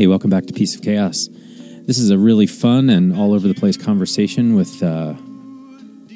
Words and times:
Hey, 0.00 0.06
welcome 0.06 0.30
back 0.30 0.46
to 0.46 0.54
Peace 0.54 0.74
of 0.74 0.80
Chaos. 0.80 1.28
This 1.82 1.98
is 1.98 2.08
a 2.08 2.16
really 2.16 2.46
fun 2.46 2.88
and 2.88 3.14
all 3.14 3.34
over 3.34 3.46
the 3.46 3.52
place 3.52 3.76
conversation 3.76 4.54
with 4.54 4.82
uh, 4.82 5.12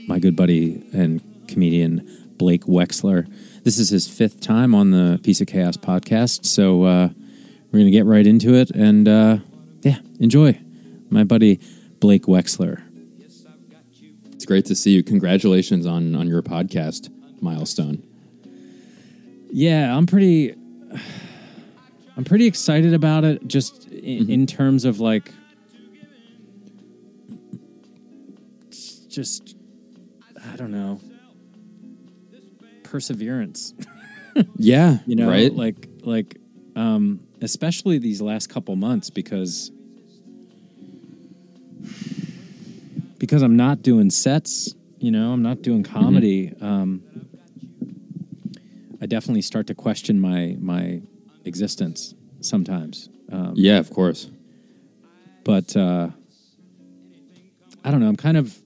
my 0.08 0.18
good 0.18 0.34
buddy 0.34 0.82
and 0.94 1.20
comedian 1.48 2.32
Blake 2.38 2.62
Wexler. 2.62 3.30
This 3.62 3.78
is 3.78 3.90
his 3.90 4.08
fifth 4.08 4.40
time 4.40 4.74
on 4.74 4.90
the 4.90 5.20
Peace 5.22 5.42
of 5.42 5.48
Chaos 5.48 5.76
podcast, 5.76 6.46
so 6.46 6.84
uh, 6.84 7.08
we're 7.66 7.78
going 7.78 7.84
to 7.84 7.90
get 7.90 8.06
right 8.06 8.26
into 8.26 8.54
it 8.54 8.70
and 8.70 9.06
uh, 9.06 9.36
yeah, 9.82 9.98
enjoy. 10.18 10.58
My 11.10 11.24
buddy 11.24 11.60
Blake 12.00 12.22
Wexler. 12.22 12.80
It's 14.32 14.46
great 14.46 14.64
to 14.64 14.74
see 14.74 14.92
you. 14.92 15.02
Congratulations 15.02 15.84
on 15.84 16.14
on 16.14 16.26
your 16.26 16.40
podcast 16.40 17.10
milestone. 17.42 18.02
Yeah, 19.50 19.94
I'm 19.94 20.06
pretty. 20.06 20.54
I'm 22.16 22.24
pretty 22.24 22.46
excited 22.46 22.94
about 22.94 23.24
it. 23.24 23.46
Just 23.46 23.88
in, 23.88 24.30
in 24.30 24.46
terms 24.46 24.84
of 24.84 25.00
like, 25.00 25.32
just 29.08 29.56
I 30.52 30.56
don't 30.56 30.70
know, 30.72 31.00
perseverance. 32.82 33.74
Yeah, 34.56 34.98
You 35.06 35.14
know, 35.14 35.28
right? 35.28 35.54
like 35.54 35.88
like 36.02 36.38
um, 36.74 37.20
especially 37.40 37.98
these 37.98 38.20
last 38.20 38.48
couple 38.48 38.74
months 38.74 39.08
because 39.08 39.70
because 43.18 43.42
I'm 43.42 43.54
not 43.56 43.82
doing 43.82 44.10
sets. 44.10 44.74
You 44.98 45.12
know, 45.12 45.32
I'm 45.32 45.42
not 45.42 45.62
doing 45.62 45.84
comedy. 45.84 46.52
Um, 46.60 47.02
I 49.00 49.06
definitely 49.06 49.42
start 49.42 49.68
to 49.68 49.74
question 49.76 50.18
my 50.20 50.56
my 50.58 51.00
existence 51.44 52.14
sometimes. 52.40 53.08
Um, 53.32 53.52
yeah, 53.56 53.78
of 53.78 53.90
course. 53.90 54.28
but 55.44 55.76
uh, 55.76 56.08
I 57.84 57.90
don't 57.90 58.00
know. 58.00 58.08
I'm 58.08 58.16
kind 58.16 58.36
of 58.36 58.56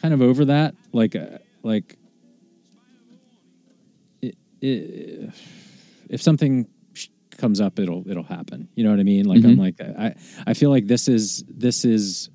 kind 0.00 0.14
of 0.14 0.22
over 0.22 0.46
that. 0.46 0.74
Like 0.92 1.14
uh, 1.16 1.38
like 1.62 1.96
it, 4.22 4.36
it, 4.60 5.30
if 6.08 6.22
something 6.22 6.66
sh- 6.94 7.08
comes 7.36 7.60
up, 7.60 7.78
it'll 7.78 8.08
it'll 8.10 8.22
happen. 8.24 8.68
You 8.74 8.84
know 8.84 8.90
what 8.90 9.00
I 9.00 9.04
mean? 9.04 9.26
Like 9.26 9.44
I'm 9.44 9.56
like 9.58 9.80
I 9.80 10.14
I 10.46 10.54
feel 10.54 10.70
like 10.70 10.86
this 10.86 11.08
is 11.08 11.44
this 11.48 11.84
is. 11.84 12.30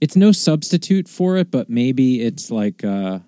It's 0.00 0.16
no 0.16 0.32
substitute 0.32 1.08
for 1.08 1.36
it, 1.36 1.50
but 1.52 1.70
maybe 1.70 2.22
it's 2.22 2.50
like 2.50 2.82
uh, 2.84 3.20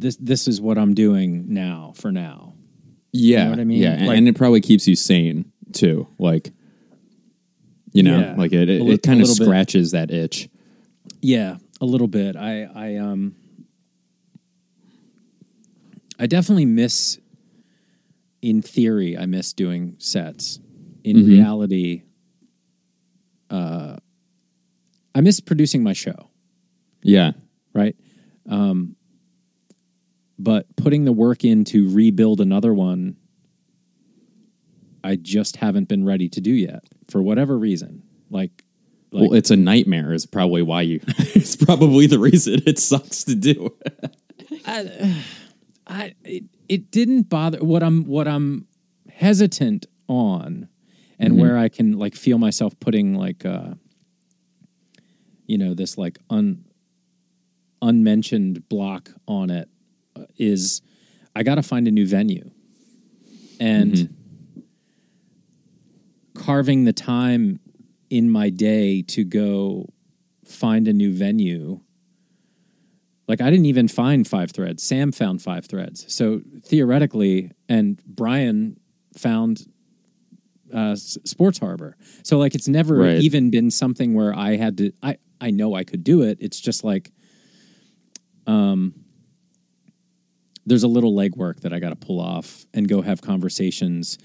this. 0.00 0.16
This 0.16 0.48
is 0.48 0.60
what 0.60 0.78
I'm 0.78 0.94
doing 0.94 1.52
now 1.52 1.92
for 1.96 2.10
now. 2.12 2.54
Yeah, 3.12 3.50
what 3.50 3.58
I 3.60 3.64
mean? 3.64 3.78
Yeah, 3.78 3.92
and, 3.94 4.06
Like- 4.06 4.18
and 4.18 4.28
it 4.28 4.36
probably 4.36 4.60
keeps 4.60 4.86
you 4.86 4.94
sane 4.96 5.50
too. 5.72 6.06
Like, 6.18 6.52
you 7.92 8.02
know, 8.02 8.18
Yeah. 8.20 8.34
like 8.36 8.52
it 8.52 8.68
it, 8.68 8.82
li- 8.82 8.92
it 8.94 9.02
kind 9.02 9.20
of 9.20 9.28
little 9.28 9.44
bit. 9.44 9.48
scratches 9.48 9.90
that 9.92 10.10
itch. 10.10 10.48
Yeah, 11.22 11.56
a 11.80 11.86
little 11.86 12.06
bit. 12.08 12.36
I 12.36 12.64
I 12.64 12.96
um 12.96 13.34
I 16.18 16.26
definitely 16.26 16.66
miss 16.66 17.18
in 18.42 18.62
theory 18.62 19.16
I 19.16 19.26
miss 19.26 19.52
doing 19.52 19.94
sets. 19.98 20.60
In 21.04 21.26
reality 21.26 22.02
uh 23.50 23.96
I 25.14 25.20
miss 25.22 25.40
producing 25.40 25.82
my 25.82 25.92
show, 25.94 26.28
Yeah, 27.02 27.32
right? 27.72 27.96
Um 28.48 28.96
but 30.38 30.66
putting 30.76 31.04
the 31.04 31.12
work 31.12 31.44
in 31.44 31.64
to 31.64 31.92
rebuild 31.92 32.40
another 32.40 32.72
one 32.72 33.16
I 35.04 35.16
just 35.16 35.56
haven't 35.56 35.88
been 35.88 36.04
ready 36.04 36.28
to 36.28 36.40
do 36.40 36.50
yet 36.50 36.84
for 37.08 37.22
whatever 37.22 37.56
reason. 37.56 38.02
Like 38.30 38.64
like 39.10 39.30
well, 39.30 39.34
it's 39.34 39.50
a 39.50 39.56
nightmare. 39.56 40.12
Is 40.12 40.26
probably 40.26 40.60
why 40.60 40.82
you. 40.82 41.00
it's 41.18 41.56
probably 41.56 42.06
the 42.06 42.18
reason 42.18 42.60
it 42.66 42.78
sucks 42.78 43.24
to 43.24 43.34
do. 43.34 43.74
I 45.86 46.14
it, 46.24 46.44
it 46.68 46.90
didn't 46.90 47.30
bother 47.30 47.58
what 47.64 47.82
I'm 47.82 48.04
what 48.04 48.28
I'm 48.28 48.66
hesitant 49.10 49.86
on 50.08 50.68
and 51.18 51.32
Mm-hmm. 51.32 51.40
where 51.40 51.58
I 51.58 51.68
can 51.68 51.98
like 51.98 52.14
feel 52.14 52.38
myself 52.38 52.78
putting 52.78 53.14
like 53.14 53.44
uh 53.44 53.74
you 55.46 55.58
know 55.58 55.74
this 55.74 55.96
like 55.96 56.18
un 56.30 56.64
unmentioned 57.80 58.68
block 58.68 59.10
on 59.26 59.50
it 59.50 59.68
is 60.36 60.80
I 61.34 61.42
got 61.42 61.56
to 61.56 61.62
find 61.62 61.86
a 61.88 61.90
new 61.90 62.06
venue 62.06 62.50
and 63.60 63.92
Mm-hmm. 63.92 64.14
carving 66.34 66.84
the 66.84 66.92
time 66.92 67.60
in 68.10 68.30
my 68.30 68.48
day 68.50 69.02
to 69.02 69.24
go 69.24 69.86
find 70.44 70.88
a 70.88 70.92
new 70.92 71.12
venue 71.12 71.80
like 73.26 73.42
I 73.42 73.50
didn't 73.50 73.66
even 73.66 73.88
find 73.88 74.26
five 74.26 74.52
threads. 74.52 74.82
Sam 74.82 75.12
found 75.12 75.42
five 75.42 75.66
threads. 75.66 76.10
So 76.10 76.40
theoretically, 76.64 77.50
and 77.68 78.00
Brian 78.06 78.80
found 79.18 79.66
uh, 80.72 80.96
Sports 80.96 81.58
Harbor. 81.58 81.94
So 82.22 82.38
like 82.38 82.54
it's 82.54 82.68
never 82.68 82.94
Right. 82.94 83.18
even 83.20 83.50
been 83.50 83.70
something 83.70 84.14
where 84.14 84.34
I 84.34 84.56
had 84.56 84.78
to. 84.78 84.92
I 85.02 85.18
I 85.42 85.50
know 85.50 85.74
I 85.74 85.84
could 85.84 86.02
do 86.04 86.22
it. 86.22 86.38
It's 86.40 86.58
just 86.58 86.84
like, 86.84 87.12
um, 88.46 88.94
there's 90.68 90.82
a 90.84 90.88
little 90.88 91.12
legwork 91.14 91.60
that 91.60 91.72
I 91.72 91.78
got 91.78 91.90
to 91.90 91.96
pull 91.96 92.20
off 92.20 92.66
and 92.74 92.88
go 92.88 93.02
have 93.02 93.20
conversations 93.22 94.18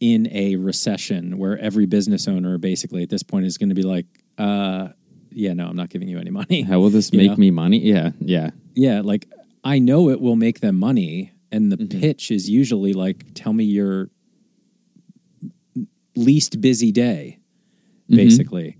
in 0.00 0.28
a 0.32 0.56
recession 0.56 1.38
where 1.38 1.58
every 1.58 1.86
business 1.86 2.28
owner 2.28 2.58
basically 2.58 3.02
at 3.02 3.08
this 3.10 3.22
point 3.22 3.46
is 3.46 3.58
going 3.58 3.68
to 3.70 3.74
be 3.74 3.82
like, 3.82 4.06
uh, 4.38 4.88
yeah, 5.30 5.52
no, 5.52 5.66
I'm 5.66 5.76
not 5.76 5.88
giving 5.90 6.08
you 6.08 6.18
any 6.18 6.30
money. 6.30 6.62
How 6.62 6.78
will 6.80 6.90
this 6.90 7.12
You 7.12 7.18
make 7.18 7.30
know? 7.32 7.36
me 7.36 7.50
money? 7.50 7.78
Yeah, 7.78 8.10
yeah, 8.20 8.50
Yeah, 8.74 9.00
like 9.02 9.26
I 9.64 9.78
know 9.78 10.10
it 10.10 10.20
will 10.20 10.36
make 10.36 10.60
them 10.60 10.76
money, 10.78 11.32
and 11.50 11.72
the 11.72 11.76
Mm-hmm. 11.76 12.00
pitch 12.00 12.30
is 12.30 12.48
usually 12.50 12.92
like, 12.92 13.24
"Tell 13.34 13.52
me 13.52 13.64
your 13.64 14.10
least 16.16 16.60
busy 16.60 16.92
day," 16.92 17.38
Mm-hmm. 18.04 18.16
basically, 18.16 18.78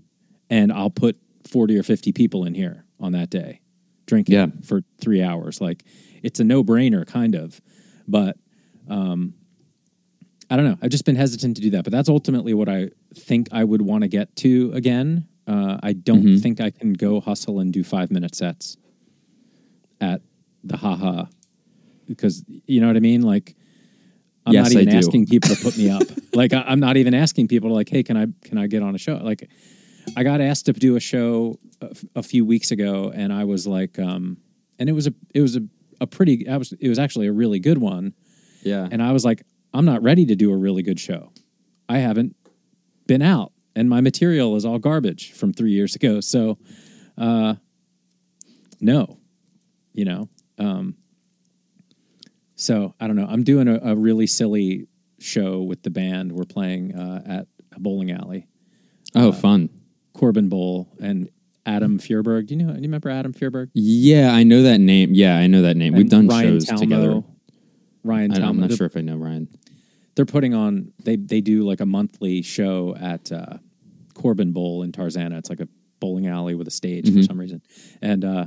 and 0.51 0.71
I'll 0.71 0.91
put 0.91 1.17
forty 1.47 1.77
or 1.77 1.83
fifty 1.83 2.11
people 2.11 2.45
in 2.45 2.53
here 2.53 2.85
on 2.99 3.13
that 3.13 3.29
day, 3.31 3.61
drinking 4.05 4.35
Yeah. 4.35 4.47
for 4.63 4.83
three 5.01 5.21
hours. 5.23 5.59
Like 5.59 5.83
it's 6.25 6.39
a 6.39 6.43
no 6.43 6.63
brainer, 6.63 7.05
kind 7.05 7.35
of, 7.35 7.61
but 8.07 8.37
um, 8.89 9.33
I 10.49 10.55
don't 10.55 10.65
know. 10.65 10.77
I've 10.81 10.89
just 10.91 11.05
been 11.05 11.15
hesitant 11.15 11.55
to 11.57 11.61
do 11.61 11.69
that, 11.71 11.83
but 11.83 11.91
that's 11.91 12.09
ultimately 12.09 12.53
what 12.53 12.69
I 12.69 12.89
think 13.15 13.47
I 13.51 13.63
would 13.63 13.81
want 13.81 14.03
to 14.03 14.07
get 14.07 14.35
to 14.37 14.71
again. 14.73 15.27
Uh, 15.47 15.77
I 15.81 15.93
don't 15.93 16.23
Mm-hmm. 16.23 16.37
think 16.37 16.59
I 16.61 16.71
can 16.71 16.93
go 16.93 17.19
hustle 17.21 17.59
and 17.59 17.71
do 17.71 17.83
five 17.83 18.11
minute 18.11 18.35
sets 18.35 18.77
at 20.01 20.21
the 20.63 20.77
haha 20.77 21.25
because 22.07 22.43
you 22.65 22.81
know 22.81 22.87
what 22.87 22.95
I 22.95 22.99
mean. 22.99 23.21
Like 23.21 23.55
I'm 24.45 24.53
Yes, 24.53 24.63
not 24.65 24.71
even 24.73 24.89
asking 24.89 25.25
people 25.27 25.49
to 25.49 25.55
put 25.55 25.75
me 25.77 25.89
up. 25.89 26.03
like 26.33 26.53
I, 26.53 26.61
I'm 26.61 26.79
not 26.79 26.97
even 26.97 27.13
asking 27.13 27.47
people 27.47 27.69
to 27.69 27.75
like, 27.75 27.89
hey, 27.89 28.03
can 28.03 28.17
I 28.17 28.27
can 28.43 28.57
I 28.57 28.67
get 28.67 28.81
on 28.83 28.95
a 28.95 28.97
show? 28.99 29.15
Like 29.17 29.49
I 30.15 30.23
got 30.23 30.41
asked 30.41 30.65
to 30.67 30.73
do 30.73 30.95
a 30.95 30.99
show 30.99 31.59
a, 31.81 31.89
f- 31.91 32.05
a 32.15 32.23
few 32.23 32.45
weeks 32.45 32.71
ago, 32.71 33.11
and 33.13 33.33
I 33.33 33.43
was 33.45 33.65
like, 33.67 33.97
um, 33.99 34.37
and 34.79 34.87
it 34.89 34.93
was 34.93 35.07
a 35.07 35.13
it 35.33 35.41
was 35.41 35.55
a, 35.55 35.61
a 36.01 36.07
pretty 36.07 36.47
I 36.47 36.57
was 36.57 36.73
it 36.73 36.89
was 36.89 36.99
actually 36.99 37.27
a 37.27 37.33
really 37.33 37.59
good 37.59 37.77
one. 37.77 38.13
yeah. 38.63 38.87
And 38.91 39.01
I 39.01 39.11
was 39.11 39.25
like, 39.25 39.43
I'm 39.73 39.85
not 39.85 40.01
ready 40.03 40.25
to 40.27 40.35
do 40.35 40.51
a 40.51 40.57
really 40.57 40.83
good 40.83 40.99
show. 40.99 41.31
I 41.87 41.99
haven't 41.99 42.35
been 43.07 43.21
out, 43.21 43.51
and 43.75 43.89
my 43.89 44.01
material 44.01 44.55
is 44.55 44.65
all 44.65 44.79
garbage 44.79 45.33
from 45.33 45.53
three 45.53 45.71
years 45.71 45.95
ago. 45.95 46.19
So, 46.19 46.57
uh, 47.17 47.55
no, 48.79 49.19
you 49.93 50.05
know. 50.05 50.29
Um, 50.57 50.95
so 52.55 52.95
I 52.99 53.07
don't 53.07 53.15
know. 53.15 53.27
I'm 53.29 53.43
doing 53.43 53.67
a, 53.67 53.79
a 53.83 53.95
really 53.95 54.27
silly 54.27 54.87
show 55.19 55.61
with 55.61 55.83
the 55.83 55.89
band. 55.89 56.31
We're 56.31 56.45
playing 56.45 56.95
uh, 56.95 57.21
at 57.25 57.47
a 57.75 57.79
bowling 57.79 58.11
alley, 58.11 58.47
oh, 59.15 59.31
fun. 59.31 59.69
Corbin 60.13 60.49
Bowl, 60.49 60.89
and 61.01 61.29
Adam 61.65 61.97
Fierberg. 61.99 62.47
Do 62.47 62.55
you 62.55 62.63
know? 62.63 62.71
Do 62.73 62.77
you 62.77 62.83
remember 62.83 63.09
Adam 63.09 63.33
Fierberg? 63.33 63.69
Yeah, 63.73 64.31
I 64.33 64.43
know 64.43 64.63
that 64.63 64.79
name. 64.79 65.13
Yeah, 65.13 65.37
I 65.37 65.47
know 65.47 65.61
that 65.63 65.75
name. 65.77 65.93
We've 65.93 66.09
done 66.09 66.27
Ryan 66.27 66.53
shows 66.53 66.65
Talmo, 66.67 66.79
together. 66.79 67.23
Ryan 68.03 68.31
I, 68.31 68.35
Talmo. 68.39 68.49
I'm 68.49 68.59
not 68.59 68.69
They're- 68.69 68.77
sure 68.77 68.85
if 68.87 68.97
I 68.97 69.01
know 69.01 69.17
Ryan. 69.17 69.47
they're 70.15 70.25
putting 70.25 70.53
on 70.53 70.93
they 71.03 71.15
they 71.15 71.41
do 71.41 71.63
like 71.63 71.81
a 71.81 71.85
monthly 71.85 72.41
show 72.41 72.95
at 72.99 73.31
uh, 73.31 73.57
Corbin 74.13 74.51
Bowl 74.51 74.83
in 74.83 74.91
Tarzana. 74.91 75.37
It's 75.39 75.49
like 75.49 75.59
a 75.59 75.67
bowling 75.99 76.27
alley 76.27 76.55
with 76.55 76.67
a 76.67 76.71
stage 76.71 77.05
Mm-hmm. 77.07 77.17
for 77.17 77.23
some 77.23 77.39
reason, 77.39 77.61
and 78.01 78.23
uh, 78.23 78.45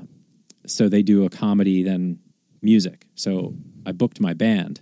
so 0.67 0.88
they 0.88 1.03
do 1.03 1.25
a 1.25 1.31
comedy 1.31 1.82
then 1.82 2.19
music. 2.62 3.06
So 3.14 3.55
I 3.87 3.93
booked 3.93 4.21
my 4.21 4.32
band 4.35 4.81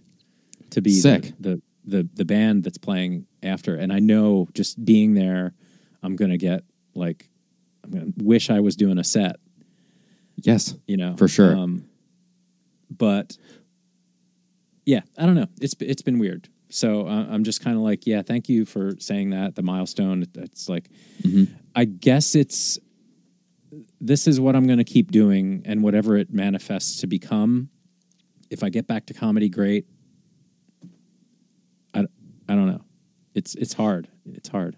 to 0.70 0.82
be 0.82 0.90
the, 0.90 1.00
Sick. 1.00 1.32
the 1.40 1.62
the 1.84 2.08
the 2.14 2.24
band 2.24 2.64
that's 2.64 2.78
playing 2.78 3.26
after, 3.42 3.76
and 3.76 3.92
I 3.92 3.98
know 4.00 4.48
just 4.52 4.84
being 4.84 5.14
there, 5.14 5.54
I'm 6.02 6.16
gonna 6.16 6.36
get 6.38 6.64
like 6.94 7.30
wish 8.18 8.50
I 8.50 8.60
was 8.60 8.76
doing 8.76 8.98
a 8.98 9.04
set 9.04 9.36
Yes, 10.36 10.74
you 10.86 10.96
know 10.96 11.16
For 11.16 11.28
sure. 11.28 11.56
um, 11.56 11.88
but 12.90 13.36
yeah, 14.84 15.00
I 15.18 15.26
don't 15.26 15.34
know. 15.34 15.48
It's 15.60 15.74
it's 15.80 16.02
been 16.02 16.18
weird. 16.18 16.48
So 16.68 17.06
uh, 17.06 17.26
I'm 17.30 17.44
just 17.44 17.62
kind 17.62 17.76
of 17.76 17.82
like, 17.82 18.06
yeah, 18.06 18.22
thank 18.22 18.48
you 18.48 18.64
for 18.64 18.92
saying 18.98 19.30
that. 19.30 19.54
The 19.54 19.62
milestone. 19.62 20.24
It's 20.34 20.68
like, 20.68 20.90
I 21.74 21.84
guess 21.84 22.34
it's 22.34 22.78
this 24.00 24.26
is 24.26 24.40
what 24.40 24.54
I'm 24.56 24.66
going 24.66 24.78
to 24.78 24.84
keep 24.84 25.10
doing, 25.10 25.62
and 25.64 25.82
whatever 25.82 26.16
it 26.16 26.32
manifests 26.32 27.00
to 27.00 27.06
become. 27.06 27.70
If 28.50 28.62
I 28.62 28.68
get 28.68 28.86
back 28.86 29.06
to 29.06 29.14
comedy, 29.14 29.48
great. 29.48 29.86
I, 31.94 32.00
I 32.48 32.54
don't 32.54 32.66
know. 32.66 32.82
It's 33.34 33.54
it's 33.54 33.72
hard. 33.72 34.08
It's 34.26 34.48
hard. 34.48 34.76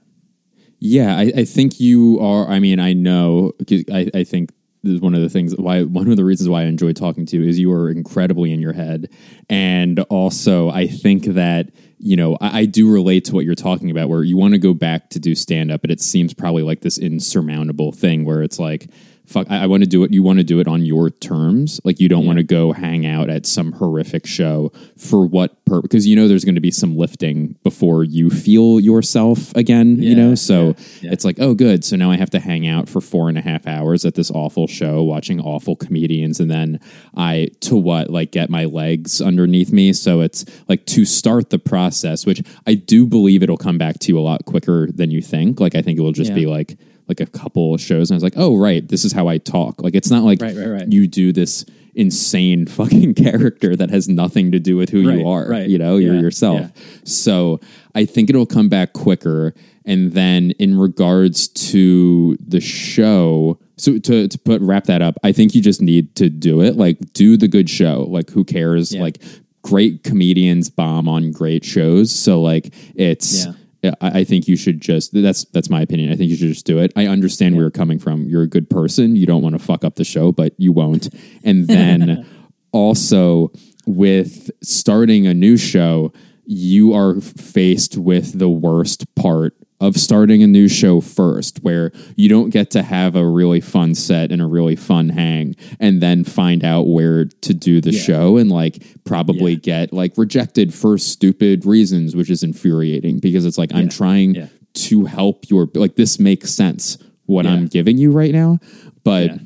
Yeah, 0.78 1.16
I, 1.16 1.32
I 1.38 1.44
think 1.44 1.80
you 1.80 2.19
are. 2.20 2.46
I 2.48 2.60
mean, 2.60 2.78
I 2.78 2.92
know. 2.92 3.52
I, 3.92 4.10
I 4.14 4.25
think 4.25 4.52
this 4.82 4.94
is 4.94 5.00
one 5.00 5.14
of 5.14 5.22
the 5.22 5.28
things 5.28 5.56
why 5.56 5.82
one 5.82 6.08
of 6.08 6.16
the 6.16 6.25
reasons 6.25 6.48
why 6.48 6.62
I 6.62 6.64
enjoy 6.66 6.92
talking 6.92 7.26
to 7.26 7.36
you 7.36 7.48
is 7.48 7.58
you 7.58 7.72
are 7.72 7.90
incredibly 7.90 8.52
in 8.52 8.60
your 8.60 8.72
head, 8.72 9.10
and 9.50 10.00
also 10.08 10.70
I 10.70 10.86
think 10.86 11.25
that 11.25 11.70
you 11.98 12.16
know 12.16 12.38
I, 12.40 12.60
I 12.60 12.64
do 12.64 12.90
relate 12.90 13.25
to 13.26 13.34
what 13.34 13.44
you're 13.44 13.56
talking 13.56 13.90
about, 13.90 14.08
where 14.08 14.22
you 14.22 14.36
want 14.36 14.54
to 14.54 14.58
go 14.58 14.72
back 14.72 15.10
to 15.10 15.19
do 15.19 15.34
stand 15.34 15.72
up, 15.72 15.80
but 15.80 15.90
it 15.90 16.00
seems 16.00 16.32
probably 16.32 16.62
like 16.62 16.80
this 16.80 16.98
insurmountable 16.98 17.92
thing 17.92 18.25
where 18.25 18.42
it's 18.42 18.58
like. 18.58 18.88
Fuck, 19.28 19.46
I, 19.50 19.64
I 19.64 19.66
want 19.66 19.82
to 19.82 19.88
do 19.88 20.02
it. 20.04 20.12
You 20.12 20.22
want 20.22 20.38
to 20.38 20.44
do 20.44 20.58
it 20.58 20.66
on 20.66 20.84
your 20.84 21.10
terms. 21.10 21.80
Like, 21.84 22.00
you 22.00 22.08
don't 22.08 22.25
want 22.25 22.38
to 22.38 22.42
go 22.42 22.72
hang 22.72 23.04
out 23.06 23.28
at 23.28 23.44
some 23.46 23.72
horrific 23.72 24.26
show 24.26 24.72
for 24.96 25.26
what 25.26 25.64
purpose? 25.66 25.82
Because 25.82 26.06
you 26.06 26.16
know 26.16 26.26
there's 26.28 26.44
going 26.44 26.54
to 26.54 26.60
be 26.60 26.70
some 26.70 26.96
lifting 26.96 27.56
before 27.62 28.04
you 28.04 28.30
feel 28.30 28.80
yourself 28.80 29.54
again, 29.54 30.02
you 30.02 30.14
know? 30.14 30.34
So 30.34 30.69
yeah, 30.69 30.75
yeah. 31.02 31.12
it's 31.12 31.25
like, 31.25 31.36
oh, 31.40 31.54
good. 31.54 31.84
So 31.84 31.96
now 31.96 32.10
I 32.10 32.16
have 32.16 32.30
to 32.30 32.40
hang 32.40 32.66
out 32.66 32.88
for 32.88 33.00
four 33.00 33.28
and 33.28 33.36
a 33.36 33.42
half 33.42 33.66
hours 33.66 34.04
at 34.04 34.14
this 34.14 34.30
awful 34.30 34.66
show, 34.66 35.02
watching 35.02 35.40
awful 35.40 35.76
comedians, 35.76 36.40
and 36.40 36.50
then 36.50 36.80
I 37.16 37.48
to 37.60 37.76
what 37.76 38.08
like 38.10 38.32
get 38.32 38.48
my 38.50 38.64
legs 38.64 39.20
underneath 39.20 39.72
me. 39.72 39.92
So 39.92 40.20
it's 40.22 40.44
like 40.69 40.86
to 40.86 41.04
start 41.04 41.50
the 41.50 41.58
process, 41.58 42.25
which 42.25 42.42
I 42.66 42.75
do 42.75 43.06
believe 43.06 43.42
it'll 43.42 43.56
come 43.58 43.78
back 43.78 43.98
to 44.00 44.08
you 44.08 44.19
a 44.19 44.20
lot 44.20 44.44
quicker 44.46 44.88
than 44.90 45.10
you 45.10 45.20
think. 45.20 45.60
Like 45.60 45.75
I 45.75 45.82
think 45.82 45.98
it 45.98 46.02
will 46.02 46.12
just 46.12 46.30
Yeah. 46.30 46.36
be 46.36 46.46
like 46.46 46.78
like 47.08 47.20
a 47.20 47.26
couple 47.26 47.75
of 47.75 47.81
shows, 47.81 48.10
and 48.10 48.14
I 48.14 48.19
was 48.19 48.22
like, 48.22 48.34
oh 48.37 48.56
right, 48.56 48.87
this 48.87 49.05
is 49.05 49.12
how 49.12 49.28
I 49.28 49.38
talk. 49.38 49.82
Like 49.82 49.94
it's 49.94 50.10
not 50.10 50.25
like 50.25 50.40
Right, 50.43 50.56
right, 50.56 50.69
right. 50.69 50.93
you 50.93 51.06
do 51.06 51.32
this 51.32 51.64
insane 51.94 52.66
fucking 52.78 53.14
character 53.14 53.75
that 53.75 53.90
has 53.90 54.08
nothing 54.08 54.52
to 54.52 54.60
do 54.60 54.76
with 54.76 54.90
who 54.90 55.08
Right, 55.08 55.19
you 55.19 55.28
are. 55.28 55.49
right. 55.49 55.69
You 55.69 55.78
know, 55.78 55.96
you're 55.96 56.14
yourself. 56.14 56.60
yeah. 56.60 56.69
So 57.05 57.60
I 57.94 58.05
think 58.05 58.31
it'll 58.31 58.46
come 58.46 58.69
back 58.69 58.93
quicker. 58.93 59.55
And 59.84 60.12
then 60.12 60.50
in 60.58 60.78
regards 60.78 61.49
to 61.49 62.37
the 62.46 62.60
show, 62.60 63.58
so 63.78 63.99
to, 63.99 64.28
to 64.28 64.38
put 64.38 64.61
wrap 64.61 64.84
that 64.84 65.00
up, 65.02 65.16
I 65.25 65.32
think 65.32 65.54
you 65.54 65.62
just 65.62 65.81
need 65.81 66.14
to 66.16 66.28
do 66.28 66.61
it. 66.61 66.76
Like 66.76 66.99
do 67.14 67.37
the 67.37 67.49
good 67.49 67.70
show. 67.70 68.06
Like 68.08 68.31
who 68.31 68.44
cares? 68.44 68.94
Yeah. 68.94 69.00
Like 69.00 69.19
great 69.62 70.04
comedians 70.04 70.69
bomb 70.70 71.08
on 71.08 71.32
great 71.32 71.64
shows. 71.64 72.14
So 72.14 72.40
like 72.43 72.72
it's 72.94 73.46
Yeah. 73.46 73.52
I, 73.84 73.92
I 74.00 74.25
think 74.25 74.48
you 74.48 74.56
should 74.56 74.80
just 74.80 75.12
that's 75.12 75.44
that's 75.46 75.70
my 75.70 75.82
opinion. 75.82 76.12
I 76.12 76.16
think 76.16 76.30
you 76.30 76.36
should 76.36 76.48
just 76.48 76.66
do 76.66 76.78
it. 76.78 76.92
I 76.96 77.06
understand 77.06 77.54
where 77.54 77.64
you're 77.64 77.70
coming 77.70 77.98
from. 77.98 78.28
You're 78.28 78.42
a 78.42 78.48
good 78.48 78.69
person. 78.69 79.16
You 79.16 79.26
don't 79.26 79.42
want 79.42 79.54
to 79.54 79.58
fuck 79.58 79.84
up 79.84 79.96
the 79.96 80.04
show, 80.04 80.32
but 80.32 80.54
you 80.58 80.72
won't. 80.72 81.08
And 81.44 81.66
then 81.69 82.26
also 82.72 83.52
with 83.86 84.50
starting 84.62 85.26
a 85.26 85.34
new 85.34 85.56
show, 85.56 86.12
you 86.44 86.94
are 86.94 87.20
faced 87.20 87.96
with 87.96 88.38
the 88.38 88.48
worst 88.48 89.14
part 89.14 89.54
of 89.80 89.96
starting 89.96 90.42
a 90.42 90.46
new 90.46 90.66
show 90.69 91.00
first, 91.00 91.58
where 91.62 91.92
you 92.16 92.28
don't 92.28 92.50
get 92.50 92.70
to 92.72 92.82
have 92.82 93.14
a 93.14 93.25
really 93.26 93.60
fun 93.60 93.94
set 93.94 94.32
and 94.32 94.42
a 94.42 94.46
really 94.46 94.75
fun 94.76 95.08
hang, 95.10 95.54
and 95.78 96.00
then 96.02 96.25
find 96.25 96.64
out 96.64 96.88
where 96.88 97.26
to 97.26 97.54
do 97.54 97.80
the 97.80 97.92
Yeah. 97.92 98.00
show 98.00 98.36
and 98.36 98.50
like 98.50 98.82
probably 99.04 99.52
Yeah. 99.52 99.58
get 99.58 99.92
like 99.92 100.19
rejected 100.19 100.75
for 100.75 100.98
stupid 100.98 101.64
reasons, 101.64 102.16
which 102.16 102.30
is 102.30 102.42
infuriating 102.42 103.19
because 103.20 103.44
it's 103.44 103.58
like 103.58 103.72
I'm 103.72 103.88
trying 103.88 104.34
Yeah. 104.34 104.46
to 104.75 105.04
help 105.04 105.48
your 105.48 105.69
like 105.75 105.94
this 105.96 106.19
makes 106.19 106.50
sense 106.52 106.98
what 107.26 107.44
Yeah. 107.44 107.52
I'm 107.52 107.66
giving 107.66 107.98
you 107.98 108.10
right 108.10 108.32
now, 108.32 108.58
but. 109.04 109.38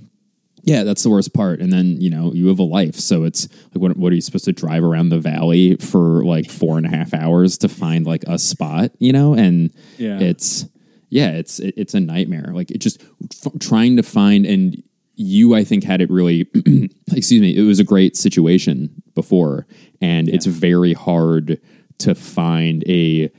Yeah. 0.64 0.78
Yeah, 0.78 0.84
that's 0.84 1.02
the 1.02 1.10
worst 1.10 1.34
part. 1.34 1.60
And 1.60 1.72
then, 1.72 2.00
you 2.00 2.08
know, 2.10 2.32
you 2.32 2.46
have 2.48 2.58
a 2.58 2.62
life. 2.64 2.94
So 2.96 3.24
it's 3.24 3.48
like, 3.74 3.82
what, 3.82 3.96
what 3.96 4.12
are 4.12 4.14
you 4.14 4.20
supposed 4.20 4.44
to 4.46 4.52
drive 4.52 4.84
around 4.84 5.08
the 5.08 5.18
valley 5.18 5.76
for 5.76 6.24
like 6.24 6.50
four 6.50 6.76
and 6.78 6.86
a 6.86 6.90
half 6.90 7.12
hours 7.14 7.58
to 7.58 7.68
find 7.68 8.06
like 8.06 8.22
a 8.28 8.38
spot, 8.38 8.92
you 8.98 9.12
know? 9.12 9.34
And 9.34 9.72
Yeah. 9.98 10.20
it's, 10.20 10.66
yeah, 11.10 11.30
it's, 11.32 11.58
it, 11.58 11.74
it's 11.76 11.94
a 11.94 12.00
nightmare. 12.00 12.50
Like 12.54 12.70
it 12.70 12.78
just 12.78 13.02
f- 13.44 13.52
trying 13.60 13.96
to 13.96 14.02
find, 14.02 14.46
and 14.46 14.82
you, 15.14 15.54
I 15.54 15.64
think, 15.64 15.84
had 15.84 16.00
it 16.00 16.08
really, 16.10 16.46
excuse 17.12 17.40
me, 17.42 17.56
it 17.56 17.62
was 17.62 17.80
a 17.80 17.84
great 17.84 18.16
situation 18.16 19.02
before. 19.14 19.66
And 20.00 20.28
it's 20.28 20.46
very 20.46 20.92
hard 20.94 21.60
to 21.98 22.14
find 22.14 22.82
a 22.88 23.30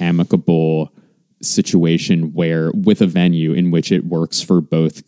amicable 0.00 0.92
situation 1.42 2.32
where 2.32 2.70
with 2.72 3.00
a 3.00 3.06
venue 3.06 3.52
in 3.52 3.70
which 3.70 3.92
it 3.92 4.04
works 4.04 4.40
for 4.42 4.60
both 4.60 5.02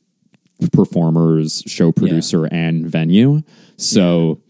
performers, 0.71 1.63
show 1.67 1.93
producer, 1.93 2.47
and 2.47 2.87
venue. 2.87 3.43
So 3.77 4.41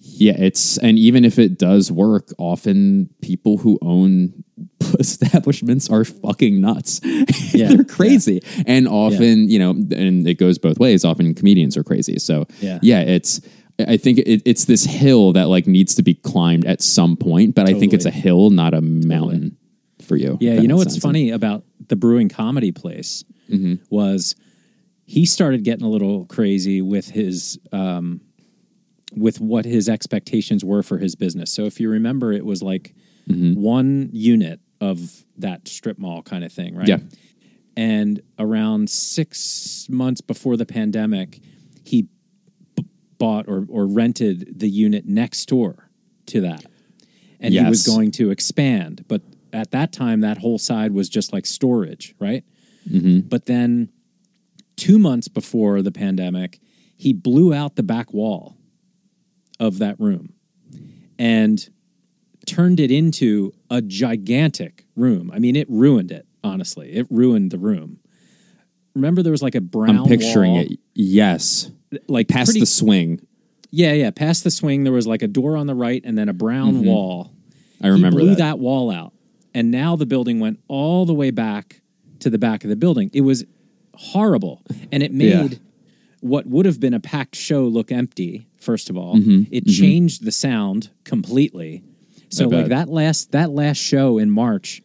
yeah. 0.00 0.34
it's 0.36 0.78
and 0.78 0.98
even 0.98 1.24
if 1.24 1.38
it 1.38 1.58
does 1.58 1.90
work, 1.90 2.32
often 2.38 3.10
people 3.22 3.58
who 3.58 3.78
own 3.82 4.44
establishments 4.98 5.88
are 5.90 6.04
fucking 6.04 6.60
nuts. 6.60 7.00
Yeah. 7.52 7.68
They're 7.68 7.84
crazy. 7.84 8.42
And 8.66 8.86
often, 8.86 9.48
you 9.48 9.58
know, 9.58 9.70
and 9.70 10.28
it 10.28 10.34
goes 10.34 10.58
both 10.58 10.78
ways. 10.78 11.06
Often 11.06 11.34
comedians 11.36 11.74
are 11.78 11.84
crazy. 11.84 12.18
So 12.18 12.46
Yeah. 12.60 12.78
yeah, 12.82 13.00
it's 13.00 13.40
I 13.78 13.96
think 13.96 14.18
it, 14.18 14.42
it's 14.44 14.66
this 14.66 14.84
hill 14.84 15.32
that 15.32 15.48
like 15.48 15.66
needs 15.66 15.94
to 15.94 16.02
be 16.02 16.14
climbed 16.14 16.66
at 16.66 16.82
some 16.82 17.16
point, 17.16 17.54
but 17.54 17.66
I 17.66 17.72
think 17.72 17.94
it's 17.94 18.04
a 18.04 18.10
hill, 18.10 18.50
not 18.50 18.74
a 18.74 18.82
mountain 18.82 19.56
for 20.02 20.16
you. 20.16 20.36
Yeah, 20.40 20.54
you 20.54 20.68
know 20.68 20.76
what's 20.76 20.94
sense. 20.94 21.02
funny 21.02 21.30
about 21.30 21.64
the 21.88 21.96
brewing 21.96 22.28
comedy 22.28 22.72
place 22.72 23.24
mm-hmm. 23.50 23.74
was 23.90 24.34
he 25.06 25.24
started 25.24 25.64
getting 25.64 25.86
a 25.86 25.88
little 25.88 26.26
crazy 26.26 26.82
with 26.82 27.10
his 27.10 27.58
um, 27.72 28.20
with 29.14 29.40
what 29.40 29.64
his 29.64 29.88
expectations 29.88 30.64
were 30.64 30.82
for 30.82 30.98
his 30.98 31.14
business. 31.14 31.52
So 31.52 31.64
if 31.64 31.80
you 31.80 31.88
remember, 31.88 32.32
it 32.32 32.44
was 32.44 32.62
like 32.62 32.94
one 33.54 34.10
unit 34.12 34.60
of 34.80 35.24
that 35.38 35.66
strip 35.68 35.98
mall 35.98 36.22
kind 36.22 36.44
of 36.44 36.52
thing, 36.52 36.76
right? 36.76 36.88
Yeah. 36.88 36.98
And 37.76 38.20
around 38.38 38.90
six 38.90 39.86
months 39.88 40.20
before 40.20 40.56
the 40.56 40.66
pandemic, 40.66 41.40
he 41.84 42.08
b- 42.74 42.86
bought 43.18 43.48
or, 43.48 43.66
or 43.68 43.86
rented 43.86 44.58
the 44.58 44.68
unit 44.68 45.06
next 45.06 45.46
door 45.46 45.88
to 46.26 46.40
that. 46.42 46.64
And 47.38 47.52
he 47.64 47.70
was 47.70 47.86
going 47.86 48.10
to 48.12 48.30
expand. 48.30 49.04
But 49.08 49.22
at 49.52 49.70
that 49.70 49.92
time, 49.92 50.20
that 50.22 50.38
whole 50.38 50.58
side 50.58 50.92
was 50.92 51.08
just 51.08 51.32
like 51.32 51.46
storage, 51.46 52.14
right? 52.18 52.44
But 53.28 53.46
then 53.46 53.90
two 54.76 54.98
months 54.98 55.28
before 55.28 55.82
the 55.82 55.92
pandemic, 55.92 56.60
he 56.96 57.12
blew 57.12 57.52
out 57.52 57.76
the 57.76 57.82
back 57.82 58.12
wall 58.12 58.56
of 59.58 59.78
that 59.78 59.98
room 59.98 60.32
and 61.18 61.68
turned 62.46 62.80
it 62.80 62.90
into 62.90 63.52
a 63.70 63.82
gigantic 63.82 64.84
room. 64.94 65.30
I 65.34 65.38
mean, 65.38 65.56
it 65.56 65.68
ruined 65.68 66.12
it, 66.12 66.26
honestly. 66.44 66.92
It 66.94 67.06
ruined 67.10 67.50
the 67.50 67.58
room. 67.58 67.98
Remember, 68.94 69.22
there 69.22 69.32
was 69.32 69.42
like 69.42 69.54
a 69.54 69.60
brown. 69.60 69.98
I'm 69.98 70.04
picturing 70.06 70.52
wall, 70.52 70.62
it. 70.62 70.78
Yes. 70.94 71.70
like 72.08 72.28
Past 72.28 72.48
pretty- 72.48 72.60
the 72.60 72.66
swing. 72.66 73.20
yeah, 73.70 73.92
yeah. 73.92 74.10
Past 74.10 74.44
the 74.44 74.50
swing, 74.50 74.84
there 74.84 74.92
was 74.92 75.06
like 75.06 75.22
a 75.22 75.28
door 75.28 75.56
on 75.56 75.66
the 75.66 75.74
right 75.74 76.02
and 76.04 76.16
then 76.16 76.28
a 76.28 76.32
brown 76.32 76.74
mm-hmm. 76.74 76.86
wall. 76.86 77.32
I 77.82 77.88
remember 77.88 78.20
he 78.20 78.26
blew 78.26 78.34
that. 78.36 78.42
that. 78.42 78.58
wall 78.58 78.90
out, 78.90 79.12
and 79.54 79.70
now 79.70 79.96
the 79.96 80.06
building 80.06 80.40
went 80.40 80.60
all 80.66 81.04
the 81.04 81.12
way 81.12 81.30
back 81.30 81.82
to 82.20 82.30
the 82.30 82.38
back 82.38 82.64
of 82.64 82.70
the 82.70 82.76
building. 82.76 83.10
It 83.12 83.20
was 83.20 83.44
horrible, 83.96 84.62
and 84.92 85.02
it 85.02 85.12
made 85.12 85.52
Yeah. 85.52 85.58
what 86.20 86.46
would 86.46 86.66
have 86.66 86.78
been 86.80 86.94
a 86.94 87.00
packed 87.00 87.34
show 87.36 87.64
look 87.66 87.90
empty. 87.92 88.46
First 88.56 88.90
of 88.90 88.96
all, 88.96 89.16
Mm-hmm, 89.16 89.42
it 89.52 89.66
changed 89.66 90.24
the 90.24 90.32
sound 90.32 90.90
completely. 91.04 91.82
So 92.30 92.48
like 92.48 92.68
that 92.68 92.88
last 92.88 93.32
that 93.32 93.50
last 93.50 93.78
show 93.78 94.18
in 94.18 94.30
March 94.30 94.82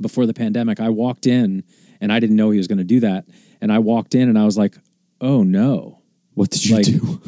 before 0.00 0.26
the 0.26 0.34
pandemic, 0.34 0.78
I 0.80 0.88
walked 0.90 1.26
in 1.26 1.64
and 2.00 2.12
I 2.12 2.20
didn't 2.20 2.36
know 2.36 2.50
he 2.50 2.58
was 2.58 2.68
going 2.68 2.78
to 2.78 2.84
do 2.84 3.00
that, 3.00 3.26
and 3.60 3.72
I 3.72 3.78
walked 3.80 4.14
in 4.14 4.28
and 4.28 4.38
I 4.38 4.44
was 4.44 4.56
like, 4.56 4.76
"Oh 5.20 5.42
no." 5.42 5.98
What 6.34 6.50
did 6.50 6.64
you 6.64 6.76
like- 6.76 6.86
do? 6.86 7.20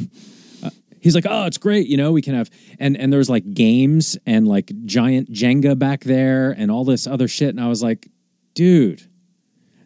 he's 1.00 1.14
like, 1.16 1.26
"Oh, 1.28 1.46
it's 1.46 1.58
great, 1.58 1.88
you 1.88 1.96
know, 1.96 2.12
we 2.12 2.22
can 2.22 2.34
have 2.34 2.48
and 2.78 2.96
and 2.96 3.12
there's 3.12 3.28
like 3.28 3.52
games 3.52 4.16
and 4.24 4.46
like 4.46 4.70
giant 4.84 5.30
Jenga 5.32 5.76
back 5.76 6.04
there 6.04 6.52
and 6.52 6.70
all 6.70 6.84
this 6.84 7.06
other 7.08 7.26
shit." 7.28 7.48
And 7.50 7.60
I 7.60 7.66
was 7.68 7.82
like, 7.82 8.08
"Dude, 8.54 9.02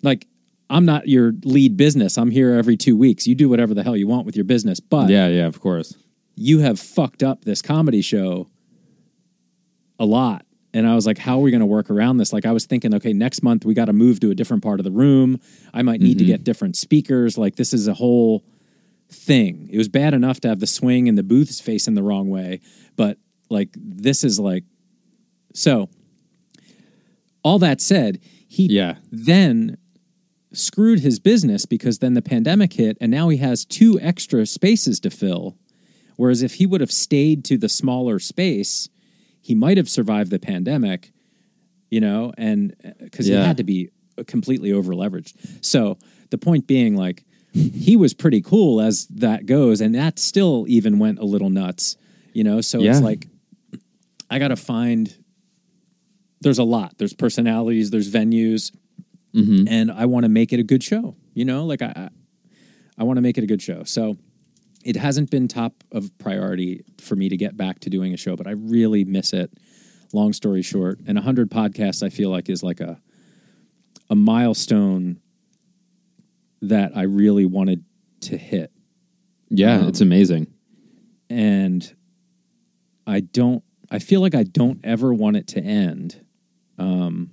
like 0.03 0.27
I'm 0.69 0.85
not 0.85 1.09
your 1.09 1.33
lead 1.45 1.77
business. 1.77 2.19
I'm 2.19 2.31
here 2.31 2.53
every 2.55 2.77
2 2.77 2.97
weeks. 2.97 3.27
You 3.27 3.35
do 3.35 3.49
whatever 3.49 3.73
the 3.75 3.83
hell 3.83 3.97
you 3.97 4.09
want 4.09 4.27
with 4.27 4.35
your 4.37 4.45
business, 4.45 4.81
but 4.81 5.09
yeah, 5.11 5.29
yeah, 5.29 5.47
of 5.47 5.61
course. 5.61 5.95
you 6.35 6.59
have 6.61 6.81
fucked 6.81 7.23
up 7.23 7.45
this 7.45 7.63
comedy 7.63 8.03
show 8.03 8.49
a 9.99 10.05
lot." 10.05 10.45
And 10.75 10.87
I 10.87 10.95
was 10.95 11.07
like, 11.07 11.19
"How 11.19 11.39
are 11.39 11.43
we 11.43 11.51
going 11.51 11.61
to 11.61 11.67
work 11.67 11.89
around 11.91 12.19
this?" 12.19 12.33
Like 12.33 12.45
I 12.45 12.53
was 12.53 12.67
thinking, 12.67 12.95
"Okay, 12.95 13.13
next 13.13 13.43
month 13.43 13.65
we 13.65 13.75
got 13.75 13.87
to 13.87 13.93
move 13.93 14.21
to 14.21 14.31
a 14.31 14.35
different 14.35 14.63
part 14.63 14.81
of 14.81 14.85
the 14.85 14.91
room. 14.91 15.41
I 15.73 15.83
might 15.83 16.01
need 16.01 16.19
to 16.19 16.25
mm-hmm. 16.25 16.33
get 16.33 16.45
different 16.45 16.77
speakers. 16.77 17.39
Like 17.39 17.57
this 17.57 17.73
is 17.73 17.87
a 17.89 17.95
whole 17.95 18.45
thing. 19.09 19.69
It 19.71 19.79
was 19.79 19.89
bad 19.89 20.15
enough 20.15 20.41
to 20.41 20.49
have 20.49 20.59
the 20.61 20.67
swing 20.67 21.09
and 21.09 21.17
the 21.17 21.23
booths 21.23 21.61
facing 21.61 21.95
the 21.95 22.03
wrong 22.03 22.29
way, 22.29 22.61
but 22.97 23.19
like 23.49 23.69
this 23.77 24.25
is 24.25 24.41
like 24.41 24.65
so. 25.55 25.89
All 27.45 27.61
that 27.61 27.81
said, 27.81 28.19
he 28.49 28.67
Yeah. 28.67 28.97
then 29.13 29.77
screwed 30.57 31.01
his 31.01 31.19
business 31.19 31.67
because 31.67 31.99
then 31.99 32.15
the 32.15 32.23
pandemic 32.23 32.73
hit 32.75 32.97
and 33.01 33.11
now 33.11 33.29
he 33.29 33.39
has 33.39 33.65
two 33.65 33.99
extra 34.01 34.47
spaces 34.47 34.99
to 35.01 35.11
fill. 35.11 35.57
Whereas 36.17 36.43
if 36.43 36.55
he 36.55 36.67
would 36.67 36.81
have 36.81 36.93
stayed 36.93 37.45
to 37.45 37.59
the 37.59 37.69
smaller 37.69 38.19
space, 38.19 38.89
he 39.43 39.55
might 39.55 39.77
have 39.77 39.89
survived 39.89 40.31
the 40.31 40.39
pandemic, 40.39 41.13
you 41.91 42.01
know, 42.01 42.33
and 42.39 42.75
uh, 42.85 42.91
because 43.01 43.29
Yeah. 43.29 43.41
he 43.43 43.47
had 43.47 43.57
to 43.59 43.65
be 43.65 43.91
uh, 44.19 44.25
completely 44.27 44.73
over 44.73 44.93
leveraged. 44.95 45.35
So 45.65 45.99
the 46.31 46.39
point 46.39 46.67
being, 46.67 46.97
like, 46.97 47.25
he 47.53 47.97
was 47.97 48.13
pretty 48.15 48.41
cool 48.43 48.81
as 48.81 49.07
that 49.07 49.47
goes, 49.47 49.81
and 49.81 49.95
that 49.95 50.19
still 50.19 50.65
even 50.69 50.99
went 50.99 51.19
a 51.19 51.25
little 51.25 51.49
nuts, 51.51 51.97
you 52.33 52.45
know. 52.45 52.61
So 52.61 52.81
Yeah. 52.81 52.91
it's 52.93 53.01
like 53.01 53.29
I 54.31 54.39
got 54.39 54.49
to 54.49 54.57
find. 54.57 55.15
There's 56.41 56.59
a 56.59 56.65
lot. 56.65 56.99
There's 56.99 57.15
personalities. 57.15 57.91
There's 57.91 58.11
venues, 58.11 58.73
and 59.69 59.91
I 59.91 60.07
want 60.07 60.25
to 60.25 60.29
make 60.29 60.53
it 60.53 60.61
a 60.61 60.63
good 60.63 60.83
show. 60.83 61.15
You 61.35 61.45
know, 61.45 61.65
like 61.67 61.83
I, 61.83 61.93
I, 61.97 62.09
I 62.99 63.05
want 63.05 63.19
to 63.19 63.21
make 63.21 63.37
it 63.37 63.45
a 63.45 63.47
good 63.47 63.61
show. 63.61 63.85
So 63.85 64.17
it 64.85 64.97
hasn't 64.97 65.31
been 65.31 65.49
top 65.49 65.85
of 65.93 66.17
priority 66.19 66.85
for 66.99 67.17
me 67.17 67.29
to 67.29 67.37
get 67.37 67.57
back 67.57 67.81
to 67.81 67.91
doing 67.91 68.15
a 68.15 68.17
show, 68.17 68.37
but 68.37 68.47
I 68.47 68.53
really 68.53 69.05
miss 69.05 69.33
it. 69.33 69.51
Long 70.13 70.33
story 70.33 70.63
short, 70.63 71.01
and 71.07 71.17
100 71.17 71.51
podcasts 71.51 72.03
I 72.03 72.09
feel 72.09 72.31
like 72.31 72.49
is 72.49 72.63
like 72.63 72.81
a 72.81 73.01
a 74.09 74.15
milestone 74.15 75.21
that 76.63 76.97
I 76.97 77.03
really 77.03 77.45
wanted 77.45 77.85
to 78.21 78.37
hit. 78.39 78.71
Yeah, 79.51 79.81
Um, 79.81 79.89
it's 79.89 80.01
amazing. 80.01 80.47
And 81.29 81.95
I 83.07 83.21
don't 83.21 83.63
I 83.91 83.99
feel 83.99 84.21
like 84.21 84.35
I 84.35 84.45
don't 84.45 84.81
ever 84.85 85.13
want 85.13 85.37
it 85.37 85.47
to 85.49 85.61
end. 85.61 86.25
Um 86.79 87.33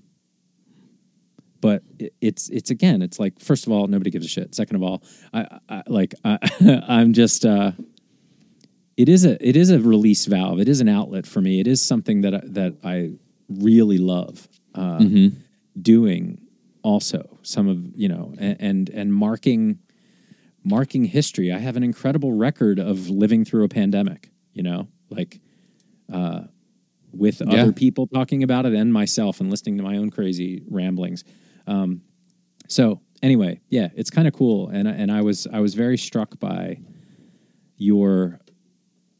but 1.64 1.82
it's 2.22 2.50
it's 2.50 2.70
again 2.78 3.02
it's 3.02 3.20
like 3.24 3.40
first 3.40 3.66
of 3.66 3.72
all 3.74 3.88
nobody 3.88 4.12
gives 4.12 4.26
a 4.26 4.30
shit. 4.30 4.54
Second 4.54 4.76
of 4.76 4.84
all 4.84 4.98
i, 5.34 5.42
I 5.70 5.84
like 5.88 6.14
I, 6.26 6.38
i'm 6.98 7.14
just 7.14 7.46
uh 7.46 7.72
it 8.98 9.08
is 9.10 9.26
a 9.26 9.34
it 9.50 9.56
is 9.56 9.70
a 9.72 9.80
release 9.80 10.26
valve. 10.26 10.60
It 10.60 10.70
is 10.70 10.80
an 10.82 10.90
outlet 10.90 11.26
for 11.26 11.42
me. 11.42 11.60
It 11.60 11.68
is 11.68 11.82
something 11.82 12.22
that 12.22 12.34
I, 12.36 12.42
that 12.60 12.74
i 12.84 12.98
really 13.50 13.98
love 13.98 14.48
uh 14.76 15.00
doing 15.82 16.24
also. 16.84 17.40
Some 17.42 17.68
of 17.74 17.78
you 17.96 18.10
know 18.14 18.26
and, 18.38 18.58
and 18.70 18.90
and 19.00 19.14
marking 19.14 19.80
marking 20.64 21.06
history. 21.06 21.52
I 21.52 21.60
have 21.60 21.76
an 21.78 21.84
incredible 21.84 22.34
record 22.34 22.78
of 22.80 23.10
living 23.10 23.46
through 23.46 23.64
a 23.64 23.70
pandemic 23.70 24.22
you 24.54 24.64
know 24.64 24.88
like 25.10 25.40
uh 26.12 26.42
with 27.24 27.42
Yeah. 27.42 27.54
other 27.62 27.72
people 27.72 28.08
talking 28.08 28.44
about 28.44 28.66
it 28.68 28.74
and 28.74 28.92
myself 28.92 29.40
and 29.40 29.50
listening 29.50 29.78
to 29.78 29.84
my 29.84 29.98
own 29.98 30.10
crazy 30.10 30.64
ramblings 30.70 31.24
um 31.68 32.02
so 32.68 33.00
anyway 33.22 33.60
yeah 33.70 33.88
it's 33.96 34.10
kind 34.10 34.28
of 34.28 34.34
cool 34.34 34.70
and 34.70 34.88
and 34.88 35.12
i 35.12 35.22
was 35.22 35.48
i 35.54 35.60
was 35.60 35.74
very 35.76 35.98
struck 35.98 36.40
by 36.40 36.78
your 37.78 38.40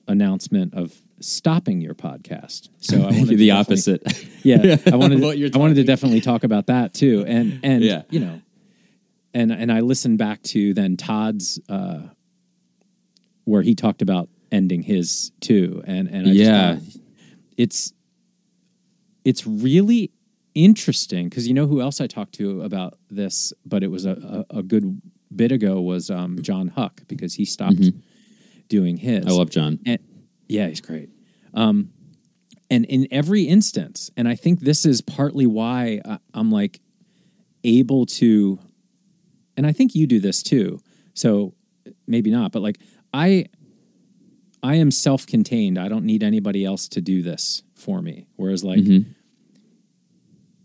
announcement 0.08 0.74
of 0.74 0.94
stopping 1.20 1.80
your 1.82 1.94
podcast 1.96 2.70
so 2.80 2.98
i 3.04 3.12
wanted 3.18 3.38
the 3.38 3.52
opposite. 3.52 4.02
yeah, 4.44 4.76
I 4.92 4.96
wanted 4.98 5.20
you're 5.38 5.50
I 5.54 5.58
wanted 5.58 5.76
to 5.76 5.84
definitely 5.86 6.20
talk 6.22 6.44
about 6.44 6.68
that 6.68 6.94
too, 6.94 7.24
and 7.26 7.60
and 7.64 7.82
Yeah. 7.84 8.04
you 8.10 8.20
know, 8.20 8.42
and 9.34 9.52
and 9.54 9.72
I 9.72 9.80
listened 9.80 10.18
back 10.18 10.42
to 10.44 10.74
then 10.74 10.98
Todd's 10.98 11.60
uh, 11.70 12.02
where 13.46 13.62
he 13.62 13.74
talked 13.74 14.02
about 14.02 14.28
ending 14.52 14.84
his 14.84 15.32
too, 15.40 15.82
and 15.88 16.10
and 16.10 16.28
I 16.28 16.34
just 16.34 16.40
Yeah. 16.40 16.80
it's 17.56 17.94
it's 19.24 19.48
really 19.48 20.12
interesting 20.56 21.30
because 21.30 21.48
you 21.48 21.54
know 21.54 21.68
who 21.68 21.82
else 21.82 22.02
I 22.02 22.08
talked 22.08 22.34
to 22.36 22.62
about 22.62 22.98
this, 23.10 23.54
but 23.66 23.84
it 23.84 23.92
was 23.92 24.06
a 24.06 24.46
a, 24.52 24.60
a 24.60 24.64
good 24.64 25.02
bit 25.36 25.52
ago 25.52 25.82
was 25.82 26.10
um, 26.10 26.42
John 26.42 26.68
Huck 26.68 27.02
because 27.08 27.34
he 27.36 27.46
stopped 27.46 27.82
doing 28.68 28.98
his. 28.98 29.22
Mm-hmm. 29.22 29.30
I 29.30 29.34
love 29.34 29.50
John. 29.50 29.80
And 29.86 30.00
yeah, 30.48 30.68
he's 30.68 30.82
great. 30.82 31.10
Um, 31.54 31.90
and 32.70 32.86
in 32.86 33.08
every 33.12 33.44
instance, 33.44 34.10
and 34.18 34.28
I 34.28 34.36
think 34.36 34.62
this 34.62 34.86
is 34.86 35.02
partly 35.02 35.46
why 35.46 36.02
I, 36.06 36.18
I'm 36.34 36.52
like 36.52 36.80
able 37.64 38.06
to, 38.06 38.60
and 39.56 39.68
I 39.68 39.72
think 39.72 39.96
you 39.96 40.08
do 40.08 40.20
this 40.20 40.42
too. 40.42 40.80
So 41.14 41.54
maybe 42.08 42.32
not, 42.32 42.52
but 42.52 42.62
like 42.62 42.80
I, 43.14 43.46
I 44.64 44.76
am 44.76 44.92
self-contained. 44.92 45.78
I 45.78 45.88
don't 45.88 46.06
need 46.06 46.24
anybody 46.24 46.66
else 46.66 46.88
to 46.90 47.02
do 47.02 47.22
this 47.22 47.64
for 47.76 48.02
me. 48.02 48.26
Whereas 48.38 48.64
like 48.64 48.80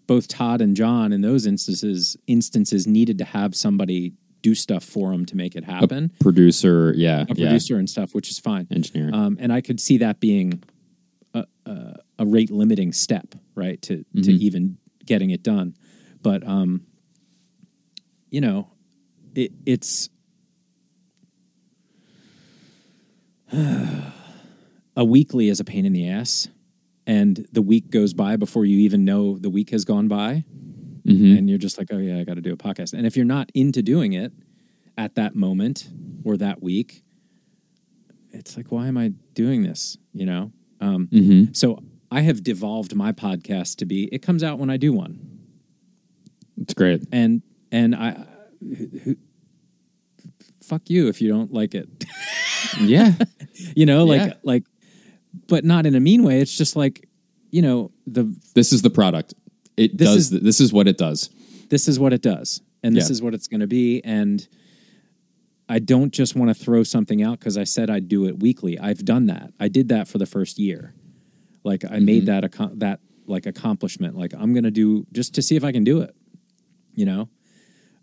both 0.08 0.26
Todd 0.26 0.60
and 0.60 0.74
John 0.74 1.12
in 1.12 1.20
those 1.20 1.46
instances 1.46 2.16
instances 2.26 2.86
needed 2.88 3.18
to 3.18 3.24
have 3.24 3.54
somebody 3.54 4.14
do 4.42 4.54
stuff 4.54 4.82
for 4.84 5.10
them 5.12 5.26
to 5.26 5.36
make 5.36 5.54
it 5.56 5.64
happen 5.64 6.12
Producer, 6.20 6.92
yeah, 6.96 7.22
a 7.22 7.26
yeah, 7.34 7.34
producer 7.34 7.76
and 7.76 7.88
stuff, 7.90 8.14
which 8.14 8.30
is 8.30 8.38
fine. 8.40 8.66
engineer. 8.70 9.10
Um, 9.12 9.36
and 9.40 9.52
I 9.52 9.60
could 9.60 9.78
see 9.80 9.98
that 9.98 10.18
being 10.20 10.62
a, 11.34 11.44
a, 11.66 11.94
a 12.20 12.26
rate 12.26 12.50
limiting 12.50 12.92
step, 12.92 13.34
right, 13.54 13.80
to 13.82 13.98
to 13.98 14.04
Mm-hmm. 14.14 14.42
even 14.42 14.78
getting 15.04 15.30
it 15.30 15.42
done. 15.42 15.74
But 16.22 16.46
um, 16.46 16.82
you 18.30 18.40
know, 18.40 18.68
it, 19.34 19.52
it's 19.66 20.08
a 24.96 25.04
weekly 25.04 25.48
is 25.48 25.60
a 25.60 25.64
pain 25.64 25.84
in 25.86 25.92
the 25.92 26.08
ass, 26.08 26.48
and 27.08 27.46
the 27.52 27.62
week 27.62 27.90
goes 27.90 28.12
by 28.14 28.36
before 28.36 28.64
you 28.64 28.78
even 28.78 29.04
know 29.04 29.36
the 29.38 29.50
week 29.50 29.70
has 29.70 29.84
gone 29.84 30.06
by, 30.08 30.44
Mhm. 31.06 31.38
and 31.38 31.48
you're 31.48 31.58
just 31.58 31.78
like, 31.78 31.88
oh 31.90 31.98
yeah, 31.98 32.18
I 32.18 32.24
got 32.24 32.34
to 32.34 32.40
do 32.42 32.52
a 32.52 32.56
podcast. 32.56 32.92
And 32.92 33.06
if 33.06 33.16
you're 33.16 33.24
not 33.24 33.50
into 33.54 33.82
doing 33.82 34.12
it 34.12 34.32
at 34.96 35.14
that 35.16 35.34
moment 35.34 35.88
or 36.22 36.36
that 36.36 36.62
week, 36.62 37.02
it's 38.30 38.56
like, 38.56 38.70
why 38.70 38.86
am 38.88 38.98
I 38.98 39.12
doing 39.34 39.62
this? 39.62 39.96
You 40.12 40.26
know. 40.26 40.52
Um, 40.80 41.08
Mhm. 41.10 41.56
So 41.56 41.82
I 42.10 42.20
have 42.22 42.42
devolved 42.42 42.94
my 42.94 43.10
podcast 43.12 43.76
to 43.76 43.86
be 43.86 44.04
it 44.12 44.20
comes 44.22 44.42
out 44.42 44.58
when 44.58 44.70
I 44.70 44.76
do 44.76 44.92
one, 44.92 45.18
It's 46.60 46.74
great. 46.74 47.02
and 47.10 47.42
and 47.72 47.94
I. 47.94 48.26
Who, 48.60 48.86
who, 49.04 49.16
fuck 50.62 50.90
you 50.90 51.08
if 51.08 51.20
you 51.22 51.28
don't 51.28 51.52
like 51.52 51.74
it. 51.74 51.88
Yeah, 52.80 53.12
you 53.76 53.86
know, 53.86 54.04
like 54.04 54.20
Yeah. 54.22 54.32
like, 54.42 54.64
but 55.46 55.64
not 55.64 55.86
in 55.86 55.94
a 55.94 56.00
mean 56.00 56.22
way. 56.22 56.40
It's 56.40 56.56
just 56.56 56.74
like, 56.76 57.08
you 57.50 57.62
know, 57.62 57.90
the 58.06 58.34
this 58.54 58.72
is 58.72 58.82
the 58.82 58.90
product. 58.90 59.34
It 59.76 59.96
This 59.96 60.08
does. 60.08 60.32
is- 60.32 60.40
this 60.40 60.60
is 60.60 60.72
what 60.72 60.88
it 60.88 60.98
does. 60.98 61.30
this 61.70 61.86
is 61.86 61.98
what 62.00 62.12
it 62.12 62.22
does 62.22 62.62
and 62.82 62.96
this 62.96 63.08
Yeah. 63.08 63.12
is 63.12 63.22
what 63.22 63.34
it's 63.34 63.46
going 63.46 63.60
to 63.60 63.66
be 63.66 64.00
and 64.04 64.48
i 65.68 65.78
don't 65.78 66.14
just 66.14 66.34
want 66.34 66.48
to 66.48 66.54
throw 66.54 66.82
something 66.82 67.22
out 67.22 67.38
because 67.38 67.58
i 67.58 67.64
said 67.64 67.90
i'd 67.90 68.08
do 68.08 68.24
it 68.24 68.38
weekly 68.40 68.78
i've 68.78 69.04
done 69.04 69.26
that 69.26 69.52
i 69.60 69.68
did 69.68 69.88
that 69.90 70.08
for 70.08 70.16
the 70.16 70.24
first 70.24 70.58
year 70.58 70.94
like 71.64 71.84
i 71.90 71.98
made 71.98 72.24
that 72.24 72.42
a 72.44 72.70
that 72.76 73.00
like 73.26 73.44
accomplishment 73.44 74.16
like 74.16 74.32
i'm 74.38 74.54
going 74.54 74.64
to 74.64 74.70
do 74.70 75.06
just 75.12 75.34
to 75.34 75.42
see 75.42 75.56
if 75.56 75.64
i 75.64 75.70
can 75.72 75.84
do 75.84 76.00
it 76.00 76.16
you 76.94 77.04
know 77.04 77.28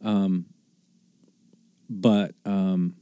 um 0.03 0.45
but 1.89 2.35
um 2.45 2.95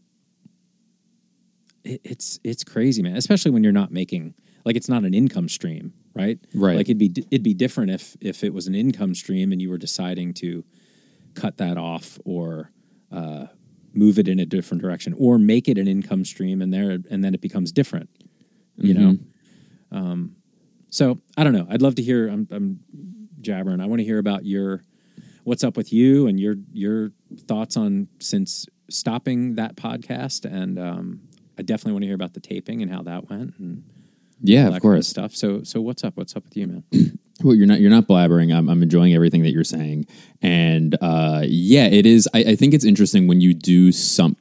it, 1.84 2.02
it's 2.04 2.40
it's 2.44 2.64
crazy 2.64 3.02
man 3.02 3.16
especially 3.16 3.52
when 3.52 3.64
you're 3.64 3.72
not 3.72 3.92
making 3.92 4.34
like 4.66 4.76
it's 4.76 4.90
not 4.90 5.04
an 5.04 5.14
income 5.14 5.50
stream 5.50 5.94
right? 6.16 6.40
Right. 6.54 6.76
like 6.76 6.88
it'd 6.88 6.98
be 6.98 7.14
it'd 7.32 7.44
be 7.44 7.54
different 7.54 7.92
if 7.92 8.16
if 8.22 8.44
it 8.44 8.54
was 8.54 8.68
an 8.68 8.76
income 8.76 9.16
stream 9.16 9.52
and 9.52 9.62
you 9.62 9.70
were 9.70 9.78
deciding 9.78 10.34
to 10.36 10.64
cut 11.34 11.58
that 11.58 11.78
off 11.78 12.20
or 12.26 12.72
uh, 13.12 13.48
move 13.94 14.20
it 14.20 14.28
in 14.28 14.40
a 14.40 14.46
different 14.46 14.82
direction 14.82 15.16
or 15.18 15.38
make 15.38 15.68
it 15.68 15.78
an 15.78 15.88
income 15.88 16.26
stream 16.26 16.62
and 16.62 16.74
there 16.74 17.00
and 17.10 17.24
then 17.24 17.34
it 17.34 17.42
becomes 17.42 17.72
different 17.72 18.10
you 18.78 18.94
know? 18.94 19.18
Um, 19.92 20.36
so 20.90 21.20
i 21.38 21.44
don't 21.44 21.54
know. 21.54 21.68
I'd 21.70 21.82
love 21.82 21.96
to 21.96 22.04
hear 22.04 22.28
i'm, 22.28 22.48
I'm 22.52 22.80
jabbering. 23.42 23.82
I 23.82 23.86
want 23.86 24.00
to 24.00 24.06
hear 24.06 24.18
about 24.18 24.46
your 24.46 24.82
what's 25.44 25.64
up 25.64 25.78
with 25.78 25.92
you 25.94 26.28
and 26.28 26.40
your 26.40 26.56
your 26.72 27.12
thoughts 27.48 27.78
on 27.78 28.08
since 28.20 28.66
stopping 28.90 29.56
that 29.56 29.76
podcast 29.76 30.46
and 30.46 30.80
um, 30.80 31.22
i 31.58 31.62
definitely 31.62 31.94
want 31.94 32.04
to 32.04 32.08
hear 32.08 32.16
about 32.16 32.34
the 32.34 32.40
taping 32.40 32.82
and 32.82 32.92
how 32.92 33.02
that 33.02 33.30
went 33.30 33.54
and 33.60 33.84
Yeah, 34.42 34.60
of 34.62 34.66
that 34.66 34.72
kind 34.74 34.82
course. 34.82 35.08
stuff 35.08 35.36
so 35.36 35.64
so 35.64 35.82
what's 35.82 36.04
up 36.04 36.16
what's 36.18 36.36
up 36.36 36.44
with 36.44 36.56
you 36.58 36.68
man 36.68 36.84
Well, 37.44 37.56
you're 37.56 37.66
not 37.68 37.80
you're 37.82 37.90
not 37.90 38.08
blabbering. 38.08 38.56
I'm, 38.56 38.70
I'm 38.70 38.84
enjoying 38.84 39.14
everything 39.16 39.42
that 39.42 39.52
you're 39.52 39.64
saying, 39.66 40.06
and 40.42 40.96
uh, 41.02 41.42
yeah, 41.46 41.86
it 41.88 42.06
is. 42.06 42.30
I, 42.34 42.40
I 42.50 42.56
think 42.56 42.76
it's 42.76 42.86
interesting 42.86 43.28
when 43.28 43.42
you 43.42 43.56
do 43.56 43.92
some. 43.92 44.38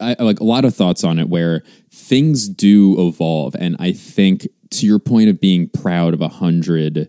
I 0.00 0.14
I 0.18 0.22
like 0.22 0.38
a 0.40 0.44
lot 0.44 0.64
of 0.64 0.74
thoughts 0.74 1.02
on 1.04 1.18
it 1.18 1.28
where 1.28 1.62
things 1.90 2.48
do 2.48 2.94
evolve, 3.08 3.56
and 3.58 3.76
I 3.80 3.92
think 3.92 4.46
to 4.70 4.86
your 4.86 5.00
point 5.00 5.28
of 5.28 5.40
being 5.40 5.68
proud 5.68 6.14
of 6.14 6.20
a 6.22 6.28
hundred 6.28 7.08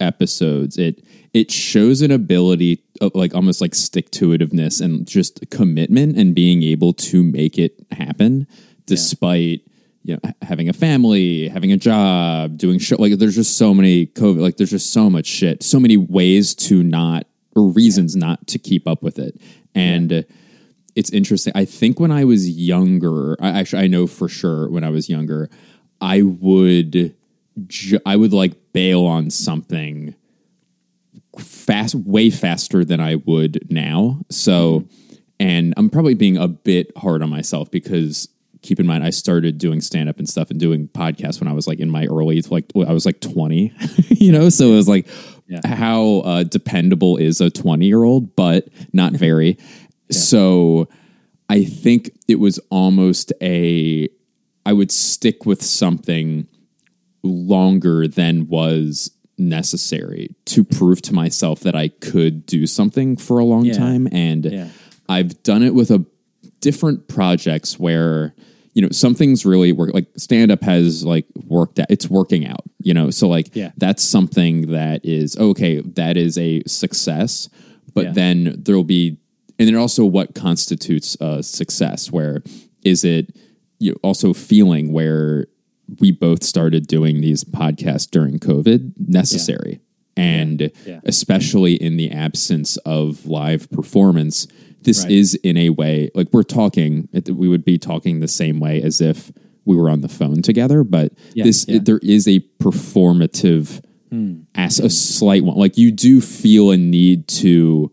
episodes, 0.00 0.76
it 0.76 1.02
it 1.32 1.50
shows 1.50 2.02
an 2.02 2.10
ability 2.10 2.82
uh, 3.00 3.10
like 3.14 3.34
almost 3.34 3.60
like 3.60 3.74
stick 3.74 4.10
to 4.10 4.28
itiveness 4.28 4.80
and 4.80 5.06
just 5.06 5.48
commitment 5.50 6.16
and 6.16 6.34
being 6.34 6.62
able 6.62 6.92
to 6.92 7.22
make 7.22 7.58
it 7.58 7.74
happen 7.92 8.46
despite 8.86 9.62
you 10.02 10.14
know 10.14 10.32
having 10.42 10.68
a 10.68 10.72
family 10.72 11.48
having 11.48 11.72
a 11.72 11.76
job 11.76 12.56
doing 12.56 12.78
show 12.78 12.96
like 12.96 13.18
there's 13.18 13.36
just 13.36 13.58
so 13.58 13.74
many 13.74 14.06
covid 14.06 14.40
like 14.40 14.56
there's 14.56 14.70
just 14.70 14.92
so 14.92 15.10
much 15.10 15.26
shit 15.26 15.62
so 15.62 15.78
many 15.78 15.96
ways 15.96 16.54
to 16.54 16.82
not 16.82 17.26
or 17.54 17.70
reasons 17.70 18.16
not 18.16 18.46
to 18.46 18.58
keep 18.58 18.86
up 18.86 19.02
with 19.02 19.18
it. 19.18 19.40
And 19.74 20.12
uh, 20.12 20.22
it's 20.96 21.10
interesting 21.10 21.52
i 21.54 21.64
think 21.64 22.00
when 22.00 22.10
i 22.10 22.24
was 22.24 22.50
younger 22.50 23.36
I, 23.40 23.60
actually 23.60 23.84
i 23.84 23.86
know 23.86 24.06
for 24.06 24.28
sure 24.28 24.68
when 24.70 24.84
i 24.84 24.90
was 24.90 25.08
younger 25.08 25.48
i 26.00 26.22
would 26.22 27.14
ju- 27.66 28.00
i 28.04 28.16
would 28.16 28.32
like 28.32 28.72
bail 28.72 29.06
on 29.06 29.30
something 29.30 30.14
fast 31.40 31.94
way 31.94 32.30
faster 32.30 32.84
than 32.84 33.00
I 33.00 33.16
would 33.16 33.70
now. 33.70 34.20
So 34.30 34.86
and 35.38 35.72
I'm 35.76 35.88
probably 35.90 36.14
being 36.14 36.36
a 36.36 36.48
bit 36.48 36.92
hard 36.96 37.22
on 37.22 37.30
myself 37.30 37.70
because 37.70 38.28
keep 38.62 38.78
in 38.78 38.86
mind 38.86 39.02
I 39.02 39.08
started 39.10 39.56
doing 39.56 39.80
stand 39.80 40.08
up 40.10 40.18
and 40.18 40.28
stuff 40.28 40.50
and 40.50 40.60
doing 40.60 40.88
podcasts 40.88 41.40
when 41.40 41.48
I 41.48 41.52
was 41.54 41.66
like 41.66 41.80
in 41.80 41.88
my 41.88 42.04
early 42.06 42.40
like 42.42 42.66
I 42.76 42.92
was 42.92 43.06
like 43.06 43.20
20, 43.20 43.72
you 44.08 44.32
know, 44.32 44.50
so 44.50 44.72
it 44.72 44.76
was 44.76 44.88
like 44.88 45.08
Yeah. 45.48 45.60
how 45.66 46.18
uh, 46.26 46.42
dependable 46.44 47.16
is 47.16 47.40
a 47.40 47.48
20 47.50 47.86
year 47.86 48.04
old, 48.04 48.36
but 48.36 48.68
not 48.92 49.14
very. 49.14 49.56
So 50.10 50.88
I 51.48 51.64
think 51.64 52.10
it 52.28 52.38
was 52.38 52.58
almost 52.70 53.32
a 53.40 54.08
I 54.66 54.72
would 54.74 54.92
stick 54.92 55.46
with 55.46 55.62
something 55.62 56.46
longer 57.22 58.06
than 58.08 58.46
was 58.48 59.10
necessary 59.40 60.28
to 60.46 60.62
prove 60.64 61.02
to 61.02 61.14
myself 61.14 61.60
that 61.60 61.74
I 61.74 61.88
could 61.88 62.46
do 62.46 62.66
something 62.66 63.16
for 63.16 63.38
a 63.38 63.44
long 63.44 63.64
Yeah. 63.64 63.72
time. 63.74 64.08
And 64.12 64.44
Yeah. 64.44 64.68
I've 65.08 65.42
done 65.42 65.62
it 65.62 65.74
with 65.74 65.90
a 65.90 66.04
different 66.60 67.08
projects 67.08 67.78
where 67.80 68.34
you 68.74 68.82
know 68.82 68.88
something's 68.92 69.44
really 69.44 69.72
work 69.72 69.92
like 69.92 70.06
stand 70.16 70.52
up 70.52 70.62
has 70.62 71.04
like 71.04 71.26
worked 71.48 71.80
out 71.80 71.86
it's 71.90 72.08
working 72.08 72.46
out 72.46 72.62
you 72.80 72.94
know 72.94 73.10
so 73.10 73.26
like 73.28 73.50
Yeah. 73.54 73.72
that's 73.78 74.02
something 74.02 74.70
that 74.70 75.04
is 75.04 75.36
okay 75.38 75.80
that 75.80 76.16
is 76.16 76.38
a 76.38 76.62
success 76.66 77.48
but 77.94 78.04
Yeah. 78.06 78.12
then 78.12 78.54
there'll 78.64 78.84
be 78.84 79.16
and 79.58 79.66
then 79.66 79.74
also 79.74 80.04
what 80.04 80.34
constitutes 80.34 81.16
a 81.20 81.42
success 81.42 82.12
where 82.12 82.42
is 82.84 83.04
it 83.04 83.34
you 83.80 83.90
know, 83.92 83.96
also 84.02 84.32
feeling 84.34 84.92
where 84.92 85.46
we 85.98 86.10
both 86.12 86.44
started 86.44 86.86
doing 86.86 87.20
these 87.20 87.42
podcasts 87.44 88.08
during 88.10 88.38
covid 88.38 88.92
necessary 88.98 89.80
and 90.16 90.70
Yeah. 90.86 91.00
especially 91.04 91.74
in 91.74 91.96
the 91.96 92.10
absence 92.10 92.76
of 92.78 93.26
live 93.26 93.70
performance 93.70 94.46
this 94.82 95.02
Right. 95.02 95.12
is 95.12 95.34
in 95.36 95.56
a 95.56 95.70
way 95.70 96.10
like 96.14 96.28
we're 96.32 96.42
talking 96.42 97.08
we 97.28 97.48
would 97.48 97.64
be 97.64 97.78
talking 97.78 98.20
the 98.20 98.28
same 98.28 98.60
way 98.60 98.80
as 98.82 99.00
if 99.00 99.32
we 99.64 99.76
were 99.76 99.90
on 99.90 100.00
the 100.00 100.08
phone 100.08 100.42
together 100.42 100.84
but 100.84 101.12
Yeah, 101.34 101.44
this 101.44 101.66
yeah. 101.68 101.78
there 101.82 102.00
is 102.02 102.26
a 102.26 102.40
performative 102.62 103.82
hmm. 104.10 104.40
as 104.54 104.78
a 104.80 104.90
slight 104.90 105.44
one 105.44 105.56
like 105.56 105.76
you 105.78 105.90
do 105.90 106.20
feel 106.20 106.70
a 106.70 106.76
need 106.76 107.28
to 107.28 107.90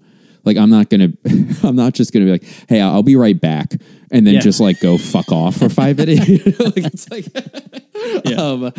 like 0.48 0.58
i'm 0.58 0.70
not 0.72 0.90
gonna 0.90 1.10
i'm 1.64 1.76
not 1.76 1.94
just 1.94 2.12
gonna 2.14 2.26
be 2.26 2.32
like 2.32 2.44
hey 2.68 2.82
i'll 2.82 3.04
be 3.04 3.16
right 3.16 3.40
back 3.40 3.74
and 4.12 4.26
then 4.26 4.34
Yeah. 4.36 4.40
just 4.40 4.60
like 4.60 4.80
go 4.80 4.98
fuck 4.98 5.32
off 5.32 5.58
for 5.58 5.70
five 5.70 5.98
minutes 5.98 6.20
like 6.60 6.78
it's 6.78 7.12
like 7.12 7.26
um, 8.38 8.72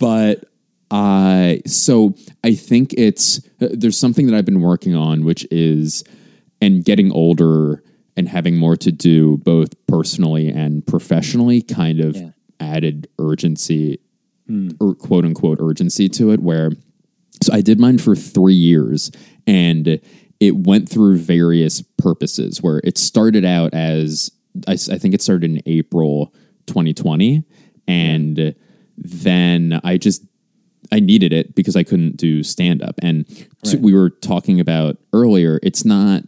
but 0.00 0.44
I 0.92 1.62
so 1.66 2.14
I 2.42 2.54
think 2.54 2.94
it's 2.94 3.38
uh, 3.60 3.68
there's 3.72 3.96
something 3.98 4.26
that 4.26 4.34
I've 4.36 4.44
been 4.44 4.60
working 4.60 4.94
on, 4.94 5.24
which 5.24 5.46
is 5.50 6.02
and 6.60 6.84
getting 6.84 7.12
older 7.12 7.82
and 8.16 8.28
having 8.28 8.56
more 8.58 8.76
to 8.78 8.90
do 8.92 9.36
both 9.38 9.70
personally 9.86 10.48
and 10.48 10.84
professionally, 10.86 11.62
kind 11.62 12.00
of 12.00 12.16
Yeah. 12.16 12.30
added 12.58 13.08
urgency 13.20 14.00
or 14.80 14.94
quote 14.96 15.24
unquote 15.24 15.58
urgency 15.60 16.08
to 16.08 16.32
it. 16.32 16.40
Where 16.40 16.72
so 17.42 17.52
I 17.52 17.60
did 17.60 17.78
mine 17.78 17.98
for 17.98 18.16
three 18.16 18.54
years 18.54 19.10
and 19.46 20.00
it 20.40 20.56
went 20.56 20.88
through 20.88 21.16
various 21.18 21.82
purposes 21.98 22.62
where 22.62 22.80
it 22.82 22.96
started 22.98 23.44
out 23.44 23.74
as 23.74 24.30
I 24.66 24.74
think 24.76 25.14
it 25.14 25.22
started 25.22 25.50
in 25.50 25.62
April 25.66 26.34
2020 26.66 27.44
and 27.86 28.54
then 28.96 29.80
I 29.84 29.96
just 29.96 30.22
I 30.92 30.98
needed 30.98 31.32
it 31.32 31.54
because 31.54 31.76
I 31.76 31.84
couldn't 31.84 32.16
do 32.16 32.42
stand 32.42 32.82
up 32.82 32.96
and 33.02 33.26
so 33.64 33.74
Right. 33.74 33.80
we 33.80 33.94
were 33.94 34.10
talking 34.10 34.58
about 34.60 34.96
earlier 35.12 35.60
it's 35.62 35.84
not 35.84 36.24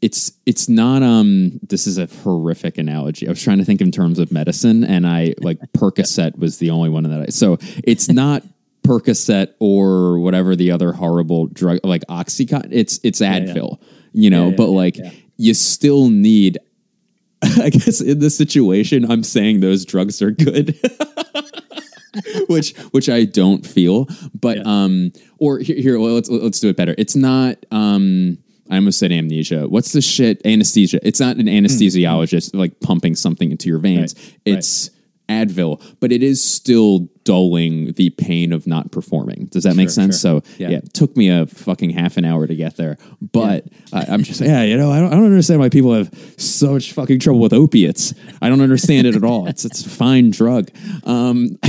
it's 0.00 0.32
it's 0.46 0.68
not 0.68 1.02
um 1.02 1.58
this 1.62 1.86
is 1.86 1.96
a 1.98 2.06
horrific 2.06 2.78
analogy. 2.78 3.26
I 3.26 3.30
was 3.30 3.42
trying 3.42 3.58
to 3.58 3.64
think 3.64 3.80
in 3.80 3.90
terms 3.90 4.18
of 4.18 4.30
medicine 4.32 4.84
and 4.84 5.06
I 5.06 5.34
like 5.40 5.58
Percocet 5.76 6.38
was 6.38 6.58
the 6.58 6.70
only 6.70 6.88
one 6.90 7.04
that 7.04 7.20
I 7.20 7.26
so 7.26 7.58
it's 7.82 8.08
not 8.08 8.42
Percocet 8.86 9.54
or 9.60 10.18
whatever 10.18 10.54
the 10.54 10.70
other 10.70 10.92
horrible 10.92 11.46
drug 11.46 11.80
like 11.84 12.02
Oxycontin. 12.08 12.68
It's 12.70 13.00
it's 13.02 13.20
yeah. 13.20 13.40
Advil, 13.40 13.80
you 14.12 14.30
know, 14.30 14.50
yeah, 14.50 14.56
but 14.56 14.68
like 14.68 14.96
yeah. 14.96 15.10
you 15.36 15.54
still 15.54 16.08
need 16.08 16.58
I 17.42 17.70
guess 17.70 18.00
in 18.00 18.18
this 18.20 18.36
situation 18.36 19.10
I'm 19.10 19.22
saying 19.22 19.60
those 19.60 19.84
drugs 19.84 20.22
are 20.22 20.30
good. 20.30 20.78
which 22.48 22.76
which 22.92 23.08
I 23.08 23.24
don't 23.24 23.66
feel. 23.66 24.08
But 24.38 24.58
Yeah. 24.58 24.62
um, 24.66 25.12
or 25.38 25.58
here, 25.58 25.76
here 25.76 25.98
well, 26.00 26.14
let's 26.14 26.28
let's 26.28 26.60
do 26.60 26.68
it 26.68 26.76
better. 26.76 26.94
It's 26.98 27.16
not 27.16 27.64
um. 27.70 28.38
I 28.70 28.76
almost 28.76 28.98
said 28.98 29.12
amnesia. 29.12 29.68
What's 29.68 29.92
the 29.92 30.00
shit? 30.00 30.40
Anesthesia. 30.46 30.98
It's 31.06 31.20
not 31.20 31.36
an 31.36 31.46
anesthesiologist 31.48 32.54
like 32.54 32.80
pumping 32.80 33.14
something 33.14 33.50
into 33.50 33.68
your 33.68 33.78
veins. 33.78 34.14
Right, 34.16 34.40
It's 34.46 34.88
Advil, 35.28 35.80
but 36.00 36.12
it 36.12 36.22
is 36.22 36.42
still 36.42 37.08
dulling 37.24 37.92
the 37.94 38.10
pain 38.10 38.52
of 38.52 38.66
not 38.66 38.92
performing. 38.92 39.46
Does 39.50 39.64
that 39.64 39.74
make 39.76 39.88
sense? 39.88 40.20
sure. 40.20 40.42
So 40.42 40.48
Yeah. 40.58 40.68
yeah. 40.68 40.76
it 40.78 40.92
took 40.92 41.16
me 41.16 41.30
a 41.30 41.46
fucking 41.46 41.90
half 41.90 42.18
an 42.18 42.24
hour 42.26 42.46
to 42.46 42.54
get 42.54 42.76
there. 42.76 42.98
But 43.22 43.64
I, 43.92 44.04
I'm 44.08 44.22
just 44.22 44.38
saying, 44.40 44.50
yeah, 44.50 44.62
you 44.64 44.76
know, 44.76 44.90
I 44.90 45.00
don't, 45.00 45.08
I 45.12 45.16
don't 45.16 45.24
understand 45.24 45.60
why 45.60 45.70
people 45.70 45.94
have 45.94 46.12
so 46.36 46.72
much 46.74 46.92
fucking 46.92 47.20
trouble 47.20 47.40
with 47.40 47.54
opiates. 47.54 48.12
I 48.42 48.50
don't 48.50 48.60
understand 48.60 49.06
it 49.06 49.16
at 49.16 49.24
all. 49.24 49.46
It's 49.46 49.64
it's 49.64 49.86
a 49.86 49.88
fine 49.88 50.30
drug. 50.30 50.70
Um, 51.04 51.58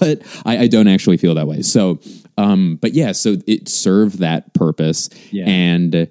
but 0.00 0.20
I, 0.44 0.58
I 0.58 0.66
don't 0.66 0.88
actually 0.88 1.16
feel 1.16 1.34
that 1.34 1.46
way. 1.46 1.62
So, 1.62 2.00
um, 2.36 2.76
but 2.80 2.92
yeah, 2.92 3.12
so 3.12 3.36
it 3.46 3.68
served 3.68 4.18
that 4.18 4.52
purpose, 4.54 5.08
Yeah. 5.32 5.46
and 5.46 6.10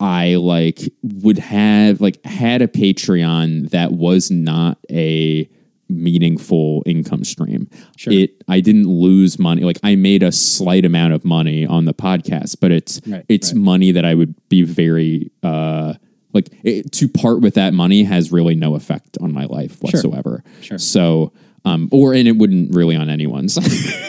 I 0.00 0.36
like 0.36 0.80
would 1.02 1.38
have 1.38 2.00
like 2.00 2.24
had 2.24 2.62
a 2.62 2.68
Patreon 2.68 3.70
that 3.70 3.92
was 3.92 4.30
not 4.30 4.78
a 4.90 5.48
meaningful 5.88 6.82
income 6.86 7.24
stream. 7.24 7.68
Sure. 7.96 8.12
It 8.12 8.42
I 8.48 8.60
didn't 8.60 8.88
lose 8.88 9.38
money. 9.38 9.62
Like 9.62 9.78
I 9.82 9.94
made 9.96 10.22
a 10.22 10.32
slight 10.32 10.84
amount 10.84 11.12
of 11.14 11.24
money 11.24 11.64
on 11.66 11.84
the 11.84 11.94
podcast, 11.94 12.56
but 12.60 12.70
it's 12.72 13.00
Right, 13.06 13.24
it's 13.28 13.52
right. 13.52 13.60
money 13.62 13.92
that 13.92 14.04
I 14.04 14.14
would 14.14 14.34
be 14.48 14.62
very 14.62 15.30
uh 15.42 15.94
like 16.32 16.48
it, 16.64 16.92
to 16.92 17.08
part 17.08 17.40
with 17.40 17.54
that 17.54 17.72
money 17.72 18.02
has 18.04 18.30
really 18.32 18.54
no 18.54 18.74
effect 18.74 19.16
on 19.20 19.32
my 19.32 19.44
life 19.44 19.80
whatsoever. 19.82 20.42
Sure. 20.60 20.78
So 20.78 21.32
um 21.64 21.88
or 21.92 22.14
and 22.14 22.26
it 22.28 22.36
wouldn't 22.36 22.74
really 22.74 22.96
on 22.96 23.08
anyone's. 23.08 23.56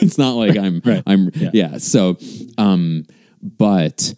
it's 0.01 0.17
not 0.17 0.31
like 0.31 0.57
I'm 0.57 0.81
Right. 0.85 1.03
I'm 1.05 1.31
Yeah. 1.35 1.49
yeah. 1.53 1.77
So 1.77 2.17
um 2.57 3.05
but 3.41 4.13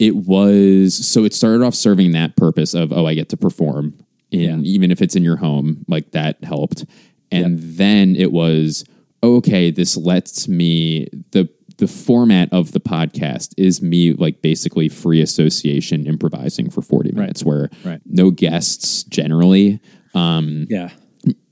it 0.00 0.16
was 0.16 0.94
so 1.06 1.24
it 1.24 1.32
started 1.32 1.64
off 1.64 1.74
serving 1.76 2.12
that 2.12 2.36
purpose 2.36 2.74
of 2.74 2.92
oh 2.92 3.06
I 3.06 3.14
get 3.14 3.28
to 3.30 3.36
perform 3.36 3.94
in 4.34 4.64
Yeah. 4.64 4.70
even 4.74 4.90
if 4.90 5.00
it's 5.02 5.16
in 5.16 5.22
your 5.24 5.36
home 5.36 5.84
like 5.88 6.10
that 6.12 6.42
helped 6.44 6.84
and 7.32 7.58
then 7.58 8.16
it 8.16 8.32
was 8.32 8.84
okay 9.22 9.70
this 9.70 9.96
lets 9.96 10.48
me 10.48 11.06
the 11.32 11.48
the 11.78 11.88
format 11.88 12.48
of 12.52 12.70
the 12.72 12.80
podcast 12.80 13.52
is 13.56 13.82
me 13.82 14.12
like 14.12 14.42
basically 14.42 14.88
free 14.88 15.20
association 15.20 16.06
improvising 16.06 16.70
for 16.70 16.82
40 16.82 17.12
minutes 17.12 17.42
where 17.44 17.68
Right. 17.84 18.00
no 18.06 18.30
guests 18.30 19.02
generally 19.04 19.80
um 20.14 20.66
Yeah. 20.70 20.90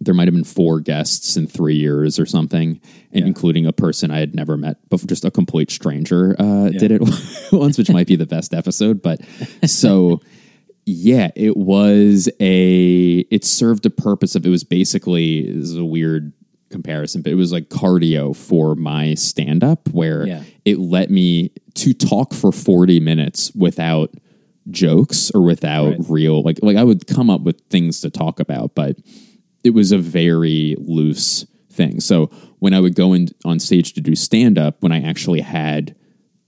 there 0.01 0.15
might 0.15 0.29
have 0.29 0.35
been 0.35 0.45
four 0.45 0.81
guests 0.81 1.37
in 1.37 1.47
three 1.47 1.75
years 1.77 2.19
or 2.19 2.27
something, 2.27 2.79
Yeah. 3.13 3.25
including 3.25 3.65
a 3.67 3.73
person 3.73 4.11
I 4.11 4.19
had 4.19 4.35
never 4.35 4.57
met 4.59 4.77
before, 4.91 5.07
just 5.09 5.25
a 5.25 5.31
complete 5.31 5.71
stranger 5.71 6.37
uh, 6.39 6.69
did 6.69 6.93
it 6.93 7.01
once, 7.53 7.79
which 7.79 7.89
might 7.91 8.07
be 8.07 8.15
the 8.17 8.27
best 8.27 8.53
episode. 8.53 9.01
But 9.01 9.23
so, 9.65 10.21
yeah, 10.85 11.31
it 11.37 11.57
was 11.57 12.29
a, 12.41 13.19
it 13.31 13.45
served 13.45 13.87
a 13.87 13.91
purpose 13.91 14.35
of, 14.35 14.45
it 14.47 14.51
was 14.51 14.65
basically, 14.65 15.43
this 15.53 15.71
is 15.71 15.77
a 15.77 15.85
weird 15.85 16.33
comparison, 16.71 17.23
but 17.23 17.31
it 17.33 17.37
was 17.37 17.53
like 17.53 17.69
cardio 17.69 18.35
for 18.35 18.75
my 18.75 19.15
stand 19.15 19.63
up 19.63 19.89
where 19.91 20.27
Yeah. 20.27 20.43
it 20.65 20.79
let 20.79 21.11
me 21.11 21.53
to 21.75 21.93
talk 21.93 22.33
for 22.33 22.51
40 22.51 22.99
minutes 23.01 23.53
without 23.55 24.11
jokes 24.71 25.31
or 25.35 25.43
without 25.43 25.91
Right. 25.91 26.01
real 26.09 26.43
like 26.43 26.59
like 26.63 26.77
I 26.77 26.85
would 26.85 27.07
come 27.07 27.29
up 27.31 27.43
with 27.43 27.61
things 27.69 28.01
to 28.03 28.11
talk 28.11 28.39
about 28.41 28.75
but 28.77 28.97
it 29.65 29.71
was 29.71 29.91
a 29.93 29.99
very 29.99 30.77
loose 30.79 31.45
thing. 31.71 32.01
So 32.01 32.27
when 32.61 32.73
I 32.73 32.81
would 32.81 32.95
go 32.95 33.13
in 33.13 33.29
on 33.45 33.59
stage 33.59 33.93
to 33.95 34.01
do 34.01 34.15
stand 34.15 34.59
up, 34.59 34.83
when 34.83 34.93
I 34.93 35.03
actually 35.03 35.41
had 35.41 35.95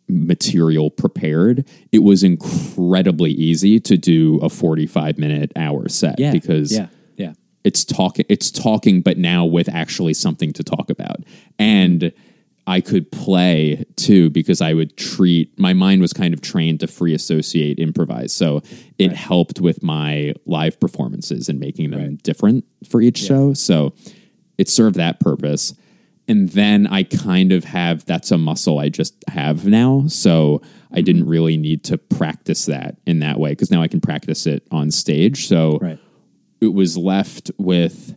material 0.09 0.90
prepared, 0.90 1.67
it 1.93 2.01
was 2.01 2.23
incredibly 2.23 3.31
easy 3.33 3.81
to 3.81 3.97
do 3.97 4.38
a 4.38 4.49
45 4.49 5.19
minute 5.19 5.53
hour 5.57 5.88
set 5.88 6.19
Yeah. 6.19 6.33
because 6.33 6.73
yeah, 6.73 6.88
yeah, 7.17 7.33
it's 7.64 7.85
talking 7.85 8.27
it's 8.29 8.51
talking 8.51 9.01
but 9.01 9.17
now 9.19 9.45
with 9.45 9.69
actually 9.69 10.14
something 10.14 10.53
to 10.55 10.62
talk 10.62 10.90
about. 10.90 11.19
And 11.59 12.12
i 12.67 12.81
could 12.81 13.12
play 13.12 13.85
too 13.97 14.31
because 14.31 14.62
i 14.62 14.73
would 14.73 14.97
treat 14.97 15.59
my 15.59 15.75
mind 15.75 16.01
was 16.01 16.14
kind 16.14 16.33
of 16.33 16.40
trained 16.40 16.81
to 16.81 16.87
free 16.87 17.14
associate 17.14 17.79
improvise. 17.79 18.33
So 18.33 18.62
it 18.99 19.12
helped 19.12 19.61
with 19.61 19.83
my 19.83 20.33
live 20.47 20.81
performances 20.81 21.49
and 21.49 21.61
making 21.61 21.90
them 21.90 22.01
Right. 22.01 22.23
different 22.23 22.64
for 22.88 23.01
each 23.03 23.19
show. 23.19 23.53
So 23.55 23.93
it 24.59 24.69
served 24.69 24.97
that 24.97 25.21
purpose 25.21 25.75
and 26.28 26.48
then 26.50 26.87
i 26.88 27.02
kind 27.02 27.52
of 27.52 27.64
have 27.64 28.04
that's 28.06 28.30
a 28.30 28.38
muscle 28.38 28.78
i 28.78 28.88
just 28.88 29.14
have 29.28 29.66
now 29.66 30.04
so 30.08 30.60
i 30.62 30.66
Mm-hmm. 30.98 31.04
didn't 31.04 31.26
really 31.26 31.56
need 31.56 31.82
to 31.84 31.98
practice 31.98 32.66
that 32.66 32.96
in 33.06 33.18
that 33.20 33.38
way 33.40 33.50
because 33.50 33.70
now 33.70 33.82
i 33.82 33.88
can 33.88 34.00
practice 34.00 34.46
it 34.46 34.66
on 34.70 34.90
stage 34.90 35.46
so 35.48 35.78
right. 35.82 35.98
it 36.60 36.72
was 36.72 36.96
left 36.96 37.50
with 37.58 38.16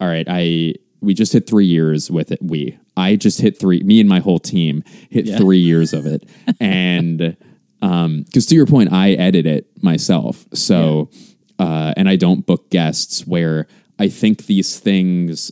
all 0.00 0.06
right 0.08 0.26
i 0.28 0.74
we 1.00 1.14
just 1.14 1.32
hit 1.32 1.48
three 1.48 1.66
years 1.66 2.10
with 2.10 2.30
it 2.30 2.38
we 2.40 2.78
i 2.96 3.16
just 3.16 3.40
hit 3.40 3.58
three 3.58 3.82
me 3.82 3.98
and 4.00 4.08
my 4.08 4.20
whole 4.20 4.38
team 4.38 4.84
hit 5.10 5.26
Yeah. 5.26 5.36
three 5.38 5.58
years 5.58 5.92
of 5.92 6.06
it 6.06 6.28
and 6.60 7.36
um 7.82 8.22
because 8.22 8.46
to 8.46 8.54
your 8.54 8.66
point 8.66 8.92
i 8.92 9.12
edit 9.12 9.44
it 9.46 9.66
myself 9.82 10.46
so 10.54 11.10
uh 11.58 11.92
and 11.96 12.08
i 12.08 12.14
don't 12.14 12.46
book 12.46 12.70
guests 12.70 13.26
where 13.26 13.66
i 13.98 14.06
think 14.08 14.46
these 14.46 14.78
things 14.78 15.50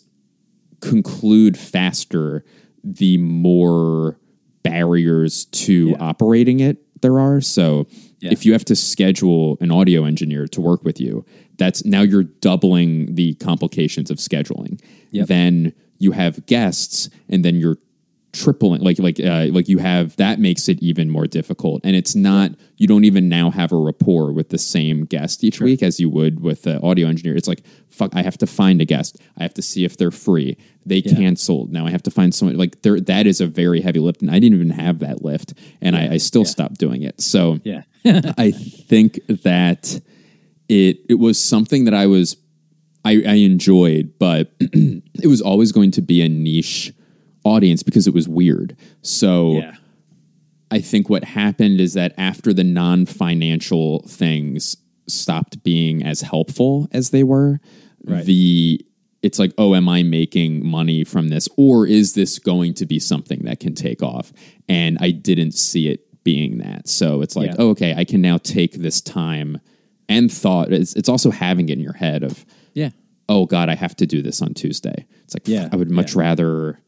conclude 0.80 1.56
faster 1.58 2.44
the 2.82 3.16
more 3.18 4.18
barriers 4.62 5.46
to 5.46 5.96
operating 6.00 6.60
it 6.60 6.78
there 7.02 7.18
are 7.18 7.40
so 7.40 7.86
Yeah. 8.20 8.30
if 8.32 8.44
you 8.44 8.52
have 8.52 8.64
to 8.66 8.76
schedule 8.76 9.56
an 9.60 9.70
audio 9.70 10.04
engineer 10.04 10.46
to 10.48 10.60
work 10.60 10.84
with 10.84 11.00
you 11.00 11.24
that's 11.56 11.84
now 11.84 12.02
you're 12.02 12.24
doubling 12.24 13.14
the 13.14 13.34
complications 13.34 14.10
of 14.10 14.18
scheduling 14.18 14.80
Yep. 15.12 15.26
then 15.28 15.72
you 15.98 16.12
have 16.12 16.44
guests 16.46 17.08
and 17.28 17.44
then 17.44 17.56
you're 17.56 17.78
tripling 18.32 18.80
like 18.80 18.98
like 18.98 19.18
uh, 19.18 19.46
like 19.50 19.68
you 19.68 19.78
have 19.78 20.14
that 20.16 20.38
makes 20.38 20.68
it 20.68 20.80
even 20.82 21.10
more 21.10 21.26
difficult. 21.26 21.80
And 21.84 21.96
it's 21.96 22.14
not 22.14 22.52
you 22.76 22.86
don't 22.86 23.04
even 23.04 23.28
now 23.28 23.50
have 23.50 23.72
a 23.72 23.76
rapport 23.76 24.32
with 24.32 24.50
the 24.50 24.58
same 24.58 25.04
guest 25.04 25.42
each 25.42 25.60
week 25.60 25.82
as 25.82 25.98
you 25.98 26.08
would 26.10 26.40
with 26.40 26.62
the 26.62 26.80
audio 26.80 27.08
engineer. 27.08 27.36
It's 27.36 27.48
like 27.48 27.62
fuck 27.88 28.14
i 28.14 28.22
have 28.22 28.38
to 28.38 28.46
find 28.46 28.80
a 28.80 28.84
guest. 28.84 29.20
I 29.36 29.42
have 29.42 29.54
to 29.54 29.62
see 29.62 29.84
if 29.84 29.96
they're 29.96 30.10
free. 30.10 30.56
They 30.86 31.02
canceled. 31.02 31.72
Now 31.72 31.86
i 31.86 31.90
have 31.90 32.02
to 32.04 32.10
find 32.10 32.34
someone 32.34 32.56
like 32.56 32.82
there 32.82 33.00
that 33.00 33.26
is 33.26 33.40
a 33.40 33.46
very 33.46 33.80
heavy 33.80 34.00
lift 34.00 34.22
and 34.22 34.30
i 34.30 34.38
didn't 34.38 34.54
even 34.54 34.70
have 34.70 35.00
that 35.00 35.22
lift 35.22 35.54
and 35.80 35.96
I, 35.96 36.14
I 36.14 36.16
still 36.18 36.44
stopped 36.44 36.78
doing 36.78 37.02
it. 37.02 37.20
So 37.20 37.60
Yeah. 38.04 38.32
I 38.38 38.50
think 38.52 39.20
that 39.26 40.00
it 40.68 40.98
it 41.08 41.18
was 41.18 41.38
something 41.40 41.84
that 41.84 41.94
I 41.94 42.06
was 42.06 42.36
I, 43.04 43.22
I 43.26 43.34
enjoyed, 43.34 44.14
but 44.18 44.52
it 44.60 45.26
was 45.26 45.40
always 45.40 45.72
going 45.72 45.90
to 45.92 46.02
be 46.02 46.22
a 46.22 46.28
niche 46.28 46.92
audience 47.44 47.82
because 47.82 48.06
it 48.06 48.14
was 48.14 48.28
weird. 48.28 48.76
So 49.02 49.52
yeah. 49.54 49.74
I 50.70 50.80
think 50.80 51.08
what 51.10 51.24
happened 51.24 51.80
is 51.80 51.94
that 51.94 52.14
after 52.16 52.52
the 52.52 52.64
non 52.64 53.06
financial 53.06 54.02
things 54.06 54.76
stopped 55.08 55.62
being 55.64 56.02
as 56.04 56.20
helpful 56.20 56.88
as 56.92 57.10
they 57.10 57.24
were, 57.24 57.60
Right. 58.04 58.24
the 58.24 58.84
it's 59.22 59.38
like, 59.38 59.52
oh, 59.58 59.74
am 59.74 59.86
I 59.88 60.02
making 60.02 60.64
money 60.66 61.04
from 61.04 61.28
this? 61.28 61.46
Or 61.58 61.86
is 61.86 62.14
this 62.14 62.38
going 62.38 62.72
to 62.74 62.86
be 62.86 62.98
something 62.98 63.40
that 63.44 63.60
can 63.60 63.74
take 63.74 64.02
off? 64.02 64.32
And 64.66 64.96
I 64.98 65.10
didn't 65.10 65.52
see 65.52 65.88
it 65.88 66.06
being 66.24 66.56
that. 66.58 66.88
So 66.88 67.20
it's 67.20 67.36
like, 67.36 67.48
Yeah. 67.50 67.56
oh, 67.58 67.68
okay, 67.70 67.92
I 67.94 68.04
can 68.04 68.22
now 68.22 68.38
take 68.38 68.72
this 68.74 69.02
time 69.02 69.60
and 70.08 70.32
thought. 70.32 70.72
It's, 70.72 70.94
it's 70.94 71.08
also 71.10 71.30
having 71.30 71.68
it 71.68 71.72
in 71.74 71.80
your 71.80 71.92
head 71.92 72.22
of, 72.22 72.46
Yeah. 72.72 72.90
oh 73.28 73.44
God, 73.44 73.68
I 73.68 73.74
have 73.74 73.94
to 73.96 74.06
do 74.06 74.22
this 74.22 74.40
on 74.40 74.54
Tuesday. 74.54 75.04
It's 75.24 75.34
like, 75.34 75.46
Yeah, 75.46 75.68
I 75.70 75.76
would 75.76 75.90
much 75.90 76.14
yeah. 76.14 76.20
rather 76.22 76.78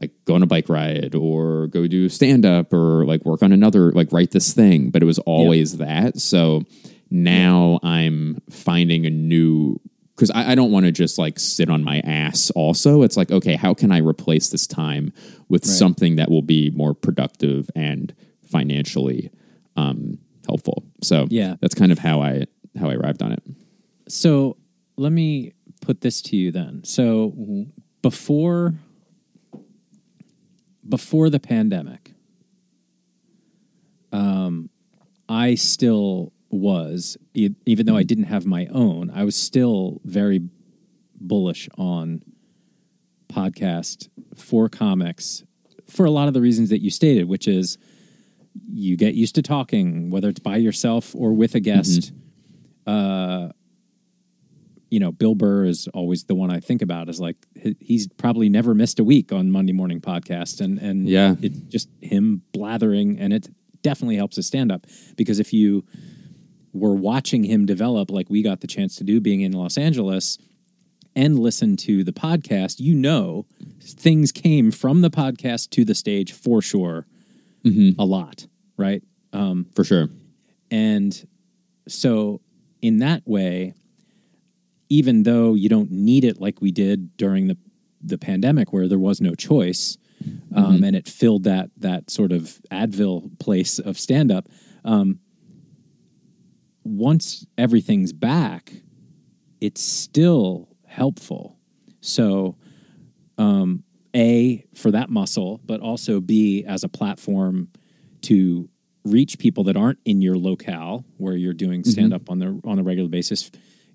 like 0.00 0.12
go 0.24 0.34
on 0.34 0.42
a 0.42 0.46
bike 0.46 0.68
ride 0.68 1.14
or 1.14 1.66
go 1.68 1.86
do 1.86 2.08
stand 2.08 2.44
up 2.44 2.72
or 2.72 3.04
like 3.06 3.24
work 3.24 3.42
on 3.42 3.52
another, 3.52 3.92
like 3.92 4.12
write 4.12 4.30
this 4.30 4.52
thing. 4.52 4.90
But 4.90 5.02
it 5.02 5.06
was 5.06 5.18
always 5.20 5.78
that. 5.78 6.18
So 6.18 6.62
now 7.10 7.80
I'm 7.82 8.40
finding 8.50 9.04
a 9.06 9.10
new, 9.10 9.80
because 10.14 10.30
I, 10.30 10.52
I 10.52 10.54
don't 10.54 10.70
want 10.70 10.86
to 10.86 10.92
just 10.92 11.18
like 11.18 11.38
sit 11.38 11.68
on 11.68 11.82
my 11.84 12.00
ass 12.00 12.50
also. 12.52 13.02
It's 13.02 13.16
like, 13.16 13.30
okay, 13.30 13.56
how 13.56 13.74
can 13.74 13.90
I 13.92 13.98
replace 13.98 14.48
this 14.50 14.66
time 14.66 15.12
with 15.48 15.64
something 15.64 16.16
that 16.16 16.30
will 16.30 16.42
be 16.42 16.70
more 16.70 16.94
productive 16.94 17.70
and 17.74 18.14
financially 18.42 19.30
um, 19.76 20.18
helpful? 20.46 20.84
So 21.02 21.26
Yeah. 21.30 21.56
that's 21.60 21.74
kind 21.74 21.92
of 21.92 21.98
how 21.98 22.22
I, 22.22 22.44
how 22.78 22.88
I 22.90 22.94
arrived 22.94 23.22
on 23.22 23.32
it. 23.32 23.42
So 24.08 24.56
let 24.96 25.12
me 25.12 25.52
put 25.80 26.00
this 26.02 26.20
to 26.22 26.36
you 26.36 26.50
then. 26.52 26.84
So 26.84 27.34
before 28.02 28.74
before 30.90 31.30
the 31.30 31.40
pandemic, 31.40 32.12
um, 34.12 34.68
I 35.28 35.54
still 35.54 36.32
was, 36.50 37.16
e- 37.32 37.54
even 37.64 37.86
though 37.86 37.96
I 37.96 38.02
didn't 38.02 38.24
have 38.24 38.44
my 38.44 38.66
own, 38.66 39.10
I 39.10 39.24
was 39.24 39.36
still 39.36 40.00
very 40.04 40.40
bullish 41.18 41.68
on 41.78 42.22
podcast 43.32 44.08
for 44.34 44.68
comics 44.68 45.44
for 45.88 46.04
a 46.04 46.10
lot 46.10 46.28
of 46.28 46.34
the 46.34 46.40
reasons 46.40 46.70
that 46.70 46.82
you 46.82 46.90
stated, 46.90 47.28
which 47.28 47.46
is 47.48 47.78
you 48.68 48.96
get 48.96 49.14
used 49.14 49.36
to 49.36 49.42
talking, 49.42 50.10
whether 50.10 50.28
it's 50.28 50.40
by 50.40 50.56
yourself 50.56 51.14
or 51.14 51.32
with 51.32 51.54
a 51.54 51.60
guest. 51.60 52.12
Uh, 52.86 53.50
you 54.90 54.98
know, 55.00 55.12
Bill 55.12 55.34
Burr 55.34 55.64
is 55.64 55.88
always 55.94 56.24
the 56.24 56.34
one 56.34 56.50
I 56.50 56.60
think 56.60 56.82
about. 56.82 57.08
Is 57.08 57.20
like 57.20 57.36
he's 57.80 58.08
probably 58.08 58.48
never 58.48 58.74
missed 58.74 58.98
a 58.98 59.04
week 59.04 59.32
on 59.32 59.50
Monday 59.50 59.72
Morning 59.72 60.00
Podcast, 60.00 60.60
and 60.60 60.78
and 60.78 61.08
Yeah. 61.08 61.36
it's 61.40 61.58
just 61.60 61.88
him 62.00 62.42
blathering, 62.52 63.18
and 63.18 63.32
it 63.32 63.48
definitely 63.82 64.16
helps 64.16 64.36
his 64.36 64.46
stand 64.46 64.70
up 64.70 64.86
because 65.16 65.38
if 65.40 65.52
you 65.52 65.84
were 66.72 66.94
watching 66.94 67.44
him 67.44 67.66
develop, 67.66 68.10
like 68.10 68.28
we 68.28 68.42
got 68.42 68.60
the 68.60 68.66
chance 68.66 68.96
to 68.96 69.04
do, 69.04 69.20
being 69.20 69.40
in 69.40 69.52
Los 69.52 69.78
Angeles, 69.78 70.38
and 71.16 71.38
listen 71.38 71.76
to 71.76 72.04
the 72.04 72.12
podcast, 72.12 72.78
you 72.80 72.94
know, 72.94 73.46
things 73.80 74.30
came 74.32 74.70
from 74.70 75.00
the 75.00 75.10
podcast 75.10 75.70
to 75.70 75.84
the 75.84 75.94
stage 75.94 76.32
for 76.32 76.62
sure, 76.62 77.06
mm-hmm. 77.64 77.98
a 78.00 78.04
lot, 78.04 78.46
right? 78.76 79.02
Um, 79.32 79.66
for 79.74 79.82
sure. 79.84 80.08
And 80.70 81.26
so, 81.88 82.40
in 82.80 82.98
that 82.98 83.22
way, 83.26 83.74
even 84.90 85.22
though 85.22 85.54
you 85.54 85.68
don't 85.68 85.90
need 85.90 86.24
it 86.24 86.40
like 86.40 86.60
we 86.60 86.70
did 86.70 87.16
during 87.16 87.46
the 87.46 87.56
the 88.02 88.18
pandemic, 88.18 88.72
where 88.72 88.88
there 88.88 88.98
was 88.98 89.20
no 89.20 89.34
choice, 89.34 89.98
um, 90.54 90.82
and 90.82 90.96
it 90.96 91.08
filled 91.08 91.44
that 91.44 91.70
that 91.78 92.10
sort 92.10 92.32
of 92.32 92.60
Advil 92.70 93.38
place 93.38 93.78
of 93.78 93.98
stand 93.98 94.30
up. 94.30 94.48
Um, 94.84 95.20
once 96.82 97.46
everything's 97.56 98.12
back, 98.12 98.72
it's 99.60 99.82
still 99.82 100.68
helpful. 100.86 101.58
So, 102.00 102.56
um, 103.38 103.84
a 104.16 104.64
for 104.74 104.90
that 104.90 105.10
muscle, 105.10 105.60
but 105.64 105.80
also 105.80 106.20
b 106.20 106.64
as 106.66 106.82
a 106.82 106.88
platform 106.88 107.68
to 108.22 108.68
reach 109.04 109.38
people 109.38 109.64
that 109.64 109.76
aren't 109.76 109.98
in 110.04 110.20
your 110.20 110.36
locale 110.36 111.04
where 111.16 111.36
you're 111.36 111.54
doing 111.54 111.84
stand 111.84 112.12
up 112.12 112.28
on 112.28 112.38
the 112.38 112.60
on 112.64 112.78
a 112.78 112.82
regular 112.82 113.08
basis, 113.08 113.50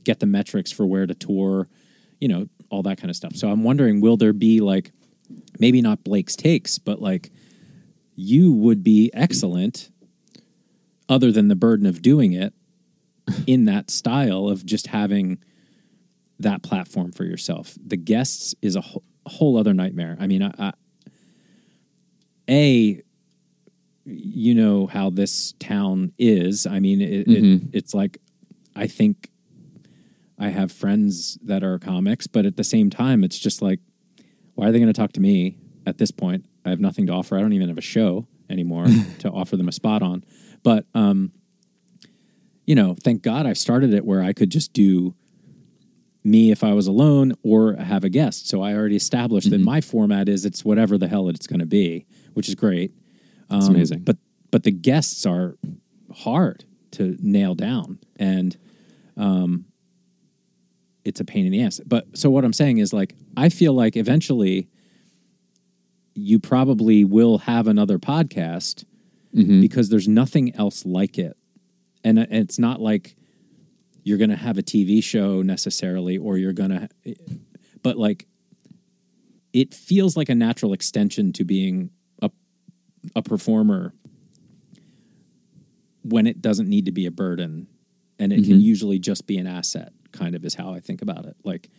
get 0.05 0.19
the 0.19 0.25
metrics 0.25 0.71
for 0.71 0.85
where 0.85 1.05
to 1.05 1.13
tour, 1.13 1.67
you 2.21 2.27
know, 2.27 2.47
all 2.69 2.83
that 2.83 2.97
kind 2.97 3.09
of 3.09 3.15
stuff. 3.15 3.35
So 3.35 3.49
I'm 3.49 3.63
wondering, 3.63 3.99
will 3.99 4.17
there 4.17 4.33
be 4.33 4.61
like 4.61 4.91
maybe 5.59 5.81
not 5.81 6.03
Blake's 6.03 6.35
takes, 6.35 6.77
but 6.77 7.01
like 7.01 7.31
you 8.15 8.53
would 8.53 8.83
be 8.83 9.11
excellent, 9.13 9.89
other 11.09 11.31
than 11.31 11.47
the 11.47 11.55
burden 11.55 11.85
of 11.85 12.01
doing 12.01 12.33
it 12.33 12.53
in 13.47 13.65
that 13.65 13.91
style 13.91 14.47
of 14.47 14.65
just 14.65 14.87
having 14.87 15.39
that 16.39 16.63
platform 16.63 17.11
for 17.11 17.23
yourself. 17.23 17.77
The 17.85 17.97
guests 17.97 18.55
is 18.61 18.75
a 18.75 18.81
whole, 18.81 19.03
whole 19.25 19.57
other 19.57 19.73
nightmare. 19.73 20.17
I 20.19 20.27
mean, 20.27 20.43
I, 20.43 20.51
I, 20.59 20.73
a 22.47 23.01
you 24.07 24.53
know 24.53 24.85
how 24.85 25.09
this 25.09 25.53
town 25.59 26.11
is. 26.19 26.67
I 26.67 26.79
mean, 26.79 27.01
it, 27.01 27.27
it, 27.27 27.27
mm-hmm. 27.27 27.67
it's 27.73 27.93
like 27.93 28.19
I 28.75 28.85
think 28.85 29.29
I 30.37 30.49
have 30.49 30.71
friends 30.71 31.37
that 31.43 31.63
are 31.63 31.79
comics, 31.79 32.27
but 32.27 32.45
at 32.45 32.57
the 32.57 32.63
same 32.63 32.89
time, 32.89 33.23
it's 33.23 33.39
just 33.39 33.61
like, 33.61 33.79
why 34.55 34.67
are 34.67 34.71
they 34.71 34.79
going 34.79 34.91
to 34.91 34.99
talk 34.99 35.13
to 35.13 35.21
me 35.21 35.57
at 35.85 35.97
this 35.97 36.11
point? 36.11 36.45
I 36.65 36.69
have 36.69 36.79
nothing 36.79 37.07
to 37.07 37.13
offer. 37.13 37.37
I 37.37 37.41
don't 37.41 37.53
even 37.53 37.69
have 37.69 37.77
a 37.77 37.81
show 37.81 38.27
anymore 38.49 38.85
to 39.19 39.29
offer 39.31 39.55
them 39.57 39.67
a 39.67 39.71
spot 39.71 40.01
on. 40.01 40.23
But 40.63 40.85
um, 40.93 41.31
you 42.65 42.75
know, 42.75 42.95
thank 43.03 43.21
God 43.21 43.45
I 43.45 43.53
started 43.53 43.93
it 43.93 44.05
where 44.05 44.21
I 44.23 44.33
could 44.33 44.49
just 44.49 44.73
do 44.73 45.15
me 46.23 46.49
if 46.51 46.63
I 46.63 46.73
was 46.73 46.87
alone 46.87 47.33
or 47.43 47.75
have 47.75 48.03
a 48.03 48.09
guest. 48.09 48.49
So 48.49 48.63
I 48.63 48.73
already 48.73 48.95
established 48.95 49.51
that 49.51 49.61
my 49.61 49.79
format 49.79 50.27
is 50.27 50.43
it's 50.43 50.65
whatever 50.65 50.97
the 50.97 51.07
hell 51.07 51.29
it's 51.29 51.45
going 51.45 51.59
to 51.59 51.67
be, 51.67 52.07
which 52.33 52.49
is 52.49 52.55
great. 52.55 52.91
It's 53.51 53.67
Um, 53.67 53.75
amazing. 53.75 53.99
But 53.99 54.17
but 54.51 54.63
the 54.63 54.71
guests 54.71 55.25
are 55.25 55.55
hard 56.13 56.65
to 56.91 57.15
nail 57.21 57.53
down, 57.55 57.99
and 58.17 58.57
um, 59.17 59.65
it's 61.05 61.19
a 61.19 61.25
pain 61.25 61.45
in 61.45 61.51
the 61.51 61.61
ass. 61.61 61.79
But 61.85 62.17
so 62.17 62.29
what 62.29 62.43
I'm 62.43 62.53
saying 62.53 62.79
is 62.79 62.91
like 62.91 63.15
I 63.37 63.49
feel 63.49 63.73
like 63.73 63.95
eventually 63.95 64.67
you 66.15 66.39
probably 66.39 67.03
will 67.05 67.37
have 67.39 67.67
another 67.67 67.99
podcast 67.99 68.83
Mhm. 69.33 69.59
because 69.61 69.89
there's 69.89 70.07
nothing 70.07 70.55
else 70.55 70.85
like 70.85 71.17
it. 71.17 71.35
And 72.05 72.19
uh, 72.19 72.25
it's 72.31 72.57
not 72.57 72.81
like 72.81 73.15
you're 74.03 74.17
going 74.17 74.29
to 74.29 74.35
have 74.37 74.57
a 74.57 74.63
TV 74.63 75.01
show 75.03 75.41
necessarily 75.41 76.17
or 76.17 76.37
you're 76.37 76.53
going 76.53 76.69
to 76.71 76.89
but 77.83 77.97
like 77.97 78.27
it 79.53 79.73
feels 79.73 80.15
like 80.17 80.29
a 80.29 80.35
natural 80.35 80.73
extension 80.73 81.31
to 81.33 81.43
being 81.43 81.89
a 82.21 82.29
a 83.15 83.21
performer 83.21 83.93
when 86.03 86.27
it 86.27 86.41
doesn't 86.41 86.69
need 86.69 86.85
to 86.85 86.91
be 86.91 87.05
a 87.05 87.11
burden 87.11 87.67
and 88.19 88.31
it 88.31 88.43
can 88.43 88.59
Mhm. 88.59 88.61
usually 88.61 88.99
just 88.99 89.25
be 89.27 89.37
an 89.37 89.47
asset 89.47 89.91
kind 90.15 90.35
of 90.35 90.43
is 90.45 90.55
how 90.55 90.73
I 90.73 90.79
think 90.79 91.01
about 91.01 91.25
it. 91.25 91.35
Like 91.43 91.69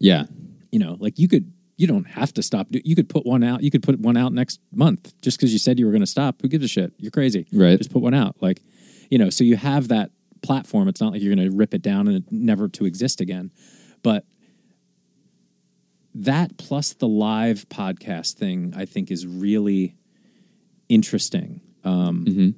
Yeah. 0.00 0.24
you 0.72 0.78
know, 0.78 0.96
like 0.98 1.18
you 1.18 1.28
could, 1.28 1.52
you 1.76 1.86
don't 1.86 2.04
have 2.06 2.32
to 2.34 2.42
stop. 2.42 2.66
You 2.70 2.94
could 2.96 3.08
put 3.08 3.24
one 3.26 3.42
out. 3.44 3.62
You 3.62 3.70
could 3.70 3.82
put 3.82 3.98
one 4.00 4.16
out 4.16 4.32
next 4.32 4.60
month 4.72 5.12
just 5.22 5.38
because 5.38 5.52
you 5.52 5.58
said 5.58 5.78
you 5.78 5.86
were 5.86 5.92
going 5.92 6.02
to 6.02 6.06
stop. 6.06 6.40
Who 6.42 6.48
gives 6.48 6.64
a 6.64 6.68
shit? 6.68 6.92
You're 6.98 7.10
crazy. 7.10 7.46
Right. 7.52 7.76
Just 7.78 7.90
put 7.92 8.02
one 8.02 8.14
out. 8.14 8.36
Like, 8.40 8.60
you 9.10 9.18
know, 9.18 9.28
so 9.30 9.42
you 9.44 9.56
have 9.56 9.88
that 9.88 10.10
platform. 10.42 10.86
It's 10.88 11.00
not 11.00 11.12
like 11.12 11.22
you're 11.22 11.34
going 11.34 11.50
to 11.50 11.56
rip 11.56 11.74
it 11.74 11.82
down 11.82 12.06
and 12.08 12.16
it 12.18 12.24
never 12.30 12.68
to 12.68 12.84
exist 12.86 13.20
again. 13.20 13.50
But 14.02 14.24
that 16.14 16.56
plus 16.58 16.92
the 16.92 17.08
live 17.08 17.68
podcast 17.68 18.34
thing, 18.34 18.72
I 18.76 18.84
think, 18.84 19.10
is 19.10 19.26
really 19.26 19.96
interesting. 20.88 21.60
Um, 21.82 22.24
Mhm. 22.24 22.54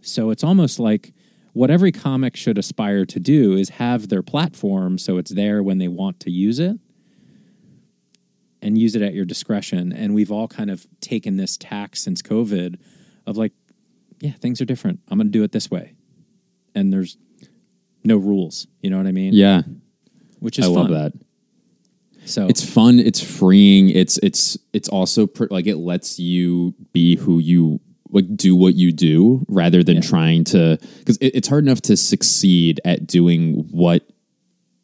So 0.00 0.30
it's 0.30 0.44
almost 0.44 0.78
like 0.78 1.12
what 1.54 1.70
every 1.70 1.92
comic 1.92 2.36
should 2.36 2.58
aspire 2.58 3.06
to 3.06 3.20
do 3.20 3.54
is 3.54 3.70
have 3.70 4.08
their 4.08 4.22
platform 4.22 4.98
so 4.98 5.16
it's 5.16 5.30
there 5.30 5.62
when 5.62 5.78
they 5.78 5.88
want 5.88 6.20
to 6.20 6.30
use 6.30 6.58
it 6.58 6.76
and 8.60 8.76
use 8.76 8.96
it 8.96 9.02
at 9.02 9.14
your 9.14 9.24
discretion. 9.24 9.92
And 9.92 10.14
we've 10.14 10.32
all 10.32 10.48
kind 10.48 10.70
of 10.70 10.86
taken 11.00 11.36
this 11.36 11.56
tack 11.56 11.96
since 11.96 12.22
COVID 12.22 12.78
of 13.26 13.36
like, 13.36 13.52
yeah, 14.20 14.32
things 14.32 14.60
are 14.60 14.64
different. 14.64 15.00
I'm 15.08 15.18
going 15.18 15.28
to 15.28 15.30
do 15.30 15.44
it 15.44 15.52
this 15.52 15.70
way. 15.70 15.94
And 16.74 16.92
there's 16.92 17.16
no 18.02 18.16
rules. 18.16 18.66
You 18.80 18.90
know 18.90 18.96
what 18.96 19.06
I 19.06 19.12
mean? 19.12 19.32
Yeah. 19.32 19.62
Which 20.40 20.58
is 20.58 20.64
I 20.64 20.68
love 20.68 20.90
that. 20.90 21.12
So 22.24 22.48
It's 22.48 22.64
fun. 22.64 22.98
It's 22.98 23.20
freeing. 23.20 23.90
It's 23.90 24.18
it's 24.18 24.56
it's 24.72 24.88
also 24.88 25.26
pr- 25.26 25.46
like 25.50 25.66
it 25.66 25.76
lets 25.76 26.18
you 26.18 26.74
be 26.92 27.16
who 27.16 27.38
you 27.38 27.80
like 28.14 28.34
do 28.36 28.56
what 28.56 28.74
you 28.74 28.92
do 28.92 29.44
rather 29.48 29.82
than 29.82 29.96
Yeah. 29.96 30.00
trying 30.02 30.44
to 30.44 30.78
because 31.00 31.18
it, 31.18 31.32
it's 31.36 31.48
hard 31.48 31.64
enough 31.64 31.82
to 31.82 31.96
succeed 31.96 32.80
at 32.84 33.06
doing 33.06 33.66
what 33.70 34.02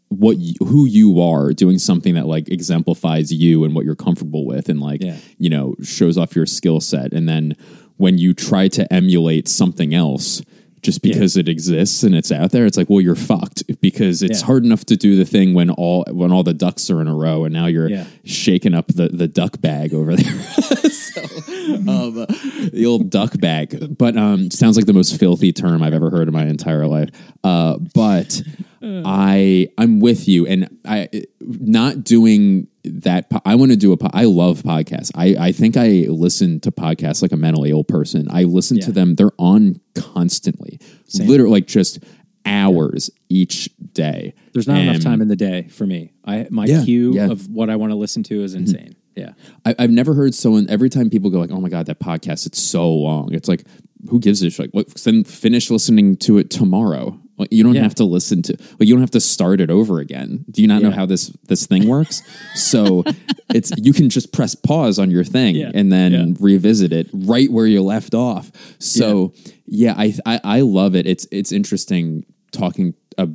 what 0.09 0.39
you, 0.39 0.55
who 0.61 0.87
you 0.87 1.21
are 1.23 1.53
doing 1.53 1.79
something 1.79 2.15
that 2.17 2.27
like 2.27 2.49
exemplifies 2.49 3.33
you 3.33 3.63
and 3.65 3.75
what 3.77 3.85
you're 3.85 3.95
comfortable 3.95 4.45
with 4.45 4.69
and 4.69 4.81
like 4.81 5.03
Yeah. 5.03 5.17
you 5.39 5.49
know 5.49 5.75
shows 5.83 6.19
off 6.19 6.35
your 6.37 6.47
skill 6.47 6.81
set 6.81 7.13
and 7.13 7.29
then 7.29 7.57
when 7.97 8.19
you 8.19 8.35
try 8.35 8.67
to 8.69 8.93
emulate 8.93 9.47
something 9.47 9.95
else 9.95 10.43
just 10.83 11.01
Yeah. 11.05 11.13
because 11.15 11.37
it 11.37 11.49
exists 11.49 12.03
and 12.03 12.15
it's 12.15 12.33
out 12.33 12.51
there 12.53 12.67
it's 12.67 12.77
like 12.77 12.89
well 12.91 13.01
you're 13.01 13.15
fucked 13.15 13.63
because 13.81 14.23
it's 14.23 14.41
Yeah. 14.41 14.47
hard 14.47 14.65
enough 14.65 14.85
to 14.87 14.97
do 14.97 15.17
the 15.17 15.25
thing 15.25 15.55
when 15.55 15.71
all 15.71 16.05
when 16.11 16.33
all 16.33 16.43
the 16.43 16.55
ducks 16.55 16.91
are 16.91 17.01
in 17.01 17.09
a 17.09 17.15
row 17.15 17.45
and 17.45 17.53
now 17.53 17.67
you're 17.67 17.89
Yeah. 17.91 18.05
shaking 18.25 18.75
up 18.75 18.87
the 18.89 19.09
the 19.09 19.29
duck 19.29 19.61
bag 19.61 19.93
over 19.95 20.17
there 20.17 20.41
so 20.91 21.21
um, 21.23 22.27
the 22.73 22.85
old 22.87 23.11
duck 23.11 23.39
bag 23.41 23.97
but 23.99 24.17
um 24.17 24.51
sounds 24.51 24.77
like 24.77 24.87
the 24.87 24.93
most 24.93 25.19
filthy 25.19 25.53
term 25.53 25.83
i've 25.83 25.95
ever 25.95 26.11
heard 26.11 26.29
in 26.29 26.35
my 26.35 26.45
entire 26.47 26.87
life 26.87 27.11
uh 27.45 27.77
but 27.95 28.43
i 28.83 29.69
i'm 29.79 30.01
with 30.01 30.29
you 30.29 30.47
and 30.47 30.69
i 30.85 31.09
not 31.41 32.03
doing 32.03 32.67
that 32.85 33.31
i 33.45 33.55
want 33.55 33.71
to 33.71 33.77
do 33.77 33.93
a. 33.93 33.97
I 34.13 34.25
love 34.25 34.63
podcasts 34.63 35.11
i 35.15 35.37
i 35.39 35.53
think 35.53 35.77
i 35.77 36.07
listen 36.09 36.61
to 36.61 36.73
podcasts 36.73 37.23
like 37.23 37.33
a 37.33 37.37
mentally 37.37 37.71
ill 37.71 37.85
person 37.85 38.27
i 38.31 38.45
listen 38.45 38.81
to 38.81 38.93
them 38.93 39.15
they're 39.17 39.33
on 39.39 39.81
constantly 39.95 40.81
Same. 41.07 41.29
literally 41.29 41.53
like 41.53 41.67
just 41.67 41.99
hours 42.47 43.11
each 43.29 43.69
day 43.93 44.35
there's 44.53 44.67
not 44.67 44.79
enough 44.79 45.03
time 45.03 45.21
in 45.21 45.29
the 45.29 45.37
day 45.37 45.69
for 45.69 45.87
me. 45.87 46.13
I 46.25 46.47
my 46.51 46.65
Yeah, 46.67 46.85
queue 46.85 47.15
yeah. 47.15 47.31
of 47.31 47.49
what 47.49 47.71
I 47.71 47.77
want 47.77 47.93
to 47.93 47.97
listen 47.97 48.23
to 48.25 48.43
is 48.43 48.53
mm-hmm. 48.53 48.63
insane. 48.63 48.97
Yeah. 49.17 49.33
I, 49.65 49.75
I've 49.79 49.91
never 49.91 50.15
heard 50.15 50.35
someone. 50.35 50.67
Every 50.69 50.89
time 50.89 51.11
people 51.11 51.31
go 51.31 51.39
like, 51.39 51.51
"Oh 51.51 51.61
my 51.61 51.69
god, 51.69 51.87
that 51.87 52.01
podcast 52.01 52.47
it's 52.47 52.61
so 52.61 52.91
long," 52.93 53.33
it's 53.33 53.49
like, 53.49 53.65
who 54.09 54.19
gives 54.19 54.43
a 54.43 54.51
shit? 54.51 54.67
Like, 54.67 54.71
what, 54.71 54.95
then 55.03 55.25
finish 55.25 55.71
listening 55.71 56.17
to 56.19 56.39
it 56.39 56.51
tomorrow. 56.51 57.21
Like, 57.41 57.53
you 57.53 57.65
don't 57.65 57.75
Yeah. 57.75 57.83
have 57.83 57.95
to 57.97 58.05
listen 58.05 58.43
to. 58.43 58.53
Like, 58.79 58.89
you 58.89 58.95
don't 58.95 59.01
have 59.01 59.11
to 59.13 59.21
start 59.21 59.61
it 59.61 59.71
over 59.71 59.99
again. 59.99 60.45
Do 60.51 60.63
you 60.63 60.69
not 60.69 60.83
know 60.83 60.91
how 60.93 61.07
this 61.07 61.33
this 61.49 61.67
thing 61.67 61.89
works? 61.89 62.23
so 62.55 63.03
it's 63.55 63.73
you 63.77 63.93
can 63.93 64.09
just 64.11 64.33
press 64.33 64.55
pause 64.55 64.99
on 64.99 65.11
your 65.11 65.25
thing 65.25 65.57
Yeah. 65.57 65.71
and 65.75 65.91
then 65.93 66.13
Yeah. 66.13 66.35
revisit 66.39 66.93
it 66.93 67.09
right 67.13 67.51
where 67.51 67.67
you 67.67 67.83
left 67.83 68.15
off. 68.15 68.53
So 68.79 69.33
yeah, 69.67 69.95
I, 69.97 70.15
I 70.27 70.41
I 70.45 70.61
love 70.61 70.95
it. 70.95 71.07
It's 71.07 71.27
it's 71.33 71.51
interesting 71.53 72.25
talking. 72.53 72.95
Uh, 73.19 73.27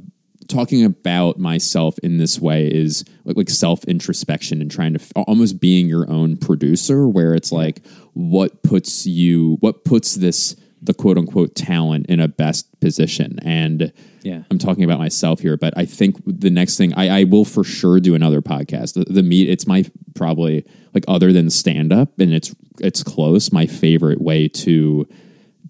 talking 0.48 0.86
about 0.86 1.40
myself 1.40 1.98
in 2.04 2.18
this 2.18 2.40
way 2.40 2.68
is 2.68 3.04
like, 3.24 3.36
like 3.36 3.50
self 3.50 3.84
introspection 3.86 4.62
and 4.62 4.70
trying 4.70 4.94
to 4.94 5.02
f- 5.02 5.12
almost 5.16 5.60
being 5.60 5.88
your 5.88 6.08
own 6.08 6.38
producer 6.38 7.08
where 7.08 7.34
it's 7.34 7.52
like 7.52 7.82
what 8.14 8.62
puts 8.62 9.08
you 9.08 9.58
what 9.62 9.84
puts 9.84 10.14
this 10.14 10.56
the 10.86 10.94
quote 10.94 11.18
unquote 11.18 11.56
talent 11.56 12.06
in 12.08 12.20
a 12.20 12.28
best 12.28 12.80
position 12.80 13.40
and 13.44 13.92
Yeah. 14.24 14.44
I'm 14.52 14.58
talking 14.60 14.84
about 14.84 15.00
myself 15.00 15.40
here 15.40 15.58
but 15.58 15.74
I 15.78 15.86
think 15.86 16.18
the 16.26 16.50
next 16.50 16.78
thing 16.78 16.94
I, 16.96 17.22
I 17.22 17.24
will 17.26 17.46
for 17.46 17.64
sure 17.64 18.00
do 18.00 18.16
another 18.16 18.42
podcast 18.42 18.94
the, 18.94 19.06
the 19.12 19.24
meet 19.24 19.50
it's 19.50 19.68
my 19.68 19.86
probably 20.16 20.66
like 20.94 21.06
other 21.08 21.34
than 21.34 21.50
stand 21.50 21.92
up 21.92 22.20
and 22.20 22.34
it's 22.34 22.54
it's 22.80 23.04
close 23.04 23.52
my 23.52 23.66
favorite 23.66 24.22
way 24.22 24.48
to 24.50 25.08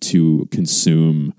to 0.01 0.47
consume 0.51 1.33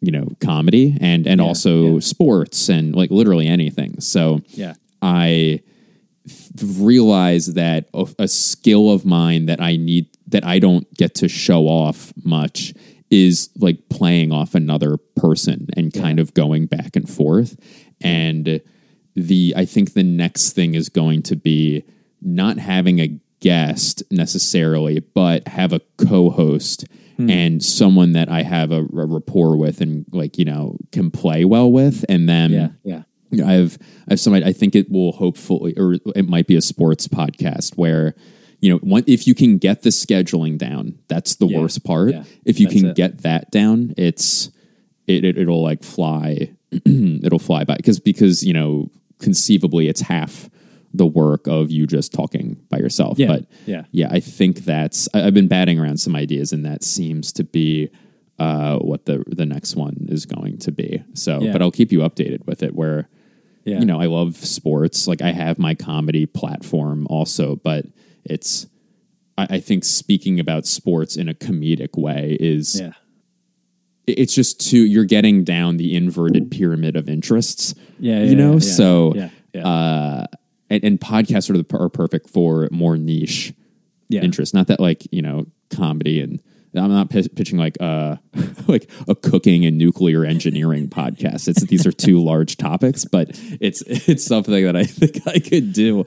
you 0.00 0.10
know 0.12 0.26
comedy 0.40 0.96
and 1.00 1.26
and 1.26 1.40
Yeah, 1.40 1.46
also 1.46 1.94
yeah. 1.94 2.00
sports 2.00 2.68
and 2.68 2.94
like 2.96 3.10
literally 3.10 3.46
anything 3.46 4.00
so 4.00 4.40
Yeah. 4.48 4.74
i 5.02 5.60
realize 6.76 7.54
that 7.54 7.88
a, 7.94 8.06
a 8.18 8.28
skill 8.28 8.90
of 8.90 9.04
mine 9.04 9.46
that 9.46 9.60
i 9.60 9.76
need 9.76 10.06
that 10.28 10.44
i 10.44 10.58
don't 10.58 10.92
get 10.94 11.14
to 11.16 11.28
show 11.28 11.64
off 11.66 12.12
much 12.24 12.74
is 13.10 13.50
like 13.56 13.88
playing 13.88 14.32
off 14.32 14.54
another 14.54 14.96
person 15.16 15.68
and 15.76 15.92
kind 15.92 16.20
of 16.20 16.32
going 16.34 16.66
back 16.66 16.94
and 16.94 17.08
forth 17.10 17.56
and 18.00 18.60
the 19.16 19.52
i 19.56 19.64
think 19.64 19.94
the 19.94 20.02
next 20.02 20.52
thing 20.52 20.74
is 20.74 20.88
going 20.88 21.22
to 21.22 21.36
be 21.36 21.84
not 22.22 22.58
having 22.58 23.00
a 23.00 23.18
guest 23.40 24.02
necessarily 24.10 25.00
but 25.00 25.46
have 25.48 25.72
a 25.72 25.80
co-host 25.96 26.84
hmm. 27.16 27.28
and 27.28 27.62
someone 27.64 28.12
that 28.12 28.28
i 28.28 28.42
have 28.42 28.70
a, 28.70 28.80
a 28.80 29.06
rapport 29.06 29.56
with 29.56 29.80
and 29.80 30.04
like 30.12 30.38
you 30.38 30.44
know 30.44 30.76
can 30.92 31.10
play 31.10 31.44
well 31.44 31.70
with 31.70 32.04
and 32.08 32.28
then 32.28 32.52
Yeah. 32.52 32.68
Yeah. 32.84 33.02
you 33.30 33.38
know, 33.38 33.48
I 33.48 33.52
have 33.54 33.78
I 34.08 34.12
have 34.12 34.20
somebody 34.20 34.44
I 34.44 34.52
think 34.52 34.74
it 34.74 34.90
will 34.90 35.12
hopefully 35.12 35.74
or 35.76 35.94
it 36.14 36.28
might 36.28 36.46
be 36.46 36.56
a 36.56 36.60
sports 36.60 37.08
podcast 37.08 37.76
where 37.76 38.14
you 38.60 38.70
know 38.70 38.78
one, 38.78 39.04
if 39.06 39.26
you 39.26 39.34
can 39.34 39.58
get 39.58 39.82
the 39.82 39.90
scheduling 39.90 40.58
down 40.58 40.98
that's 41.08 41.36
the 41.36 41.46
Yeah. 41.46 41.58
worst 41.60 41.82
part 41.84 42.10
Yeah. 42.12 42.24
if 42.44 42.60
you 42.60 42.68
can 42.68 42.86
it. 42.90 42.96
get 42.96 43.18
that 43.22 43.50
down 43.50 43.94
it's 43.96 44.50
it, 45.06 45.24
it 45.24 45.38
it'll 45.38 45.62
like 45.62 45.82
fly 45.82 46.50
it'll 46.84 47.38
fly 47.38 47.64
by 47.64 47.76
because 47.76 47.98
because 48.00 48.42
you 48.42 48.52
know 48.52 48.90
conceivably 49.18 49.88
it's 49.88 50.00
half 50.02 50.48
the 50.92 51.06
work 51.06 51.46
of 51.46 51.70
you 51.70 51.86
just 51.86 52.12
talking 52.12 52.56
by 52.68 52.78
yourself 52.78 53.18
Yeah. 53.18 53.26
but 53.28 53.46
Yeah. 53.66 53.84
yeah 53.92 54.08
I 54.10 54.20
think 54.20 54.64
that's 54.64 55.08
I, 55.14 55.24
I've 55.26 55.34
been 55.34 55.48
batting 55.48 55.78
around 55.78 55.98
some 55.98 56.16
ideas 56.16 56.52
and 56.52 56.64
that 56.64 56.82
seems 56.84 57.32
to 57.32 57.44
be 57.44 57.90
uh, 58.38 58.78
what 58.78 59.04
the 59.04 59.22
the 59.26 59.44
next 59.46 59.76
one 59.76 60.06
is 60.08 60.24
going 60.26 60.58
to 60.58 60.72
be 60.72 61.02
so 61.14 61.40
Yeah. 61.42 61.52
but 61.52 61.60
I'll 61.62 61.70
keep 61.70 61.92
you 61.92 62.00
updated 62.00 62.46
with 62.46 62.62
it 62.62 62.74
where 62.74 63.08
Yeah. 63.66 63.80
you 63.80 63.84
know, 63.86 64.00
I 64.00 64.06
love 64.06 64.36
sports. 64.36 65.06
Like 65.06 65.20
I 65.22 65.32
have 65.32 65.58
my 65.58 65.74
comedy 65.74 66.24
platform 66.26 67.06
also, 67.10 67.56
but 67.56 67.84
it's 68.24 68.66
I, 69.38 69.46
I 69.50 69.60
think 69.60 69.84
speaking 69.84 70.38
about 70.40 70.66
sports 70.66 71.16
in 71.16 71.28
a 71.28 71.34
comedic 71.34 71.96
way 71.98 72.36
is 72.40 72.80
Yeah. 72.80 72.92
it's 74.06 74.34
just 74.34 74.60
too 74.60 74.78
you're 74.84 75.04
getting 75.04 75.44
down 75.44 75.76
the 75.76 75.96
inverted 75.96 76.50
pyramid 76.50 76.96
of 76.96 77.08
interests. 77.08 77.74
Yeah. 77.98 78.22
you 78.22 78.34
know, 78.36 78.54
yeah, 78.54 78.58
so 78.58 79.12
yeah. 79.14 79.28
Yeah. 79.54 79.66
uh 79.66 80.26
and, 80.68 80.84
and 80.84 81.00
podcasts 81.00 81.50
are 81.50 81.60
the 81.60 81.66
are 81.76 81.88
perfect 81.88 82.30
for 82.30 82.68
more 82.70 82.96
niche 82.96 83.52
yeah. 84.08 84.20
interest. 84.22 84.54
Not 84.54 84.68
that 84.68 84.80
like, 84.80 85.06
you 85.10 85.22
know, 85.22 85.46
comedy 85.70 86.20
and 86.20 86.40
I'm 86.72 86.90
not 86.92 87.10
pi- 87.10 87.26
pitching 87.34 87.58
like 87.58 87.76
uh 87.80 88.16
like 88.68 88.88
a 89.08 89.14
cooking 89.16 89.66
and 89.66 89.76
nuclear 89.76 90.24
engineering 90.24 90.88
podcast. 90.88 91.48
It's 91.48 91.64
these 91.64 91.84
are 91.86 91.92
two 91.92 92.22
large 92.22 92.56
topics, 92.56 93.04
but 93.04 93.30
it's 93.60 93.82
it's 93.86 94.24
something 94.24 94.64
that 94.64 94.76
I 94.76 94.84
think 94.98 95.26
I 95.26 95.40
could 95.40 95.72
do, 95.72 96.04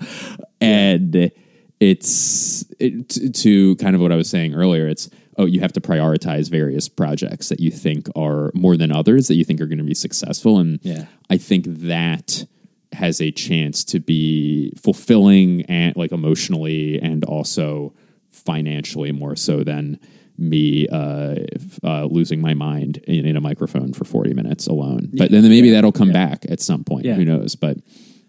and 0.62 1.32
it's 1.80 2.64
it, 2.80 3.10
to, 3.36 3.76
kind 3.78 3.96
of 3.96 4.02
what 4.02 4.12
I 4.12 4.16
was 4.16 4.30
saying 4.30 4.54
earlier. 4.56 4.88
It's 4.88 5.10
oh, 5.38 5.46
you 5.46 5.60
have 5.62 5.74
to 5.74 5.82
prioritize 5.82 6.50
various 6.50 6.88
projects 6.88 7.50
that 7.50 7.60
you 7.60 7.72
think 7.72 8.08
are 8.16 8.52
more 8.54 8.78
than 8.78 8.92
others 8.92 9.28
that 9.28 9.34
you 9.36 9.44
think 9.44 9.60
are 9.62 9.66
going 9.66 9.80
to 9.80 9.84
be 9.84 9.96
successful. 9.96 10.60
And 10.60 10.80
Yeah. 10.84 11.06
I 11.30 11.38
think 11.38 11.66
that 11.68 12.46
has 12.92 13.20
a 13.20 13.32
chance 13.32 13.84
to 13.86 14.00
be 14.00 14.72
fulfilling 14.80 15.64
and 15.64 15.96
like 15.96 16.12
emotionally 16.12 17.02
and 17.02 17.24
also 17.26 17.94
financially 18.30 19.12
more 19.12 19.36
so 19.36 19.64
than 19.64 20.00
me 20.38 20.88
uh, 20.90 21.36
uh, 21.84 22.06
losing 22.06 22.40
my 22.40 22.54
mind 22.54 22.98
in, 23.08 23.26
in 23.26 23.36
a 23.36 23.42
microphone 23.42 23.92
for 23.94 24.04
40 24.06 24.36
minutes 24.36 24.68
alone. 24.68 25.10
But 25.14 25.32
then 25.32 25.42
maybe 25.50 25.72
that'll 25.72 25.92
come 25.92 26.12
back 26.12 26.46
at 26.50 26.60
some 26.62 26.84
point. 26.84 27.06
Yeah. 27.06 27.16
Who 27.16 27.26
knows? 27.26 27.56
But 27.56 27.78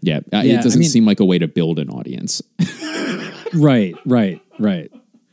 yeah, 0.01 0.21
Yeah, 0.33 0.43
it 0.43 0.63
doesn't 0.63 0.79
I 0.79 0.81
mean- 0.81 0.89
seem 0.89 1.05
like 1.05 1.21
a 1.21 1.25
way 1.27 1.39
to 1.39 1.49
build 1.49 1.79
an 1.79 1.91
audience. 1.91 2.41
Right, 3.55 3.95
right, 4.05 4.41
right. 4.59 4.91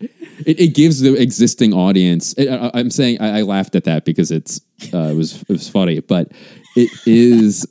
it, 0.00 0.60
it 0.60 0.74
gives 0.74 1.00
the 1.00 1.14
existing 1.20 1.72
audience. 1.72 2.34
I, 2.38 2.46
I- 2.48 2.70
I'm 2.74 2.90
saying 2.90 3.20
I, 3.20 3.38
I 3.38 3.42
laughed 3.42 3.74
at 3.74 3.84
that 3.84 4.04
because 4.04 4.30
it's 4.30 4.60
uh, 4.92 4.98
it 5.10 5.14
was 5.14 5.42
it 5.42 5.48
was 5.48 5.68
funny, 5.68 6.00
but 6.00 6.32
it 6.76 6.90
is. 7.06 7.66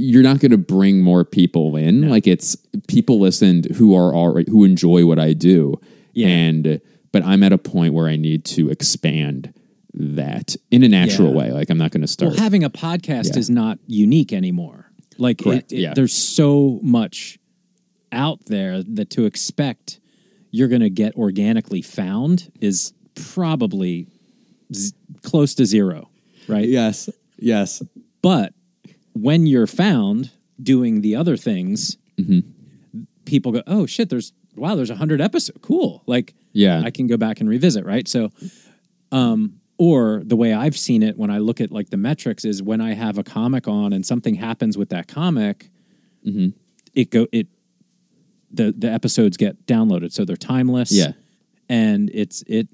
You're 0.00 0.22
not 0.22 0.38
going 0.38 0.52
to 0.52 0.58
bring 0.58 1.00
more 1.00 1.24
people 1.24 1.74
in. 1.74 2.08
Like 2.08 2.28
it's 2.28 2.56
people 2.86 3.18
listened 3.18 3.64
who 3.76 3.96
are 3.96 4.14
already 4.14 4.48
who 4.50 4.62
enjoy 4.64 5.04
what 5.04 5.18
I 5.18 5.32
do, 5.32 5.80
Yeah. 6.12 6.28
and 6.28 6.80
but 7.10 7.24
I'm 7.24 7.42
at 7.42 7.52
a 7.52 7.58
point 7.58 7.94
where 7.94 8.06
I 8.06 8.14
need 8.16 8.44
to 8.46 8.70
expand 8.70 9.52
that 9.94 10.54
in 10.70 10.84
a 10.84 10.88
natural 10.88 11.30
Yeah. 11.30 11.36
way. 11.36 11.52
Like 11.52 11.68
I'm 11.68 11.78
not 11.78 11.90
going 11.90 12.02
to 12.02 12.06
start. 12.06 12.32
Well, 12.34 12.40
having 12.40 12.62
a 12.62 12.70
podcast 12.70 13.32
Yeah. 13.32 13.38
is 13.40 13.50
not 13.50 13.80
unique 13.88 14.32
anymore. 14.32 14.88
Like, 15.20 15.44
it, 15.44 15.72
it- 15.72 15.78
yeah. 15.80 15.94
there's 15.94 16.12
so 16.14 16.78
much 16.80 17.40
out 18.12 18.46
there 18.46 18.82
that 18.82 19.10
to 19.10 19.24
expect 19.26 19.98
you're 20.50 20.68
going 20.68 20.80
to 20.80 20.90
get 20.90 21.14
organically 21.16 21.82
found 21.82 22.50
is 22.60 22.92
probably 23.14 24.06
z- 24.74 24.94
close 25.22 25.54
to 25.54 25.66
zero, 25.66 26.08
right? 26.48 26.68
yes, 26.68 27.08
yes, 27.38 27.82
But 28.22 28.52
when 29.12 29.46
you're 29.46 29.66
found 29.66 30.30
doing 30.62 31.00
the 31.02 31.16
other 31.16 31.36
things, 31.36 31.96
Mm-hmm. 32.18 32.40
people 33.26 33.52
go, 33.52 33.62
"Oh 33.68 33.86
shit, 33.86 34.08
there's 34.08 34.32
wow, 34.56 34.74
there's 34.74 34.90
a 34.90 34.96
hundred 34.96 35.20
episodes. 35.20 35.56
Cool. 35.62 36.02
Like, 36.06 36.34
Yeah. 36.52 36.82
I 36.84 36.90
can 36.90 37.06
go 37.06 37.16
back 37.16 37.40
and 37.40 37.48
revisit, 37.48 37.84
right? 37.86 38.08
So, 38.08 38.30
um, 39.12 39.60
or 39.78 40.22
the 40.24 40.34
way 40.34 40.52
I've 40.52 40.76
seen 40.76 41.04
it 41.04 41.16
when 41.16 41.30
I 41.30 41.38
look 41.38 41.60
at 41.60 41.70
like 41.70 41.90
the 41.90 41.96
metrics 41.96 42.44
is 42.44 42.60
when 42.60 42.80
I 42.80 42.94
have 42.94 43.18
a 43.18 43.22
comic 43.22 43.68
on 43.68 43.92
and 43.92 44.04
something 44.04 44.34
happens 44.34 44.76
with 44.76 44.88
that 44.88 45.06
comic, 45.06 45.70
Mm-hmm. 46.26 46.48
it 46.94 47.10
go 47.10 47.28
it 47.30 47.46
the 48.50 48.74
the 48.76 48.90
episodes 48.90 49.36
get 49.36 49.66
downloaded, 49.66 50.12
so 50.12 50.24
they're 50.24 50.36
timeless. 50.36 50.90
Yeah. 50.92 51.12
and 51.68 52.10
it's 52.14 52.42
it 52.46 52.68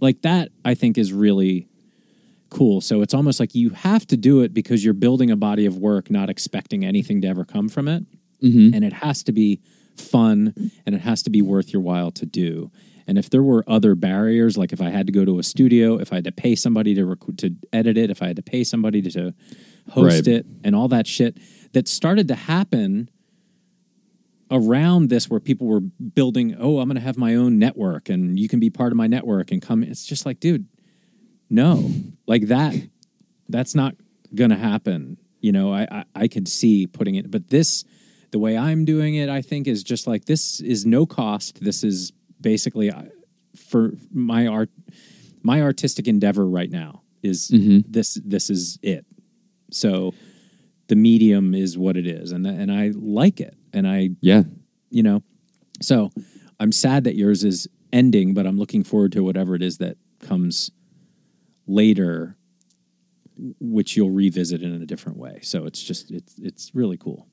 like 0.00 0.22
that. 0.22 0.50
I 0.64 0.74
think 0.74 0.98
is 0.98 1.12
really 1.12 1.68
cool. 2.50 2.80
So 2.80 3.02
it's 3.02 3.14
almost 3.14 3.40
like 3.40 3.54
you 3.54 3.70
have 3.70 4.06
to 4.08 4.16
do 4.16 4.40
it 4.42 4.54
because 4.54 4.84
you're 4.84 4.94
building 4.94 5.30
a 5.30 5.36
body 5.36 5.66
of 5.66 5.76
work, 5.78 6.10
not 6.10 6.30
expecting 6.30 6.84
anything 6.84 7.20
to 7.22 7.28
ever 7.28 7.44
come 7.44 7.68
from 7.68 7.88
it, 7.88 8.04
Mm-hmm. 8.42 8.74
and 8.74 8.84
it 8.84 8.92
has 8.92 9.22
to 9.24 9.32
be 9.32 9.60
fun 9.96 10.52
and 10.84 10.94
it 10.94 11.00
has 11.00 11.22
to 11.22 11.30
be 11.30 11.40
worth 11.40 11.72
your 11.72 11.80
while 11.80 12.10
to 12.10 12.26
do. 12.26 12.70
And 13.06 13.16
if 13.18 13.30
there 13.30 13.42
were 13.42 13.64
other 13.66 13.94
barriers, 13.94 14.56
like 14.58 14.72
if 14.72 14.80
I 14.80 14.90
had 14.90 15.06
to 15.06 15.12
go 15.12 15.24
to 15.24 15.38
a 15.38 15.42
studio, 15.42 15.96
if 15.98 16.12
I 16.12 16.16
had 16.16 16.24
to 16.24 16.32
pay 16.32 16.54
somebody 16.54 16.94
to 16.94 17.04
rec- 17.06 17.36
to 17.38 17.54
edit 17.72 17.96
it, 17.96 18.10
if 18.10 18.22
I 18.22 18.26
had 18.26 18.36
to 18.36 18.42
pay 18.42 18.64
somebody 18.64 19.00
to, 19.02 19.10
to 19.10 19.34
host 19.90 20.26
Right. 20.26 20.28
it, 20.28 20.46
and 20.62 20.74
all 20.76 20.88
that 20.88 21.06
shit 21.06 21.38
that 21.72 21.86
started 21.88 22.28
to 22.28 22.34
happen 22.34 23.08
around 24.50 25.08
this, 25.08 25.28
where 25.28 25.40
people 25.40 25.66
were 25.66 25.80
building, 25.80 26.56
oh, 26.58 26.78
I'm 26.78 26.88
going 26.88 26.96
to 26.96 27.00
have 27.00 27.16
my 27.16 27.34
own 27.34 27.58
network, 27.58 28.08
and 28.08 28.38
you 28.38 28.48
can 28.48 28.60
be 28.60 28.70
part 28.70 28.92
of 28.92 28.96
my 28.96 29.06
network 29.06 29.50
and 29.50 29.60
come. 29.60 29.82
It's 29.82 30.04
just 30.04 30.26
like, 30.26 30.40
dude, 30.40 30.66
no, 31.50 31.90
like 32.26 32.48
that. 32.48 32.74
That's 33.48 33.74
not 33.74 33.94
going 34.34 34.50
to 34.50 34.56
happen. 34.56 35.18
You 35.40 35.52
know, 35.52 35.72
I, 35.72 35.86
I 35.90 36.04
I 36.14 36.28
could 36.28 36.48
see 36.48 36.86
putting 36.86 37.16
it, 37.16 37.30
but 37.30 37.48
this, 37.48 37.84
the 38.30 38.38
way 38.38 38.56
I'm 38.56 38.84
doing 38.84 39.14
it, 39.14 39.28
I 39.28 39.42
think 39.42 39.66
is 39.66 39.82
just 39.82 40.06
like 40.06 40.24
this 40.24 40.60
is 40.60 40.86
no 40.86 41.04
cost. 41.06 41.60
This 41.62 41.84
is 41.84 42.12
basically 42.40 42.90
uh, 42.90 43.02
for 43.54 43.92
my 44.12 44.46
art, 44.46 44.70
my 45.42 45.60
artistic 45.60 46.08
endeavor 46.08 46.46
right 46.46 46.70
now 46.70 47.02
is 47.22 47.48
this. 47.86 48.18
This 48.24 48.50
is 48.50 48.78
it. 48.82 49.04
So 49.70 50.14
the 50.88 50.96
medium 50.96 51.54
is 51.54 51.76
what 51.76 51.96
it 51.96 52.06
is, 52.06 52.32
and 52.32 52.46
and 52.46 52.72
I 52.72 52.92
like 52.94 53.40
it, 53.40 53.56
and 53.74 53.86
I 53.86 54.10
yeah. 54.20 54.44
you 54.90 55.02
know, 55.02 55.22
so 55.82 56.10
I'm 56.60 56.72
sad 56.72 57.04
that 57.04 57.16
yours 57.16 57.44
is 57.44 57.68
ending, 57.92 58.34
but 58.34 58.46
I'm 58.46 58.58
looking 58.58 58.84
forward 58.84 59.12
to 59.12 59.22
whatever 59.22 59.54
it 59.54 59.62
is 59.62 59.78
that 59.78 59.96
comes 60.20 60.70
later, 61.66 62.36
which 63.60 63.96
you'll 63.96 64.10
revisit 64.10 64.62
in 64.62 64.72
a 64.80 64.86
different 64.86 65.18
way. 65.18 65.40
So 65.42 65.66
it's 65.66 65.82
just 65.82 66.10
it's 66.10 66.38
it's 66.38 66.74
really 66.74 66.96
cool. 66.96 67.26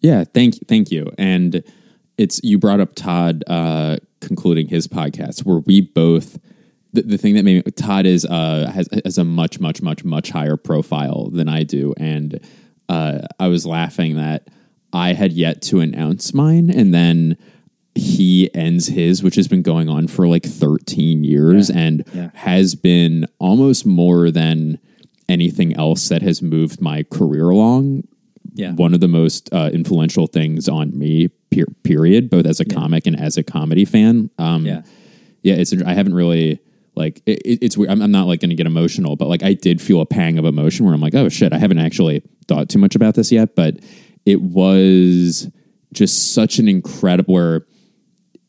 Yeah, 0.00 0.24
thank 0.24 0.66
thank 0.66 0.90
you. 0.90 1.10
And 1.18 1.62
it's 2.18 2.40
you 2.42 2.58
brought 2.58 2.80
up 2.80 2.94
Todd 2.94 3.44
uh, 3.46 3.96
concluding 4.20 4.68
his 4.68 4.88
podcast 4.88 5.44
where 5.44 5.58
we 5.58 5.80
both 5.80 6.38
the, 6.92 7.02
the 7.02 7.18
thing 7.18 7.34
that 7.34 7.44
made 7.44 7.64
me 7.64 7.72
Todd 7.72 8.06
is 8.06 8.24
uh, 8.24 8.70
has 8.72 8.88
has 9.04 9.18
a 9.18 9.24
much 9.24 9.60
much 9.60 9.82
much 9.82 10.04
much 10.04 10.30
higher 10.30 10.56
profile 10.56 11.30
than 11.30 11.48
I 11.48 11.62
do, 11.62 11.94
and 11.96 12.40
uh, 12.88 13.20
I 13.38 13.48
was 13.48 13.66
laughing 13.66 14.16
that 14.16 14.48
I 14.92 15.12
had 15.14 15.32
yet 15.32 15.62
to 15.62 15.80
announce 15.80 16.34
mine, 16.34 16.70
and 16.70 16.92
then 16.94 17.36
he 17.94 18.48
ends 18.54 18.88
his, 18.88 19.22
which 19.22 19.34
has 19.36 19.48
been 19.48 19.62
going 19.62 19.88
on 19.88 20.06
for 20.08 20.26
like 20.26 20.44
13 20.44 21.24
years 21.24 21.68
and 21.70 22.04
Yeah. 22.14 22.30
has 22.34 22.74
been 22.74 23.26
almost 23.38 23.84
more 23.84 24.30
than 24.30 24.78
anything 25.28 25.74
else 25.76 26.08
that 26.08 26.22
has 26.22 26.40
moved 26.42 26.80
my 26.80 27.02
career 27.04 27.48
along 27.50 28.04
Yeah, 28.54 28.72
one 28.72 28.92
of 28.92 29.00
the 29.00 29.08
most 29.08 29.48
uh, 29.52 29.70
influential 29.72 30.26
things 30.26 30.68
on 30.68 30.98
me, 30.98 31.28
per- 31.50 31.64
period, 31.84 32.28
both 32.28 32.44
as 32.46 32.60
a 32.60 32.64
comic 32.66 33.06
and 33.06 33.18
as 33.18 33.36
a 33.38 33.42
comedy 33.42 33.84
fan. 33.86 34.28
Um, 34.38 34.66
Yeah. 34.66 34.82
yeah, 35.42 35.54
it's. 35.54 35.72
I 35.72 35.94
haven't 35.94 36.14
really 36.14 36.58
like 36.94 37.22
it- 37.24 37.40
it's. 37.62 37.78
weird. 37.78 37.90
I'm, 37.90 38.02
I'm 38.02 38.10
not 38.10 38.26
like 38.26 38.40
going 38.40 38.50
to 38.50 38.54
get 38.56 38.66
emotional, 38.66 39.16
but 39.16 39.28
like 39.28 39.42
I 39.42 39.54
did 39.54 39.80
feel 39.80 40.00
a 40.02 40.06
pang 40.06 40.36
of 40.38 40.44
emotion 40.44 40.84
where 40.84 40.94
I'm 40.94 41.00
like, 41.00 41.14
oh 41.14 41.28
shit, 41.30 41.52
I 41.54 41.58
haven't 41.58 41.78
actually 41.78 42.20
thought 42.46 42.68
too 42.68 42.78
much 42.78 42.94
about 42.94 43.14
this 43.14 43.32
yet, 43.32 43.54
but 43.54 43.78
it 44.26 44.40
was 44.42 45.50
just 45.92 46.32
such 46.34 46.58
an 46.58 46.68
incredible. 46.68 47.34
Where 47.34 47.66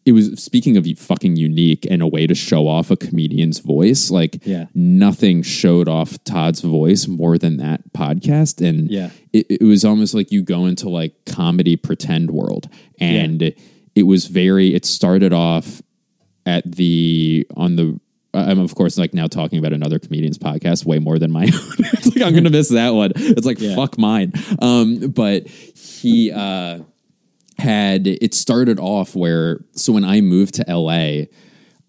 it 0.06 0.12
was 0.12 0.44
speaking 0.44 0.76
of 0.76 0.86
fucking 0.98 1.38
unique 1.38 1.88
and 1.90 2.02
a 2.02 2.08
way 2.08 2.28
to 2.28 2.36
show 2.36 2.68
off 2.68 2.92
a 2.92 2.98
comedian's 2.98 3.60
voice. 3.60 4.12
Like 4.12 4.46
Yeah. 4.46 4.66
nothing 4.76 5.44
showed 5.44 5.88
off 5.88 6.22
Todd's 6.26 6.60
voice 6.60 7.08
more 7.08 7.38
than 7.38 7.56
that 7.58 7.94
podcast, 7.94 8.60
and 8.66 8.92
Yeah. 8.92 9.12
it, 9.32 9.46
it 9.50 9.64
was 9.64 9.86
almost 9.86 10.14
like 10.14 10.30
you 10.30 10.42
go 10.42 10.66
into 10.66 10.90
like 10.90 11.14
comedy 11.26 11.78
pretend 11.78 12.32
world 12.32 12.68
and 13.00 13.54
it 13.96 14.04
was 14.04 14.26
very 14.28 14.74
it 14.74 14.84
started 14.86 15.32
off 15.32 15.82
at 16.46 16.70
the 16.70 17.48
on 17.56 17.78
the 17.78 17.98
I'm 18.34 18.60
of 18.60 18.74
course 18.76 18.98
like 18.98 19.14
now 19.14 19.28
talking 19.28 19.60
about 19.60 19.74
another 19.74 20.00
comedian's 20.00 20.38
podcast 20.38 20.86
way 20.86 21.00
more 21.00 21.20
than 21.20 21.32
my 21.32 21.44
own. 21.44 21.50
it's 21.80 22.08
like 22.16 22.26
I'm 22.26 22.34
gonna 22.34 22.50
miss 22.50 22.70
that 22.70 22.92
one. 22.94 23.12
It's 23.16 23.46
like 23.46 23.60
Yeah. 23.60 23.76
fuck 23.76 23.98
mine. 23.98 24.34
Um, 24.60 25.10
but 25.12 25.48
he 25.48 26.32
uh, 26.32 26.80
had 27.58 28.08
it 28.08 28.34
started 28.34 28.80
off 28.80 29.16
where 29.16 29.64
so 29.74 29.94
when 29.94 30.04
I 30.04 30.22
moved 30.22 30.56
to 30.56 30.66
LA, 30.68 31.26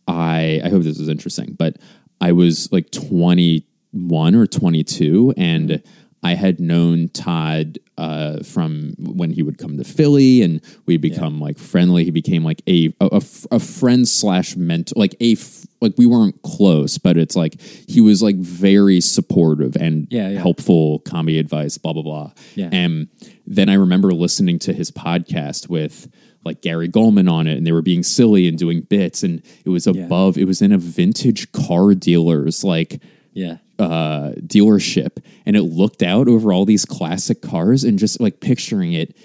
I 0.07 0.61
I 0.64 0.68
hope 0.68 0.83
this 0.83 0.98
was 0.98 1.09
interesting, 1.09 1.54
but 1.59 1.76
I 2.20 2.33
was 2.33 2.70
like 2.72 2.90
21 2.90 4.35
or 4.35 4.46
22 4.46 5.35
and 5.37 5.83
I 6.22 6.35
had 6.35 6.59
known 6.59 7.09
Todd 7.09 7.78
uh, 7.99 8.42
from 8.42 8.95
when 8.99 9.30
he 9.30 9.42
would 9.42 9.59
come 9.59 9.76
to 9.76 9.84
Philly 9.84 10.40
and 10.42 10.61
we 10.86 10.97
become 10.97 11.38
like 11.38 11.59
friendly. 11.59 12.05
He 12.05 12.11
became 12.11 12.42
like 12.45 12.62
a 12.66 12.95
a, 13.01 13.07
a 13.12 13.16
f- 13.16 13.47
a 13.51 13.59
friend 13.61 14.09
slash 14.09 14.57
mentor, 14.57 14.95
like 14.97 15.14
a 15.20 15.32
f- 15.32 15.66
like 15.85 15.95
we 15.97 16.07
weren't 16.07 16.43
close, 16.43 16.99
but 16.99 17.16
it's 17.16 17.37
like 17.37 17.61
he 17.61 18.01
was 18.01 18.22
like 18.22 18.37
very 18.37 19.01
supportive 19.01 19.76
and 19.76 20.09
Yeah, 20.11 20.30
yeah. 20.30 20.41
helpful 20.41 20.99
comedy 21.01 21.39
advice, 21.39 21.78
blah 21.78 21.93
blah 21.93 22.03
blah. 22.03 22.32
Yeah. 22.57 22.70
And 22.72 23.09
then 23.47 23.68
I 23.68 23.74
remember 23.74 24.11
listening 24.12 24.59
to 24.61 24.72
his 24.72 24.91
podcast 24.91 25.68
with 25.68 26.09
like 26.45 26.61
Gary 26.61 26.89
Gulman 26.89 27.30
on 27.30 27.47
it, 27.47 27.57
and 27.57 27.66
they 27.66 27.72
were 27.72 27.82
being 27.82 28.03
silly 28.03 28.49
and 28.49 28.59
doing 28.59 28.80
bits, 28.82 29.22
and 29.22 29.43
it 29.64 29.70
was 29.70 29.87
above. 29.87 30.37
It 30.37 30.47
was 30.47 30.61
in 30.61 30.72
a 30.72 30.78
vintage 30.78 31.53
car 31.53 31.95
dealer's 31.95 32.64
like 32.64 33.01
yeah, 33.32 33.59
uh, 33.78 34.32
dealership, 34.41 35.22
and 35.47 35.57
it 35.57 35.62
looked 35.62 36.03
out 36.03 36.28
over 36.28 36.53
all 36.53 36.64
these 36.64 36.85
classic 36.85 37.41
cars, 37.43 37.82
and 37.85 37.99
just 37.99 38.20
like 38.20 38.41
picturing 38.41 38.93
it, 38.93 39.16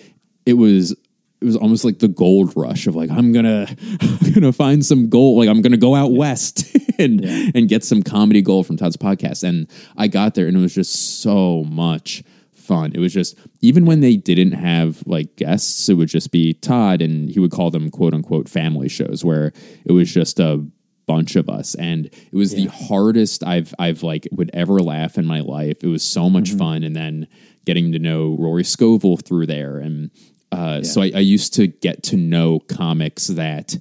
it 0.46 0.54
was. 0.54 0.96
It 1.42 1.46
was 1.46 1.56
almost 1.56 1.86
like 1.86 2.00
the 2.00 2.08
gold 2.08 2.54
rush 2.56 2.88
of 2.88 2.96
like 2.96 3.10
I'm 3.10 3.32
gonna 3.32 3.68
I'm 4.02 4.34
gonna 4.34 4.54
find 4.54 4.86
some 4.86 5.10
gold 5.10 5.38
like 5.38 5.50
I'm 5.50 5.62
gonna 5.62 5.78
go 5.78 5.96
out 5.96 6.12
west 6.12 6.76
and 7.00 7.24
and 7.24 7.70
get 7.70 7.84
some 7.84 8.04
comedy 8.04 8.42
gold 8.42 8.68
from 8.68 8.78
Todd's 8.78 8.98
podcast. 8.98 9.44
And 9.44 9.68
I 9.98 10.08
got 10.08 10.36
there 10.36 10.48
and 10.48 10.58
it 10.58 10.62
was 10.62 10.76
just 10.76 11.22
so 11.22 11.64
much 11.66 12.24
fun. 12.52 12.92
It 12.94 13.00
was 13.00 13.14
just 13.14 13.38
even 13.62 13.86
when 13.86 14.02
they 14.02 14.18
didn't 14.18 14.52
have 14.52 15.02
like 15.06 15.36
guests, 15.36 15.90
it 15.90 15.96
would 15.96 16.10
just 16.10 16.32
be 16.32 16.54
Todd 16.54 17.02
and 17.02 17.30
he 17.30 17.40
would 17.40 17.52
call 17.52 17.72
them 17.72 17.90
quote 17.90 18.14
unquote 18.14 18.50
family 18.50 18.90
shows 18.90 19.24
where 19.24 19.54
it 19.86 19.92
was 19.92 20.14
just 20.14 20.40
a 20.40 20.66
bunch 21.10 21.36
of 21.36 21.50
us, 21.50 21.74
and 21.74 22.06
it 22.06 22.36
was 22.36 22.54
the 22.54 22.68
hardest 22.68 23.44
I've 23.44 23.74
I've 23.80 24.04
like 24.04 24.28
would 24.32 24.52
ever 24.54 24.80
laugh 24.80 25.18
in 25.18 25.26
my 25.26 25.40
life. 25.40 25.78
It 25.84 25.88
was 25.88 26.04
so 26.04 26.30
much 26.30 26.50
mm-hmm. 26.50 26.60
fun, 26.60 26.84
and 26.84 26.96
then 26.96 27.28
getting 27.66 27.92
to 27.94 28.00
know 28.00 28.36
Rory 28.40 28.64
Scovel 28.64 29.18
through 29.18 29.48
there, 29.48 29.80
and 29.80 30.12
uh, 30.52 30.82
so 30.84 31.02
I, 31.02 31.12
I 31.16 31.20
used 31.20 31.54
to 31.56 31.68
get 31.68 32.04
to 32.04 32.18
know 32.18 32.60
comics 32.60 33.28
that 33.28 33.78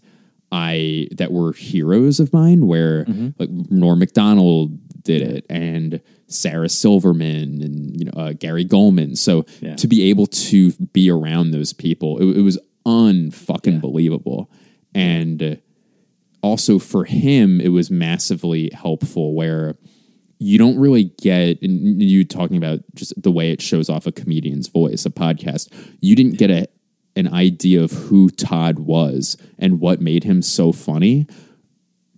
I 0.53 1.09
that 1.13 1.33
were 1.33 1.53
heroes 1.53 2.21
of 2.21 2.33
mine, 2.33 2.67
where 2.67 3.05
like 3.39 3.51
Norm 3.51 3.99
Macdonald 3.99 4.79
did 5.03 5.23
it, 5.23 5.47
and 5.49 6.01
Sarah 6.27 6.69
Silverman, 6.69 7.63
and 7.63 7.99
you 7.99 8.07
know 8.07 8.13
uh, 8.17 8.33
Gary 8.33 8.65
Gulman. 8.65 9.17
So 9.17 9.47
Yeah. 9.61 9.77
to 9.77 9.87
be 9.87 10.11
able 10.11 10.27
to 10.27 10.73
be 10.93 11.11
around 11.11 11.51
those 11.51 11.73
people, 11.73 12.19
it, 12.19 12.39
it 12.39 12.43
was 12.43 12.59
unfucking 12.87 13.81
believable, 13.81 14.51
and 14.95 15.43
uh, 15.43 15.57
also 16.43 16.79
for 16.79 17.05
him, 17.05 17.61
it 17.61 17.69
was 17.69 17.91
massively 17.91 18.71
helpful 18.73 19.35
where 19.35 19.77
you 20.39 20.57
don't 20.59 20.79
really 20.79 21.05
get 21.21 21.61
and 21.63 22.03
you 22.03 22.25
talking 22.25 22.57
about 22.57 22.81
just 22.95 23.21
the 23.21 23.31
way 23.31 23.51
it 23.51 23.61
shows 23.61 23.89
off 23.89 24.07
a 24.07 24.13
comedian's 24.13 24.69
voice, 24.69 25.05
a 25.05 25.11
podcast. 25.11 25.69
You 26.01 26.15
didn't 26.17 26.39
get 26.39 26.51
a 26.51 26.67
an 27.17 27.33
idea 27.35 27.83
of 27.83 27.91
who 27.91 28.31
Todd 28.31 28.79
was 28.79 29.37
and 29.59 29.81
what 29.81 30.01
made 30.01 30.23
him 30.23 30.41
so 30.41 30.71
funny 30.71 31.27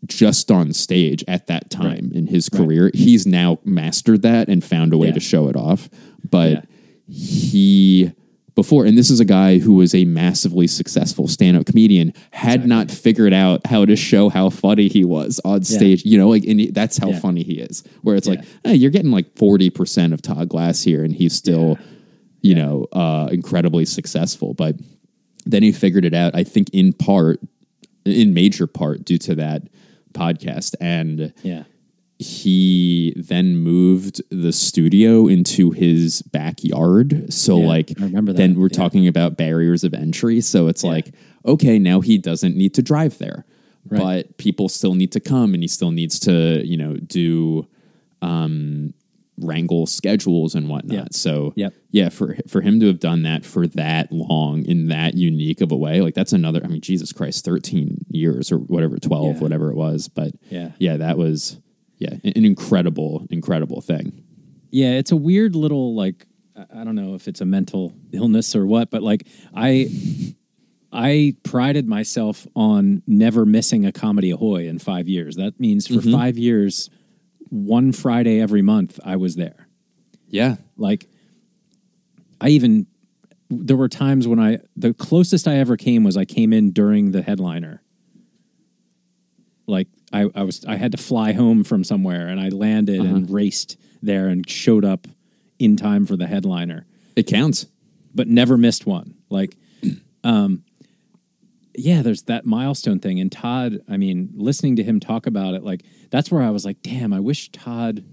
just 0.07 0.51
on 0.51 0.73
stage 0.75 1.25
at 1.27 1.47
that 1.47 1.71
time 1.71 2.11
in 2.15 2.27
his 2.27 2.49
career. 2.51 2.91
He's 2.93 3.27
now 3.27 3.59
mastered 3.65 4.21
that 4.23 4.49
and 4.49 4.63
found 4.63 4.93
a 4.93 4.99
way 4.99 5.09
Yeah. 5.09 5.15
to 5.15 5.21
show 5.21 5.49
it 5.49 5.57
off. 5.57 5.89
But 6.29 6.67
Yeah. 7.09 7.15
he 7.15 8.13
before 8.63 8.85
and 8.85 8.99
this 8.99 9.09
is 9.11 9.21
a 9.21 9.25
guy 9.25 9.59
who 9.59 9.75
was 9.75 9.95
a 9.95 10.05
massively 10.05 10.67
successful 10.67 11.27
stand-up 11.27 11.65
comedian 11.67 12.13
had 12.33 12.67
not 12.67 12.91
figured 12.91 13.33
out 13.33 13.65
how 13.67 13.85
to 13.87 13.97
show 13.97 14.29
how 14.29 14.51
funny 14.51 14.87
he 14.89 15.05
was 15.05 15.41
on 15.45 15.63
stage 15.63 16.05
you 16.05 16.19
know 16.19 16.29
like 16.29 16.45
and 16.45 16.75
that's 16.75 16.99
how 16.99 17.09
Yeah. 17.11 17.19
funny 17.21 17.43
he 17.43 17.55
is 17.55 17.83
where 18.03 18.17
it's 18.17 18.29
like 18.29 18.41
hey, 18.65 18.75
you're 18.75 18.91
getting 18.91 19.11
like 19.13 19.35
40% 19.35 20.13
of 20.13 20.21
todd 20.23 20.49
glass 20.49 20.83
here 20.83 21.03
and 21.05 21.15
he's 21.15 21.33
still 21.35 21.79
you 22.43 22.55
know 22.55 22.87
uh 22.93 23.29
incredibly 23.33 23.85
successful 23.87 24.53
but 24.55 24.77
then 25.47 25.63
he 25.63 25.73
figured 25.73 26.05
it 26.05 26.15
out 26.15 26.35
i 26.35 26.45
think 26.45 26.69
in 26.73 26.93
part 26.93 27.41
in 28.05 28.35
major 28.35 28.67
part 28.67 29.05
due 29.05 29.19
to 29.19 29.35
that 29.37 29.63
podcast 30.13 30.75
and 30.81 31.33
Yeah. 31.43 31.65
He 32.21 33.15
then 33.17 33.57
moved 33.57 34.21
the 34.31 34.53
studio 34.53 35.27
into 35.27 35.71
his 35.71 36.21
backyard. 36.23 37.33
So 37.33 37.59
Yeah, 37.61 37.67
like 37.67 37.93
I 37.99 38.05
remember 38.05 38.33
that. 38.33 38.37
then 38.39 38.55
we're 38.59 38.69
Yeah. 38.71 38.77
talking 38.77 39.09
about 39.09 39.37
barriers 39.39 39.85
of 39.85 39.95
entry. 39.95 40.41
So 40.43 40.69
it's 40.69 40.85
like, 40.85 41.15
okay, 41.47 41.79
now 41.79 42.01
he 42.03 42.19
doesn't 42.19 42.57
need 42.57 42.75
to 42.75 42.83
drive 42.83 43.17
there. 43.19 43.47
Right. 43.89 43.99
But 44.27 44.37
people 44.37 44.69
still 44.69 44.95
need 44.95 45.13
to 45.13 45.21
come 45.21 45.55
and 45.55 45.63
he 45.63 45.69
still 45.69 45.91
needs 45.91 46.19
to, 46.21 46.63
you 46.67 46.77
know, 46.77 46.97
do 46.97 47.67
um 48.23 48.93
wrangle 49.39 49.87
schedules 49.87 50.55
and 50.55 50.69
whatnot. 50.69 50.95
Yeah. 50.95 51.05
So 51.13 51.55
Yep. 51.57 51.73
yeah, 51.91 52.09
for 52.11 52.37
for 52.47 52.61
him 52.61 52.79
to 52.81 52.87
have 52.89 53.01
done 53.01 53.23
that 53.23 53.47
for 53.47 53.67
that 53.69 54.13
long 54.13 54.67
in 54.67 54.89
that 54.89 55.17
unique 55.17 55.63
of 55.63 55.73
a 55.73 55.77
way, 55.77 56.03
like 56.03 56.13
that's 56.15 56.35
another 56.35 56.61
I 56.63 56.69
mean, 56.69 56.83
Jesus 56.83 57.11
Christ, 57.15 57.47
13 57.47 58.05
years 58.11 58.53
or 58.53 58.59
whatever, 58.59 58.99
12, 58.99 59.37
Yeah. 59.37 59.41
whatever 59.41 59.71
it 59.71 59.77
was. 59.77 60.09
But 60.09 60.33
Yeah. 60.51 60.73
yeah, 60.79 60.99
that 60.99 61.17
was 61.17 61.57
yeah, 62.01 62.15
an 62.25 62.45
incredible, 62.45 63.27
incredible 63.31 63.83
thing. 63.83 64.25
Yeah, 64.71 64.93
it's 64.93 65.13
a 65.13 65.17
weird 65.17 65.55
little 65.55 65.95
like 65.95 66.27
I 66.57 66.83
don't 66.83 66.97
know 66.97 67.15
if 67.15 67.29
it's 67.29 67.41
a 67.41 67.45
mental 67.45 67.95
illness 68.13 68.57
or 68.57 68.67
what, 68.67 68.91
but 68.91 69.03
like 69.03 69.29
I 69.55 70.35
I 70.93 71.37
prided 71.45 71.87
myself 71.87 72.47
on 72.57 73.03
never 73.07 73.47
missing 73.47 73.87
a 73.87 73.93
comedy 73.93 74.33
ahoy 74.33 74.67
in 74.67 74.79
5 74.79 75.09
years. 75.09 75.37
That 75.37 75.61
means 75.61 75.87
for 75.87 75.95
mm-hmm. 75.95 76.13
5 76.13 76.39
years 76.39 76.91
one 77.51 77.93
Friday 77.93 78.41
every 78.41 78.63
month 78.63 78.99
I 79.05 79.17
was 79.17 79.37
there. 79.37 79.69
Yeah. 80.29 80.57
Like 80.77 81.07
I 82.41 82.49
even 82.49 82.87
there 83.51 83.77
were 83.77 83.89
times 83.89 84.27
when 84.27 84.41
I 84.41 84.59
the 84.75 84.95
closest 84.95 85.47
I 85.47 85.57
ever 85.57 85.77
came 85.77 86.03
was 86.03 86.17
I 86.17 86.25
came 86.25 86.55
in 86.55 86.71
during 86.71 87.11
the 87.11 87.21
headliner. 87.21 87.83
Like 89.67 89.89
I, 90.13 90.29
I 90.35 90.43
was 90.43 90.65
I 90.65 90.77
had 90.77 90.93
to 90.93 90.99
fly 90.99 91.33
home 91.33 91.63
from 91.65 91.85
somewhere 91.85 92.27
and 92.29 92.41
I 92.41 92.49
landed 92.49 93.01
and 93.01 93.31
raced 93.31 93.77
there 94.03 94.29
and 94.29 94.49
showed 94.49 94.85
up 94.85 95.07
in 95.59 95.77
time 95.77 96.07
for 96.07 96.17
the 96.17 96.27
headliner, 96.27 96.87
It 97.17 97.27
counts. 97.27 97.67
but 98.15 98.27
never 98.27 98.57
missed 98.57 98.87
one. 98.87 99.15
Like 99.29 99.57
um 100.25 100.65
yeah, 101.77 102.03
there's 102.03 102.23
that 102.23 102.45
milestone 102.45 102.99
thing. 102.99 103.21
And 103.21 103.31
Todd, 103.31 103.81
I 103.89 103.97
mean, 103.97 104.31
listening 104.35 104.77
to 104.77 104.83
him 104.83 104.99
talk 105.01 105.27
about 105.27 105.55
it, 105.55 105.63
like 105.63 105.83
that's 106.11 106.31
where 106.31 106.43
I 106.43 106.51
was 106.51 106.65
like, 106.65 106.83
damn, 106.83 107.13
I 107.13 107.21
wish 107.21 107.51
Todd 107.53 108.05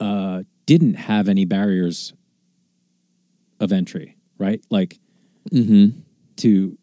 uh 0.00 0.42
didn't 0.66 0.94
have 0.94 1.28
any 1.28 1.44
barriers 1.44 2.12
of 3.58 3.72
entry, 3.72 4.16
right? 4.38 4.62
Like 4.70 4.98
to 6.36 6.78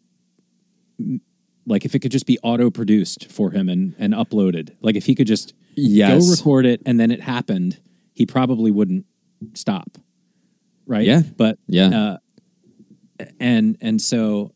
like 1.66 1.84
if 1.84 1.94
it 1.94 1.98
could 1.98 2.12
just 2.12 2.26
be 2.26 2.38
auto 2.42 2.70
produced 2.70 3.30
for 3.30 3.50
him 3.50 3.68
and 3.68 3.94
and 3.98 4.14
uploaded. 4.14 4.74
Like 4.80 4.96
if 4.96 5.06
he 5.06 5.14
could 5.14 5.26
just 5.26 5.52
Yes. 5.74 6.24
go 6.24 6.30
record 6.30 6.64
it 6.66 6.80
and 6.86 6.98
then 6.98 7.10
it 7.10 7.20
happened, 7.20 7.78
he 8.14 8.24
probably 8.26 8.70
wouldn't 8.70 9.04
stop. 9.54 9.98
Right? 10.86 11.06
Yeah. 11.06 11.22
But 11.36 11.58
Yeah. 11.66 11.88
uh 11.88 12.16
and 13.40 13.76
and 13.80 14.00
so 14.00 14.52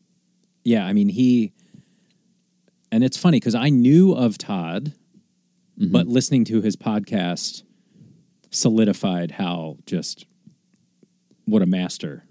yeah, 0.63 0.85
I 0.85 0.93
mean 0.93 1.09
he 1.09 1.51
and 2.91 3.03
it's 3.03 3.17
funny 3.17 3.37
because 3.39 3.55
I 3.55 3.69
knew 3.69 4.13
of 4.13 4.37
Todd, 4.37 4.93
Mm-hmm. 5.79 5.91
but 5.93 6.05
listening 6.07 6.43
to 6.45 6.61
his 6.61 6.75
podcast 6.75 7.63
solidified 8.51 9.31
how 9.31 9.77
just 9.85 10.25
what 11.45 11.61
a 11.61 11.65
master 11.65 12.25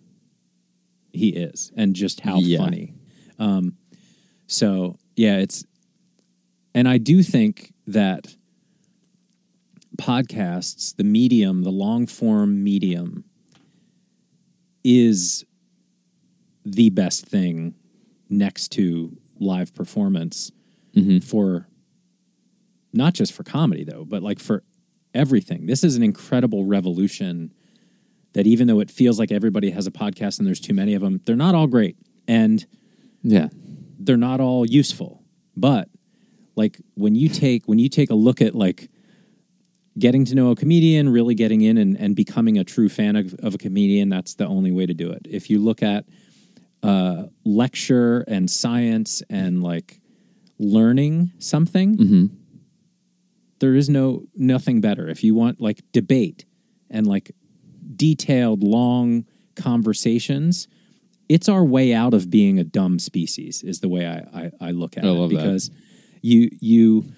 he 1.12 1.31
is 1.31 1.72
and 1.74 1.97
just 1.97 2.20
how 2.20 2.39
Yeah. 2.39 2.59
funny. 2.59 2.95
Um, 3.39 3.76
so 4.51 4.96
yeah, 5.14 5.38
it's 5.38 5.64
and 6.74 6.88
I 6.88 6.98
do 6.98 7.22
think 7.22 7.72
that 7.86 8.34
podcasts, 9.96 10.96
the 10.96 11.05
medium, 11.05 11.62
the 11.62 11.70
long 11.70 12.07
form 12.07 12.64
medium, 12.64 13.24
is 14.82 15.44
the 16.64 16.90
best 16.90 17.26
thing 17.26 17.74
next 18.28 18.68
to 18.72 19.16
live 19.38 19.72
performance 19.72 20.51
mm-hmm. 20.96 21.18
for 21.18 21.68
not 22.92 23.14
just 23.14 23.32
for 23.32 23.44
comedy 23.44 23.84
though, 23.84 24.05
but 24.05 24.22
like 24.22 24.40
for 24.40 24.64
everything. 25.14 25.66
This 25.66 25.84
is 25.84 25.94
an 25.96 26.03
incredible 26.03 26.64
revolution 26.64 27.53
that 28.32 28.48
even 28.48 28.66
though 28.66 28.80
it 28.80 28.90
feels 28.90 29.18
like 29.18 29.30
everybody 29.30 29.70
has 29.70 29.86
a 29.86 29.92
podcast 29.92 30.38
and 30.38 30.46
there's 30.46 30.61
too 30.61 30.74
many 30.74 30.94
of 30.94 31.03
them, 31.03 31.20
they're 31.24 31.36
not 31.36 31.55
all 31.55 31.68
great 31.68 31.96
and 32.26 32.66
Yeah. 33.22 33.48
They're 34.01 34.16
not 34.16 34.40
all 34.40 34.66
useful. 34.66 35.22
But 35.57 35.88
like 36.57 36.80
when 36.94 37.14
you 37.14 37.28
take 37.28 37.66
when 37.66 37.78
you 37.78 37.88
take 37.88 38.11
a 38.11 38.14
look 38.14 38.40
at 38.40 38.55
like 38.55 38.90
getting 39.98 40.24
to 40.24 40.34
know 40.34 40.51
a 40.51 40.57
comedian, 40.57 41.09
really 41.09 41.34
getting 41.34 41.61
in 41.61 41.76
and, 41.76 41.96
and 41.98 42.16
becoming 42.16 42.59
a 42.59 42.64
true 42.64 42.88
fan 42.88 43.16
of, 43.16 43.34
of 43.34 43.55
a 43.55 43.59
comedian, 43.59 44.09
that's 44.09 44.34
the 44.34 44.46
only 44.46 44.70
way 44.70 44.86
to 44.86 44.94
do 44.94 45.11
it. 45.11 45.26
If 45.28 45.51
you 45.51 45.59
look 45.59 45.82
at 45.82 46.07
uh, 46.82 47.24
lecture 47.44 48.24
and 48.26 48.51
science 48.51 49.22
and 49.28 49.62
like 49.62 50.01
learning 50.59 51.32
something, 51.38 51.96
there 53.59 53.74
is 53.74 53.88
no 53.88 54.24
nothing 54.34 54.80
better. 54.80 55.09
If 55.09 55.22
you 55.22 55.34
want 55.34 55.61
like 55.61 55.82
debate 55.92 56.46
and 56.88 57.07
like 57.07 57.32
detailed, 57.96 58.62
long 58.62 59.26
conversations, 59.57 60.68
it's 61.31 61.49
our 61.49 61.64
way 61.64 61.95
out 61.95 62.12
of 62.12 62.28
being 62.28 62.59
a 62.59 62.64
dumb 62.64 62.99
species. 62.99 63.62
Is 63.62 63.78
the 63.78 63.89
way 63.89 64.05
I 64.07 64.18
I, 64.39 64.51
I 64.61 64.70
look 64.72 64.99
at 64.99 65.05
I 65.05 65.09
it 65.09 65.12
love 65.12 65.31
that. 65.31 65.37
because 65.37 65.70
you 66.20 66.51
you 66.61 67.12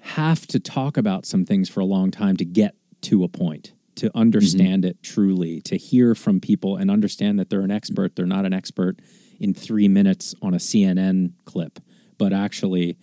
have 0.00 0.46
to 0.48 0.58
talk 0.58 0.96
about 0.96 1.24
some 1.24 1.44
things 1.44 1.68
for 1.68 1.78
a 1.78 1.84
long 1.84 2.10
time 2.10 2.36
to 2.36 2.44
get 2.44 2.74
to 3.02 3.22
a 3.22 3.28
point 3.28 3.72
to 3.94 4.10
understand 4.16 4.82
mm-hmm. 4.82 4.90
it 4.90 5.02
truly 5.02 5.60
to 5.60 5.76
hear 5.76 6.16
from 6.16 6.40
people 6.40 6.76
and 6.76 6.90
understand 6.90 7.38
that 7.38 7.48
they're 7.48 7.60
an 7.60 7.70
expert 7.70 8.16
they're 8.16 8.26
not 8.26 8.44
an 8.44 8.52
expert 8.52 8.98
in 9.38 9.54
three 9.54 9.86
minutes 9.86 10.34
on 10.42 10.54
a 10.54 10.56
cnn 10.56 11.32
clip 11.44 11.78
but 12.18 12.32
actually 12.32 12.96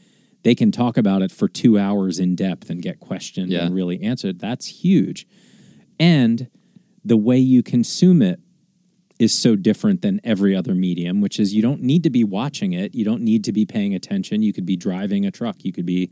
they 0.43 0.53
can 0.55 0.71
talk 0.71 0.97
about 0.97 1.21
it 1.21 1.31
for 1.31 1.47
two 1.47 1.79
hours 1.79 2.19
in 2.19 2.35
depth 2.35 2.69
and 2.69 2.81
get 2.81 2.99
questioned 2.99 3.49
Yeah. 3.49 3.65
and 3.65 3.75
really 3.75 4.01
answered 4.01 4.39
that's 4.39 4.65
huge 4.65 5.25
and 5.99 6.49
the 7.05 7.17
way 7.17 7.37
you 7.37 7.63
consume 7.63 8.21
it 8.21 8.41
is 9.19 9.33
so 9.33 9.55
different 9.55 10.01
than 10.01 10.21
every 10.23 10.55
other 10.55 10.73
medium, 10.73 11.19
which 11.19 11.39
is 11.39 11.53
you 11.53 11.61
don't 11.61 11.81
need 11.81 12.03
to 12.03 12.09
be 12.09 12.23
watching 12.23 12.71
it. 12.71 12.95
You 12.95 13.03
don't 13.03 13.21
need 13.21 13.43
to 13.43 13.51
be 13.51 13.65
paying 13.65 13.93
attention. 13.93 14.41
You 14.41 14.53
could 14.53 14.65
be 14.65 14.77
driving 14.77 15.25
a 15.25 15.31
truck. 15.31 15.57
You 15.65 15.73
could 15.73 15.85
be, 15.85 16.09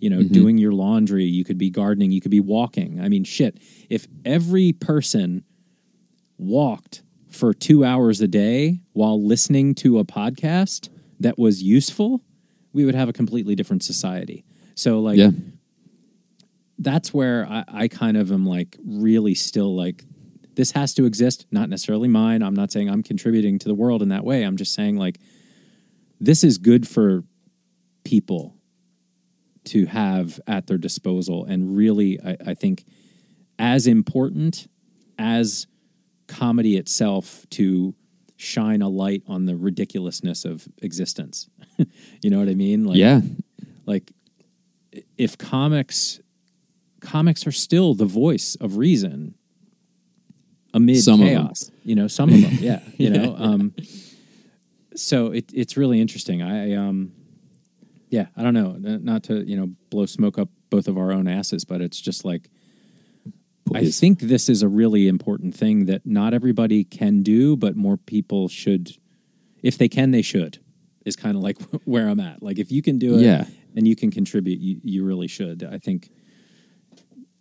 you 0.00 0.10
know, 0.10 0.18
mm-hmm. 0.18 0.34
doing 0.34 0.58
your 0.58 0.72
laundry. 0.72 1.24
You 1.24 1.44
could 1.44 1.56
be 1.56 1.70
gardening. 1.70 2.10
You 2.10 2.20
could 2.20 2.32
be 2.32 2.40
walking. 2.40 3.00
I 3.00 3.08
mean, 3.08 3.22
shit. 3.22 3.58
If 3.88 4.08
every 4.24 4.72
person 4.72 5.44
walked 6.36 7.02
for 7.30 7.54
two 7.54 7.84
hours 7.84 8.20
a 8.20 8.28
day 8.28 8.80
while 8.92 9.24
listening 9.24 9.74
to 9.76 9.98
a 9.98 10.04
podcast 10.04 10.88
that 11.20 11.38
was 11.38 11.62
useful, 11.62 12.22
we 12.72 12.84
would 12.84 12.94
have 12.94 13.08
a 13.08 13.12
completely 13.12 13.54
different 13.54 13.82
society. 13.84 14.44
So 14.74 15.00
like 15.00 15.18
Yeah. 15.18 15.30
that's 16.78 17.12
where 17.12 17.46
I, 17.46 17.64
I 17.68 17.88
kind 17.88 18.16
of 18.16 18.32
am 18.32 18.46
like 18.46 18.76
really 18.84 19.34
still 19.34 19.76
like 19.76 20.04
this 20.58 20.72
has 20.72 20.92
to 20.92 21.06
exist, 21.06 21.46
not 21.52 21.68
necessarily 21.68 22.08
mine. 22.08 22.42
I'm 22.42 22.52
not 22.52 22.72
saying 22.72 22.90
I'm 22.90 23.04
contributing 23.04 23.60
to 23.60 23.68
the 23.68 23.76
world 23.76 24.02
in 24.02 24.08
that 24.08 24.24
way. 24.24 24.42
I'm 24.42 24.56
just 24.56 24.74
saying 24.74 24.96
like 24.96 25.20
this 26.20 26.42
is 26.42 26.58
good 26.58 26.88
for 26.88 27.22
people 28.04 28.56
to 29.66 29.86
have 29.86 30.40
at 30.48 30.66
their 30.66 30.76
disposal 30.76 31.44
and 31.44 31.76
really 31.76 32.18
I, 32.20 32.36
I 32.44 32.54
think 32.54 32.84
as 33.56 33.86
important 33.86 34.66
as 35.16 35.68
comedy 36.26 36.76
itself 36.76 37.46
to 37.50 37.94
shine 38.34 38.82
a 38.82 38.88
light 38.88 39.22
on 39.28 39.46
the 39.46 39.54
ridiculousness 39.54 40.44
of 40.44 40.66
existence. 40.82 41.48
you 42.20 42.30
know 42.30 42.40
what 42.40 42.48
I 42.48 42.56
mean? 42.56 42.82
Like 42.82 42.96
yeah. 42.96 43.20
like 43.86 44.10
if 45.16 45.38
comics 45.38 46.18
comics 47.00 47.46
are 47.46 47.52
still 47.52 47.94
the 47.94 48.04
voice 48.04 48.56
of 48.56 48.76
reason 48.76 49.36
amid 50.74 51.00
Some 51.02 51.20
chaos 51.20 51.70
you 51.84 51.94
know 51.94 52.08
some 52.08 52.28
of 52.30 52.40
them 52.40 52.52
yeah 52.60 52.80
you 52.96 53.10
know 53.10 53.34
um 53.38 53.74
so 54.94 55.26
it, 55.32 55.50
it's 55.54 55.76
really 55.76 56.00
interesting. 56.00 56.42
I 56.42 56.74
um 56.74 57.12
yeah 58.10 58.26
i 58.36 58.42
don't 58.42 58.54
know 58.54 58.72
not 58.78 59.22
to 59.24 59.44
you 59.46 59.56
know 59.56 59.68
blow 59.90 60.06
smoke 60.06 60.38
up 60.38 60.48
both 60.70 60.88
of 60.88 60.96
our 60.96 61.12
own 61.12 61.28
asses 61.28 61.64
but 61.66 61.82
it's 61.82 62.00
just 62.00 62.24
like 62.24 62.48
i 63.74 63.84
think 63.90 64.20
this 64.20 64.48
is 64.48 64.62
a 64.62 64.68
really 64.68 65.08
important 65.08 65.54
thing 65.54 65.84
that 65.84 66.06
not 66.06 66.32
everybody 66.32 66.84
can 66.84 67.22
do 67.22 67.54
but 67.54 67.76
more 67.76 67.98
people 67.98 68.48
should 68.48 68.96
if 69.62 69.76
they 69.76 69.88
can 69.88 70.10
they 70.10 70.22
should 70.22 70.58
is 71.04 71.16
kind 71.16 71.36
of 71.36 71.42
like 71.42 71.58
where 71.84 72.08
i'm 72.08 72.18
at. 72.20 72.42
Like 72.42 72.58
if 72.58 72.72
you 72.72 72.80
can 72.80 72.98
do 72.98 73.16
it 73.16 73.20
Yeah. 73.22 73.44
and 73.76 73.86
you 73.86 73.94
can 73.94 74.10
contribute 74.10 74.58
you, 74.58 74.80
you 74.82 75.04
really 75.04 75.28
should 75.28 75.62
i 75.62 75.76
think 75.78 76.10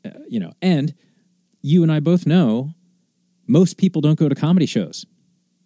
uh, 0.06 0.10
you 0.28 0.40
know 0.42 0.52
and 0.62 0.94
you 1.62 1.82
and 1.82 1.92
i 1.94 2.02
both 2.02 2.26
know 2.26 2.74
most 3.48 3.78
people 3.78 4.02
don't 4.02 4.20
go 4.20 4.30
to 4.30 4.36
comedy 4.36 4.66
shows 4.66 5.06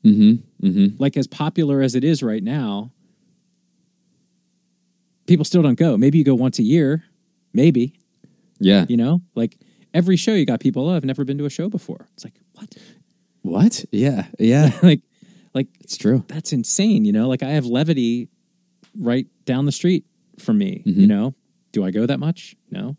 Mm-hmm. 0.03 0.67
Mm-hmm. 0.67 0.95
like 0.97 1.15
as 1.15 1.27
popular 1.27 1.82
as 1.82 1.93
it 1.93 2.03
is 2.03 2.23
right 2.23 2.41
now 2.43 2.91
people 5.27 5.45
still 5.45 5.61
don't 5.61 5.77
go 5.77 5.97
maybe 5.97 6.17
you 6.17 6.23
go 6.23 6.36
once 6.36 6.57
a 6.59 6.63
year 6.63 7.03
maybe 7.53 7.93
Yeah. 8.59 8.86
you 8.89 8.97
know 8.97 9.21
like 9.36 9.57
every 9.93 10.15
show 10.17 10.34
you 10.34 10.45
got 10.45 10.59
people 10.59 10.89
oh 10.89 10.95
i've 10.95 11.05
never 11.05 11.23
been 11.23 11.38
to 11.38 11.45
a 11.45 11.49
show 11.51 11.69
before 11.69 12.07
it's 12.13 12.23
like 12.23 12.34
what 12.53 12.75
What? 13.43 13.86
Yeah. 13.91 14.25
Yeah. 14.39 14.71
like 14.84 15.01
like 15.53 15.67
it's 15.82 15.97
true. 15.97 16.23
that's 16.27 16.51
insane 16.53 17.05
you 17.05 17.11
know 17.11 17.27
like 17.27 17.43
i 17.43 17.49
have 17.49 17.65
levity 17.65 18.27
right 18.99 19.27
down 19.45 19.65
the 19.65 19.71
street 19.71 20.05
from 20.39 20.57
me 20.57 20.82
Mm-hmm. 20.86 20.99
you 21.01 21.07
know 21.07 21.36
do 21.73 21.86
i 21.86 21.91
go 21.91 22.05
that 22.07 22.19
much 22.19 22.55
no 22.71 22.97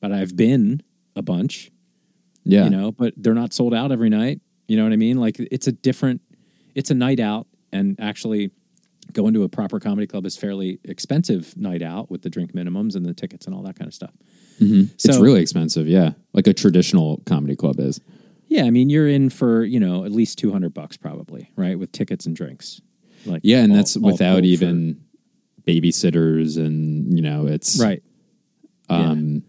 but 0.00 0.10
i've 0.12 0.34
been 0.36 0.82
a 1.14 1.22
bunch 1.22 1.70
Yeah. 2.44 2.64
you 2.64 2.70
know 2.70 2.92
but 2.92 3.14
they're 3.16 3.34
not 3.34 3.52
sold 3.52 3.72
out 3.74 3.90
every 3.92 4.10
night 4.10 4.40
you 4.68 4.76
know 4.76 4.84
what 4.84 4.92
i 4.92 4.96
mean 4.96 5.18
like 5.18 5.36
it's 5.38 5.66
a 5.66 5.72
different 5.72 6.20
it's 6.74 6.90
a 6.90 6.94
night 6.94 7.20
out 7.20 7.46
and 7.72 7.96
actually 8.00 8.50
going 9.12 9.34
to 9.34 9.42
a 9.42 9.48
proper 9.48 9.78
comedy 9.80 10.06
club 10.06 10.24
is 10.26 10.36
fairly 10.36 10.78
expensive 10.84 11.56
night 11.56 11.82
out 11.82 12.10
with 12.10 12.22
the 12.22 12.30
drink 12.30 12.52
minimums 12.54 12.94
and 12.96 13.04
the 13.06 13.14
tickets 13.14 13.46
and 13.46 13.54
all 13.54 13.62
that 13.62 13.76
kind 13.78 13.88
of 13.88 13.94
stuff 13.94 14.12
it's 14.60 15.02
so- 15.04 15.20
really 15.20 15.40
expensive. 15.42 15.86
Yeah. 15.88 16.12
Like 16.32 16.46
a 16.46 16.54
traditional 16.54 17.20
comedy 17.26 17.56
club 17.56 17.80
is. 17.80 18.00
yeah 18.48 18.64
i 18.64 18.70
mean 18.70 18.88
you're 18.90 19.08
in 19.08 19.30
for 19.30 19.64
you 19.64 19.80
know 19.80 20.04
at 20.04 20.12
least 20.12 20.38
200 20.38 20.72
bucks 20.72 20.96
probably 20.96 21.50
right 21.56 21.78
with 21.78 21.90
tickets 21.92 22.24
and 22.26 22.34
drinks 22.36 22.80
like 23.26 23.40
Yeah. 23.44 23.62
And 23.62 23.72
all- 23.72 23.76
that's 23.78 23.96
all 23.96 24.02
without 24.02 24.32
told 24.34 24.42
for- 24.44 24.46
even 24.48 25.00
babysitters 25.66 26.58
and, 26.58 27.14
you 27.16 27.22
know, 27.22 27.46
it's. 27.46 27.80
right 27.80 28.02
Um, 28.90 29.42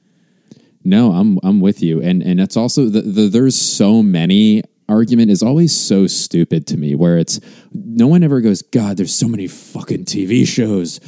No, 0.85 1.11
I'm 1.11 1.39
I'm 1.43 1.59
with 1.59 1.81
you, 1.81 2.01
and 2.01 2.21
and 2.21 2.39
it's 2.39 2.55
also 2.55 2.85
the, 2.85 3.01
the 3.01 3.27
there's 3.27 3.55
so 3.59 4.03
many 4.03 4.63
argument 4.87 5.31
is 5.31 5.41
always 5.41 5.75
so 5.75 6.05
stupid 6.05 6.67
to 6.67 6.77
me 6.77 6.93
where 6.93 7.17
it's 7.17 7.39
no 7.73 8.07
one 8.07 8.21
ever 8.23 8.39
goes 8.39 8.61
God 8.61 8.97
there's 8.97 9.15
so 9.15 9.27
many 9.27 9.47
fucking 9.47 10.05
TV 10.05 10.47
shows. 10.47 10.99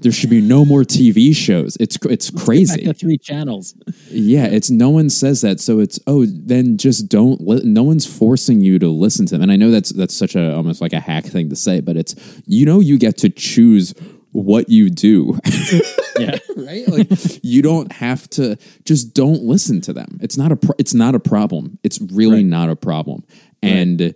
There 0.00 0.12
should 0.12 0.30
be 0.30 0.40
no 0.42 0.64
more 0.64 0.82
TV 0.82 1.34
shows. 1.34 1.76
It's 1.80 1.96
it's 2.10 2.30
Back 2.30 2.44
crazy. 2.44 2.84
to 2.84 2.92
three 2.92 3.16
channels. 3.16 3.74
Yeah 4.10 4.44
it's 4.46 4.68
no 4.68 4.90
one 4.90 5.08
says 5.08 5.40
that. 5.40 5.60
So 5.60 5.78
it's 5.78 5.98
oh 6.06 6.26
then 6.26 6.76
just 6.76 7.08
don't 7.08 7.40
li- 7.40 7.62
no 7.64 7.84
one's 7.84 8.04
forcing 8.04 8.60
you 8.60 8.78
to 8.80 8.88
listen 8.88 9.24
to 9.26 9.34
them. 9.36 9.42
And 9.42 9.52
I 9.52 9.56
know 9.56 9.70
that's 9.70 9.90
that's 9.90 10.14
such 10.14 10.34
a 10.36 10.54
almost 10.54 10.80
like 10.82 10.92
a 10.92 11.00
hack 11.00 11.24
thing 11.24 11.48
to 11.48 11.56
say 11.56 11.80
but 11.80 11.96
it's 11.96 12.14
you 12.46 12.66
know 12.66 12.80
you 12.80 12.98
get 12.98 13.16
to 13.18 13.30
choose 13.30 13.94
what 14.32 14.68
you 14.68 14.90
do 14.90 15.38
yeah 16.18 16.38
right? 16.56 16.86
Like 16.88 17.08
you 17.44 17.62
don't 17.62 17.90
have 17.92 18.28
to 18.30 18.56
just 18.84 19.14
don't 19.14 19.42
listen 19.42 19.80
to 19.82 19.92
them. 19.92 20.18
It's 20.22 20.36
not 20.36 20.52
a 20.52 20.56
pro- 20.56 20.74
it's 20.78 20.94
not 20.94 21.14
a 21.14 21.20
problem. 21.20 21.78
It's 21.82 22.00
really 22.12 22.36
Right. 22.36 22.44
not 22.46 22.70
a 22.70 22.76
problem. 22.76 23.24
And 23.62 24.14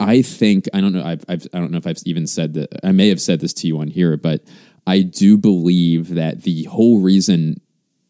I 0.00 0.22
think 0.22 0.68
I 0.72 0.80
don't 0.80 0.92
know 0.92 1.04
I've, 1.04 1.24
I've 1.28 1.46
I 1.52 1.58
don't 1.58 1.70
know 1.70 1.78
if 1.78 1.86
I've 1.86 1.98
even 2.06 2.26
said 2.26 2.54
that 2.54 2.68
I 2.84 2.92
may 2.92 3.08
have 3.08 3.20
said 3.20 3.40
this 3.40 3.52
to 3.54 3.66
you 3.66 3.78
on 3.80 3.88
here, 3.88 4.16
but 4.16 4.42
I 4.86 5.02
do 5.02 5.36
believe 5.36 6.14
that 6.14 6.42
the 6.42 6.64
whole 6.64 7.00
reason 7.00 7.60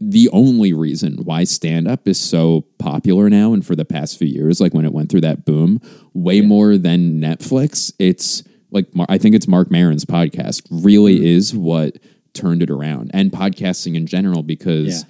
the 0.00 0.28
only 0.32 0.72
reason 0.72 1.16
why 1.24 1.42
stand 1.42 1.88
up 1.88 2.06
is 2.06 2.20
so 2.20 2.64
popular 2.78 3.28
now 3.28 3.52
and 3.52 3.66
for 3.66 3.74
the 3.74 3.84
past 3.84 4.16
few 4.16 4.28
years 4.28 4.60
like 4.60 4.72
when 4.72 4.84
it 4.84 4.92
went 4.92 5.10
through 5.10 5.22
that 5.22 5.44
boom 5.44 5.80
way 6.14 6.40
more 6.40 6.78
than 6.78 7.20
Netflix 7.20 7.92
it's 7.98 8.44
like 8.70 8.86
I 9.08 9.18
think 9.18 9.34
it's 9.34 9.48
Marc 9.48 9.72
Maron's 9.72 10.04
podcast 10.04 10.62
really 10.70 11.16
Mm-hmm. 11.16 11.24
is 11.26 11.52
what 11.54 11.96
turned 12.38 12.62
it 12.62 12.70
around 12.70 13.10
and 13.14 13.30
podcasting 13.32 13.94
in 13.96 14.06
general 14.06 14.42
because 14.42 15.04
Yeah. 15.04 15.08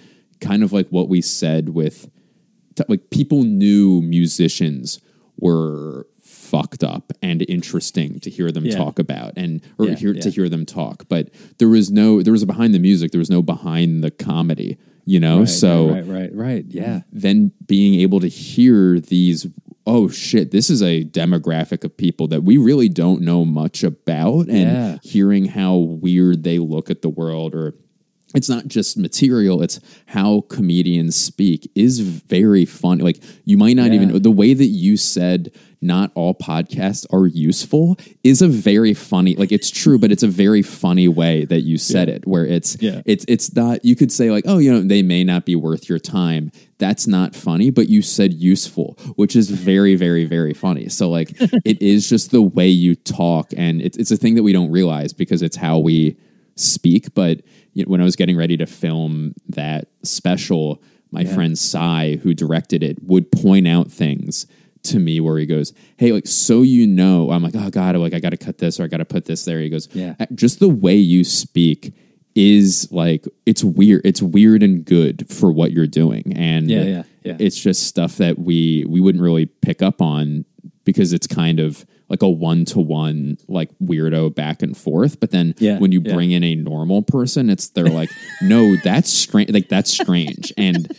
kind 0.48 0.62
of 0.62 0.72
like 0.72 0.88
what 0.88 1.08
we 1.08 1.20
said 1.20 1.70
with 1.70 2.08
like 2.88 3.10
people 3.10 3.42
knew 3.42 4.00
musicians 4.02 5.00
were 5.38 6.06
fucked 6.22 6.82
up 6.84 7.12
and 7.22 7.44
interesting 7.48 8.18
to 8.20 8.30
hear 8.30 8.50
them 8.52 8.64
Yeah. 8.64 8.76
talk 8.76 8.98
about 8.98 9.32
and 9.36 9.60
or 9.78 9.86
Yeah, 9.88 9.94
hear 9.96 10.14
to 10.14 10.30
hear 10.30 10.48
them 10.48 10.64
talk 10.64 11.04
but 11.08 11.28
there 11.58 11.68
was 11.68 11.90
no 11.90 12.22
there 12.22 12.32
was 12.32 12.42
a 12.42 12.46
behind 12.46 12.72
the 12.74 12.78
music 12.78 13.10
there 13.10 13.18
was 13.18 13.30
no 13.30 13.42
behind 13.42 14.02
the 14.02 14.10
comedy 14.10 14.78
you 15.04 15.20
know 15.20 15.40
Right, 15.40 15.48
so 15.48 15.90
right 15.90 16.06
right 16.06 16.34
right 16.34 16.64
yeah 16.68 17.00
then 17.12 17.52
being 17.66 18.00
able 18.00 18.20
to 18.20 18.28
hear 18.28 18.98
these 19.00 19.46
oh 19.88 20.06
shit 20.08 20.50
this 20.50 20.68
is 20.70 20.82
a 20.82 21.02
demographic 21.04 21.82
of 21.82 21.96
people 21.96 22.28
that 22.28 22.42
we 22.44 22.56
really 22.58 22.88
don't 22.88 23.22
know 23.22 23.44
much 23.44 23.82
about 23.82 24.48
and 24.48 24.70
Yeah. 24.70 24.98
hearing 25.02 25.46
how 25.46 25.76
weird 25.76 26.44
they 26.44 26.58
look 26.58 26.90
at 26.90 27.00
the 27.02 27.08
world 27.08 27.54
or 27.54 27.74
it's 28.34 28.48
not 28.50 28.68
just 28.68 28.98
material 28.98 29.62
it's 29.62 29.80
how 30.06 30.42
comedians 30.50 31.16
speak 31.16 31.70
is 31.74 32.00
very 32.00 32.66
funny 32.66 33.02
like 33.02 33.18
you 33.44 33.56
might 33.56 33.76
not 33.76 33.88
Yeah. 33.88 33.94
even 34.02 34.22
the 34.22 34.30
way 34.30 34.52
that 34.52 34.66
you 34.66 34.96
said 34.98 35.50
not 35.80 36.10
all 36.14 36.34
podcasts 36.34 37.06
are 37.12 37.26
useful 37.26 37.96
is 38.24 38.42
a 38.42 38.48
very 38.48 38.92
funny 38.94 39.36
like 39.36 39.52
it's 39.52 39.70
true 39.70 39.98
but 39.98 40.10
it's 40.10 40.22
a 40.24 40.28
very 40.28 40.60
funny 40.62 41.06
way 41.06 41.44
that 41.44 41.60
you 41.60 41.78
said 41.78 42.08
it 42.08 42.26
where 42.26 42.44
it's 42.44 42.76
Yeah. 42.80 43.02
it's 43.06 43.24
it's 43.28 43.54
not 43.54 43.84
you 43.84 43.94
could 43.94 44.10
say 44.10 44.30
like 44.30 44.44
oh 44.46 44.58
you 44.58 44.72
know 44.72 44.80
they 44.80 45.02
may 45.02 45.22
not 45.24 45.44
be 45.46 45.54
worth 45.56 45.88
your 45.88 45.98
time. 46.00 46.50
That's 46.78 47.06
not 47.06 47.34
funny 47.36 47.70
but 47.70 47.88
you 47.88 48.02
said 48.02 48.34
useful 48.34 48.96
which 49.16 49.36
is 49.36 49.50
very 49.50 49.94
very 49.94 50.24
very 50.24 50.52
funny. 50.54 50.88
So 50.88 51.08
like 51.08 51.30
it 51.64 51.80
is 51.80 52.08
just 52.08 52.30
the 52.32 52.42
way 52.42 52.68
you 52.68 52.94
talk 52.96 53.52
and 53.56 53.80
it's 53.80 53.96
it's 53.98 54.10
a 54.10 54.16
thing 54.16 54.34
that 54.34 54.42
we 54.42 54.52
don't 54.52 54.70
realize 54.70 55.12
because 55.12 55.42
it's 55.42 55.56
how 55.56 55.78
we 55.78 56.16
speak 56.56 57.14
but 57.14 57.40
you 57.74 57.84
know, 57.84 57.90
when 57.90 58.00
I 58.00 58.04
was 58.04 58.16
getting 58.16 58.36
ready 58.36 58.56
to 58.56 58.66
film 58.66 59.34
that 59.50 59.88
special 60.02 60.82
my 61.12 61.24
friend 61.24 61.56
Sai 61.56 62.16
who 62.22 62.34
directed 62.34 62.82
it 62.82 63.02
would 63.04 63.30
point 63.30 63.68
out 63.68 63.90
things 63.90 64.46
to 64.88 64.98
me 64.98 65.20
where 65.20 65.38
he 65.38 65.46
goes, 65.46 65.72
"Hey, 65.96 66.12
like 66.12 66.26
so 66.26 66.62
you 66.62 66.86
know," 66.86 67.30
I'm 67.30 67.42
like, 67.42 67.54
"Oh 67.56 67.70
God, 67.70 67.96
like 67.96 68.14
I 68.14 68.20
got 68.20 68.30
to 68.30 68.36
cut 68.36 68.58
this 68.58 68.78
or 68.78 68.84
I 68.84 68.86
got 68.88 68.98
to 68.98 69.04
put 69.04 69.24
this 69.24 69.44
there." 69.44 69.60
He 69.60 69.68
goes, 69.68 69.88
Yeah. 69.94 70.14
"Uh, 70.20 70.26
just 70.34 70.58
the 70.60 70.68
way 70.68 70.96
you 70.96 71.24
speak 71.24 71.92
is 72.34 72.88
like 72.92 73.26
it's 73.46 73.64
weird. 73.64 74.02
It's 74.04 74.22
weird 74.22 74.62
and 74.62 74.84
good 74.84 75.26
for 75.28 75.50
what 75.50 75.72
you're 75.72 75.86
doing, 75.86 76.32
and 76.36 76.70
Yeah, 76.70 76.82
yeah, 76.82 77.02
yeah. 77.24 77.36
it's 77.38 77.58
just 77.60 77.84
stuff 77.84 78.16
that 78.18 78.38
we 78.38 78.84
we 78.88 79.00
wouldn't 79.00 79.22
really 79.22 79.46
pick 79.46 79.82
up 79.82 80.00
on 80.00 80.44
because 80.84 81.12
it's 81.12 81.26
kind 81.26 81.58
of 81.60 81.84
like 82.08 82.22
a 82.22 82.28
one 82.28 82.64
to 82.64 82.80
one 82.80 83.36
like 83.48 83.68
weirdo 83.82 84.34
back 84.34 84.62
and 84.62 84.76
forth. 84.76 85.20
But 85.20 85.30
then 85.30 85.54
Yeah, 85.58 85.78
when 85.78 85.92
you 85.92 86.00
yeah. 86.04 86.14
bring 86.14 86.30
in 86.30 86.42
a 86.44 86.54
normal 86.54 87.02
person, 87.02 87.50
it's 87.50 87.68
they're 87.68 87.86
like, 87.88 88.08
no, 88.42 88.76
that's 88.84 89.12
strange. 89.12 89.50
Like 89.50 89.68
that's 89.68 89.90
strange, 89.92 90.52
and 90.56 90.90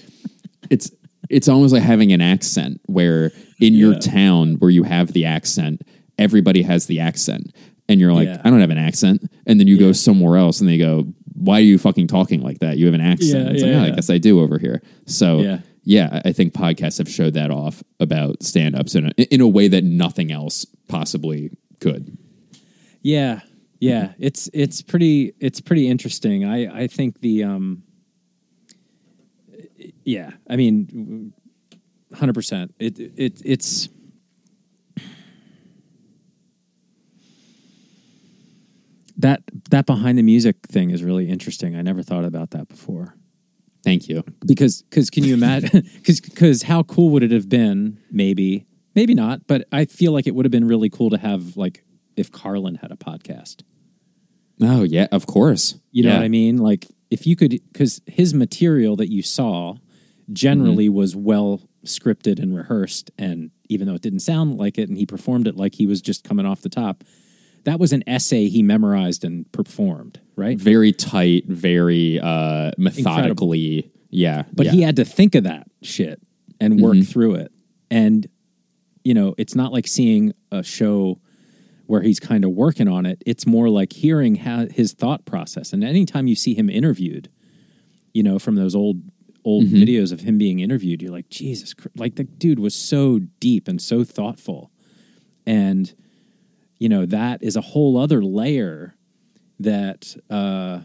it's 0.70 0.92
it's 1.30 1.48
almost 1.48 1.74
like 1.74 1.84
having 1.84 2.12
an 2.12 2.22
accent 2.22 2.82
where 2.86 3.32
in 3.60 3.74
your 3.74 3.96
town 4.00 4.56
where 4.56 4.72
you 4.72 4.84
have 4.84 5.14
the 5.14 5.26
accent, 5.26 5.82
everybody 6.18 6.62
has 6.64 6.88
the 6.88 7.00
accent. 7.00 7.56
And 7.88 8.00
you're 8.00 8.14
like, 8.14 8.28
Yeah. 8.28 8.42
I 8.44 8.50
don't 8.50 8.60
have 8.62 8.70
an 8.70 8.78
accent. 8.78 9.32
And 9.48 9.60
then 9.60 9.68
you 9.68 9.78
go 9.78 9.92
somewhere 9.92 10.38
else 10.38 10.60
and 10.60 10.70
they 10.70 10.78
go, 10.78 11.06
Why 11.34 11.58
are 11.58 11.62
you 11.62 11.78
fucking 11.78 12.08
talking 12.08 12.42
like 12.42 12.60
that? 12.60 12.78
You 12.78 12.86
have 12.86 12.96
an 12.96 13.02
accent. 13.02 13.46
Yeah, 13.46 13.52
it's 13.52 13.64
yeah, 13.64 13.78
like, 13.80 13.90
"Oh, 13.90 13.94
I 13.94 13.96
guess 13.96 14.10
I 14.10 14.18
do 14.18 14.40
over 14.42 14.60
here. 14.60 14.82
So 15.06 15.40
Yeah. 15.40 15.60
yeah, 15.84 16.22
I 16.24 16.30
I 16.30 16.32
think 16.34 16.54
podcasts 16.54 16.98
have 17.00 17.10
showed 17.10 17.34
that 17.34 17.52
off 17.52 17.84
about 18.00 18.44
stand 18.44 18.76
ups 18.76 18.96
in 18.96 19.08
a, 19.08 19.12
in 19.34 19.42
a 19.42 19.48
way 19.48 19.68
that 19.70 19.84
nothing 19.84 20.32
else 20.32 20.66
possibly 20.88 21.52
could. 21.80 22.18
Yeah, 23.02 23.42
yeah, 23.80 24.14
it's 24.20 24.50
it's 24.54 24.82
pretty 24.82 25.34
it's 25.40 25.62
pretty 25.62 25.88
interesting. 25.88 26.46
I 26.46 26.84
I 26.84 26.88
think 26.88 27.22
the 27.22 27.44
um 27.44 27.84
yeah, 30.10 30.32
I 30.50 30.56
mean 30.56 31.34
100%. 32.14 32.70
It 32.80 33.00
it 33.00 33.42
it's 33.46 33.90
that 39.18 39.42
that 39.70 39.86
behind 39.86 40.18
the 40.18 40.24
music 40.24 40.56
thing 40.68 40.92
is 40.92 41.04
really 41.04 41.30
interesting. 41.30 41.76
I 41.76 41.82
never 41.82 42.04
thought 42.04 42.26
about 42.26 42.52
that 42.52 42.68
before. 42.70 43.16
Thank 43.84 44.10
you. 44.10 44.24
Because 44.46 44.84
cuz 44.92 45.10
can 45.10 45.24
you 45.24 45.34
imagine 45.34 45.84
cuz 46.04 46.20
cuz 46.20 46.64
how 46.64 46.84
cool 46.84 47.10
would 47.12 47.24
it 47.24 47.32
have 47.32 47.50
been 47.50 47.98
maybe 48.12 48.66
maybe 48.96 49.14
not, 49.14 49.46
but 49.48 49.68
I 49.72 49.86
feel 49.86 50.12
like 50.12 50.28
it 50.28 50.36
would 50.36 50.46
have 50.46 50.52
been 50.52 50.68
really 50.68 50.90
cool 50.90 51.10
to 51.10 51.18
have 51.18 51.56
like 51.58 51.84
if 52.16 52.32
Carlin 52.32 52.76
had 52.76 52.92
a 52.92 52.98
podcast. 52.98 53.64
Oh 54.62 54.84
yeah, 54.84 55.08
of 55.12 55.26
course. 55.28 55.78
You 55.92 56.04
know 56.04 56.10
Yeah. 56.10 56.18
what 56.18 56.26
I 56.26 56.30
mean? 56.30 56.58
Like 56.58 56.88
if 57.10 57.26
you 57.26 57.36
could, 57.36 57.60
because 57.72 58.02
his 58.06 58.34
material 58.34 58.96
that 58.98 59.10
you 59.12 59.24
saw 59.24 59.76
generally 60.34 60.88
Mm-hmm. 60.88 60.96
was 60.96 61.16
well 61.16 61.62
scripted 61.86 62.40
and 62.40 62.56
rehearsed, 62.56 63.12
and 63.18 63.52
even 63.70 63.88
though 63.88 63.94
it 63.96 64.02
didn't 64.02 64.20
sound 64.20 64.58
like 64.58 64.78
it, 64.78 64.90
and 64.90 64.98
he 64.98 65.06
performed 65.06 65.48
it 65.48 65.56
like 65.56 65.76
he 65.76 65.86
was 65.86 66.02
just 66.02 66.24
coming 66.24 66.46
off 66.46 66.62
the 66.62 66.70
top, 66.70 67.04
that 67.66 67.80
was 67.80 67.94
an 67.94 68.04
essay 68.08 68.48
he 68.48 68.62
memorized 68.64 69.24
and 69.24 69.50
performed, 69.52 70.20
right? 70.36 70.58
Very 70.58 70.92
tight, 70.92 71.46
very 71.48 72.20
uh 72.20 72.72
methodically. 72.78 73.92
Yeah. 74.10 74.44
But 74.54 74.68
yeah. 74.68 74.72
he 74.72 74.82
had 74.82 74.96
to 74.96 75.06
think 75.06 75.36
of 75.36 75.44
that 75.44 75.68
shit 75.82 76.22
and 76.60 76.82
work 76.82 76.96
Mm-hmm. 76.96 77.04
through 77.04 77.36
it. 77.36 77.52
And, 77.92 78.28
you 79.04 79.14
know, 79.14 79.36
it's 79.38 79.56
not 79.56 79.72
like 79.72 79.88
seeing 79.88 80.34
a 80.52 80.64
show 80.64 81.20
where 81.86 82.02
he's 82.02 82.20
kind 82.20 82.44
of 82.44 82.52
working 82.52 82.88
on 82.88 83.06
it. 83.06 83.22
It's 83.26 83.46
more 83.46 83.70
like 83.70 83.94
hearing 83.94 84.36
how 84.36 84.66
his 84.68 84.94
thought 84.94 85.26
process. 85.26 85.74
And 85.74 85.84
anytime 85.84 86.28
you 86.28 86.36
see 86.36 86.54
him 86.54 86.70
interviewed, 86.70 87.30
you 88.14 88.24
know, 88.24 88.40
from 88.40 88.56
those 88.56 88.76
old 88.76 89.02
old 89.46 89.66
Mm-hmm. 89.66 89.76
videos 89.78 90.12
of 90.12 90.22
him 90.22 90.38
being 90.38 90.60
interviewed, 90.60 91.02
you're 91.02 91.12
like, 91.12 91.30
Jesus, 91.30 91.74
Christ. 91.74 91.98
like 91.98 92.16
the 92.16 92.24
dude 92.26 92.60
was 92.60 92.76
so 92.76 93.20
deep 93.40 93.68
and 93.68 93.82
so 93.82 94.04
thoughtful. 94.04 94.72
And, 95.46 95.94
you 96.78 96.90
know, 96.90 97.06
that 97.06 97.42
is 97.44 97.56
a 97.56 97.62
whole 97.62 97.98
other 97.98 98.24
layer 98.24 98.96
that 99.60 100.16
uh, 100.30 100.82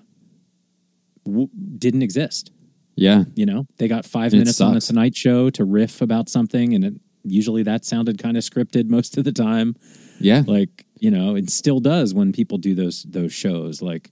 w- 1.24 1.48
didn't 1.78 2.02
exist. 2.02 2.50
yeah. 2.96 3.24
You 3.34 3.46
know, 3.46 3.66
they 3.78 3.88
got 3.88 4.04
five 4.04 4.32
minutes 4.32 4.60
on 4.60 4.74
the. 4.74 4.80
Tonight 4.80 5.16
Show 5.16 5.50
to 5.50 5.64
riff 5.64 6.00
about 6.00 6.28
something, 6.28 6.74
and 6.74 6.84
it, 6.84 6.94
usually 7.24 7.62
that 7.64 7.84
sounded 7.84 8.18
kind 8.18 8.36
of 8.36 8.42
scripted 8.44 8.88
most 8.88 9.16
of 9.18 9.24
the 9.24 9.32
time. 9.32 9.76
Yeah. 10.20 10.42
Like 10.46 10.86
you 11.00 11.10
know, 11.10 11.36
it 11.36 11.50
still 11.50 11.80
does 11.80 12.14
when 12.14 12.32
people 12.32 12.56
do 12.58 12.74
those 12.74 13.02
those 13.02 13.32
shows. 13.32 13.82
Like, 13.82 14.10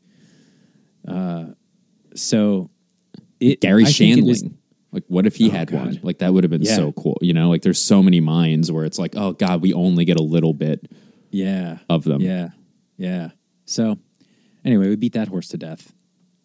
uh, 1.09 1.47
so 2.15 2.71
it, 3.43 3.61
Garry 3.61 3.85
I 3.85 3.89
Shandling. 3.89 4.31
is- 4.31 4.45
like, 4.95 5.05
what 5.09 5.25
if 5.27 5.37
he 5.37 5.49
Oh, 5.49 5.53
had 5.53 5.71
God. 5.71 5.87
one? 5.87 6.01
Like, 6.03 6.19
that 6.19 6.35
would 6.35 6.45
have 6.45 6.51
been 6.51 6.61
Yeah. 6.63 6.77
so 6.77 6.93
cool. 6.93 7.17
You 7.23 7.33
know, 7.33 7.49
like, 7.49 7.63
there's 7.63 7.79
so 7.81 8.03
many 8.03 8.21
minds 8.21 8.71
where 8.71 8.85
it's 8.85 8.99
like, 8.99 9.15
oh, 9.17 9.33
God, 9.33 9.63
we 9.63 9.73
only 9.73 10.05
get 10.05 10.19
a 10.19 10.23
little 10.23 10.53
bit 10.53 10.87
yeah, 11.31 11.79
of 11.89 12.05
them. 12.05 12.21
yeah, 12.21 12.51
yeah. 12.99 13.31
So 13.65 13.99
anyway, 14.67 14.89
we 14.91 14.97
beat 14.97 15.15
that 15.15 15.29
horse 15.29 15.49
to 15.49 15.57
death. 15.57 15.95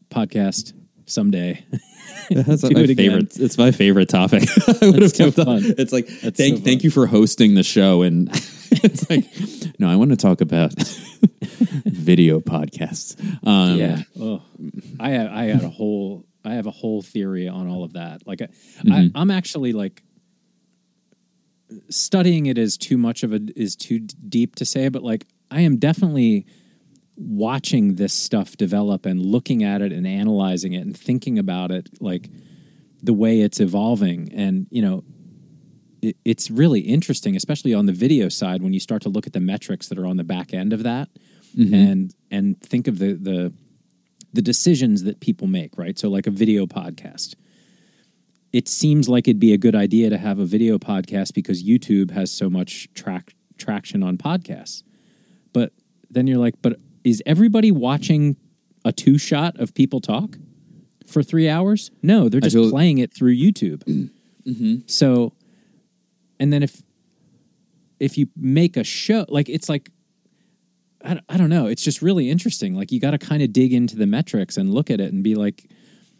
Podcast 0.09 0.71
someday. 1.05 1.65
That's 2.29 2.63
my 2.63 2.69
it 2.81 2.95
favorite. 2.95 3.37
It's 3.37 3.57
my 3.57 3.71
favorite 3.71 4.07
topic. 4.07 4.43
I 4.81 4.87
would 4.91 5.01
have 5.01 5.11
so 5.11 5.25
kept 5.25 5.39
on. 5.39 5.61
fun. 5.61 5.75
It's 5.77 5.91
like 5.91 6.07
That's 6.07 6.37
thank 6.37 6.57
so 6.59 6.63
thank 6.63 6.83
you 6.85 6.89
for 6.89 7.05
hosting 7.07 7.55
the 7.55 7.63
show, 7.63 8.01
and 8.03 8.29
it's 8.71 9.09
like 9.09 9.25
no, 9.79 9.89
I 9.89 9.97
want 9.97 10.11
to 10.11 10.15
talk 10.17 10.39
about 10.39 10.73
video 11.85 12.39
podcasts. 12.39 13.15
Um, 13.45 13.77
yeah. 13.77 14.01
Oh, 14.19 14.41
I 14.99 15.09
have, 15.11 15.31
I 15.31 15.43
had 15.45 15.63
a 15.63 15.69
whole 15.69 16.25
I 16.47 16.53
have 16.53 16.67
a 16.67 16.71
whole 16.71 17.01
theory 17.01 17.47
on 17.47 17.67
all 17.67 17.83
of 17.83 17.93
that. 17.93 18.25
Like 18.25 18.41
I, 18.41 18.47
Mm-hmm. 18.47 18.91
I 18.91 19.21
I'm 19.21 19.31
actually 19.31 19.73
like 19.73 20.03
studying 21.89 22.45
it 22.45 22.57
is 22.57 22.77
too 22.77 22.97
much 22.97 23.23
of 23.23 23.33
a 23.33 23.39
is 23.55 23.75
too 23.75 23.99
deep 23.99 24.55
to 24.55 24.65
say, 24.65 24.89
but 24.89 25.03
like 25.03 25.27
I 25.51 25.61
am 25.61 25.77
definitely 25.77 26.45
watching 27.15 27.95
this 27.95 28.13
stuff 28.13 28.55
develop 28.57 29.05
and 29.05 29.19
looking 29.25 29.63
at 29.63 29.81
it 29.81 29.91
and 29.91 30.05
analyzing 30.05 30.73
it 30.73 30.81
and 30.81 30.95
thinking 30.95 31.39
about 31.39 31.71
it 31.71 31.89
like 31.99 32.29
the 33.01 33.13
way 33.13 33.41
it's 33.41 33.59
evolving 33.59 34.31
and 34.33 34.67
you 34.69 34.83
know 34.83 35.03
it, 36.03 36.15
it's 36.23 36.51
really 36.51 36.81
interesting 36.81 37.35
especially 37.35 37.73
on 37.73 37.87
the 37.87 37.91
video 37.91 38.29
side 38.29 38.61
when 38.61 38.71
you 38.71 38.79
start 38.79 39.01
to 39.01 39.09
look 39.09 39.25
at 39.25 39.33
the 39.33 39.39
metrics 39.39 39.87
that 39.87 39.97
are 39.97 40.05
on 40.05 40.17
the 40.17 40.23
back 40.23 40.53
end 40.53 40.73
of 40.73 40.83
that 40.83 41.09
and 41.73 42.13
and 42.29 42.61
think 42.61 42.87
of 42.87 42.99
the 42.99 43.13
the 43.13 43.51
the 44.34 44.41
decisions 44.41 45.03
that 45.03 45.19
people 45.19 45.47
make 45.47 45.78
right 45.78 45.97
so 45.97 46.09
like 46.09 46.28
a 46.28 46.32
video 46.32 46.65
podcast 46.65 47.36
it 48.53 48.67
seems 48.67 49.09
like 49.09 49.28
it'd 49.28 49.39
be 49.39 49.53
a 49.53 49.57
good 49.57 49.75
idea 49.75 50.09
to 50.09 50.17
have 50.17 50.39
a 50.39 50.45
video 50.45 50.78
podcast 50.78 51.34
because 51.34 51.63
YouTube 51.63 52.11
has 52.11 52.32
so 52.32 52.49
much 52.49 52.88
track 52.93 53.34
traction 53.57 54.03
on 54.03 54.17
podcasts. 54.17 54.84
But 55.53 55.73
then 56.09 56.28
you're 56.28 56.38
like, 56.38 56.55
but 56.61 56.80
is 57.03 57.21
everybody 57.25 57.71
watching 57.71 58.38
a 58.86 58.91
two 58.91 59.17
shot 59.17 59.59
of 59.59 59.73
people 59.73 59.99
talk 59.99 60.38
for 61.05 61.23
three 61.23 61.49
hours? 61.49 61.91
No, 62.01 62.30
they're 62.30 62.41
just 62.41 62.55
feel- 62.55 62.69
playing 62.69 62.99
it 62.99 63.13
through 63.13 63.36
YouTube. 63.36 63.84
Mm-hmm. 64.47 64.88
So, 64.88 65.34
and 66.39 66.53
then 66.53 66.63
if 66.63 66.82
if 67.99 68.17
you 68.17 68.30
make 68.38 68.78
a 68.78 68.84
show, 68.86 69.25
like 69.28 69.49
it's 69.49 69.67
like. 69.67 69.89
I, 71.07 71.13
don't- 71.15 71.25
I 71.29 71.37
don't 71.37 71.49
know. 71.49 71.67
It's 71.67 71.83
just 71.83 72.01
really 72.01 72.29
interesting. 72.29 72.75
Like 72.75 72.91
you 72.91 72.99
got 72.99 73.11
to 73.11 73.17
kind 73.17 73.41
of 73.41 73.53
dig 73.53 73.73
into 73.73 73.95
the 73.95 74.05
metrics 74.05 74.57
and 74.57 74.73
look 74.73 74.89
at 74.91 74.99
it 74.99 75.13
and 75.13 75.23
be 75.23 75.35
like, 75.35 75.69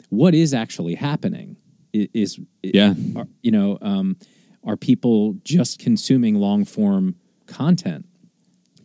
what 0.10 0.34
is 0.34 0.54
actually 0.54 0.96
happening? 0.96 1.58
Is 1.94 2.40
Yeah. 2.64 2.94
are, 3.16 3.28
you 3.42 3.52
know, 3.52 3.78
um, 3.82 4.18
are 4.64 4.78
people 4.78 5.34
just 5.44 5.80
consuming 5.80 6.36
long 6.36 6.64
form 6.66 7.16
content 7.48 8.06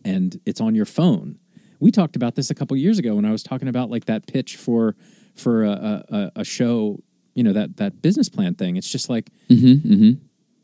and 0.03 0.39
it's 0.45 0.59
on 0.61 0.75
your 0.75 0.85
phone? 0.85 1.37
We 1.79 1.91
talked 1.91 2.15
about 2.15 2.35
this 2.35 2.49
a 2.49 2.55
couple 2.55 2.75
years 2.77 2.97
ago 2.99 3.15
when 3.15 3.25
I 3.25 3.31
was 3.31 3.43
talking 3.43 3.67
about 3.67 3.89
like 3.89 4.05
that 4.05 4.27
pitch 4.27 4.55
for 4.57 4.95
for 5.35 5.63
a, 5.63 6.03
a, 6.09 6.31
a- 6.37 6.45
show, 6.45 6.99
you 7.35 7.43
know, 7.43 7.53
that 7.53 7.77
that 7.77 8.01
business 8.01 8.29
plan 8.29 8.55
thing. 8.55 8.75
It's 8.77 8.89
just 8.89 9.09
like 9.09 9.29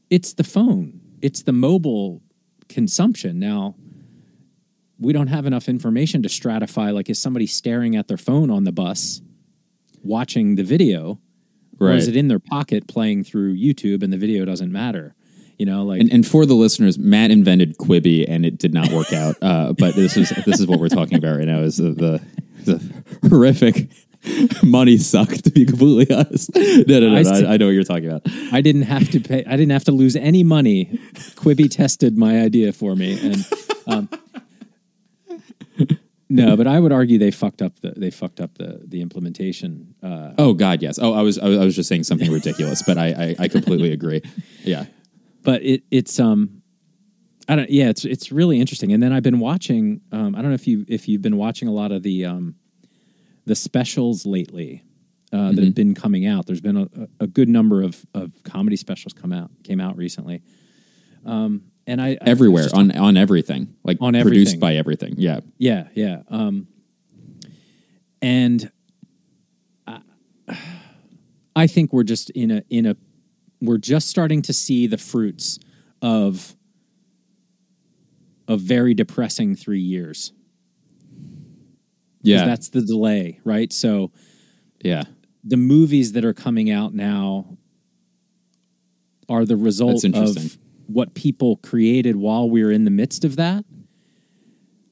it's 0.09 0.33
the 0.33 0.43
phone, 0.43 1.01
it's 1.21 1.43
the 1.43 1.51
mobile 1.53 2.21
consumption 2.67 3.39
now. 3.39 3.75
We 5.00 5.14
don't 5.14 5.28
have 5.28 5.45
enough 5.45 5.70
information 5.70 6.22
to 6.24 6.30
stratify. 6.30 6.93
Like, 6.93 7.10
is 7.10 7.22
somebody 7.22 7.47
staring 7.47 7.95
at 7.95 8.08
their 8.08 8.18
phone 8.18 8.50
on 8.50 8.66
the 8.66 8.72
bus, 8.72 9.22
watching 10.04 10.56
the 10.56 10.64
video, 10.64 11.20
or 11.80 11.91
is 11.91 12.08
it 12.08 12.16
in 12.16 12.28
their 12.28 12.39
pocket 12.39 12.88
playing 12.88 13.24
through 13.24 13.56
YouTube 13.56 14.04
and 14.04 14.12
the 14.12 14.18
video 14.18 14.45
doesn't 14.45 14.72
matter? 14.72 15.16
You 15.58 15.66
know, 15.66 15.84
like 15.84 16.02
And, 16.02 16.12
and 16.12 16.28
for 16.28 16.45
the 16.45 16.54
listeners, 16.54 16.97
Matt 16.97 17.32
invented 17.32 17.78
Quibi, 17.78 18.26
and 18.28 18.45
it 18.45 18.58
did 18.58 18.74
not 18.74 18.91
work 18.91 19.14
out. 19.14 19.36
Uh, 19.50 19.74
but 19.74 19.95
this 19.95 20.16
is 20.16 20.30
this 20.45 20.60
is 20.60 20.68
what 20.68 20.80
we're 20.80 20.89
talking 20.89 21.18
about 21.18 21.38
right 21.38 21.47
now. 21.47 21.60
Is 21.60 21.78
the, 21.78 21.91
the, 21.91 22.22
the 22.66 23.30
horrific 23.30 23.89
money 24.64 24.97
sucked 24.97 25.45
To 25.45 25.52
be 25.52 25.66
completely 25.66 26.14
honest, 26.16 26.54
no, 26.56 27.00
no, 27.00 27.10
no. 27.10 27.16
I 27.16 27.22
I. 27.22 27.54
I, 27.54 27.58
know 27.58 27.66
what 27.66 27.72
you're 27.72 27.84
talking 27.84 28.08
about. 28.08 28.24
I 28.52 28.62
didn't 28.62 28.84
have 28.84 29.10
to 29.12 29.20
pay. 29.20 29.43
I 29.45 29.52
didn't 29.52 29.72
have 29.72 29.86
to 29.86 29.91
lose 29.91 30.16
any 30.16 30.43
money. 30.43 31.00
Quibi 31.36 31.70
tested 31.72 32.18
my 32.18 32.41
idea 32.41 32.74
for 32.74 32.95
me, 32.95 33.20
and 33.20 33.45
um, 33.88 34.10
no, 36.30 36.55
but 36.55 36.67
I 36.67 36.80
would 36.80 36.91
argue 36.91 37.17
they 37.17 37.32
fucked 37.32 37.61
up 37.61 37.80
the 37.80 37.91
they 37.97 38.11
fucked 38.11 38.39
up 38.39 38.57
the 38.57 38.82
the 38.88 39.01
implementation. 39.01 39.95
Uh, 40.03 40.34
Oh 40.38 40.53
God, 40.53 40.82
yes. 40.82 40.99
Oh, 41.01 41.13
I 41.13 41.21
was 41.21 41.39
I 41.39 41.47
was, 41.49 41.57
I 41.59 41.65
was 41.65 41.75
just 41.75 41.89
saying 41.89 42.03
something 42.03 42.32
ridiculous, 42.32 42.84
but 42.86 42.97
I, 42.97 43.07
I 43.07 43.43
I 43.43 43.47
completely 43.47 43.91
agree. 43.91 44.21
Yeah. 44.63 44.86
but 45.43 45.63
it 45.63 45.84
it's 45.89 46.19
um 46.19 46.61
I 47.47 47.55
don't 47.55 47.69
yeah 47.69 47.89
it's 47.89 48.05
it's 48.05 48.32
really 48.32 48.59
interesting. 48.59 48.93
And 48.93 49.01
then 49.01 49.11
I've 49.13 49.23
been 49.23 49.39
watching 49.39 50.01
um 50.11 50.36
I 50.36 50.41
don't 50.41 50.49
know 50.51 50.55
if 50.55 50.67
you 50.67 50.86
if 50.88 51.07
you've 51.07 51.21
been 51.21 51.38
watching 51.38 51.67
a 51.67 51.71
lot 51.71 51.91
of 51.91 52.03
the 52.03 52.25
um 52.25 52.55
the 53.45 53.55
specials 53.55 54.25
lately 54.25 54.84
uh, 55.34 55.51
that 55.53 55.63
have 55.63 55.75
been 55.75 55.95
coming 55.95 56.25
out. 56.27 56.45
There's 56.45 56.61
been 56.61 56.77
a, 56.77 56.88
a 57.19 57.27
good 57.27 57.49
number 57.49 57.82
of 57.82 58.05
of 58.13 58.32
comedy 58.43 58.75
specials 58.75 59.13
come 59.13 59.34
out 59.34 59.49
came 59.63 59.80
out 59.82 59.97
recently. 59.97 60.41
Um 61.25 61.63
and 61.89 62.01
I 62.01 62.09
I 62.11 62.17
Everywhere 62.21 62.63
just- 62.63 62.75
on 62.75 62.91
on 62.91 63.17
everything, 63.17 63.75
like 63.83 63.97
On 63.99 64.13
produced 64.13 64.59
by 64.59 64.75
everything. 64.75 65.15
Yeah. 65.17 65.39
Yeah, 65.57 65.87
yeah. 65.95 66.21
Um, 66.29 66.67
and 68.21 68.71
I, 69.87 70.01
I 71.55 71.67
think 71.67 71.91
we're 71.91 72.03
just 72.03 72.29
in 72.31 72.51
a 72.51 72.63
in 72.69 72.85
a 72.85 72.95
we're 73.61 73.77
just 73.77 74.07
starting 74.07 74.41
to 74.43 74.53
see 74.53 74.87
the 74.87 74.97
fruits 74.97 75.59
of 76.01 76.55
a 78.47 78.55
very 78.55 78.93
depressing 78.93 79.55
three 79.55 79.81
years. 79.81 80.31
Yeah. 82.21 82.45
that's 82.45 82.69
the 82.69 82.81
delay, 82.81 83.39
right? 83.45 83.71
So 83.71 84.11
yeah. 84.83 85.03
the 85.43 85.57
movies 85.57 86.11
that 86.13 86.25
are 86.25 86.33
coming 86.33 86.69
out 86.69 86.93
now 86.93 87.57
are 89.29 89.45
the 89.45 89.55
result 89.55 90.03
interesting. 90.03 90.45
of 90.45 90.57
what 90.89 91.13
people 91.13 91.57
created 91.57 92.15
while 92.15 92.49
we 92.49 92.63
were 92.63 92.71
in 92.71 92.83
the 92.85 92.91
midst 92.91 93.23
of 93.23 93.35
that. 93.35 93.63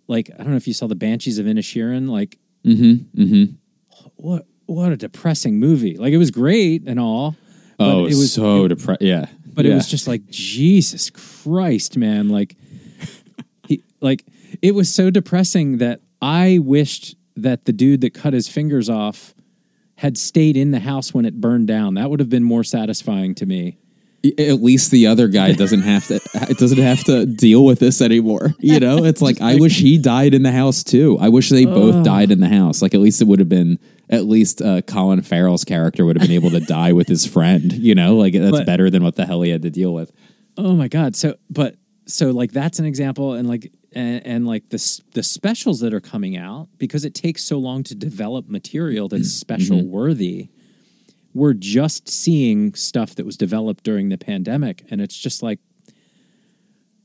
like 0.07 0.29
I 0.33 0.37
don't 0.37 0.51
know 0.51 0.55
if 0.57 0.67
you 0.67 0.73
saw 0.73 0.87
the 0.87 0.95
Banshees 0.95 1.39
of 1.39 1.45
Inisherin. 1.45 2.09
Like 2.09 2.37
Mm-hmm. 2.65 3.21
Mm-hmm. 3.23 3.53
what 4.17 4.45
what 4.65 4.91
a 4.91 4.97
depressing 4.97 5.57
movie. 5.59 5.95
Like 5.97 6.11
it 6.11 6.17
was 6.17 6.31
great 6.31 6.83
and 6.85 6.99
all. 6.99 7.35
but 7.77 7.85
Oh, 7.87 8.05
it 8.05 8.15
was 8.15 8.33
so 8.33 8.67
depressed. 8.67 9.01
Yeah, 9.01 9.27
but 9.45 9.65
it 9.65 9.73
was 9.73 9.87
just 9.87 10.07
like 10.07 10.25
Jesus 10.27 11.09
Christ, 11.09 11.95
man. 11.97 12.27
Like 12.29 12.55
he 13.67 13.83
like 14.01 14.25
it 14.61 14.75
was 14.75 14.93
so 14.93 15.09
depressing 15.09 15.77
that 15.77 16.01
I 16.21 16.59
wished 16.61 17.15
that 17.37 17.65
the 17.65 17.71
dude 17.73 18.01
that 18.01 18.13
cut 18.13 18.33
his 18.33 18.47
fingers 18.49 18.89
off 18.89 19.33
had 19.95 20.17
stayed 20.17 20.57
in 20.57 20.71
the 20.71 20.79
house 20.79 21.13
when 21.13 21.25
it 21.25 21.39
burned 21.39 21.67
down. 21.67 21.93
That 21.93 22.09
would 22.09 22.19
have 22.19 22.29
been 22.29 22.43
more 22.43 22.63
satisfying 22.63 23.33
to 23.35 23.45
me. 23.45 23.77
At 24.25 24.61
least 24.61 24.91
the 24.91 25.07
other 25.07 25.27
guy 25.27 25.53
doesn't 25.53 25.81
have 25.81 26.05
to 26.07 26.15
it 26.49 26.57
doesn't 26.57 26.79
have 26.79 27.03
to 27.03 27.25
deal 27.25 27.63
with 27.63 27.79
this 27.79 28.01
anymore 28.01 28.55
you 28.59 28.79
know? 28.79 29.03
It's 29.05 29.21
like 29.21 29.39
i 29.41 29.55
wish 29.55 29.79
he 29.79 29.97
died 29.97 30.33
in 30.33 30.43
the 30.43 30.51
house 30.51 30.83
too. 30.83 31.17
I 31.19 31.29
wish 31.29 31.49
they 31.49 31.65
both 31.65 32.03
died 32.03 32.31
in 32.31 32.39
the 32.39 32.49
house. 32.49 32.81
Like 32.81 32.93
at 32.93 32.99
least 32.99 33.21
it 33.21 33.25
would 33.27 33.39
have 33.39 33.49
been 33.49 33.79
at 34.09 34.25
least 34.25 34.61
uh, 34.61 34.81
colin 34.81 35.21
farrell's 35.21 35.63
character 35.63 36.03
would 36.05 36.17
have 36.17 36.27
been 36.27 36.35
able 36.35 36.49
to 36.51 36.59
die 36.59 36.93
with 36.93 37.07
his 37.07 37.25
friend 37.25 37.71
you 37.71 37.95
know? 37.95 38.15
Like 38.15 38.33
that's 38.33 38.51
But- 38.51 38.65
better 38.65 38.89
than 38.89 39.03
what 39.03 39.15
the 39.15 39.25
hell 39.25 39.41
he 39.43 39.51
had 39.51 39.61
to 39.61 39.69
deal 39.69 39.93
with. 39.93 40.11
Oh 40.57 40.75
my 40.75 40.87
god. 40.87 41.15
So 41.15 41.35
but 41.49 41.75
so 42.05 42.31
like 42.31 42.51
that's 42.51 42.79
an 42.79 42.85
example 42.85 43.33
and 43.33 43.47
like 43.47 43.71
and, 43.93 44.25
and 44.25 44.47
like 44.47 44.69
the 44.69 45.01
the 45.13 45.23
specials 45.23 45.79
that 45.81 45.93
are 45.93 46.01
coming 46.01 46.37
out 46.37 46.67
because 46.77 47.05
it 47.05 47.13
takes 47.13 47.43
so 47.43 47.57
long 47.59 47.83
to 47.83 47.95
develop 47.95 48.49
material 48.49 49.07
that's 49.07 49.31
special 49.45 49.85
worthy. 49.85 50.49
We're 51.37 51.53
just 51.53 52.09
seeing 52.09 52.73
stuff 52.73 53.13
that 53.15 53.25
was 53.25 53.37
developed 53.37 53.83
during 53.83 54.09
the 54.09 54.17
pandemic 54.17 54.83
and 54.89 54.99
it's 55.01 55.17
just 55.17 55.43
like 55.43 55.59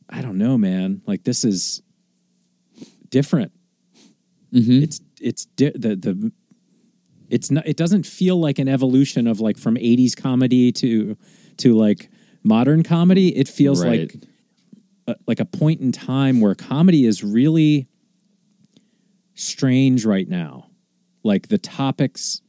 I 0.09 0.21
don't 0.23 0.37
know, 0.39 0.57
man. 0.59 1.03
Like 1.07 1.25
this 1.25 1.45
is 1.45 1.83
different. 3.09 3.53
Mm-hmm. 4.53 4.83
It's 4.85 5.01
it's 5.21 5.45
di- 5.45 5.73
the 5.75 5.97
the 5.97 6.33
it's 7.29 7.51
not 7.51 7.67
it 7.67 7.77
doesn't 7.77 8.05
feel 8.07 8.39
like 8.39 8.59
an 8.59 8.69
evolution 8.69 9.27
of 9.27 9.41
like 9.41 9.57
from 9.59 9.77
80s 9.77 10.15
comedy 10.17 10.73
to 10.73 11.17
to 11.59 11.75
like 11.75 12.11
modern 12.43 12.83
comedy 12.83 13.29
it 13.37 13.49
feels 13.49 13.83
Right. 13.85 14.01
like 14.01 14.25
a, 15.07 15.17
like 15.27 15.41
a 15.41 15.45
point 15.47 15.81
in 15.81 15.93
time 15.93 16.41
where 16.41 16.55
comedy 16.55 17.07
is 17.07 17.23
really 17.25 17.87
strange 19.35 20.05
right 20.05 20.29
now 20.29 20.67
like 21.23 21.49
the 21.49 21.59
topics 21.59 22.43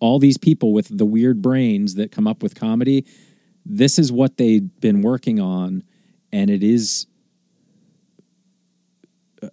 all 0.00 0.18
these 0.18 0.36
people 0.38 0.72
with 0.72 0.96
the 0.98 1.04
weird 1.06 1.40
brains 1.40 1.94
that 1.94 2.10
come 2.10 2.26
up 2.26 2.42
with 2.42 2.54
comedy 2.54 3.04
this 3.64 3.98
is 3.98 4.10
what 4.10 4.36
they've 4.38 4.80
been 4.80 5.02
working 5.02 5.38
on 5.38 5.82
and 6.32 6.50
it 6.50 6.62
is 6.62 7.06
uh, 9.42 9.48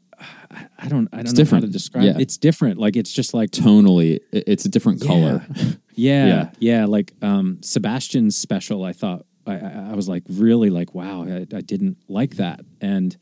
I- 0.79 0.87
don't 0.87 1.07
I 1.11 1.17
don't 1.17 1.25
know 1.25 1.31
different. 1.33 1.63
how 1.65 1.67
to 1.67 1.71
describe 1.71 2.03
Yeah. 2.05 2.17
It's 2.17 2.37
different. 2.37 2.77
Like 2.79 2.95
it's 2.95 3.11
just 3.11 3.33
like 3.33 3.51
tonally 3.51 4.19
it's 4.31 4.65
a 4.65 4.69
different 4.69 5.01
color 5.01 5.45
yeah, 5.95 6.25
Yeah. 6.27 6.49
yeah, 6.59 6.85
Like 6.85 7.13
um, 7.21 7.59
Sebastian's 7.61 8.37
special, 8.37 8.83
I 8.83 8.93
thought 8.93 9.25
I, 9.45 9.55
I, 9.91 9.93
was 9.95 10.07
like 10.09 10.23
really 10.29 10.69
like 10.69 10.93
wow, 10.93 11.23
I, 11.23 11.45
I 11.55 11.61
didn't 11.61 11.97
like 12.09 12.35
that, 12.35 12.59
and 12.81 13.15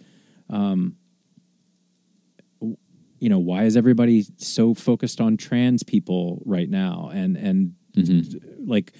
um, 0.49 0.95
you 3.26 3.30
know 3.30 3.39
why 3.39 3.63
is 3.63 3.76
everybody 3.76 4.23
so 4.38 4.76
focused 4.76 5.19
on 5.19 5.36
trans 5.36 5.82
people 5.82 6.43
right 6.45 6.69
now, 6.69 7.09
and 7.11 7.36
and 7.36 7.73
like 8.67 8.93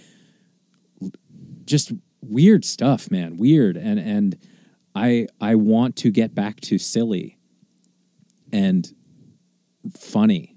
just 1.66 1.92
weird 2.22 2.66
stuff, 2.66 3.12
man, 3.12 3.38
weird, 3.38 3.78
and 3.78 4.00
and 4.00 4.36
I 4.96 5.28
I 5.40 5.54
want 5.54 5.96
to 5.98 6.10
get 6.10 6.34
back 6.34 6.60
to 6.62 6.80
silly 6.80 7.38
and 8.52 8.92
funny. 9.96 10.56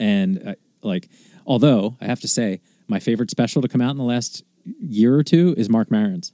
And 0.00 0.48
uh, 0.48 0.54
like 0.82 1.10
although 1.46 1.96
i 2.00 2.06
have 2.06 2.20
to 2.20 2.28
say 2.28 2.60
my 2.88 2.98
favorite 2.98 3.30
special 3.30 3.60
to 3.62 3.68
come 3.68 3.82
out 3.82 3.90
in 3.90 3.98
the 3.98 4.02
last 4.04 4.42
year 4.80 5.14
or 5.14 5.22
two 5.22 5.54
is 5.58 5.68
marc 5.68 5.90
maron's. 5.90 6.32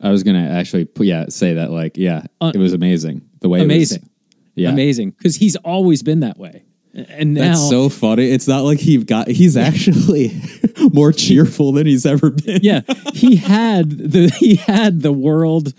I 0.00 0.10
was 0.10 0.22
gonna 0.22 0.46
actually 0.46 0.86
yeah 1.00 1.26
say 1.30 1.54
that 1.54 1.70
like 1.70 1.96
yeah 1.96 2.24
Uh, 2.42 2.52
it 2.54 2.58
was 2.58 2.74
amazing. 2.74 3.22
The 3.40 3.48
way 3.48 3.60
it 3.60 3.62
was- 3.66 3.74
amazing 3.74 4.10
yeah 4.54 4.70
amazing 4.70 5.10
because 5.10 5.36
he's 5.36 5.56
always 5.56 6.02
been 6.02 6.20
that 6.20 6.38
way 6.38 6.64
and 6.96 7.34
now 7.34 7.40
That's 7.48 7.68
so 7.70 7.88
funny. 7.88 8.30
It's 8.30 8.46
not 8.46 8.60
like 8.62 8.78
he 8.78 8.98
got. 9.02 9.26
He's 9.26 9.56
actually 9.56 10.40
more 10.92 11.10
cheerful 11.10 11.72
than 11.72 11.88
he's 11.88 12.06
ever 12.06 12.30
been. 12.30 12.60
yeah 12.62 12.82
he 13.12 13.34
had 13.34 13.90
the 13.90 14.28
he 14.38 14.54
had 14.54 15.00
the 15.02 15.12
world 15.12 15.74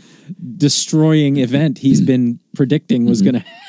destroying 0.57 1.38
event 1.38 1.78
he's 1.80 2.01
been 2.01 2.39
predicting 2.55 3.05
was 3.05 3.21
going 3.21 3.34
to 3.39 3.39
happen 3.39 3.61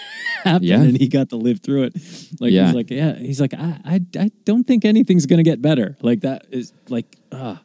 Mm-hmm. 0.47 0.63
Yeah. 0.63 0.81
and 0.83 0.97
he 0.97 1.09
got 1.09 1.31
to 1.31 1.37
live 1.37 1.59
through 1.61 1.85
it 1.85 1.95
like 2.39 2.53
Yeah. 2.53 2.67
he's 2.67 2.75
like 2.77 2.91
yeah 2.91 3.15
he's 3.17 3.41
like 3.41 3.53
I, 3.53 3.81
I 3.85 4.01
i 4.17 4.31
don't 4.45 4.65
think 4.65 4.85
anything's 4.85 5.27
going 5.27 5.39
to 5.39 5.43
get 5.43 5.61
better 5.61 5.97
like 6.03 6.21
that 6.21 6.47
is 6.53 6.73
like 6.89 7.07
ah 7.33 7.61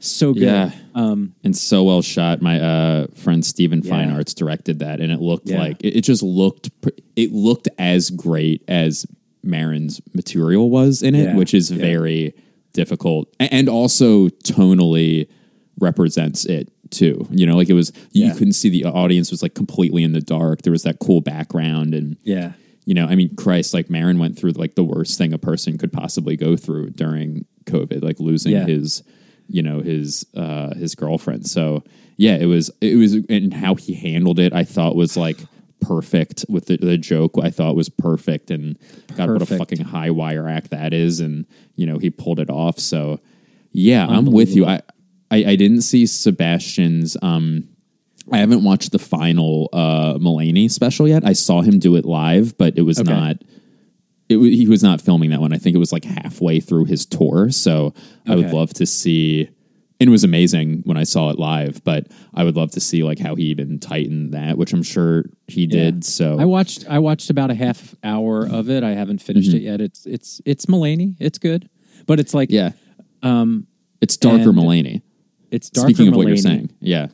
so 0.00 0.32
good 0.32 0.42
Yeah. 0.42 0.72
um 0.94 1.34
and 1.44 1.56
so 1.56 1.84
well 1.84 2.02
shot. 2.02 2.40
My 2.42 2.58
uh, 2.60 3.06
friend 3.14 3.44
Steven 3.44 3.82
Yeah. 3.84 3.92
Feinartz 3.92 4.34
directed 4.34 4.78
that, 4.80 5.00
and 5.00 5.12
it 5.12 5.20
looked 5.20 5.48
Yeah. 5.48 5.58
like 5.60 5.76
it, 5.84 5.96
it 5.98 6.00
just 6.02 6.22
looked 6.22 6.70
it 7.16 7.32
looked 7.32 7.68
as 7.78 8.10
great 8.10 8.62
as 8.68 9.06
Maron's 9.44 10.00
material 10.14 10.68
was 10.70 11.02
in 11.02 11.14
it, 11.14 11.24
Yeah. 11.24 11.36
which 11.36 11.54
is 11.54 11.70
very 11.70 12.34
difficult 12.72 13.28
and 13.38 13.68
also 13.68 14.28
tonally 14.44 15.26
represents 15.78 16.44
it 16.44 16.70
too. 16.90 17.26
You 17.30 17.46
know, 17.46 17.56
like 17.56 17.68
it 17.68 17.74
was 17.74 17.92
you 18.12 18.32
couldn't 18.32 18.52
see 18.54 18.68
the 18.68 18.84
audience 18.84 19.30
was 19.30 19.42
like 19.42 19.54
completely 19.54 20.02
in 20.02 20.12
the 20.12 20.20
dark. 20.20 20.62
There 20.62 20.72
was 20.72 20.82
that 20.82 20.98
cool 20.98 21.20
background 21.20 21.94
and 21.94 22.16
yeah 22.24 22.52
you 22.86 22.94
know, 22.94 23.06
I 23.06 23.14
mean, 23.14 23.36
Christ, 23.36 23.72
like 23.74 23.88
Marin 23.90 24.18
went 24.18 24.36
through 24.38 24.52
like 24.52 24.74
the 24.74 24.82
worst 24.82 25.16
thing 25.18 25.32
a 25.32 25.38
person 25.38 25.78
could 25.78 25.92
possibly 25.92 26.34
go 26.34 26.56
through 26.56 26.90
during 26.90 27.44
COVID, 27.66 28.02
like 28.02 28.18
losing 28.18 28.56
his, 28.66 29.02
you 29.50 29.62
know, 29.62 29.80
his 29.80 30.24
uh 30.34 30.74
his 30.74 30.94
girlfriend. 30.94 31.46
So 31.46 31.82
yeah, 32.16 32.36
it 32.36 32.46
was 32.46 32.70
it 32.80 32.96
was 32.96 33.14
and 33.28 33.52
how 33.52 33.74
he 33.74 33.94
handled 33.94 34.38
it, 34.38 34.52
I 34.52 34.64
thought 34.64 34.94
was 34.96 35.16
like 35.16 35.38
perfect 35.80 36.44
with 36.48 36.66
the, 36.66 36.76
the 36.76 36.98
joke. 36.98 37.32
I 37.42 37.50
thought 37.50 37.74
was 37.76 37.88
perfect, 37.88 38.50
and 38.50 38.78
God, 39.16 39.30
what 39.30 39.42
a 39.42 39.46
fucking 39.46 39.80
high 39.80 40.10
wire 40.10 40.46
act 40.48 40.70
that 40.70 40.92
is, 40.92 41.20
and 41.20 41.46
you 41.76 41.86
know 41.86 41.98
he 41.98 42.10
pulled 42.10 42.38
it 42.40 42.50
off. 42.50 42.78
So 42.78 43.20
yeah, 43.72 44.06
I'm 44.06 44.26
with 44.26 44.54
you. 44.54 44.66
I 44.66 44.82
I, 45.30 45.36
I 45.52 45.56
didn't 45.56 45.82
see 45.82 46.06
Sebastian's. 46.06 47.16
um 47.22 47.68
I 48.32 48.38
haven't 48.38 48.62
watched 48.62 48.92
the 48.92 48.98
final 48.98 49.68
uh 49.72 50.14
Mulaney 50.18 50.70
special 50.70 51.08
yet. 51.08 51.24
I 51.24 51.32
saw 51.32 51.62
him 51.62 51.78
do 51.78 51.96
it 51.96 52.04
live, 52.04 52.56
but 52.58 52.76
it 52.76 52.82
was 52.82 53.00
Okay. 53.00 53.10
not. 53.10 53.36
It, 54.30 54.38
he 54.38 54.68
was 54.68 54.82
not 54.82 55.00
filming 55.00 55.30
that 55.30 55.40
one. 55.40 55.52
I 55.52 55.58
think 55.58 55.74
it 55.74 55.78
was 55.78 55.92
like 55.92 56.04
halfway 56.04 56.60
through 56.60 56.84
his 56.86 57.04
tour. 57.04 57.50
So 57.50 57.92
I 58.28 58.36
would 58.36 58.52
love 58.52 58.72
to 58.74 58.86
see. 58.86 59.50
And 59.98 60.08
it 60.08 60.10
was 60.10 60.24
amazing 60.24 60.80
when 60.84 60.96
I 60.96 61.02
saw 61.02 61.28
it 61.28 61.38
live, 61.38 61.84
but 61.84 62.06
I 62.32 62.44
would 62.44 62.56
love 62.56 62.70
to 62.70 62.80
see 62.80 63.02
like 63.02 63.18
how 63.18 63.34
he 63.34 63.44
even 63.44 63.78
tightened 63.78 64.32
that, 64.32 64.56
which 64.56 64.72
I'm 64.72 64.82
sure 64.82 65.24
he 65.46 65.66
did. 65.66 66.04
So 66.04 66.38
I 66.40 66.46
watched 66.46 66.86
I 66.88 67.00
watched 67.00 67.28
about 67.28 67.50
a 67.50 67.54
half 67.54 67.94
hour 68.02 68.46
of 68.46 68.70
it. 68.70 68.82
I 68.82 68.92
haven't 68.92 69.20
finished 69.20 69.52
it 69.52 69.60
yet. 69.60 69.82
It's 69.82 70.06
it's 70.06 70.40
it's 70.46 70.64
Mulaney. 70.66 71.16
It's 71.18 71.36
good, 71.36 71.68
but 72.06 72.18
it's 72.18 72.32
like 72.32 72.50
yeah, 72.50 72.70
um, 73.22 73.66
it's 74.00 74.16
darker 74.16 74.52
Mulaney. 74.52 75.02
it's 75.50 75.68
darker. 75.68 75.92
Speaking 75.92 76.08
of 76.08 76.16
what 76.16 76.28
you're 76.28 76.38
saying, 76.38 76.70
yeah, 76.80 77.08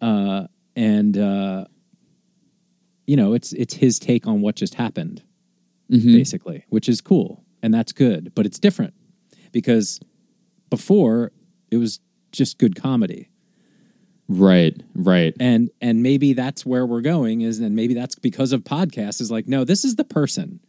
uh, 0.00 0.46
and 0.76 1.18
uh, 1.18 1.64
you 3.08 3.16
know 3.16 3.34
it's 3.34 3.52
it's 3.54 3.74
his 3.74 3.98
take 3.98 4.28
on 4.28 4.40
what 4.40 4.54
just 4.54 4.74
happened, 4.76 5.23
Mm-hmm. 5.90 6.12
basically, 6.14 6.64
which 6.70 6.88
is 6.88 7.00
cool 7.00 7.44
and 7.62 7.72
that's 7.74 7.92
good, 7.92 8.32
but 8.34 8.46
it's 8.46 8.58
different 8.58 8.94
because 9.52 10.00
before 10.70 11.30
it 11.70 11.76
was 11.76 12.00
just 12.32 12.58
good 12.58 12.74
comedy. 12.74 13.28
right, 14.28 14.82
right. 14.94 15.34
and 15.38 15.70
and 15.80 16.02
maybe 16.02 16.32
that's 16.32 16.64
where 16.64 16.86
we're 16.86 17.02
going 17.02 17.42
is 17.42 17.60
and 17.60 17.76
maybe 17.76 17.92
that's 17.94 18.14
because 18.14 18.52
of 18.52 18.62
podcasts 18.62 19.20
is 19.20 19.30
like 19.30 19.46
no 19.46 19.64
this 19.64 19.84
is 19.84 19.96
the 19.96 20.04
person 20.04 20.60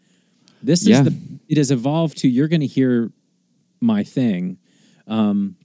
this 0.61 0.81
is 0.81 0.89
Yeah. 0.89 1.03
the 1.03 1.15
it 1.47 1.57
has 1.57 1.71
evolved 1.71 2.17
to 2.19 2.27
you're 2.27 2.47
going 2.49 2.61
to 2.61 2.67
hear 2.67 3.11
my 3.79 4.03
thing 4.03 4.57
um 5.07 5.55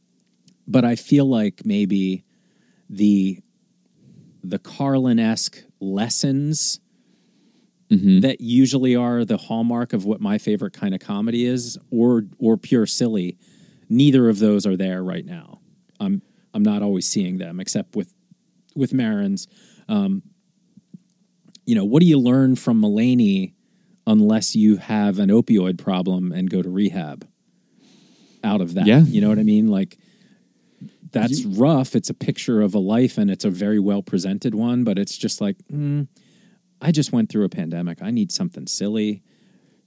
but 0.68 0.84
i 0.84 0.94
feel 0.94 1.28
like 1.28 1.66
maybe 1.66 2.24
the 2.88 3.40
the 4.44 4.58
carlin-esque 4.58 5.62
lessons 5.80 6.80
that 8.20 8.40
usually 8.40 8.94
are 8.94 9.24
the 9.24 9.36
hallmark 9.36 9.92
of 9.92 10.04
what 10.04 10.20
my 10.20 10.38
favorite 10.38 10.72
kind 10.72 10.94
of 10.94 11.00
comedy 11.00 11.44
is 11.44 11.76
or 11.90 12.24
or 12.38 12.56
pure 12.56 12.86
silly 12.86 13.36
neither 13.88 14.28
of 14.28 14.38
those 14.38 14.64
are 14.64 14.76
there 14.76 15.02
right 15.02 15.26
now 15.26 15.58
i'm 15.98 16.22
i'm 16.54 16.62
not 16.62 16.82
always 16.82 17.06
seeing 17.08 17.38
them 17.38 17.58
except 17.58 17.96
with 17.96 18.14
with 18.74 18.92
Maron's, 18.94 19.48
um, 19.88 20.22
you 21.66 21.74
know, 21.74 21.84
what 21.84 22.00
do 22.00 22.06
you 22.06 22.18
learn 22.18 22.56
from 22.56 22.80
Mulaney 22.80 23.52
unless 24.06 24.56
you 24.56 24.76
have 24.76 25.18
an 25.18 25.28
opioid 25.28 25.78
problem 25.78 26.32
and 26.32 26.50
go 26.50 26.62
to 26.62 26.68
rehab 26.68 27.26
out 28.42 28.60
of 28.60 28.74
that? 28.74 28.86
Yeah. 28.86 29.00
You 29.00 29.20
know 29.20 29.28
what 29.28 29.38
I 29.38 29.44
mean? 29.44 29.68
Like, 29.68 29.98
that's 31.12 31.44
rough. 31.44 31.94
It's 31.94 32.10
a 32.10 32.14
picture 32.14 32.60
of 32.60 32.74
a 32.74 32.78
life 32.78 33.18
and 33.18 33.30
it's 33.30 33.44
a 33.44 33.50
very 33.50 33.78
well 33.78 34.02
presented 34.02 34.54
one, 34.54 34.84
but 34.84 34.98
it's 34.98 35.16
just 35.16 35.40
like, 35.40 35.56
mm, 35.70 36.08
I 36.80 36.92
just 36.92 37.12
went 37.12 37.28
through 37.30 37.44
a 37.44 37.48
pandemic. 37.48 38.02
I 38.02 38.10
need 38.10 38.32
something 38.32 38.66
silly. 38.66 39.22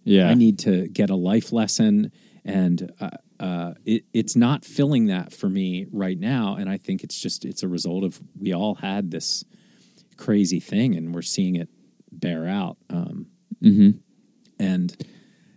Yeah. 0.03 0.29
I 0.29 0.33
need 0.33 0.59
to 0.59 0.87
get 0.87 1.09
a 1.09 1.15
life 1.15 1.51
lesson, 1.51 2.11
and 2.43 2.91
uh, 2.99 3.09
uh, 3.39 3.73
it, 3.85 4.03
it's 4.13 4.35
not 4.35 4.65
filling 4.65 5.07
that 5.07 5.31
for 5.33 5.49
me 5.49 5.85
right 5.91 6.19
now. 6.19 6.55
And 6.55 6.69
I 6.69 6.77
think 6.77 7.03
it's 7.03 7.19
just 7.19 7.45
it's 7.45 7.63
a 7.63 7.67
result 7.67 8.03
of 8.03 8.21
we 8.37 8.53
all 8.53 8.75
had 8.75 9.11
this 9.11 9.43
crazy 10.17 10.59
thing, 10.59 10.95
and 10.95 11.15
we're 11.15 11.21
seeing 11.21 11.55
it 11.55 11.69
bear 12.11 12.47
out. 12.47 12.77
Um, 12.89 13.27
And 14.59 14.95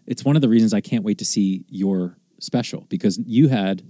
it's 0.06 0.24
one 0.24 0.36
of 0.36 0.42
the 0.42 0.48
reasons 0.48 0.72
I 0.72 0.80
can't 0.80 1.04
wait 1.04 1.18
to 1.18 1.24
see 1.24 1.64
your 1.68 2.16
special 2.38 2.86
because 2.88 3.18
you 3.26 3.48
had 3.48 3.82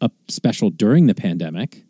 a 0.00 0.10
special 0.28 0.70
during 0.70 1.06
the 1.06 1.14
pandemic, 1.14 1.84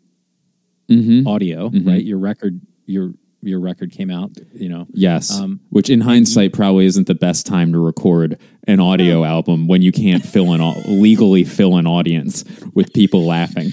audio, 1.27 1.69
right? 1.69 2.03
Your 2.03 2.17
record, 2.19 2.61
your 2.85 3.13
your 3.41 3.59
record 3.59 3.91
came 3.91 4.09
out. 4.11 4.31
You 4.53 4.69
know, 4.69 4.87
Yes. 4.93 5.31
Um, 5.39 5.59
Which 5.69 5.89
in 5.89 6.01
hindsight 6.01 6.53
probably 6.53 6.85
isn't 6.85 7.07
the 7.07 7.15
best 7.15 7.45
time 7.45 7.71
to 7.73 7.79
record 7.79 8.37
an 8.67 8.79
audio 8.79 9.23
album 9.23 9.67
when 9.67 9.81
you 9.81 9.91
can't 9.91 10.23
fill 10.25 10.53
an 10.53 10.61
au- 10.61 10.81
legally 10.87 11.43
fill 11.43 11.77
an 11.77 11.87
audience 11.87 12.43
with 12.73 12.93
people 12.93 13.25
laughing. 13.25 13.71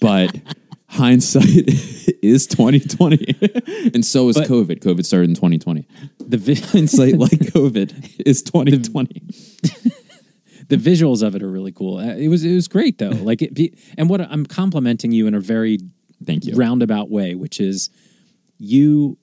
But 0.00 0.36
hindsight 0.88 1.44
is 2.22 2.46
2020. 2.46 3.90
and 3.94 4.04
so 4.04 4.28
is 4.28 4.36
But- 4.36 4.48
COVID. 4.48 4.80
COVID 4.80 5.04
started 5.04 5.28
in 5.30 5.34
2020. 5.34 5.86
the 6.20 6.36
vi- 6.38 6.54
Hindsight 6.72 7.18
like 7.18 7.30
COVID 7.30 8.22
is 8.26 8.42
2020. 8.42 9.22
the 10.68 10.76
visuals 10.76 11.22
of 11.22 11.34
it 11.36 11.42
are 11.42 11.50
really 11.50 11.72
cool. 11.72 11.98
Uh, 11.98 12.14
It 12.16 12.28
was 12.28 12.44
it 12.44 12.54
was 12.54 12.66
great 12.68 12.98
though. 12.98 13.10
Like 13.10 13.42
it 13.42 13.54
be, 13.54 13.76
and 13.96 14.08
what 14.10 14.20
I'm 14.20 14.44
complimenting 14.46 15.12
you 15.12 15.26
in 15.26 15.34
a 15.34 15.40
very 15.40 15.78
Thank 16.24 16.46
you. 16.46 16.54
roundabout 16.56 17.10
way, 17.10 17.34
which 17.34 17.60
is 17.60 17.90
you 18.58 19.18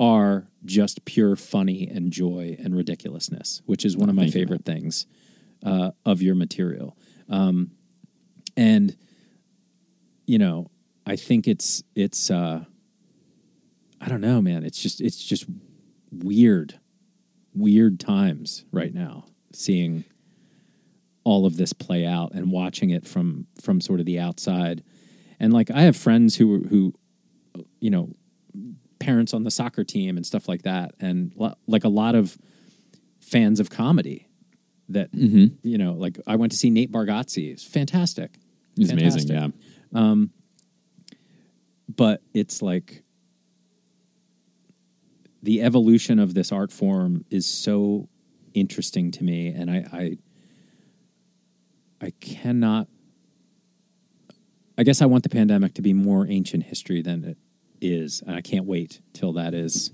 are 0.00 0.46
just 0.64 1.04
pure 1.04 1.36
funny 1.36 1.88
and 1.88 2.12
joy 2.12 2.56
and 2.58 2.76
ridiculousness, 2.76 3.62
which 3.66 3.84
is 3.84 3.96
one 3.96 4.08
of 4.08 4.14
my 4.14 4.22
Thank 4.22 4.34
you, 4.34 4.40
favorite 4.40 4.64
things 4.64 5.06
uh, 5.64 5.92
of 6.04 6.20
your 6.22 6.34
material. 6.34 6.96
Um, 7.28 7.70
and 8.56 8.96
you 10.26 10.38
know, 10.38 10.70
I 11.06 11.16
think 11.16 11.46
it's 11.46 11.82
it's 11.94 12.30
uh, 12.30 12.64
I 14.00 14.08
don't 14.08 14.20
know, 14.20 14.40
man. 14.40 14.64
It's 14.64 14.78
just 14.78 15.00
it's 15.00 15.22
just 15.22 15.46
weird, 16.10 16.80
weird 17.54 18.00
times 18.00 18.64
right 18.72 18.92
now. 18.92 19.26
Seeing 19.52 20.04
all 21.24 21.46
of 21.46 21.56
this 21.56 21.72
play 21.72 22.06
out 22.06 22.32
and 22.32 22.50
watching 22.50 22.90
it 22.90 23.06
from 23.06 23.46
from 23.60 23.80
sort 23.80 23.98
of 23.98 24.06
the 24.06 24.18
outside 24.18 24.84
and 25.40 25.52
like 25.52 25.70
i 25.70 25.80
have 25.80 25.96
friends 25.96 26.36
who 26.36 26.60
who 26.64 26.92
you 27.80 27.90
know 27.90 28.10
parents 29.04 29.34
on 29.34 29.44
the 29.44 29.50
soccer 29.50 29.84
team 29.84 30.16
and 30.16 30.24
stuff 30.24 30.48
like 30.48 30.62
that 30.62 30.94
and 30.98 31.32
lo- 31.36 31.54
like 31.66 31.84
a 31.84 31.88
lot 31.88 32.14
of 32.14 32.38
fans 33.20 33.60
of 33.60 33.68
comedy 33.68 34.28
that 34.88 35.12
mm-hmm. 35.12 35.46
you 35.62 35.76
know 35.78 35.92
like 35.92 36.18
i 36.26 36.36
went 36.36 36.52
to 36.52 36.58
see 36.58 36.70
nate 36.70 36.90
bargatze 36.90 37.52
it's 37.52 37.64
fantastic 37.64 38.36
amazing. 38.76 38.98
Fantastic. 38.98 39.30
Yeah. 39.30 39.48
Um, 40.00 40.30
but 41.88 42.22
it's 42.32 42.62
like 42.62 43.02
the 45.42 45.62
evolution 45.62 46.18
of 46.18 46.34
this 46.34 46.50
art 46.50 46.72
form 46.72 47.24
is 47.30 47.46
so 47.46 48.08
interesting 48.54 49.10
to 49.10 49.24
me 49.24 49.48
and 49.48 49.70
i 49.70 49.84
i, 49.92 50.18
I 52.00 52.12
cannot 52.20 52.88
i 54.78 54.82
guess 54.82 55.02
i 55.02 55.06
want 55.06 55.24
the 55.24 55.28
pandemic 55.28 55.74
to 55.74 55.82
be 55.82 55.92
more 55.92 56.26
ancient 56.26 56.64
history 56.64 57.02
than 57.02 57.24
it 57.24 57.38
is 57.84 58.22
and 58.26 58.34
i 58.34 58.40
can't 58.40 58.64
wait 58.64 59.00
till 59.12 59.32
that 59.34 59.54
is 59.54 59.92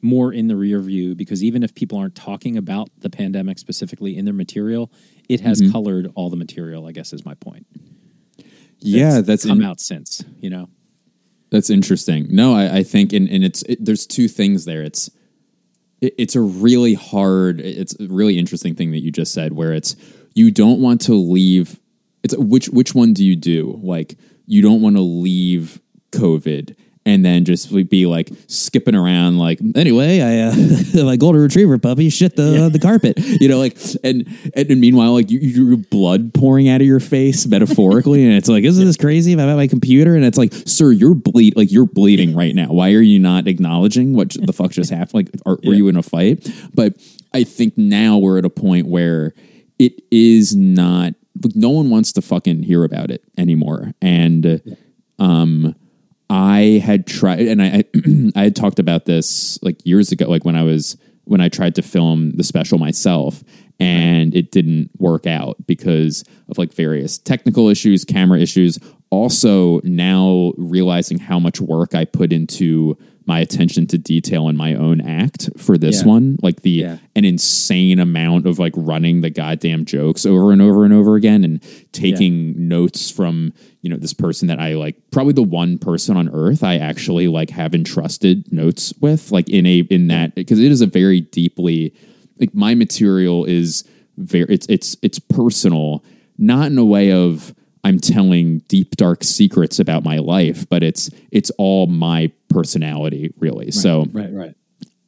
more 0.00 0.32
in 0.32 0.48
the 0.48 0.56
rear 0.56 0.80
view 0.80 1.14
because 1.14 1.42
even 1.42 1.62
if 1.62 1.74
people 1.74 1.98
aren't 1.98 2.14
talking 2.14 2.56
about 2.56 2.88
the 2.98 3.10
pandemic 3.10 3.58
specifically 3.58 4.16
in 4.16 4.24
their 4.24 4.34
material 4.34 4.90
it 5.28 5.40
has 5.40 5.60
mm-hmm. 5.60 5.72
colored 5.72 6.10
all 6.14 6.30
the 6.30 6.36
material 6.36 6.86
i 6.86 6.92
guess 6.92 7.12
is 7.12 7.24
my 7.24 7.34
point 7.34 7.66
Yeah, 8.80 9.20
that's 9.22 9.46
come 9.46 9.60
in- 9.60 9.66
out 9.66 9.80
since 9.80 10.22
you 10.40 10.50
know 10.50 10.68
That's 11.50 11.70
interesting. 11.70 12.26
No, 12.30 12.54
I, 12.54 12.78
I 12.78 12.82
think, 12.82 13.12
and, 13.12 13.28
and 13.28 13.44
it's 13.44 13.62
it, 13.62 13.78
there's 13.84 14.06
two 14.06 14.26
things 14.26 14.64
there. 14.64 14.82
It's 14.82 15.08
it, 16.00 16.12
it's 16.18 16.34
a 16.34 16.40
really 16.40 16.94
hard, 16.94 17.60
it's 17.60 17.94
a 18.00 18.08
really 18.08 18.38
interesting 18.38 18.74
thing 18.74 18.90
that 18.90 19.02
you 19.04 19.12
just 19.12 19.32
said, 19.32 19.52
where 19.52 19.72
it's 19.72 19.94
you 20.34 20.50
don't 20.50 20.80
want 20.80 21.00
to 21.02 21.14
leave. 21.14 21.78
It's 22.24 22.36
which 22.36 22.68
which 22.70 22.92
one 22.92 23.12
do 23.14 23.24
you 23.24 23.36
do? 23.36 23.78
Like 23.84 24.18
you 24.46 24.62
don't 24.62 24.82
want 24.82 24.96
to 24.96 25.02
leave 25.02 25.80
COVID 26.18 26.76
and 27.06 27.24
then 27.24 27.44
just 27.44 27.72
be 27.90 28.06
like 28.06 28.30
skipping 28.46 28.94
around 28.94 29.38
like 29.38 29.60
anyway 29.74 30.20
i 30.22 30.38
uh 30.48 31.04
my 31.04 31.16
golden 31.16 31.42
retriever 31.42 31.76
puppy 31.78 32.08
shit 32.08 32.34
the 32.34 32.70
the 32.72 32.78
carpet 32.78 33.18
you 33.18 33.46
know 33.46 33.58
like 33.58 33.76
and 34.02 34.26
and, 34.56 34.80
meanwhile 34.80 35.12
like 35.12 35.30
you, 35.30 35.38
your 35.38 35.76
blood 35.76 36.32
pouring 36.32 36.68
out 36.68 36.80
of 36.80 36.86
your 36.86 37.00
face 37.00 37.46
metaphorically 37.46 38.24
and 38.24 38.32
it's 38.32 38.48
like 38.48 38.64
isn't 38.64 38.84
this 38.84 38.96
crazy 38.96 39.32
i'm 39.32 39.40
at 39.40 39.56
my 39.56 39.66
computer? 39.66 40.14
And 40.14 40.24
it's 40.24 40.38
like 40.38 40.52
sir 40.66 40.90
you're 40.90 41.14
bleed 41.14 41.56
like 41.56 41.70
you're 41.70 41.86
bleeding 41.86 42.34
right 42.34 42.54
now. 42.54 42.68
Why 42.68 42.92
are 42.92 43.00
you 43.00 43.18
not 43.18 43.46
acknowledging 43.46 44.14
what 44.14 44.30
the 44.40 44.52
fuck 44.52 44.70
just 44.70 44.90
happened? 44.90 45.14
Like 45.14 45.28
are, 45.46 45.58
were 45.64 45.74
you 45.74 45.88
in 45.88 45.96
a 45.96 46.02
fight? 46.02 46.48
But 46.72 46.94
i 47.32 47.44
think 47.44 47.76
now 47.76 48.18
we're 48.18 48.38
at 48.38 48.44
a 48.44 48.50
point 48.50 48.86
where 48.86 49.34
it 49.78 50.02
is 50.10 50.54
not 50.54 51.14
like 51.42 51.56
no 51.56 51.70
one 51.70 51.90
wants 51.90 52.12
to 52.12 52.22
fucking 52.22 52.62
hear 52.62 52.84
about 52.84 53.10
it 53.10 53.22
anymore. 53.36 53.92
And 54.00 54.60
um 55.18 55.74
I 56.30 56.82
had 56.84 57.06
tried, 57.06 57.40
and 57.40 57.62
I 57.62 57.84
I, 58.36 58.44
had 58.44 58.56
talked 58.56 58.78
about 58.78 59.04
this 59.04 59.58
like 59.62 59.84
years 59.84 60.12
ago, 60.12 60.28
like 60.28 60.44
when 60.44 60.56
I 60.56 60.62
was 60.62 60.96
when 61.24 61.40
I 61.40 61.48
tried 61.48 61.74
to 61.76 61.82
film 61.82 62.32
the 62.32 62.44
special 62.44 62.78
myself, 62.78 63.42
and 63.80 64.34
it 64.34 64.50
didn't 64.50 64.90
work 64.98 65.26
out 65.26 65.66
because 65.66 66.24
of 66.48 66.58
like 66.58 66.72
various 66.72 67.18
technical 67.18 67.68
issues, 67.68 68.04
camera 68.04 68.40
issues. 68.40 68.78
Also, 69.10 69.80
now 69.84 70.52
realizing 70.56 71.18
how 71.18 71.38
much 71.38 71.60
work 71.60 71.94
I 71.94 72.04
put 72.04 72.32
into 72.32 72.98
my 73.26 73.40
attention 73.40 73.86
to 73.86 73.96
detail 73.98 74.48
in 74.48 74.56
my 74.56 74.74
own 74.74 75.00
act 75.00 75.48
for 75.56 75.78
this 75.78 76.02
Yeah. 76.02 76.08
one, 76.08 76.36
like 76.42 76.60
the 76.62 76.70
Yeah. 76.70 76.98
an 77.16 77.24
insane 77.24 77.98
amount 77.98 78.46
of 78.46 78.58
like 78.58 78.74
running 78.76 79.22
the 79.22 79.30
goddamn 79.30 79.84
jokes 79.86 80.26
over 80.26 80.52
and 80.52 80.60
over 80.60 80.84
and 80.84 80.92
over 80.92 81.16
again 81.16 81.42
and 81.44 81.60
taking 81.92 82.68
notes 82.68 83.10
from 83.10 83.52
you 83.82 83.90
know 83.90 83.96
this 83.96 84.12
person 84.14 84.48
that 84.48 84.58
I 84.60 84.74
like 84.74 84.96
probably 85.10 85.32
the 85.34 85.42
one 85.42 85.78
person 85.78 86.16
on 86.16 86.28
earth 86.30 86.62
I 86.62 86.76
actually 86.76 87.28
like 87.28 87.50
have 87.50 87.74
entrusted 87.74 88.50
notes 88.52 88.92
with 89.00 89.30
like 89.32 89.48
in 89.48 89.66
a 89.66 89.78
in 89.90 90.08
that 90.08 90.34
because 90.34 90.58
it 90.60 90.72
is 90.72 90.80
a 90.80 90.86
very 90.86 91.20
deeply 91.20 91.94
like 92.40 92.54
my 92.54 92.74
material 92.74 93.44
is 93.44 93.84
very 94.18 94.46
it's 94.52 94.66
it's 94.68 94.96
it's 95.02 95.18
personal 95.18 96.04
not 96.38 96.66
in 96.70 96.78
a 96.78 96.84
way 96.84 97.12
of 97.12 97.54
I'm 97.84 97.98
telling 97.98 98.60
deep 98.68 98.96
dark 98.96 99.22
secrets 99.22 99.78
about 99.78 100.02
my 100.04 100.18
life 100.18 100.66
but 100.68 100.82
it's 100.82 101.10
it's 101.30 101.50
all 101.58 101.86
my 101.86 102.32
personality 102.54 103.32
really 103.38 103.70
so 103.70 104.06
right 104.12 104.32
right 104.32 104.54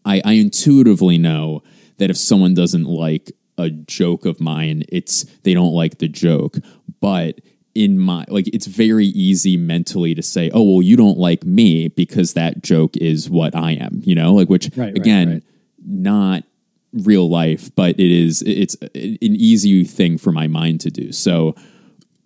I, 0.07 0.23
I 0.25 0.33
intuitively 0.35 1.19
know 1.19 1.63
that 1.99 2.11
if 2.11 2.17
someone 2.17 2.55
doesn't 2.55 2.85
like 2.85 3.33
a 3.59 3.71
joke 3.71 4.25
of 4.25 4.41
mine, 4.41 4.85
it's 4.89 5.25
they 5.43 5.53
don't 5.53 5.73
like 5.73 5.99
the 5.99 6.09
joke. 6.09 6.59
But 7.01 7.41
in 7.75 7.99
my 7.99 8.25
like, 8.29 8.49
it's 8.49 8.67
very 8.67 9.07
easy 9.07 9.57
mentally 9.57 10.15
to 10.15 10.23
say, 10.23 10.51
"Oh, 10.55 10.63
well, 10.63 10.83
you 10.83 10.97
don't 10.97 11.19
like 11.19 11.45
me 11.45 11.89
because 11.89 12.35
that 12.35 12.63
joke 12.63 12.97
is 12.97 13.29
what 13.29 13.55
I 13.55 13.73
am," 13.73 14.03
you 14.05 14.15
know, 14.15 14.35
like 14.35 14.49
which 14.49 14.71
Right, 14.77 14.87
right, 14.87 14.97
again, 14.97 15.31
right. 15.31 15.43
not 15.85 16.45
real 16.93 17.29
life, 17.29 17.75
but 17.75 17.99
it 17.99 18.11
is 18.11 18.43
it's 18.47 18.75
an 18.77 18.91
easy 18.95 19.85
thing 19.85 20.19
for 20.19 20.33
my 20.33 20.47
mind 20.47 20.81
to 20.83 20.91
do. 20.91 21.13
So 21.13 21.57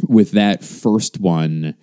with 0.06 0.32
that 0.32 0.62
first 0.62 1.18
one, 1.18 1.74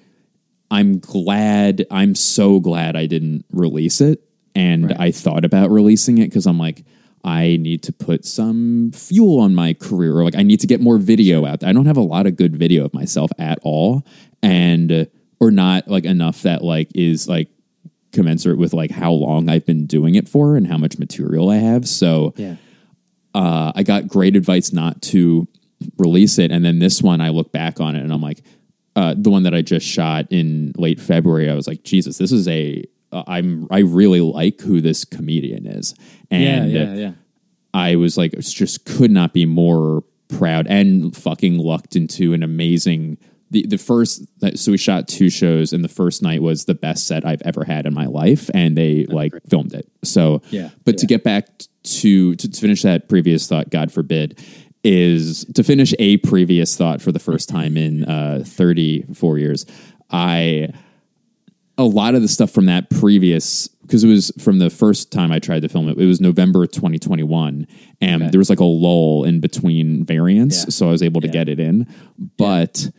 I'm 0.70 0.99
glad. 0.99 1.86
I'm 1.91 2.15
so 2.15 2.59
glad 2.59 2.95
I 2.95 3.05
didn't 3.05 3.45
release 3.51 4.01
it. 4.01 4.24
And 4.55 4.93
I 4.93 5.11
thought 5.11 5.45
about 5.45 5.70
releasing 5.70 6.18
it 6.18 6.26
because 6.30 6.47
I'm 6.47 6.57
like, 6.57 6.84
I 7.24 7.57
need 7.57 7.84
to 7.84 7.93
put 7.93 8.26
some 8.26 8.91
fuel 8.91 9.39
on 9.39 9.53
my 9.53 9.74
career. 9.74 10.18
Or 10.18 10.24
like, 10.24 10.36
I 10.36 10.43
need 10.43 10.59
to 10.61 10.68
get 10.68 10.82
more 10.82 10.97
video 10.97 11.45
out. 11.45 11.59
there. 11.59 11.70
I 11.70 11.74
don't 11.74 11.86
have 11.86 11.97
a 11.97 12.01
lot 12.01 12.26
of 12.26 12.36
good 12.36 12.55
video 12.55 12.84
of 12.86 12.93
myself 12.93 13.30
at 13.38 13.59
all, 13.61 14.05
and 14.41 14.91
uh, 14.91 15.05
or 15.39 15.51
not 15.51 15.88
like 15.88 16.05
enough 16.05 16.41
that 16.41 16.63
like 16.63 16.89
is 16.95 17.28
like 17.28 17.49
commensurate 18.11 18.57
with 18.57 18.74
like 18.74 18.89
how 18.89 19.11
long 19.11 19.49
I've 19.49 19.65
been 19.65 19.86
doing 19.86 20.15
it 20.15 20.28
for 20.28 20.57
and 20.57 20.65
how 20.65 20.78
much 20.78 20.97
material 20.97 21.49
I 21.49 21.57
have. 21.57 21.88
So 21.88 22.34
yeah 22.36 22.55
uh, 23.38 23.72
I 23.76 23.84
got 23.84 24.07
great 24.07 24.36
advice 24.36 24.74
not 24.74 24.99
to 25.03 25.47
release 25.99 26.39
it. 26.39 26.51
And 26.51 26.65
then 26.65 26.80
this 26.80 27.03
one, 27.03 27.22
I 27.22 27.30
look 27.30 27.51
back 27.51 27.80
on 27.80 27.95
it 27.95 28.01
and 28.01 28.11
I'm 28.11 28.22
like, 28.22 28.41
uh, 28.97 29.13
the 29.15 29.29
one 29.29 29.43
that 29.43 29.53
I 29.53 29.61
just 29.61 29.85
shot 29.85 30.25
in 30.31 30.73
late 30.75 30.99
February, 30.99 31.49
I 31.49 31.53
was 31.53 31.67
like, 31.67 31.83
Jesus, 31.83 32.17
this 32.17 32.31
is 32.31 32.47
a. 32.47 32.83
Uh, 33.11 33.23
I'm 33.27 33.67
I 33.71 33.79
really 33.79 34.19
like 34.19 34.59
who 34.59 34.81
this 34.81 35.05
comedian 35.05 35.65
is, 35.65 35.95
and 36.29 36.69
yeah 36.71 36.83
yeah 36.83 36.93
yeah 36.95 37.11
I 37.73 37.95
was 37.95 38.17
like, 38.17 38.31
just 38.39 38.85
could 38.85 39.11
not 39.11 39.33
be 39.33 39.45
more 39.45 40.03
proud 40.27 40.67
and 40.67 41.15
fucking 41.15 41.57
lucked 41.57 41.95
into 41.95 42.33
an 42.33 42.43
amazing 42.43 43.17
the 43.49 43.65
the 43.65 43.77
first 43.77 44.23
so 44.55 44.71
we 44.71 44.77
shot 44.77 45.07
two 45.07 45.29
shows 45.29 45.71
and 45.71 45.83
the 45.85 45.89
first 45.89 46.21
night 46.21 46.41
was 46.41 46.65
the 46.65 46.75
best 46.75 47.07
set 47.07 47.25
I've 47.25 47.41
ever 47.43 47.63
had 47.63 47.85
in 47.85 47.93
my 47.93 48.07
life 48.07 48.49
and 48.53 48.75
they 48.77 49.05
like 49.05 49.31
filmed 49.49 49.73
it. 49.73 49.87
So 50.03 50.41
Yeah. 50.49 50.71
but 50.83 50.97
to 50.97 51.05
get 51.05 51.23
back 51.23 51.47
to 52.01 52.35
to 52.35 52.47
finish 52.49 52.81
that 52.81 53.07
previous 53.07 53.47
thought, 53.47 53.69
God 53.69 53.89
forbid, 53.91 54.37
is 54.84 55.45
to 55.55 55.63
finish 55.63 55.93
a 55.99 56.17
previous 56.17 56.75
thought 56.78 57.01
for 57.01 57.11
the 57.11 57.19
first 57.19 57.49
time 57.49 57.75
in 57.78 58.03
uh 58.05 58.43
34 58.45 59.38
years. 59.38 59.65
I 60.09 60.69
a 61.78 61.84
lot 61.84 62.15
of 62.15 62.21
the 62.21 62.28
stuff 62.28 62.49
from 62.51 62.65
that 62.65 62.89
previous 62.89 63.67
because 63.67 64.03
it 64.03 64.07
was 64.07 64.32
from 64.39 64.59
the 64.59 64.69
first 64.69 65.11
time 65.11 65.32
I 65.32 65.39
tried 65.39 65.61
to 65.61 65.69
film 65.69 65.88
it. 65.89 65.97
It 65.97 66.05
was 66.05 66.19
November 66.19 66.65
2021, 66.67 67.67
and 68.01 68.21
Okay. 68.23 68.32
there 68.32 68.39
was 68.39 68.49
like 68.49 68.59
a 68.59 68.65
lull 68.65 69.23
in 69.23 69.39
between 69.39 70.03
variants, 70.03 70.63
Yeah. 70.65 70.69
so 70.69 70.88
I 70.89 70.91
was 70.91 71.01
able 71.03 71.21
to 71.21 71.28
Yeah. 71.28 71.34
get 71.34 71.49
it 71.49 71.59
in. 71.59 71.88
But 72.38 72.89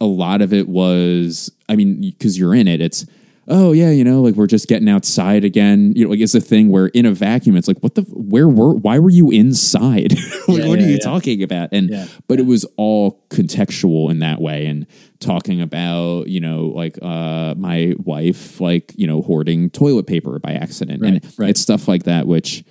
a 0.00 0.06
lot 0.06 0.42
of 0.42 0.52
it 0.52 0.68
was, 0.68 1.50
I 1.68 1.76
mean, 1.76 2.00
because 2.00 2.38
you're 2.38 2.54
in 2.54 2.68
it, 2.68 2.80
it's 2.82 3.06
oh 3.48 3.72
yeah, 3.72 3.90
you 3.90 4.04
know, 4.04 4.20
like 4.22 4.34
we're 4.34 4.46
just 4.46 4.68
getting 4.68 4.88
outside 4.88 5.42
again. 5.44 5.92
You 5.96 6.04
know, 6.04 6.10
like 6.10 6.20
it's 6.20 6.34
a 6.34 6.40
thing 6.40 6.68
where 6.68 6.86
in 6.88 7.06
a 7.06 7.12
vacuum, 7.12 7.56
it's 7.56 7.66
like 7.68 7.78
what 7.80 7.94
the 7.94 8.02
where 8.02 8.48
were 8.48 8.74
why 8.74 8.98
were 8.98 9.10
you 9.10 9.30
inside? 9.30 10.14
Like, 10.48 10.58
Yeah, 10.62 10.68
what 10.68 10.78
yeah, 10.78 10.86
are 10.86 10.88
you 10.88 10.92
yeah. 10.94 10.98
talking 10.98 11.42
about? 11.42 11.68
And 11.72 11.90
Yeah. 11.90 12.06
but 12.26 12.38
it 12.40 12.46
was 12.46 12.64
all 12.76 13.22
contextual 13.28 14.10
in 14.10 14.20
that 14.20 14.40
way 14.40 14.64
and 14.66 14.86
talking 15.20 15.60
about 15.60 16.28
you 16.28 16.40
know 16.40 16.66
like 16.68 16.96
uh 17.02 17.54
my 17.58 17.94
wife 17.98 18.60
like 18.60 18.92
you 18.96 19.06
know 19.06 19.20
hoarding 19.20 19.68
toilet 19.68 20.06
paper 20.06 20.38
by 20.38 20.52
accident 20.52 21.02
and 21.02 21.14
Right, 21.24 21.34
right. 21.38 21.50
it's 21.50 21.60
stuff 21.60 21.86
like 21.88 22.04
that 22.04 22.26
which 22.26 22.64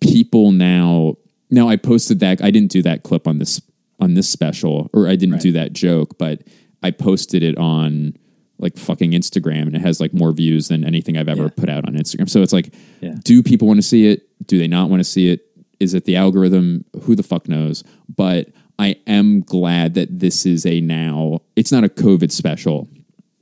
people 0.00 0.52
now 0.52 1.14
now 1.50 1.68
i 1.68 1.76
posted 1.76 2.20
that 2.20 2.42
i 2.42 2.50
didn't 2.50 2.70
do 2.70 2.82
that 2.82 3.02
clip 3.02 3.26
on 3.26 3.38
this 3.38 3.60
on 4.00 4.14
this 4.14 4.28
special 4.28 4.90
or 4.92 5.06
i 5.08 5.16
didn't 5.16 5.34
Right. 5.34 5.42
do 5.42 5.52
that 5.52 5.72
joke 5.72 6.18
but 6.18 6.42
i 6.82 6.90
posted 6.90 7.42
it 7.42 7.56
on 7.56 8.14
like 8.58 8.76
fucking 8.78 9.12
instagram 9.12 9.62
and 9.62 9.74
it 9.74 9.80
has 9.80 10.00
like 10.00 10.14
more 10.14 10.32
views 10.32 10.68
than 10.68 10.84
anything 10.84 11.16
i've 11.18 11.28
ever 11.28 11.44
Yeah. 11.44 11.48
put 11.56 11.68
out 11.68 11.86
on 11.88 11.94
instagram. 11.94 12.28
So 12.30 12.42
it's 12.42 12.52
like 12.52 12.72
Yeah. 13.00 13.16
do 13.24 13.42
people 13.42 13.66
want 13.68 13.78
to 13.78 13.82
see 13.82 14.06
it? 14.06 14.28
Do 14.46 14.58
they 14.58 14.68
not 14.68 14.90
want 14.90 15.00
to 15.00 15.04
see 15.04 15.28
it? 15.30 15.40
Is 15.80 15.92
it 15.94 16.04
the 16.04 16.16
algorithm? 16.16 16.84
Who 17.02 17.14
the 17.14 17.22
fuck 17.22 17.48
knows? 17.48 17.82
But 18.14 18.50
i 18.78 18.96
am 19.06 19.40
glad 19.40 19.94
that 19.94 20.18
this 20.18 20.44
is 20.46 20.66
a 20.66 20.80
now 20.80 21.40
it's 21.56 21.70
not 21.70 21.84
a 21.84 21.88
covid 21.88 22.30
special. 22.32 22.88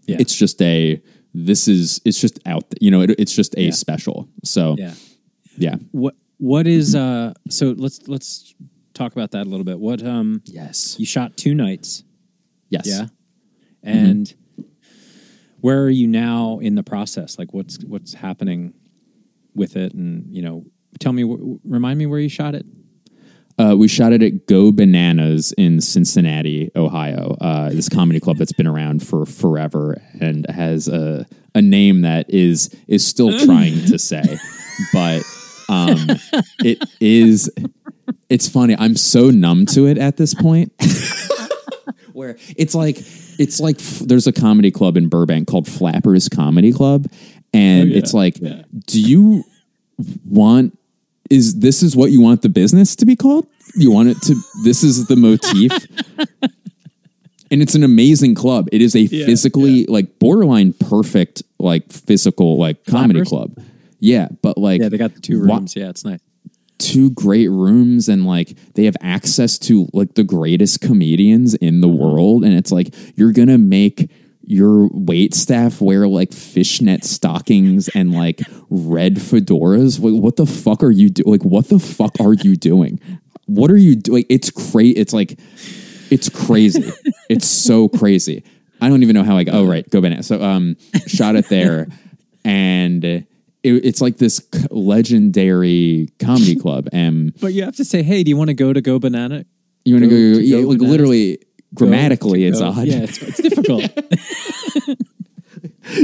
Yeah. 0.06 0.16
it's 0.18 0.34
just 0.34 0.60
a 0.62 1.00
this 1.34 1.68
is 1.68 2.00
it's 2.04 2.20
just 2.20 2.38
out 2.46 2.64
you 2.80 2.90
know 2.90 3.02
it, 3.02 3.10
it's 3.18 3.34
just 3.34 3.54
a 3.58 3.70
special. 3.70 4.28
So 4.44 4.76
yeah. 4.78 4.94
yeah. 5.56 5.76
What 5.92 6.14
what 6.38 6.66
is 6.66 6.94
uh 6.94 7.34
so 7.48 7.74
let's 7.76 8.08
let's 8.08 8.54
talk 8.94 9.12
about 9.12 9.30
that 9.32 9.42
a 9.46 9.48
little 9.48 9.64
bit. 9.64 9.78
What 9.78 10.04
um 10.04 10.42
yes. 10.46 10.96
you 10.98 11.06
shot 11.06 11.36
two 11.36 11.54
nights, 11.54 12.02
yes. 12.68 12.86
Yeah? 12.86 13.06
And 13.82 14.32
where 15.62 15.80
are 15.84 15.90
you 15.90 16.08
now 16.08 16.58
in 16.60 16.74
the 16.74 16.82
process? 16.82 17.38
Like 17.38 17.54
what's 17.54 17.82
what's 17.84 18.12
happening 18.14 18.74
with 19.54 19.76
it 19.76 19.94
and 19.94 20.26
you 20.34 20.42
know, 20.42 20.64
tell 20.98 21.12
me 21.12 21.24
remind 21.64 21.98
me 21.98 22.06
where 22.06 22.18
you 22.18 22.28
shot 22.28 22.54
it. 22.54 22.66
Uh, 23.58 23.76
we 23.76 23.86
shot 23.86 24.12
it 24.12 24.22
at 24.22 24.46
Go 24.46 24.72
Bananas 24.72 25.52
in 25.52 25.80
Cincinnati, 25.80 26.70
Ohio. 26.74 27.36
Uh, 27.40 27.68
this 27.68 27.88
comedy 27.88 28.18
club 28.18 28.38
that's 28.38 28.52
been 28.52 28.66
around 28.66 29.06
for 29.06 29.24
forever 29.24 30.02
and 30.20 30.46
has 30.50 30.88
a 30.88 31.26
a 31.54 31.62
name 31.62 32.02
that 32.02 32.28
is 32.28 32.74
is 32.88 33.06
still 33.06 33.38
trying 33.46 33.84
to 33.86 33.98
say, 33.98 34.38
but 34.92 35.22
um, 35.68 35.98
it 36.64 36.82
is. 37.00 37.50
It's 38.28 38.48
funny. 38.48 38.74
I'm 38.76 38.96
so 38.96 39.30
numb 39.30 39.66
to 39.66 39.86
it 39.86 39.98
at 39.98 40.16
this 40.16 40.34
point. 40.34 40.72
Where 42.12 42.36
it's 42.56 42.74
like 42.74 42.96
it's 43.38 43.60
like 43.60 43.80
f- 43.80 44.00
there's 44.00 44.26
a 44.26 44.32
comedy 44.32 44.70
club 44.70 44.96
in 44.96 45.08
Burbank 45.08 45.48
called 45.48 45.66
Flappers 45.68 46.28
Comedy 46.28 46.72
Club, 46.72 47.06
and 47.52 47.88
oh, 47.88 47.92
yeah. 47.92 47.98
it's 47.98 48.14
like, 48.14 48.38
Yeah. 48.40 48.62
do 48.86 49.00
you 49.00 49.44
want 50.28 50.78
is 51.30 51.60
this 51.60 51.82
is 51.82 51.96
what 51.96 52.10
you 52.10 52.20
want 52.20 52.42
the 52.42 52.48
business 52.48 52.94
to 52.96 53.06
be 53.06 53.16
called? 53.16 53.46
You 53.74 53.90
want 53.90 54.08
it 54.10 54.20
to 54.22 54.34
this 54.64 54.82
is 54.82 55.06
the 55.06 55.16
motif. 55.16 55.72
and 57.50 57.62
it's 57.62 57.74
an 57.74 57.82
amazing 57.84 58.34
club. 58.34 58.68
It 58.72 58.82
is 58.82 58.94
a 58.96 59.06
physically 59.06 59.86
like 59.86 60.18
borderline 60.18 60.72
perfect 60.74 61.42
like 61.58 61.90
physical 61.92 62.58
like 62.58 62.84
comedy 62.86 63.20
Flappers? 63.24 63.28
club. 63.28 63.66
Yeah, 64.00 64.28
but 64.42 64.58
like 64.58 64.80
Yeah, 64.80 64.88
they 64.88 64.98
got 64.98 65.14
the 65.14 65.20
two 65.20 65.40
rooms. 65.40 65.76
Yeah, 65.76 65.90
it's 65.90 66.04
nice. 66.04 66.20
Two 66.82 67.10
great 67.10 67.48
rooms 67.48 68.08
and 68.08 68.26
like 68.26 68.56
they 68.74 68.84
have 68.84 68.96
access 69.00 69.58
to 69.60 69.88
like 69.92 70.14
the 70.14 70.24
greatest 70.24 70.80
comedians 70.80 71.54
in 71.54 71.80
the 71.80 71.88
world. 71.88 72.44
And 72.44 72.54
it's 72.54 72.72
like 72.72 72.94
you're 73.16 73.32
gonna 73.32 73.58
make 73.58 74.10
your 74.44 74.88
wait 74.92 75.34
staff 75.34 75.80
wear 75.80 76.08
like 76.08 76.32
fishnet 76.32 77.04
stockings 77.04 77.88
and 77.94 78.12
like 78.12 78.40
red 78.70 79.16
fedoras? 79.16 80.00
Like, 80.00 80.20
what 80.20 80.36
the 80.36 80.46
fuck 80.46 80.82
are 80.82 80.90
you 80.90 81.10
doing 81.10 81.30
like 81.30 81.44
what 81.44 81.68
the 81.68 81.78
fuck 81.78 82.16
are 82.20 82.34
you 82.34 82.56
doing? 82.56 83.00
What 83.46 83.70
are 83.70 83.76
you 83.76 83.96
doing 83.96 84.24
it's 84.28 84.50
crazy 84.50 84.98
it's 84.98 85.12
like 85.12 85.38
it's 86.10 86.28
crazy. 86.28 86.92
It's 87.28 87.48
so 87.48 87.88
crazy. 87.88 88.44
I 88.78 88.90
don't 88.90 89.02
even 89.02 89.14
know 89.14 89.22
how 89.22 89.38
i 89.38 89.44
got 89.44 89.54
oh 89.54 89.64
right 89.64 89.88
go 89.88 90.02
banana 90.02 90.22
so 90.22 90.42
um 90.42 90.76
shot 91.06 91.36
it 91.36 91.48
there 91.48 91.86
and 92.44 93.24
it, 93.62 93.84
it's 93.84 94.00
like 94.00 94.16
this 94.18 94.40
legendary 94.70 96.08
comedy 96.18 96.56
club 96.64 96.88
and 96.92 97.32
But 97.40 97.52
you 97.54 97.62
have 97.64 97.76
to 97.76 97.84
say, 97.84 98.02
"Hey, 98.02 98.22
do 98.24 98.28
you 98.30 98.36
want 98.36 98.48
to 98.48 98.54
go 98.54 98.72
to 98.72 98.80
Go 98.80 98.98
Banana?" 98.98 99.44
you 99.84 99.94
want 99.94 100.04
to 100.04 100.10
Go- 100.10 100.16
go, 100.34 100.38
to 100.38 100.44
yeah, 100.44 100.56
like 100.58 100.78
bananas. 100.78 100.90
literally 100.90 101.38
grammatically 101.74 102.44
it's 102.44 102.58
to 102.58 102.64
go- 102.64 102.70
odd 102.80 102.86
Yeah, 102.86 102.98
it's, 103.02 103.18
it's 103.22 103.40
difficult. 103.42 103.84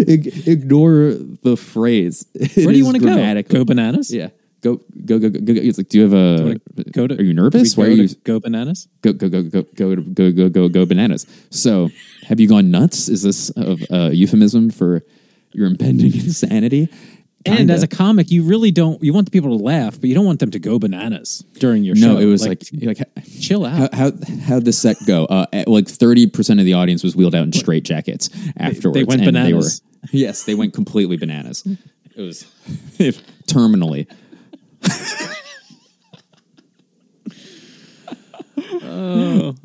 Ig- 0.07 0.47
ignore 0.49 1.13
the 1.43 1.57
phrase 1.57 2.27
Where 2.57 2.67
do 2.73 2.77
you 2.79 2.85
want 2.85 2.97
to 2.99 3.03
go? 3.05 3.43
Go 3.59 3.65
Bananas? 3.65 4.13
yeah 4.13 4.29
go 4.61 4.81
go 5.07 5.21
go 5.21 5.29
go 5.31 5.39
go 5.41 5.53
it's 5.55 5.79
like 5.79 5.89
do 5.89 5.99
you 5.99 6.03
have 6.05 6.13
a 6.13 6.59
Go 6.91 7.07
to. 7.07 7.17
are 7.17 7.23
you 7.23 7.33
nervous 7.33 7.77
why 7.77 7.85
are 7.87 7.89
go 7.91 7.95
you 7.95 8.09
Go 8.25 8.41
Bananas? 8.41 8.89
go 9.03 9.13
go 9.13 9.29
go 9.29 9.43
go 9.45 9.63
go 9.77 9.95
go 9.97 10.33
go 10.33 10.49
go 10.49 10.69
go 10.69 10.85
bananas 10.85 11.27
so 11.51 11.91
have 12.25 12.41
you 12.41 12.49
gone 12.49 12.71
nuts 12.73 13.09
is 13.09 13.23
this 13.23 13.51
a, 13.57 13.77
a 13.91 13.95
uh, 14.07 14.09
euphemism 14.11 14.71
for 14.71 15.03
your 15.53 15.67
impending 15.69 16.13
insanity 16.13 16.89
And 17.47 17.57
Kinda. 17.57 17.72
as 17.72 17.82
a 17.84 17.89
comic, 17.89 18.30
you 18.30 18.43
really 18.43 18.72
don't. 18.72 19.03
You 19.03 19.14
want 19.14 19.26
the 19.26 19.30
people 19.30 19.57
to 19.57 19.64
laugh, 19.64 19.99
but 20.01 20.09
you 20.09 20.14
don't 20.14 20.26
want 20.26 20.41
them 20.41 20.51
to 20.51 20.59
go 20.59 20.78
bananas 20.78 21.45
during 21.59 21.84
your 21.84 21.95
show. 21.95 22.14
no 22.14 22.18
it 22.18 22.24
was 22.24 22.47
like 22.47 22.64
like, 22.82 22.99
chill 23.41 23.64
out. 23.64 23.95
how 23.95 24.11
how'd 24.43 24.64
the 24.64 24.72
set 24.72 24.97
go? 25.07 25.24
Uh, 25.26 25.47
like 25.68 25.86
thirty 25.89 26.26
percent 26.26 26.59
of 26.59 26.66
the 26.66 26.74
audience 26.74 27.05
was 27.05 27.14
wheeled 27.14 27.36
out 27.36 27.45
in 27.45 27.53
straight 27.53 27.84
jackets 27.84 28.28
afterwards. 28.57 29.07
went 29.07 29.20
and 29.20 29.26
bananas. 29.34 29.80
They 29.80 29.84
were, 29.84 30.09
yes, 30.12 30.45
they 30.45 30.55
went 30.57 30.74
completely 30.74 31.16
bananas. 31.16 31.64
It 32.16 32.20
was 32.22 32.43
terminally. 33.47 34.09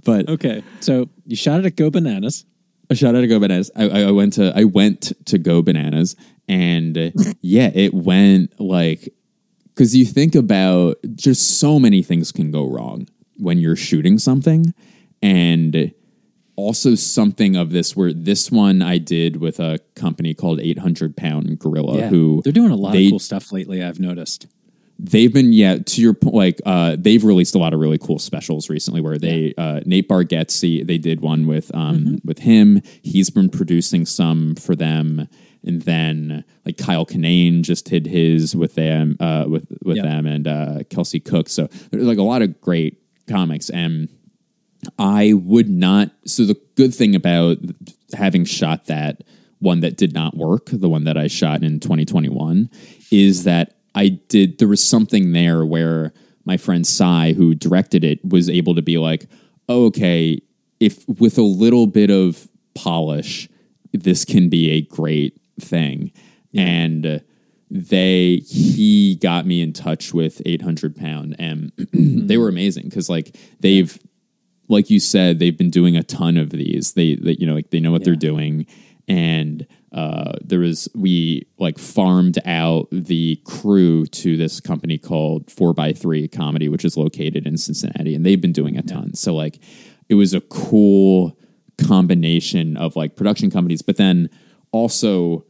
but 0.03 0.30
okay, 0.30 0.63
so 0.80 1.09
you 1.26 1.36
shot 1.36 1.59
it 1.59 1.65
at 1.65 1.76
Go 1.76 1.89
Bananas. 1.89 2.45
A 2.94 2.96
shout 2.96 3.16
out 3.16 3.22
to 3.22 3.28
Go 3.28 3.39
Bananas. 3.39 3.70
I, 3.76 3.89
I 3.89 4.02
I 4.04 4.12
went 4.12 4.34
to 4.34 4.54
I 4.56 4.64
went 4.64 5.14
to 5.26 5.38
Go 5.38 5.62
Bananas, 5.62 6.16
and 6.48 6.96
yeah, 7.41 7.72
it 7.74 7.94
went 7.94 8.60
like 8.60 9.14
because 9.74 9.96
you 9.96 10.06
think 10.06 10.36
about 10.36 10.98
just 11.16 11.60
so 11.60 11.80
many 11.80 12.04
things 12.04 12.32
can 12.32 12.52
go 12.52 12.70
wrong 12.70 13.08
when 13.38 13.58
you're 13.58 13.76
shooting 13.76 14.18
something, 14.18 14.74
and 15.22 15.94
also 16.56 16.96
something 16.96 17.56
of 17.56 17.72
this 17.72 17.96
where 17.96 18.14
this 18.14 18.52
one 18.52 18.82
I 18.82 19.00
did 19.00 19.38
with 19.38 19.60
a 19.60 19.80
company 19.96 20.34
called 20.34 20.60
800 20.60 21.18
Pound 21.18 21.60
Gorilla, 21.60 22.08
who 22.08 22.41
they're 22.44 22.54
doing 22.54 22.72
a 22.72 22.76
lot 22.76 22.94
they- 22.94 23.06
of 23.06 23.12
cool 23.12 23.20
stuff 23.20 23.52
lately. 23.52 23.84
I've 23.84 24.00
noticed. 24.00 24.48
They've 25.00 25.34
been 25.34 25.52
yeah 25.54 25.78
to 25.78 26.02
your 26.02 26.14
point 26.14 26.36
like 26.36 26.62
uh 26.66 26.96
they've 27.00 27.24
released 27.24 27.56
a 27.56 27.58
lot 27.58 27.74
of 27.74 27.80
really 27.80 27.98
cool 27.98 28.20
specials 28.20 28.70
recently 28.70 29.02
where 29.02 29.18
they 29.18 29.54
uh 29.58 29.82
nate 29.86 30.08
bargatze 30.08 30.86
they 30.86 30.98
did 30.98 31.20
one 31.22 31.48
with 31.48 31.74
um 31.76 31.98
Mm-hmm. 32.00 32.16
with 32.28 32.39
him 32.39 32.82
he's 33.02 33.30
been 33.30 33.50
producing 33.50 34.06
some 34.06 34.56
for 34.56 34.76
them 34.76 35.28
and 35.64 35.82
then 35.82 36.44
like 36.66 36.78
kyle 36.78 37.06
kinane 37.06 37.64
just 37.64 37.86
did 37.86 38.06
his 38.06 38.56
with 38.56 38.76
them 38.76 39.18
uh 39.20 39.46
with 39.48 39.68
with 39.84 39.98
Yeah. 39.98 40.04
them 40.04 40.26
and 40.28 40.48
uh 40.48 40.80
kelsey 40.89 41.20
cook 41.20 41.50
so 41.50 41.68
there's 41.91 42.04
like 42.06 42.18
a 42.20 42.24
lot 42.24 42.41
of 42.41 42.62
great 42.62 43.00
comics 43.28 43.70
and 43.70 44.10
I 45.00 45.32
would 45.32 45.70
not. 45.70 46.12
So 46.26 46.44
the 46.44 46.60
good 46.76 46.94
thing 46.94 47.16
about 47.16 47.58
having 48.14 48.44
shot 48.44 48.88
that 48.88 49.24
one 49.60 49.80
that 49.80 49.96
did 49.96 50.14
not 50.14 50.36
work, 50.36 50.66
the 50.66 50.89
one 50.89 51.06
that 51.06 51.16
I 51.18 51.28
shot 51.28 51.64
in 51.64 51.80
2021, 51.80 52.70
is 53.10 53.46
that 53.46 53.76
I 53.96 54.10
did. 54.10 54.58
There 54.60 54.68
was 54.68 54.84
something 54.84 55.32
there 55.32 55.66
where 55.66 56.14
my 56.46 56.58
friend 56.58 56.86
Sai, 56.86 57.34
who 57.34 57.56
directed 57.56 58.04
it, 58.04 58.20
was 58.24 58.50
able 58.50 58.76
to 58.76 58.82
be 58.82 58.98
like, 58.98 59.28
oh, 59.70 59.86
"Okay, 59.86 60.41
if 60.80 61.08
with 61.08 61.38
a 61.38 61.44
little 61.44 61.88
bit 61.88 62.10
of 62.10 62.48
polish, 62.76 63.50
this 63.91 64.26
can 64.26 64.50
be 64.50 64.72
a 64.72 64.82
great 64.82 65.39
thing," 65.60 66.12
and. 66.54 67.06
uh, 67.06 67.20
they 67.76 68.36
he 68.48 69.16
got 69.16 69.48
me 69.48 69.60
in 69.60 69.74
touch 69.74 70.14
with 70.14 70.44
800 70.46 70.96
pound 70.96 71.36
and 71.39 71.72
they 71.91 72.38
were 72.38 72.48
amazing 72.48 72.84
because 72.84 73.10
like 73.10 73.36
they've 73.62 73.98
like 74.68 74.89
you 74.89 75.00
said, 75.00 75.39
they've 75.39 75.58
been 75.58 75.70
doing 75.70 75.96
a 75.96 76.04
ton 76.04 76.38
of 76.38 76.50
these. 76.50 76.94
They, 76.94 77.16
they 77.16 77.34
you 77.34 77.46
know, 77.46 77.54
like 77.54 77.70
they 77.70 77.80
know 77.80 77.91
what 77.91 78.04
they're 78.04 78.16
doing, 78.16 78.66
and 79.08 79.66
uh, 79.94 80.34
there 80.44 80.60
was 80.60 80.89
we 80.96 81.48
like 81.60 81.78
farmed 81.78 82.39
out 82.46 82.88
the 82.91 83.39
crew 83.46 84.06
to 84.08 84.36
this 84.38 84.60
company 84.60 84.98
called 84.98 85.52
Four 85.52 85.74
by 85.74 85.94
Three 85.94 86.28
Comedy, 86.28 86.68
which 86.68 86.84
is 86.84 86.98
located 86.98 87.46
in 87.46 87.58
Cincinnati, 87.58 88.16
and 88.16 88.26
they've 88.26 88.41
been 88.41 88.54
doing 88.54 88.78
a 88.78 88.82
ton. 88.82 89.14
So 89.14 89.36
like, 89.36 89.60
it 90.10 90.16
was 90.16 90.34
a 90.34 90.41
cool 90.41 91.38
combination 91.78 92.76
of 92.78 92.96
like 92.96 93.16
production 93.16 93.52
companies, 93.52 93.82
but 93.82 93.98
then 93.98 94.30
also. 94.72 95.46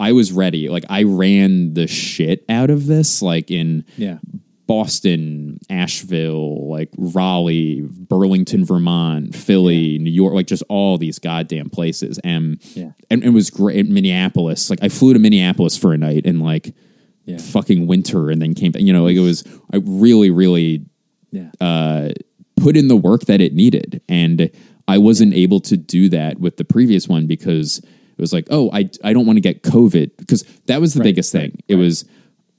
I 0.00 0.10
was 0.10 0.32
ready. 0.32 0.68
Like 0.68 0.84
I 0.90 1.04
ran 1.04 1.74
the 1.74 1.86
shit 1.86 2.44
out 2.48 2.68
of 2.68 2.86
this, 2.86 3.22
like 3.22 3.48
in 3.52 3.84
Yeah. 3.96 4.18
Boston, 4.66 5.58
Asheville, 5.70 6.68
like 6.68 6.88
Raleigh, 6.96 7.82
Burlington, 7.82 8.64
Vermont, 8.64 9.34
Philly, 9.34 9.98
New 9.98 10.10
York, 10.10 10.34
like 10.34 10.46
just 10.46 10.62
all 10.68 10.98
these 10.98 11.18
goddamn 11.18 11.70
places. 11.70 12.18
And 12.24 12.58
Yeah. 12.74 12.92
and 13.10 13.22
it 13.24 13.30
was 13.30 13.50
great. 13.50 13.88
Minneapolis, 13.88 14.70
like 14.70 14.78
I 14.82 14.88
flew 14.88 15.12
to 15.12 15.18
Minneapolis 15.18 15.76
for 15.76 15.92
a 15.92 15.98
night 15.98 16.26
in 16.26 16.40
like 16.40 16.74
Yeah. 17.26 17.38
fucking 17.38 17.86
winter, 17.86 18.30
and 18.30 18.40
then 18.42 18.54
came 18.54 18.72
back. 18.72 18.82
You 18.82 18.92
know, 18.92 19.04
like 19.04 19.16
it 19.16 19.20
was. 19.20 19.44
I 19.72 19.78
really, 19.84 20.30
really 20.30 20.82
Yeah. 21.32 21.50
uh, 21.60 22.10
put 22.56 22.76
in 22.76 22.88
the 22.88 22.96
work 22.96 23.22
that 23.26 23.40
it 23.40 23.54
needed, 23.54 24.00
and 24.08 24.50
I 24.86 24.98
wasn't 24.98 25.34
able 25.34 25.60
to 25.60 25.76
do 25.76 26.08
that 26.10 26.38
with 26.38 26.56
the 26.58 26.64
previous 26.64 27.08
one 27.08 27.26
because 27.26 27.78
it 27.78 28.20
was 28.20 28.32
like, 28.32 28.46
oh, 28.50 28.70
I 28.72 28.90
I 29.02 29.12
don't 29.12 29.26
want 29.26 29.38
to 29.38 29.40
get 29.40 29.62
COVID 29.62 30.10
because 30.18 30.44
that 30.66 30.80
was 30.80 30.94
the 30.94 31.00
Right, 31.00 31.04
biggest 31.06 31.32
thing. 31.32 31.50
right, 31.52 31.64
it 31.68 31.74
was 31.76 32.04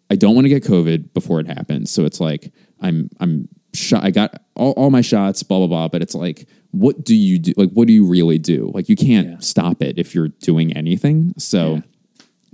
I 0.09 0.15
don't 0.15 0.35
want 0.35 0.45
to 0.45 0.49
get 0.49 0.63
COVID 0.63 1.13
before 1.13 1.39
it 1.39 1.47
happens. 1.47 1.91
So 1.91 2.05
it's 2.05 2.19
like 2.19 2.53
I'm 2.81 3.09
I'm 3.19 3.47
shot. 3.73 4.03
I 4.03 4.11
got 4.11 4.41
all, 4.55 4.71
all 4.73 4.89
my 4.89 5.01
shots, 5.01 5.43
blah 5.43 5.57
blah 5.59 5.67
blah. 5.67 5.87
But 5.87 6.01
it's 6.01 6.15
like, 6.15 6.47
what 6.71 7.03
do 7.03 7.15
you 7.15 7.39
do? 7.39 7.53
Like, 7.57 7.71
what 7.71 7.87
do 7.87 7.93
you 7.93 8.05
really 8.05 8.37
do? 8.37 8.71
Like, 8.73 8.89
you 8.89 8.95
can't 8.95 9.27
Yeah. 9.29 9.37
stop 9.39 9.81
it 9.81 9.97
if 9.97 10.13
you're 10.13 10.29
doing 10.29 10.73
anything. 10.73 11.33
So 11.37 11.75
Yeah. 11.75 11.81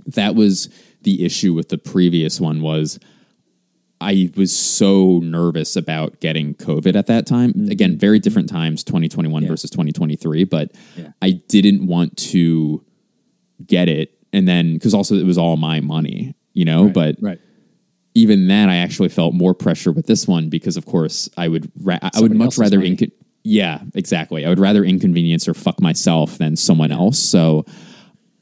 that 0.06 0.34
was 0.34 0.68
the 1.02 1.24
issue 1.24 1.52
with 1.52 1.68
the 1.68 1.78
previous 1.78 2.40
one 2.40 2.62
was 2.62 2.98
I 4.00 4.32
was 4.36 4.56
so 4.56 5.20
nervous 5.20 5.76
about 5.76 6.18
getting 6.20 6.54
COVID 6.54 6.96
at 6.96 7.06
that 7.06 7.24
time. 7.26 7.52
Mm-hmm. 7.52 7.70
Again, 7.70 7.98
very 7.98 8.18
different 8.18 8.48
times, 8.48 8.82
2021 8.82 9.42
Yeah. 9.44 9.48
versus 9.48 9.70
2023, 9.70 10.44
but. 10.44 10.72
I 11.22 11.32
didn't 11.48 11.86
want 11.86 12.16
to 12.32 12.82
get 13.64 13.88
it. 13.88 14.18
And 14.32 14.48
then, 14.48 14.74
because 14.74 14.92
also 14.94 15.14
it 15.14 15.24
was 15.24 15.38
all 15.38 15.56
my 15.56 15.78
money, 15.80 16.34
you 16.52 16.64
know, 16.64 16.84
Right, 16.84 16.94
but 16.94 17.16
right. 17.20 17.40
even 18.14 18.46
then, 18.48 18.68
I 18.68 18.76
actually 18.76 19.08
felt 19.08 19.34
more 19.34 19.54
pressure 19.54 19.92
with 19.92 20.06
this 20.06 20.26
one 20.26 20.48
because, 20.48 20.76
of 20.76 20.86
course, 20.86 21.28
I 21.36 21.48
would 21.48 21.70
ra- 21.80 21.98
I 22.02 22.20
would 22.20 22.34
much 22.34 22.58
rather 22.58 22.78
inco- 22.78 23.12
yeah, 23.44 23.80
exactly. 23.94 24.44
I 24.46 24.48
would 24.48 24.60
rather 24.60 24.84
inconvenience 24.84 25.48
or 25.48 25.54
fuck 25.54 25.80
myself 25.80 26.38
than 26.38 26.56
someone 26.56 26.92
else. 26.92 27.18
So 27.18 27.64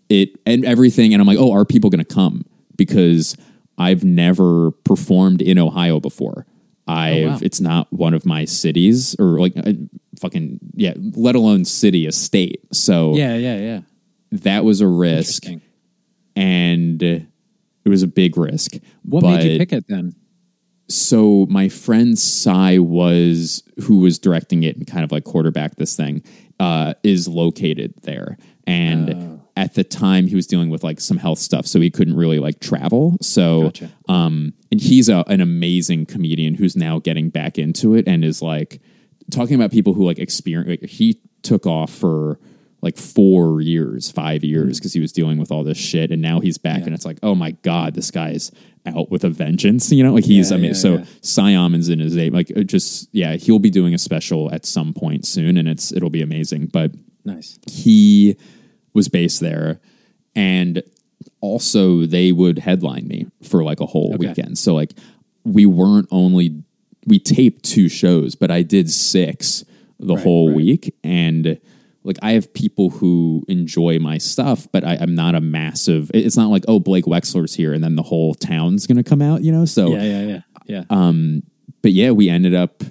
it 0.09 0.39
and 0.45 0.65
everything, 0.65 1.15
and 1.15 1.21
I'm 1.21 1.27
like, 1.27 1.39
oh, 1.39 1.53
are 1.53 1.65
people 1.65 1.91
going 1.91 2.05
to 2.05 2.15
come? 2.15 2.45
Because 2.77 3.37
I've 3.79 4.05
never 4.05 4.73
performed 4.73 5.41
in 5.41 5.59
Ohio 5.59 6.01
before. 6.01 6.47
I've 6.87 7.29
wow. 7.29 7.39
it's 7.41 7.61
not 7.61 7.91
one 7.93 8.15
of 8.15 8.27
my 8.27 8.45
cities 8.45 9.15
or 9.19 9.39
like 9.41 9.57
uh, 9.57 9.73
fucking 10.21 10.59
yeah, 10.75 10.95
let 11.15 11.37
alone 11.37 11.65
city, 11.65 12.07
a 12.07 12.13
state. 12.13 12.61
So 12.75 13.15
Yeah, 13.15 13.37
yeah, 13.37 13.57
yeah. 13.57 13.81
that 14.33 14.65
was 14.65 14.81
a 14.81 14.89
risk, 14.89 15.45
and 16.35 17.29
it 17.85 17.89
was 17.89 18.03
a 18.03 18.07
big 18.09 18.37
risk. 18.37 18.77
What 19.03 19.23
but, 19.23 19.39
made 19.39 19.53
you 19.53 19.59
pick 19.59 19.73
it 19.73 19.87
then? 19.89 20.15
so 20.89 21.47
my 21.49 21.69
friend 21.69 22.19
Cy 22.19 22.79
was 22.79 23.63
who 23.85 23.99
was 24.01 24.19
directing 24.19 24.65
it 24.65 24.77
and 24.77 24.87
kind 24.87 25.05
of 25.05 25.13
like 25.13 25.25
quarterback 25.25 25.77
this 25.77 25.95
thing 25.97 26.23
uh, 26.59 26.95
is 27.03 27.29
located 27.29 27.95
there, 28.03 28.37
and 28.67 29.11
Oh. 29.15 29.41
at 29.57 29.75
the 29.75 29.85
time 29.85 30.27
he 30.27 30.35
was 30.35 30.47
dealing 30.47 30.69
with 30.69 30.83
like 30.83 31.01
some 31.01 31.17
health 31.17 31.39
stuff, 31.39 31.67
so 31.67 31.81
he 31.81 31.91
couldn't 31.91 32.17
really 32.17 32.39
like 32.39 32.61
travel. 32.61 33.17
So, 33.21 33.65
Gotcha. 33.65 33.91
um, 34.09 34.53
and 34.71 34.81
he's 34.81 35.09
a, 35.09 35.25
an 35.29 35.41
amazing 35.41 36.07
comedian 36.07 36.55
who's 36.57 36.77
now 36.77 36.99
getting 36.99 37.31
back 37.31 37.57
into 37.57 37.95
it 37.95 38.07
and 38.09 38.25
is 38.25 38.43
like 38.43 38.81
talking 39.31 39.55
about 39.55 39.71
people 39.71 39.95
who 39.95 40.05
like 40.05 40.19
experience. 40.19 40.69
Like, 40.83 40.91
he 40.91 41.21
took 41.43 41.67
off 41.67 41.93
for 41.95 42.39
like 42.83 42.97
four 42.97 43.61
years, 43.61 44.11
five 44.11 44.43
years 44.43 44.63
mm-hmm. 44.63 44.71
because 44.79 44.93
he 44.93 45.01
was 45.01 45.13
dealing 45.13 45.39
with 45.39 45.51
all 45.53 45.65
this 45.65 45.79
shit, 45.79 46.11
and 46.11 46.23
now 46.23 46.41
he's 46.41 46.59
back. 46.59 46.81
Yeah. 46.81 46.87
and 46.87 46.95
it's 46.95 47.05
like, 47.05 47.19
oh 47.23 47.35
my 47.35 47.53
god, 47.63 47.95
this 47.95 48.11
guy's 48.11 48.51
out 48.87 49.11
with 49.11 49.25
a 49.25 49.29
vengeance. 49.31 49.93
You 49.93 50.03
know, 50.05 50.13
like 50.15 50.25
he's. 50.25 50.51
Yeah, 50.51 50.57
I 50.57 50.61
mean, 50.61 50.71
yeah, 50.71 50.77
so 50.77 50.95
yeah. 50.99 51.05
Siamon's 51.23 51.89
in 51.89 51.99
his 51.99 52.15
name. 52.17 52.33
Like, 52.33 52.49
just 52.67 53.09
yeah, 53.13 53.37
he'll 53.37 53.59
be 53.59 53.71
doing 53.71 53.95
a 53.95 53.99
special 53.99 54.53
at 54.53 54.65
some 54.65 54.93
point 54.95 55.27
soon, 55.27 55.57
and 55.57 55.69
it's 55.69 55.93
it'll 55.93 56.11
be 56.11 56.23
amazing. 56.23 56.67
But 56.67 56.93
Nice. 57.25 57.59
he 57.71 58.37
was 58.95 59.09
based 59.09 59.41
there, 59.41 59.81
and 60.35 60.83
also 61.41 62.07
they 62.07 62.33
would 62.33 62.59
headline 62.61 63.07
me 63.07 63.27
for 63.43 63.63
like 63.63 63.81
a 63.81 63.87
whole 63.87 64.15
Okay. 64.15 64.29
weekend. 64.29 64.59
So 64.59 64.75
like, 64.75 64.93
we 65.45 65.67
weren't 65.67 66.09
only 66.11 66.63
we 67.07 67.19
taped 67.19 67.65
two 67.65 67.89
shows, 67.89 68.35
but 68.35 68.51
I 68.51 68.63
did 68.63 68.91
six 68.91 69.65
the 69.99 70.15
Right, 70.15 70.23
whole 70.23 70.49
right. 70.49 70.57
week, 70.57 70.95
and 71.05 71.59
like 72.03 72.19
I 72.23 72.33
have 72.33 72.53
people 72.55 72.91
who 72.91 73.45
enjoy 73.49 73.99
my 73.99 74.19
stuff, 74.19 74.67
but 74.73 74.85
I, 74.85 74.97
I'm 75.01 75.15
not 75.15 75.35
a 75.35 75.41
massive. 75.41 76.11
It's 76.15 76.37
not 76.37 76.49
like 76.51 76.65
oh 76.69 76.81
Blake 76.81 77.05
Wexler's 77.05 77.55
here, 77.55 77.73
and 77.73 77.83
then 77.85 77.97
the 77.97 78.03
whole 78.03 78.35
town's 78.35 78.87
gonna 78.87 79.05
come 79.05 79.21
out, 79.23 79.43
you 79.43 79.53
know. 79.53 79.65
So 79.65 79.91
Yeah, 79.91 80.03
yeah, 80.03 80.23
yeah. 80.27 80.41
Yeah. 80.67 80.85
Um, 80.91 81.43
but 81.83 81.93
yeah, 81.93 82.11
we 82.13 82.29
ended 82.29 82.55
up 82.55 82.83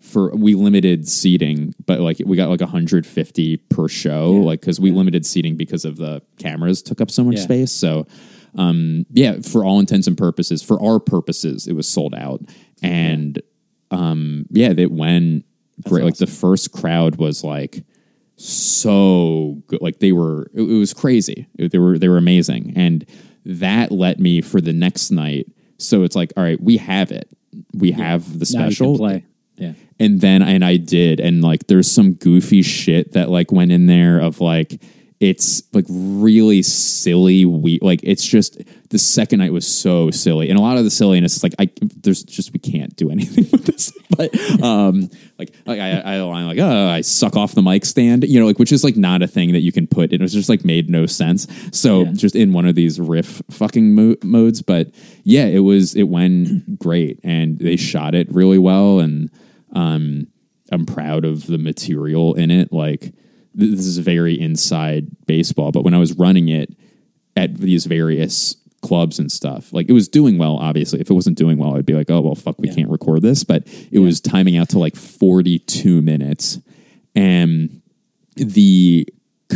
for 0.00 0.34
we 0.34 0.54
limited 0.54 1.08
seating, 1.08 1.74
but 1.86 2.00
like 2.00 2.20
we 2.24 2.36
got 2.36 2.48
like 2.48 2.60
150 2.60 3.56
per 3.68 3.88
show, 3.88 4.34
Yeah. 4.38 4.44
like 4.44 4.60
because 4.60 4.80
we 4.80 4.90
limited 4.90 5.24
seating 5.26 5.56
because 5.56 5.84
of 5.84 5.96
the 5.96 6.22
cameras 6.38 6.82
took 6.82 7.00
up 7.00 7.10
so 7.10 7.22
much 7.24 7.36
Yeah. 7.36 7.42
space. 7.42 7.72
So, 7.72 8.06
um, 8.54 9.04
yeah, 9.12 9.40
for 9.40 9.64
all 9.64 9.78
intents 9.80 10.06
and 10.06 10.16
purposes, 10.16 10.62
for 10.62 10.82
our 10.82 10.98
purposes, 10.98 11.66
it 11.66 11.74
was 11.74 11.86
sold 11.86 12.14
out, 12.14 12.40
and 12.82 13.40
um, 13.90 14.46
yeah, 14.50 14.72
that 14.72 14.90
went 14.90 15.44
great. 15.86 16.04
Like 16.04 16.16
the 16.16 16.26
first 16.26 16.72
crowd 16.72 17.16
was 17.16 17.44
like 17.44 17.84
so 18.40 19.62
good. 19.66 19.80
Like 19.82 19.98
they 19.98 20.12
were, 20.12 20.50
it, 20.54 20.62
it 20.62 20.78
was 20.78 20.94
crazy. 20.94 21.46
It- 21.58 21.72
they 21.72 21.78
were 21.78 21.98
they 21.98 22.08
were 22.08 22.18
amazing, 22.18 22.72
and 22.76 23.04
that 23.44 23.90
let 23.92 24.18
me 24.18 24.40
for 24.40 24.60
the 24.60 24.72
next 24.72 25.10
night. 25.10 25.46
So 25.78 26.02
it's 26.02 26.16
like, 26.16 26.32
all 26.36 26.42
right, 26.42 26.60
we 26.60 26.76
have 26.78 27.12
it. 27.12 27.28
We 27.74 27.92
have 27.92 28.38
the 28.38 28.50
Now 28.52 28.60
you 28.60 28.66
can 28.66 28.72
special 28.72 28.96
play. 28.98 29.24
Yeah. 29.56 29.72
and 29.98 30.20
then 30.20 30.42
and 30.42 30.64
I 30.64 30.76
did 30.76 31.18
and 31.18 31.42
like 31.42 31.66
there's 31.66 31.90
some 31.90 32.12
goofy 32.12 32.62
shit 32.62 33.12
that 33.14 33.28
like 33.28 33.50
went 33.50 33.72
in 33.72 33.86
there 33.86 34.20
of 34.20 34.40
like 34.40 34.80
it's 35.20 35.62
like 35.74 35.84
really 35.88 36.62
silly 36.62 37.44
we 37.44 37.80
like 37.82 37.98
it's 38.04 38.24
just 38.24 38.60
the 38.90 38.98
second 38.98 39.40
night 39.40 39.52
was 39.52 39.66
so 39.66 40.10
silly. 40.12 40.48
And 40.48 40.56
a 40.58 40.62
lot 40.62 40.78
of 40.78 40.84
the 40.84 40.90
silliness 40.90 41.36
is 41.36 41.42
like 41.42 41.54
I 41.58 41.68
there's 42.02 42.22
just 42.22 42.52
we 42.52 42.60
can't 42.60 42.94
do 42.94 43.10
anything 43.16 43.46
with 43.50 43.64
this. 43.66 43.92
But 44.16 44.32
um 44.62 45.10
like 45.38 45.52
like 45.66 45.80
I 45.80 45.98
I 45.98 46.20
line 46.20 46.46
like 46.46 46.58
oh 46.60 46.88
I 46.88 47.00
suck 47.00 47.34
off 47.36 47.54
the 47.54 47.62
mic 47.62 47.84
stand 47.84 48.24
you 48.24 48.38
know 48.38 48.46
like 48.46 48.60
which 48.60 48.70
is 48.70 48.84
like 48.84 48.96
not 48.96 49.20
a 49.22 49.26
thing 49.26 49.52
that 49.54 49.60
you 49.60 49.72
can 49.72 49.88
put 49.88 50.12
it 50.12 50.20
was 50.20 50.32
just 50.32 50.48
like 50.48 50.64
made 50.64 50.88
no 50.88 51.04
sense. 51.06 51.48
So 51.72 52.04
Yeah. 52.04 52.12
just 52.12 52.36
in 52.36 52.52
one 52.52 52.66
of 52.66 52.76
these 52.76 53.00
riff 53.00 53.42
fucking 53.50 53.94
mo- 53.96 54.16
modes 54.22 54.62
but 54.62 54.92
yeah 55.24 55.46
it 55.46 55.60
was 55.60 55.96
it 55.96 56.04
went 56.04 56.78
great 56.78 57.18
and 57.24 57.58
they 57.58 57.76
shot 57.76 58.14
it 58.14 58.32
really 58.32 58.58
well 58.58 59.00
and 59.00 59.30
um 59.72 60.28
i'm 60.70 60.86
proud 60.86 61.24
of 61.24 61.46
the 61.46 61.58
material 61.58 62.34
in 62.34 62.50
it 62.50 62.72
like 62.72 63.12
this 63.58 63.86
is 63.86 63.98
very 63.98 64.38
inside 64.40 65.06
baseball 65.26 65.70
but 65.72 65.82
when 65.84 65.92
i 65.94 65.98
was 65.98 66.12
running 66.18 66.48
it 66.48 66.74
at 67.36 67.56
these 67.58 67.84
various 67.86 68.56
clubs 68.82 69.18
and 69.18 69.30
stuff 69.32 69.72
like 69.72 69.88
it 69.88 69.92
was 69.92 70.06
doing 70.08 70.38
well 70.38 70.56
obviously 70.58 71.00
if 71.00 71.10
it 71.10 71.14
wasn't 71.14 71.36
doing 71.36 71.58
well 71.58 71.76
i'd 71.76 71.84
be 71.86 71.94
like 71.94 72.10
oh 72.10 72.20
well 72.20 72.34
fuck 72.34 72.56
we 72.58 72.68
Yeah. 72.68 72.74
can't 72.76 72.90
record 72.90 73.22
this 73.22 73.42
but 73.44 73.64
it 73.90 73.98
was 73.98 74.20
timing 74.20 74.56
out 74.56 74.68
to 74.70 74.78
like 74.78 74.94
42 74.96 76.00
minutes 76.00 76.58
and 77.16 77.82
the 78.36 79.06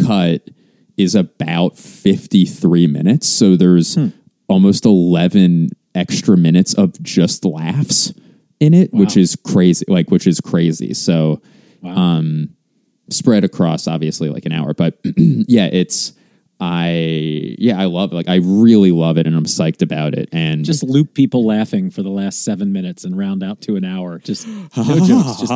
cut 0.06 0.48
is 0.96 1.14
about 1.14 1.78
53 1.78 2.86
minutes 2.88 3.26
so 3.28 3.56
there's 3.56 3.94
Hmm. 3.94 4.08
almost 4.48 4.84
11 4.84 5.68
extra 5.94 6.36
minutes 6.36 6.74
of 6.74 7.00
just 7.02 7.44
laughs 7.44 8.12
in 8.58 8.74
it 8.74 8.92
which 8.92 9.16
is 9.16 9.36
crazy 9.36 9.84
like 9.88 10.10
which 10.10 10.26
is 10.26 10.40
crazy 10.40 10.94
so 10.94 11.40
Wow. 11.80 11.94
um 11.96 12.50
spread 13.12 13.44
across 13.44 13.86
obviously 13.86 14.28
like 14.28 14.44
an 14.46 14.52
hour 14.52 14.72
but 14.74 14.98
yeah 15.16 15.66
it's 15.72 16.12
i 16.60 17.54
yeah 17.58 17.80
i 17.80 17.84
love 17.86 18.12
it 18.12 18.14
like 18.14 18.28
i 18.28 18.36
really 18.42 18.92
love 18.92 19.18
it 19.18 19.26
and 19.26 19.34
i'm 19.34 19.44
psyched 19.44 19.82
about 19.82 20.14
it 20.14 20.28
and 20.32 20.64
just 20.64 20.82
loop 20.84 21.12
people 21.14 21.44
laughing 21.44 21.90
for 21.90 22.02
the 22.02 22.08
last 22.10 22.44
seven 22.44 22.72
minutes 22.72 23.04
and 23.04 23.18
round 23.18 23.42
out 23.42 23.60
to 23.60 23.74
an 23.76 23.84
hour. 23.84 24.18
Just 24.20 24.46
no 24.46 24.64
jokes. 25.04 25.40
Just 25.40 25.52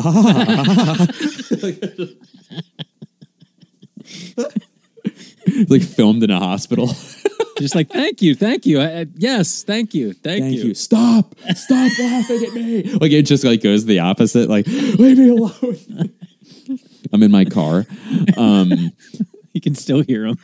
like 5.68 5.82
filmed 5.82 6.22
in 6.22 6.30
a 6.30 6.38
hospital 6.38 6.88
just 7.58 7.74
like 7.74 7.88
thank 7.88 8.20
you, 8.20 8.34
thank 8.34 8.66
you. 8.66 8.80
I, 8.80 9.00
I- 9.00 9.06
yes, 9.16 9.62
thank 9.62 9.94
you, 9.94 10.12
thank, 10.12 10.42
Thank 10.42 10.56
you. 10.56 10.64
you. 10.64 10.74
Stop. 10.74 11.34
Stop 11.54 11.90
laughing 11.98 12.44
at 12.46 12.52
me. 12.52 12.82
Like 12.94 13.12
it 13.12 13.22
just 13.22 13.44
like 13.44 13.62
goes 13.62 13.84
the 13.86 14.00
opposite. 14.00 14.48
Like 14.50 14.66
leave 14.66 15.18
me 15.18 15.30
alone. 15.30 16.12
I'm 17.12 17.22
in 17.22 17.30
my 17.30 17.44
car. 17.44 17.86
Um, 18.36 18.92
You 19.56 19.60
can 19.62 19.74
still 19.74 20.02
hear 20.02 20.26
them. 20.28 20.36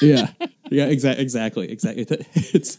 yeah, 0.00 0.30
yeah, 0.70 0.86
exactly, 0.86 1.22
exactly, 1.22 1.70
exactly. 1.70 2.16
It's, 2.54 2.78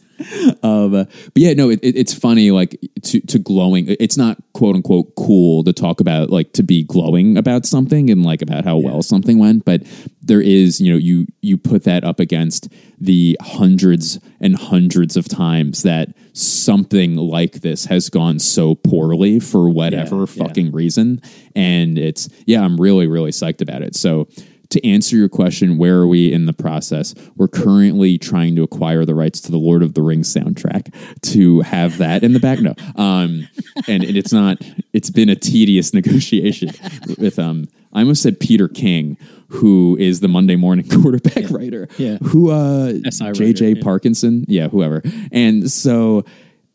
um, 0.63 0.89
but 0.91 1.09
yeah, 1.35 1.53
no, 1.53 1.69
it, 1.69 1.79
it, 1.83 1.95
it's 1.95 2.11
funny. 2.11 2.49
Like 2.49 2.79
to 3.03 3.19
to 3.19 3.37
glowing. 3.37 3.95
It's 3.99 4.17
not 4.17 4.41
quote 4.53 4.75
unquote 4.75 5.13
cool 5.15 5.63
to 5.63 5.73
talk 5.73 5.99
about 5.99 6.31
like 6.31 6.53
to 6.53 6.63
be 6.63 6.81
glowing 6.81 7.37
about 7.37 7.67
something 7.67 8.09
and 8.09 8.25
like 8.25 8.41
about 8.41 8.65
how 8.65 8.77
well 8.77 9.03
something 9.03 9.37
went. 9.37 9.63
But 9.63 9.83
there 10.23 10.41
is, 10.41 10.81
you 10.81 10.91
know, 10.91 10.97
you 10.97 11.27
you 11.41 11.55
put 11.55 11.83
that 11.83 12.03
up 12.03 12.19
against 12.19 12.67
the 12.99 13.37
hundreds 13.39 14.19
and 14.41 14.55
hundreds 14.55 15.15
of 15.15 15.27
times 15.29 15.83
that 15.83 16.15
something 16.37 17.15
like 17.15 17.61
this 17.61 17.85
has 17.85 18.09
gone 18.09 18.39
so 18.39 18.75
poorly 18.75 19.39
for 19.39 19.69
whatever 19.69 20.17
Yeah, 20.17 20.25
yeah. 20.35 20.43
fucking 20.43 20.71
reason, 20.73 21.21
and 21.55 21.97
it's 21.97 22.27
yeah, 22.45 22.61
I'm 22.63 22.75
really 22.77 23.07
really 23.07 23.31
psyched 23.31 23.61
about 23.61 23.81
it. 23.81 23.95
So 23.95 24.27
to 24.69 24.87
answer 24.87 25.15
your 25.15 25.29
question, 25.29 25.77
where 25.77 25.97
are 25.97 26.07
we 26.07 26.31
in 26.31 26.45
the 26.45 26.53
process? 26.53 27.13
We're 27.35 27.47
currently 27.47 28.17
trying 28.17 28.55
to 28.55 28.63
acquire 28.63 29.05
the 29.05 29.15
rights 29.15 29.41
to 29.41 29.51
the 29.51 29.57
Lord 29.57 29.83
of 29.83 29.93
the 29.93 30.01
Rings 30.01 30.33
soundtrack 30.33 30.93
to 31.33 31.61
have 31.61 31.97
that 31.97 32.23
in 32.23 32.33
the 32.33 32.39
back. 32.39 32.59
No, 32.59 32.73
um, 32.95 33.47
and, 33.87 34.03
and 34.03 34.17
it's 34.17 34.33
not. 34.33 34.57
It's 34.93 35.09
been 35.09 35.29
a 35.29 35.35
tedious 35.35 35.93
negotiation 35.93 36.71
with. 37.17 37.39
Um, 37.39 37.67
I 37.93 37.99
almost 37.99 38.21
said 38.21 38.41
Peter 38.41 38.67
King, 38.67 39.17
who 39.47 39.95
is 39.99 40.19
the 40.19 40.27
Monday 40.27 40.57
Morning 40.57 40.87
quarterback 41.01 41.49
writer. 41.49 41.87
Yeah. 41.97 42.17
Who 42.17 42.51
uh, 42.51 42.93
SI 43.09 43.25
writer, 43.25 43.43
JJ 43.43 43.77
yeah. 43.77 43.83
Parkinson. 43.83 44.45
Yeah, 44.47 44.67
whoever. 44.67 45.01
And 45.31 45.71
so 45.71 46.25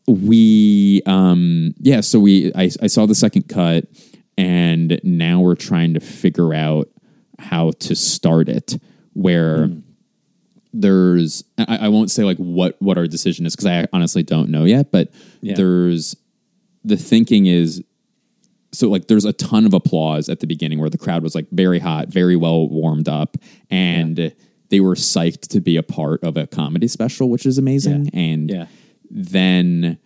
we 0.07 1.01
um 1.05 1.73
yeah 1.77 2.01
so 2.01 2.19
we 2.19 2.51
I, 2.55 2.69
I 2.81 2.87
saw 2.87 3.05
the 3.05 3.15
second 3.15 3.43
cut 3.43 3.85
and 4.37 4.99
now 5.03 5.39
we're 5.39 5.55
trying 5.55 5.93
to 5.93 5.99
figure 5.99 6.53
out 6.53 6.89
how 7.41 7.71
to 7.79 7.95
start 7.95 8.47
it 8.49 8.77
where 9.13 9.67
Hmm. 9.67 9.79
there's 10.73 11.43
I, 11.57 11.77
I 11.81 11.87
won't 11.89 12.11
say 12.11 12.23
like 12.23 12.37
what 12.37 12.75
what 12.81 12.97
our 12.97 13.07
decision 13.07 13.45
is 13.45 13.55
because 13.55 13.65
i 13.67 13.87
honestly 13.91 14.23
don't 14.23 14.49
know 14.49 14.63
yet 14.63 14.91
but 14.91 15.11
Yeah. 15.41 15.55
there's 15.55 16.15
the 16.83 16.97
thinking 16.97 17.45
is 17.45 17.83
so 18.71 18.87
like 18.89 19.07
there's 19.07 19.25
a 19.25 19.33
ton 19.33 19.65
of 19.65 19.73
applause 19.73 20.29
at 20.29 20.39
the 20.39 20.47
beginning 20.47 20.79
where 20.79 20.89
the 20.89 20.97
crowd 20.97 21.23
was 21.23 21.35
like 21.35 21.47
very 21.51 21.79
hot 21.79 22.07
very 22.07 22.35
well 22.37 22.69
warmed 22.69 23.09
up 23.09 23.35
and 23.69 24.33
they 24.69 24.79
were 24.79 24.95
psyched 24.95 25.47
to 25.49 25.59
be 25.59 25.75
a 25.75 25.83
part 25.83 26.23
of 26.23 26.37
a 26.37 26.47
comedy 26.47 26.87
special 26.87 27.29
which 27.29 27.45
is 27.45 27.57
amazing 27.57 28.09
and 28.13 28.49
Yeah. 28.49 28.65
then 29.09 29.97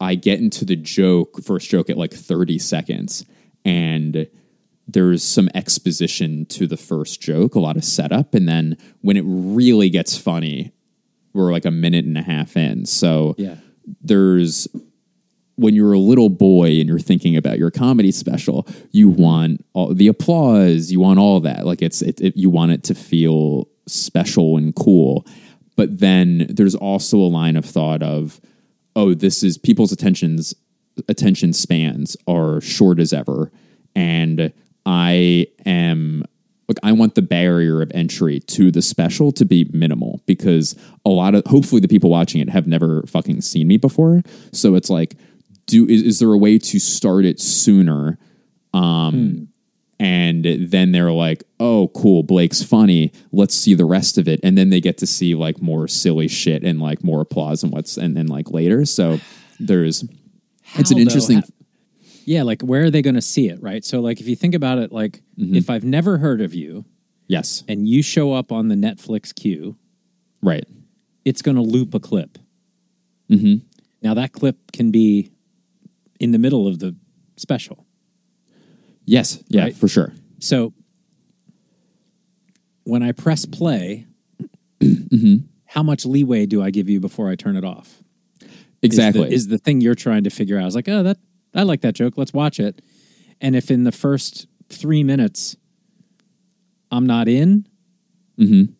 I 0.00 0.16
get 0.16 0.40
into 0.40 0.64
the 0.66 0.76
joke, 0.76 1.42
first 1.42 1.70
joke 1.70 1.88
at 1.88 1.96
like 1.96 2.12
30 2.12 2.58
seconds, 2.58 3.24
and 3.64 4.26
there's 4.86 5.22
some 5.22 5.48
exposition 5.54 6.44
to 6.46 6.66
the 6.66 6.76
first 6.76 7.20
joke, 7.20 7.54
a 7.54 7.60
lot 7.60 7.76
of 7.76 7.84
setup. 7.84 8.34
And 8.34 8.48
then 8.48 8.76
when 9.00 9.16
it 9.16 9.24
really 9.26 9.88
gets 9.90 10.16
funny, 10.16 10.72
we're 11.32 11.50
like 11.52 11.64
a 11.64 11.70
minute 11.70 12.04
and 12.04 12.18
a 12.18 12.22
half 12.22 12.56
in. 12.56 12.84
So 12.86 13.34
Yeah. 13.38 13.56
there's 14.02 14.68
when 15.56 15.74
you're 15.74 15.92
a 15.92 15.98
little 15.98 16.28
boy 16.30 16.80
and 16.80 16.88
you're 16.88 16.98
thinking 16.98 17.36
about 17.36 17.58
your 17.58 17.70
comedy 17.70 18.10
special, 18.10 18.66
you 18.90 19.08
want 19.08 19.64
all 19.72 19.94
the 19.94 20.08
applause, 20.08 20.90
you 20.90 20.98
want 20.98 21.18
all 21.20 21.38
that. 21.40 21.64
Like 21.64 21.80
it's 21.80 22.02
it, 22.02 22.20
it, 22.20 22.36
you 22.36 22.50
want 22.50 22.72
it 22.72 22.82
to 22.84 22.94
feel 22.94 23.68
special 23.86 24.56
and 24.56 24.74
cool. 24.74 25.24
But 25.76 25.98
then 26.00 26.46
there's 26.50 26.74
also 26.74 27.18
a 27.18 27.30
line 27.30 27.56
of 27.56 27.64
thought 27.64 28.02
of, 28.02 28.40
oh, 28.96 29.14
this 29.14 29.42
is 29.42 29.56
people's 29.56 29.92
attentions 29.92 30.54
attention 31.08 31.52
spans 31.52 32.16
are 32.28 32.60
short 32.60 32.98
as 33.00 33.12
ever, 33.12 33.50
and 33.96 34.52
I 34.86 35.46
am 35.64 36.24
look, 36.68 36.78
I 36.82 36.92
want 36.92 37.14
the 37.14 37.22
barrier 37.22 37.82
of 37.82 37.90
entry 37.94 38.40
to 38.40 38.70
the 38.70 38.82
special 38.82 39.32
to 39.32 39.44
be 39.44 39.68
minimal 39.72 40.22
because 40.26 40.76
a 41.04 41.10
lot 41.10 41.34
of 41.34 41.44
hopefully 41.46 41.80
the 41.80 41.88
people 41.88 42.10
watching 42.10 42.40
it 42.40 42.48
have 42.48 42.66
never 42.66 43.02
fucking 43.02 43.42
seen 43.42 43.68
me 43.68 43.76
before. 43.76 44.22
So 44.52 44.74
it's 44.74 44.90
like, 44.90 45.16
do 45.66 45.86
is, 45.86 46.02
is 46.02 46.18
there 46.18 46.32
a 46.32 46.38
way 46.38 46.58
to 46.58 46.78
start 46.78 47.24
it 47.24 47.40
sooner? 47.40 48.18
Um 48.72 49.48
and 50.00 50.44
then 50.44 50.92
they're 50.92 51.12
like, 51.12 51.44
oh, 51.60 51.88
cool, 51.88 52.24
Blake's 52.24 52.62
funny. 52.62 53.12
Let's 53.32 53.54
see 53.54 53.74
the 53.74 53.84
rest 53.84 54.18
of 54.18 54.26
it. 54.26 54.40
And 54.42 54.58
then 54.58 54.70
they 54.70 54.80
get 54.80 54.98
to 54.98 55.06
see 55.06 55.34
like 55.34 55.62
more 55.62 55.86
silly 55.86 56.28
shit 56.28 56.64
and 56.64 56.80
like 56.80 57.04
more 57.04 57.20
applause 57.20 57.62
and 57.62 57.72
what's 57.72 57.96
and 57.96 58.16
then 58.16 58.26
like 58.26 58.50
later. 58.50 58.84
So 58.84 59.20
there's 59.60 60.04
it's 60.74 60.90
an 60.90 60.96
though? 60.96 61.02
interesting 61.02 61.38
Ha- 61.38 61.48
yeah, 62.26 62.42
like 62.42 62.62
where 62.62 62.84
are 62.84 62.90
they 62.90 63.02
going 63.02 63.14
to 63.14 63.22
see 63.22 63.48
it, 63.48 63.62
right? 63.62 63.84
So, 63.84 64.00
like, 64.00 64.20
if 64.20 64.26
you 64.28 64.36
think 64.36 64.54
about 64.54 64.78
it, 64.78 64.92
like, 64.92 65.22
Mm-hmm. 65.38 65.56
if 65.56 65.68
I've 65.70 65.84
never 65.84 66.18
heard 66.18 66.40
of 66.40 66.54
you 66.54 66.84
yes. 67.26 67.64
and 67.68 67.88
you 67.88 68.02
show 68.02 68.32
up 68.32 68.52
on 68.52 68.68
the 68.68 68.76
Netflix 68.76 69.34
queue, 69.34 69.76
Right. 70.42 70.64
it's 71.24 71.42
going 71.42 71.56
to 71.56 71.62
loop 71.62 71.92
a 71.94 72.00
clip. 72.00 72.38
Mm-hmm. 73.30 73.66
Now, 74.02 74.14
that 74.14 74.32
clip 74.32 74.70
can 74.72 74.90
be 74.92 75.30
in 76.20 76.30
the 76.30 76.38
middle 76.38 76.66
of 76.68 76.78
the 76.78 76.94
special. 77.36 77.84
Yes. 79.06 79.42
Yeah, 79.48 79.62
Right. 79.64 79.74
for 79.76 79.88
sure. 79.88 80.12
So, 80.38 80.72
when 82.84 83.02
I 83.02 83.12
press 83.12 83.44
play, 83.46 84.06
Mm-hmm. 84.80 85.36
how 85.66 85.82
much 85.82 86.04
leeway 86.04 86.44
do 86.44 86.62
I 86.62 86.70
give 86.70 86.90
you 86.90 87.00
before 87.00 87.30
I 87.30 87.36
turn 87.36 87.56
it 87.56 87.64
off? 87.64 88.02
Is 88.42 88.48
the- 88.80 88.86
Exactly. 88.86 89.32
is 89.32 89.48
the 89.48 89.56
thing 89.56 89.80
you're 89.80 89.94
trying 89.94 90.24
to 90.24 90.30
figure 90.30 90.58
out. 90.58 90.62
I 90.62 90.66
was 90.66 90.74
like, 90.74 90.88
oh, 90.90 91.02
that 91.04 91.16
I 91.54 91.62
like 91.62 91.82
that 91.82 91.94
joke. 91.94 92.14
Let's 92.16 92.32
watch 92.32 92.58
it. 92.60 92.82
And 93.40 93.54
if 93.56 93.70
in 93.70 93.84
the 93.84 93.92
first 93.92 94.46
three 94.68 95.04
minutes 95.04 95.56
I'm 96.90 97.06
not 97.06 97.28
in, 97.28 97.66
Mhm. 98.38 98.70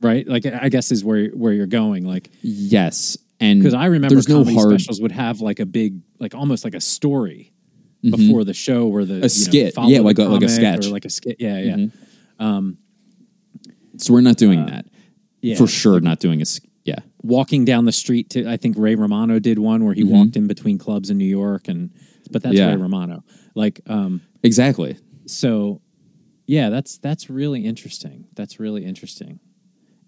right? 0.00 0.26
Like 0.26 0.46
I 0.46 0.68
guess 0.68 0.90
is 0.92 1.04
where 1.04 1.28
where 1.30 1.52
you're 1.52 1.66
going. 1.66 2.04
Like 2.04 2.30
yes. 2.42 3.16
And 3.40 3.60
because 3.60 3.74
I 3.74 3.86
remember 3.86 4.14
there's 4.14 4.28
no 4.28 4.38
comedy 4.44 4.54
hard 4.54 4.68
specials 4.80 5.00
would 5.00 5.12
have 5.12 5.40
like 5.40 5.58
a 5.60 5.66
big, 5.66 6.00
like 6.20 6.34
almost 6.34 6.64
like 6.64 6.74
a 6.74 6.80
story 6.80 7.52
before 8.02 8.44
the 8.44 8.54
show, 8.54 8.86
where 8.86 9.04
the 9.04 9.14
you 9.20 9.28
skit. 9.28 9.74
follow 9.74 9.88
Yeah, 9.88 10.00
like 10.00 10.18
a- 10.18 10.24
like 10.24 10.42
a 10.42 10.48
sketch. 10.48 10.86
or 10.86 10.90
like 10.90 11.04
a 11.04 11.10
skit. 11.10 11.36
Yeah, 11.40 11.58
yeah, 11.60 11.86
so 13.98 14.12
we're 14.12 14.20
not 14.20 14.36
doing 14.36 14.66
that. 14.66 14.86
Uh, 14.86 14.88
yeah. 15.40 15.54
For 15.56 15.66
sure 15.66 16.00
not 16.00 16.18
doing 16.20 16.40
a 16.42 16.44
yeah. 16.84 16.96
Walking 17.22 17.64
down 17.64 17.84
the 17.84 17.92
street 17.92 18.30
to, 18.30 18.48
I 18.48 18.56
think 18.56 18.76
Ray 18.76 18.94
Romano 18.96 19.38
did 19.38 19.58
one 19.58 19.84
where 19.84 19.94
he 19.94 20.02
walked 20.02 20.36
in 20.36 20.46
between 20.48 20.78
clubs 20.78 21.10
in 21.10 21.18
New 21.18 21.24
York, 21.24 21.68
and 21.68 21.90
but 22.30 22.42
that's. 22.42 22.56
Yeah. 22.56 22.70
Ray 22.70 22.76
Romano. 22.76 23.24
Like, 23.54 23.80
um, 23.86 24.20
Exactly. 24.42 24.96
so 25.26 25.80
yeah, 26.46 26.70
that's 26.70 26.98
that's 26.98 27.30
really 27.30 27.64
interesting. 27.64 28.26
That's 28.34 28.58
really 28.60 28.84
interesting. 28.84 29.38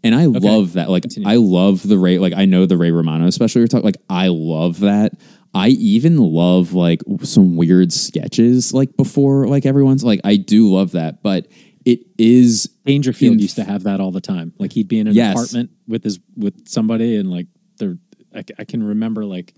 And 0.02 0.14
I 0.14 0.26
love 0.26 0.74
that. 0.74 0.90
Like 0.90 1.04
Continue. 1.04 1.28
I 1.28 1.36
love 1.36 1.86
the 1.86 1.96
Ray. 1.98 2.18
Like 2.18 2.34
I 2.34 2.44
know 2.44 2.66
the 2.66 2.76
Ray 2.76 2.90
Romano 2.90 3.30
special 3.30 3.60
you're 3.60 3.68
talking. 3.68 3.84
Like 3.86 4.02
I 4.10 4.28
love 4.28 4.80
that. 4.80 5.12
I 5.54 5.68
even 5.68 6.18
love 6.18 6.74
like 6.74 7.00
some 7.22 7.56
weird 7.56 7.92
sketches. 7.92 8.74
Like 8.74 8.96
before, 8.96 9.46
like 9.46 9.64
everyone's 9.64 10.04
like 10.04 10.20
I 10.24 10.36
do 10.36 10.70
love 10.70 10.92
that. 10.92 11.22
But 11.22 11.46
it 11.86 12.00
is 12.18 12.64
Dangerfield 12.84 13.34
In- 13.34 13.38
used 13.38 13.56
to 13.56 13.64
have 13.64 13.84
that 13.84 14.00
all 14.00 14.10
the 14.10 14.20
time. 14.20 14.52
Like 14.58 14.72
he'd 14.72 14.88
be 14.88 14.98
in 14.98 15.06
an 15.06 15.14
Yes. 15.14 15.32
apartment 15.34 15.70
with 15.86 16.02
his 16.04 16.18
with 16.36 16.66
somebody, 16.68 17.16
and 17.16 17.30
like 17.30 17.46
they're 17.78 17.96
I, 18.34 18.44
I 18.58 18.64
can 18.64 18.82
remember 18.82 19.24
like 19.24 19.54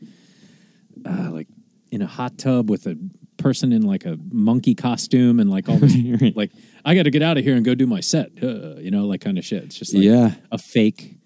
uh, 1.04 1.30
like 1.32 1.48
in 1.90 2.02
a 2.02 2.06
hot 2.06 2.36
tub 2.38 2.68
with 2.70 2.86
a 2.86 2.96
person 3.36 3.72
in 3.72 3.82
like 3.82 4.04
a 4.06 4.18
monkey 4.30 4.74
costume 4.74 5.38
and 5.40 5.50
like 5.50 5.68
all 5.68 5.76
this 5.78 5.94
like 6.36 6.50
I 6.84 6.94
got 6.94 7.02
to 7.04 7.10
get 7.10 7.22
out 7.22 7.36
of 7.38 7.44
here 7.44 7.54
and 7.56 7.64
go 7.64 7.74
do 7.74 7.86
my 7.86 8.00
set, 8.00 8.30
uh, 8.42 8.76
you 8.76 8.90
know, 8.90 9.06
like 9.06 9.20
kind 9.20 9.38
of 9.38 9.44
shit. 9.44 9.64
It's 9.64 9.76
just 9.78 9.94
like 9.94 10.02
Yeah. 10.04 10.34
a 10.50 10.58
fake 10.58 11.16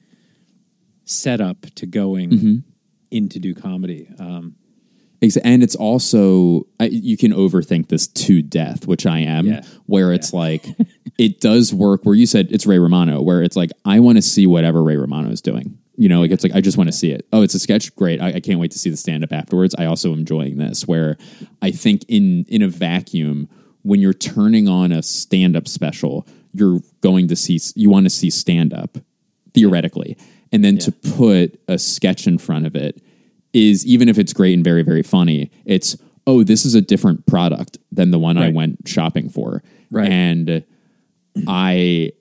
setup 1.04 1.62
to 1.76 1.86
going 1.86 2.30
Mm-hmm. 2.30 2.54
in 3.10 3.28
to 3.30 3.38
do 3.38 3.54
comedy. 3.54 4.08
Um, 4.18 4.56
and 5.44 5.62
it's 5.62 5.74
also 5.76 6.66
I, 6.78 6.84
you 6.86 7.16
can 7.18 7.32
overthink 7.32 7.88
this 7.88 8.06
to 8.06 8.40
death, 8.40 8.86
which 8.86 9.04
I 9.04 9.18
am. 9.18 9.46
Yeah. 9.46 9.62
Where 9.86 10.12
it's 10.14 10.32
like 10.32 10.64
it 11.18 11.40
does 11.40 11.74
work. 11.74 12.04
Where 12.04 12.14
you 12.14 12.24
said 12.26 12.48
it's 12.50 12.64
Ray 12.66 12.78
Romano, 12.78 13.20
where 13.20 13.42
it's 13.42 13.54
like 13.56 13.70
I 13.84 14.00
want 14.00 14.16
to 14.16 14.22
see 14.22 14.46
whatever 14.46 14.82
Ray 14.82 14.96
Romano 14.96 15.30
is 15.30 15.42
doing. 15.42 15.76
You 16.00 16.08
know, 16.08 16.20
like 16.20 16.30
it's 16.30 16.42
like 16.42 16.54
I 16.54 16.60
just 16.62 16.78
want 16.78 16.88
to 16.88 16.96
see 16.96 17.10
it. 17.10 17.26
Oh, 17.32 17.42
it's 17.42 17.54
a 17.54 17.58
sketch, 17.58 17.94
great. 17.94 18.22
I, 18.22 18.28
I 18.34 18.40
can't 18.40 18.58
wait 18.58 18.70
to 18.70 18.78
see 18.78 18.88
the 18.88 18.96
stand 18.96 19.22
up 19.22 19.32
afterwards. 19.32 19.74
I 19.78 19.84
also 19.84 20.12
am 20.12 20.20
enjoying 20.20 20.56
this. 20.56 20.88
Where 20.88 21.16
I 21.60 21.70
think 21.70 22.04
in 22.08 22.46
in 22.48 22.62
a 22.62 22.68
vacuum, 22.68 23.48
when 23.82 24.00
you're 24.00 24.14
turning 24.14 24.66
on 24.66 24.92
a 24.92 25.02
stand 25.02 25.56
up 25.56 25.68
special, 25.68 26.26
you're 26.54 26.80
going 27.02 27.28
to 27.28 27.36
see 27.36 27.60
you 27.74 27.90
want 27.90 28.06
to 28.06 28.10
see 28.10 28.30
stand 28.30 28.72
up 28.72 28.96
theoretically, 29.52 30.16
and 30.52 30.64
then 30.64 30.78
to 30.78 30.92
put 30.92 31.60
a 31.68 31.78
sketch 31.78 32.26
in 32.26 32.38
front 32.38 32.64
of 32.66 32.74
it 32.74 33.02
is 33.52 33.84
even 33.84 34.08
if 34.08 34.16
it's 34.18 34.32
great 34.32 34.54
and 34.54 34.62
very 34.64 34.82
very 34.82 35.02
funny 35.02 35.50
it's 35.64 35.96
oh 36.28 36.44
this 36.44 36.64
is 36.64 36.76
a 36.76 36.80
different 36.80 37.26
product 37.26 37.78
than 37.90 38.12
the 38.12 38.18
one 38.18 38.38
i 38.38 38.48
went 38.48 38.78
shopping 38.86 39.28
for 39.28 39.60
Right. 39.90 40.08
and 40.08 40.64
i 41.48 42.12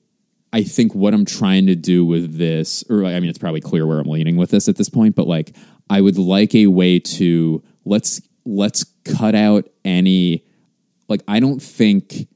i 0.54 0.64
think 0.64 0.94
what 0.94 1.14
i'm 1.14 1.26
trying 1.26 1.68
to 1.68 1.76
do 1.76 2.06
with 2.06 2.38
this 2.38 2.84
or 2.90 3.06
i 3.06 3.20
mean 3.20 3.30
it's 3.30 3.40
probably 3.40 3.62
clear 3.62 3.86
where 3.86 4.00
i'm 4.00 4.08
leaning 4.08 4.38
with 4.38 4.52
this 4.52 4.68
at 4.68 4.76
this 4.76 4.90
point 4.90 5.16
but 5.16 5.28
like 5.28 5.56
i 5.90 6.02
would 6.02 6.18
like 6.18 6.54
a 6.56 6.68
way 6.68 7.00
to 7.00 7.64
let's 7.86 8.22
let's 8.46 8.86
cut 9.06 9.36
out 9.36 9.68
any 9.84 10.46
like 11.08 11.22
i 11.28 11.40
don't 11.40 11.62
think 11.62 12.28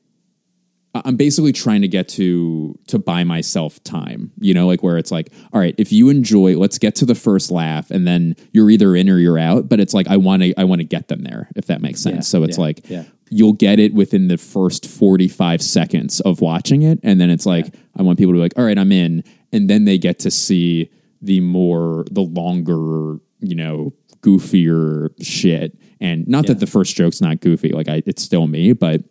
I'm 0.96 1.16
basically 1.16 1.54
trying 1.54 1.82
to 1.82 1.88
get 1.88 2.08
to 2.10 2.78
to 2.88 3.00
buy 3.00 3.24
myself 3.24 3.84
time, 3.84 4.32
you 4.40 4.54
know, 4.54 4.68
like 4.68 4.84
where 4.84 4.98
it's 4.98 5.12
like, 5.12 5.34
all 5.52 5.60
right, 5.60 5.74
if 5.80 5.92
you 5.92 6.10
enjoy, 6.10 6.56
let's 6.56 6.78
get 6.78 6.94
to 6.96 7.06
the 7.06 7.16
first 7.16 7.50
laugh, 7.50 7.90
and 7.90 8.06
then 8.06 8.36
you're 8.52 8.70
either 8.70 8.96
in 8.96 9.10
or 9.10 9.18
you're 9.18 9.40
out. 9.40 9.68
But 9.68 9.80
it's 9.80 9.96
like 9.96 10.08
I 10.08 10.18
want 10.18 10.44
to 10.44 10.54
I 10.56 10.66
want 10.66 10.82
to 10.82 10.86
get 10.86 11.08
them 11.08 11.24
there, 11.24 11.50
if 11.56 11.66
that 11.66 11.82
makes 11.82 12.02
sense. 12.02 12.16
Yeah, 12.16 12.22
so 12.22 12.44
it's 12.44 12.58
yeah, 12.58 12.64
like 12.64 12.90
yeah. 12.90 13.04
You'll 13.34 13.54
get 13.54 13.80
it 13.80 13.94
within 13.94 14.28
the 14.28 14.38
first 14.38 14.86
45 14.86 15.62
seconds 15.62 16.20
of 16.22 16.42
watching 16.42 16.82
it, 16.84 17.00
and 17.04 17.20
then 17.20 17.30
it's 17.30 17.46
like 17.46 17.74
I 17.98 18.04
want 18.04 18.18
people 18.20 18.34
to 18.34 18.38
be 18.38 18.42
like, 18.42 18.54
all 18.58 18.66
right, 18.66 18.78
I'm 18.78 18.92
in, 18.92 19.24
and 19.52 19.70
then 19.70 19.86
they 19.86 19.98
get 19.98 20.20
to 20.20 20.32
see 20.32 20.90
the 21.22 21.40
more 21.40 22.06
the 22.12 22.22
longer, 22.22 23.18
you 23.40 23.56
know, 23.56 23.94
goofier 24.22 25.10
shit. 25.22 25.78
And 26.00 26.28
not 26.28 26.46
Yeah. 26.46 26.50
that 26.54 26.60
the 26.60 26.68
first 26.68 26.96
joke's 26.96 27.22
not 27.22 27.40
goofy, 27.40 27.70
like 27.70 27.88
I, 27.90 28.04
it's 28.06 28.22
still 28.22 28.48
me, 28.48 28.74
but 28.74 29.04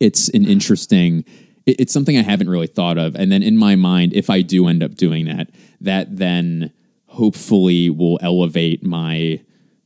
it's 0.00 0.28
an 0.30 0.44
interesting 0.46 1.24
it- 1.66 1.80
it's 1.80 1.92
something 1.92 2.16
i 2.16 2.22
haven't 2.22 2.48
really 2.48 2.66
thought 2.66 2.96
of. 2.98 3.14
And 3.16 3.30
then 3.32 3.42
in 3.42 3.56
my 3.56 3.74
mind 3.76 4.12
if 4.14 4.30
i 4.30 4.42
do 4.42 4.68
end 4.68 4.82
up 4.82 4.94
doing 4.94 5.26
that 5.26 5.50
that 5.80 6.16
then 6.16 6.72
hopefully 7.06 7.90
will 7.90 8.18
elevate 8.22 8.84
my 8.84 9.40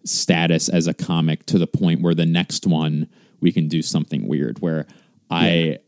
status 0.05 0.69
as 0.69 0.87
a 0.87 0.95
comic 0.95 1.47
to 1.47 1.59
the 1.59 1.67
point 1.67 2.03
where 2.03 2.15
the 2.15 2.27
next 2.27 2.67
one 2.67 3.09
we 3.43 3.53
can 3.53 3.69
do 3.69 3.83
something 3.83 4.27
weird 4.27 4.59
where 4.61 4.87
i 5.31 5.79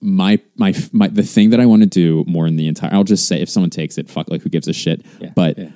my 0.00 0.40
my 0.56 0.74
my 0.92 1.08
the 1.08 1.22
thing 1.22 1.50
that 1.50 1.60
i 1.60 1.66
want 1.66 1.82
to 1.82 1.88
do 1.88 2.24
more 2.26 2.46
in 2.46 2.56
the 2.56 2.66
entire 2.66 2.92
i'll 2.92 3.04
just 3.04 3.28
say 3.28 3.40
if 3.40 3.48
someone 3.48 3.70
takes 3.70 3.96
it 3.98 4.10
fuck 4.10 4.30
like 4.30 4.42
who 4.42 4.48
gives 4.48 4.68
a 4.68 4.72
shit? 4.72 5.04
Yeah, 5.20 5.30
but 5.34 5.58
yeah. 5.58 5.68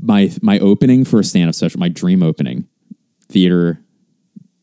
my 0.00 0.30
my 0.42 0.58
opening 0.60 1.04
for 1.04 1.20
a 1.20 1.24
stand-up 1.24 1.54
session 1.54 1.80
my 1.80 1.88
dream 1.88 2.22
opening 2.22 2.68
theater 3.28 3.82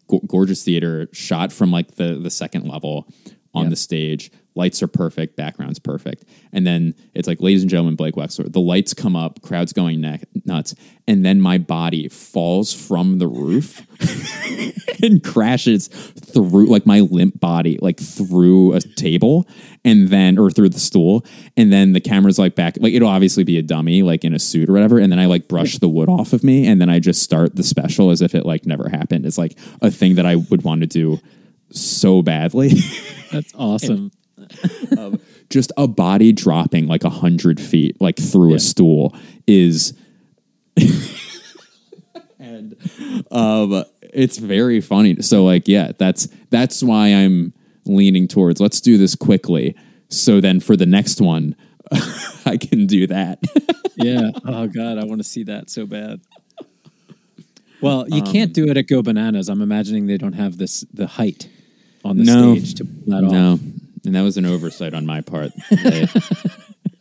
go- 0.08 0.22
gorgeous 0.26 0.64
theater 0.64 1.08
shot 1.12 1.52
from 1.52 1.72
like 1.72 1.96
the 1.96 2.16
the 2.16 2.32
second 2.32 2.68
level 2.68 3.08
on 3.54 3.70
the 3.70 3.76
stage 3.76 4.32
lights 4.56 4.84
are 4.84 4.88
perfect 4.88 5.36
background's 5.36 5.80
perfect. 5.80 6.26
And 6.52 6.68
then 6.68 6.94
it's 7.14 7.28
like 7.28 7.42
ladies 7.42 7.62
and 7.62 7.70
gentlemen 7.70 7.96
blake 7.96 8.16
wexler 8.16 8.52
the 8.52 8.60
lights 8.60 8.94
come 8.94 9.16
up 9.16 9.42
crowd's 9.42 9.74
going 9.74 10.02
nuts. 10.46 10.76
And 11.08 11.26
then 11.26 11.42
my 11.42 11.58
body 11.58 12.08
falls 12.10 12.74
from 12.74 13.20
the 13.20 13.28
roof 13.28 13.82
and 15.04 15.24
crashes 15.24 15.88
through 15.88 16.68
like 16.68 16.86
my 16.86 17.02
limp 17.02 17.40
body 17.40 17.78
like 17.82 18.00
through 18.00 18.74
a 18.74 18.82
table 18.82 19.48
and 19.84 20.10
then 20.10 20.38
or 20.38 20.52
through 20.52 20.70
the 20.70 20.80
stool. 20.80 21.26
And 21.56 21.72
then 21.72 21.94
the 21.94 22.02
camera's 22.02 22.40
like 22.40 22.56
back 22.56 22.78
like 22.80 22.94
it'll 22.94 23.10
obviously 23.10 23.44
be 23.44 23.58
a 23.58 23.64
dummy 23.64 24.04
like 24.04 24.24
in 24.24 24.34
a 24.34 24.40
suit 24.40 24.70
or 24.70 24.74
whatever. 24.74 25.00
And 25.00 25.12
then 25.12 25.20
i 25.20 25.26
like 25.26 25.48
brush 25.48 25.78
the 25.78 25.90
wood 25.90 26.10
off 26.10 26.34
of 26.34 26.44
me 26.44 26.68
and 26.68 26.82
then 26.82 26.90
i 26.90 27.00
just 27.00 27.24
start 27.24 27.56
the 27.56 27.64
special 27.64 28.12
as 28.12 28.22
if 28.22 28.36
it 28.36 28.46
like 28.46 28.66
never 28.66 28.90
happened. 28.90 29.26
It's 29.26 29.38
like 29.38 29.58
a 29.82 29.90
thing 29.90 30.16
that 30.16 30.26
i 30.26 30.36
would 30.36 30.64
want 30.64 30.82
to 30.82 30.88
do 30.88 31.20
so 31.72 32.22
badly. 32.22 32.74
That's 33.32 33.54
awesome. 33.56 34.12
just 35.50 35.72
a 35.78 35.88
body 35.88 36.32
dropping 36.32 36.88
like 36.88 37.04
a 37.04 37.10
hundred 37.10 37.60
feet 37.60 38.00
like 38.02 38.18
through 38.18 38.52
Yeah. 38.52 38.56
a 38.58 38.60
stool 38.60 39.16
is 39.48 39.94
and 42.40 42.76
um 43.32 43.84
it's 44.02 44.38
very 44.38 44.82
funny 44.82 45.22
so 45.22 45.44
like 45.44 45.68
yeah 45.68 45.92
that's 45.98 46.28
that's 46.50 46.82
why 46.84 47.08
i'm 47.10 47.54
leaning 47.86 48.28
towards 48.28 48.60
let's 48.62 48.82
do 48.82 48.98
this 48.98 49.16
quickly 49.16 49.76
so 50.10 50.40
then 50.42 50.60
for 50.60 50.76
the 50.76 50.86
next 50.86 51.22
one 51.22 51.56
i 52.46 52.58
can 52.58 52.86
do 52.88 53.08
that 53.08 53.40
yeah. 53.98 54.32
Oh 54.46 54.68
God, 54.68 54.98
I 54.98 55.04
want 55.04 55.20
to 55.20 55.24
see 55.24 55.44
that 55.44 55.70
so 55.70 55.86
bad. 55.86 56.22
Well, 57.82 58.08
you 58.10 58.22
Um, 58.24 58.32
can't 58.32 58.54
do 58.54 58.66
it 58.68 58.78
at 58.78 58.88
Go 58.88 59.04
Bananas. 59.04 59.48
I'm 59.50 59.62
imagining 59.62 60.08
they 60.08 60.18
don't 60.18 60.34
have 60.34 60.58
this 60.58 60.86
the 60.94 61.06
height 61.06 61.50
on 62.04 62.18
the 62.18 62.24
No. 62.24 62.56
stage 62.56 62.74
to 62.76 62.86
pull 62.86 63.22
that 63.22 63.24
off. 63.26 63.60
And 64.06 64.16
that 64.16 64.22
was 64.22 64.38
an 64.38 64.46
oversight 64.46 64.94
on 64.94 65.06
my 65.06 65.22
part 65.22 65.52
They- 65.70 66.08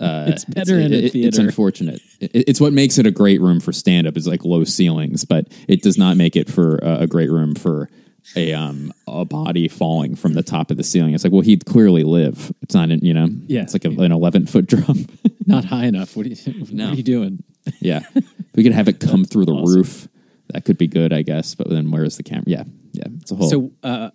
It's 0.02 0.44
better 0.47 0.78
in 0.78 0.93
a 0.94 1.09
theater. 1.09 1.28
It's 1.28 1.39
unfortunate. 1.39 2.01
It- 2.20 2.31
it's 2.48 2.60
what 2.60 2.72
makes 2.72 2.98
it 2.98 3.06
a 3.06 3.10
great 3.10 3.40
room 3.40 3.60
for 3.60 3.72
stand 3.72 4.06
up 4.06 4.16
is 4.16 4.27
like 4.27 4.44
low 4.44 4.64
ceilings, 4.64 5.24
but 5.24 5.48
it 5.68 5.82
does 5.82 5.98
not 5.98 6.16
make 6.16 6.36
it 6.36 6.48
for 6.51 6.77
a, 6.78 7.01
a 7.01 7.06
great 7.06 7.31
room 7.31 7.55
for 7.55 7.89
a 8.36 8.52
um 8.52 8.93
a 9.06 9.24
body 9.24 9.66
falling 9.66 10.14
from 10.14 10.35
the 10.35 10.43
top 10.43 10.70
of 10.70 10.77
the 10.77 10.85
ceiling. 10.85 11.14
It's 11.14 11.24
like, 11.24 11.32
well, 11.32 11.40
he'd 11.43 11.64
clearly 11.66 12.05
live. 12.05 12.52
It's 12.62 12.74
not, 12.74 12.90
an, 12.90 13.01
you 13.05 13.12
know, 13.14 13.28
Yeah. 13.47 13.62
It's 13.62 13.72
like 13.74 13.85
a, 13.85 13.90
an 13.90 14.12
eleven 14.12 14.47
foot 14.47 14.66
drop. 14.66 14.97
Not 15.47 15.64
high 15.64 15.86
enough. 15.86 16.16
What 16.16 16.27
are 16.27 16.28
you, 16.28 16.36
what 16.60 16.70
No. 16.72 16.90
are 16.90 16.94
you 16.94 17.02
doing? 17.02 17.43
yeah, 17.81 18.01
if 18.14 18.24
we 18.55 18.62
could 18.62 18.72
have 18.72 18.89
it 18.89 19.01
come 19.01 19.24
through 19.24 19.47
the 19.47 19.52
awesome. 19.52 19.74
roof. 19.77 20.09
That 20.52 20.64
could 20.64 20.78
be 20.78 20.86
good, 20.86 21.12
I 21.12 21.22
guess. 21.22 21.55
But 21.55 21.68
then 21.70 21.90
where's 21.90 22.16
the 22.16 22.22
camera? 22.22 22.44
Yeah, 22.47 22.64
yeah. 22.93 23.05
It's 23.20 23.31
a 23.32 23.36
whole. 23.36 23.48
So, 23.51 23.70
uh, 23.82 24.10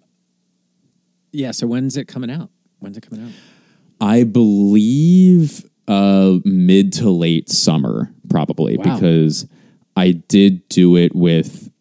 yeah. 1.32 1.52
So 1.52 1.68
when's 1.68 1.96
it 1.98 2.08
coming 2.08 2.30
out? 2.32 2.50
When's 2.86 2.98
it 2.98 3.10
coming 3.10 3.26
out? 3.26 3.32
I 4.00 4.24
believe 4.24 5.66
uh, 5.88 6.38
mid 6.46 6.94
to 6.94 7.10
late 7.10 7.50
summer, 7.50 8.14
probably, 8.30 8.78
Wow. 8.78 8.84
because 8.96 9.48
I 9.96 10.12
did 10.12 10.68
do 10.70 10.96
it 10.98 11.16
with 11.16 11.72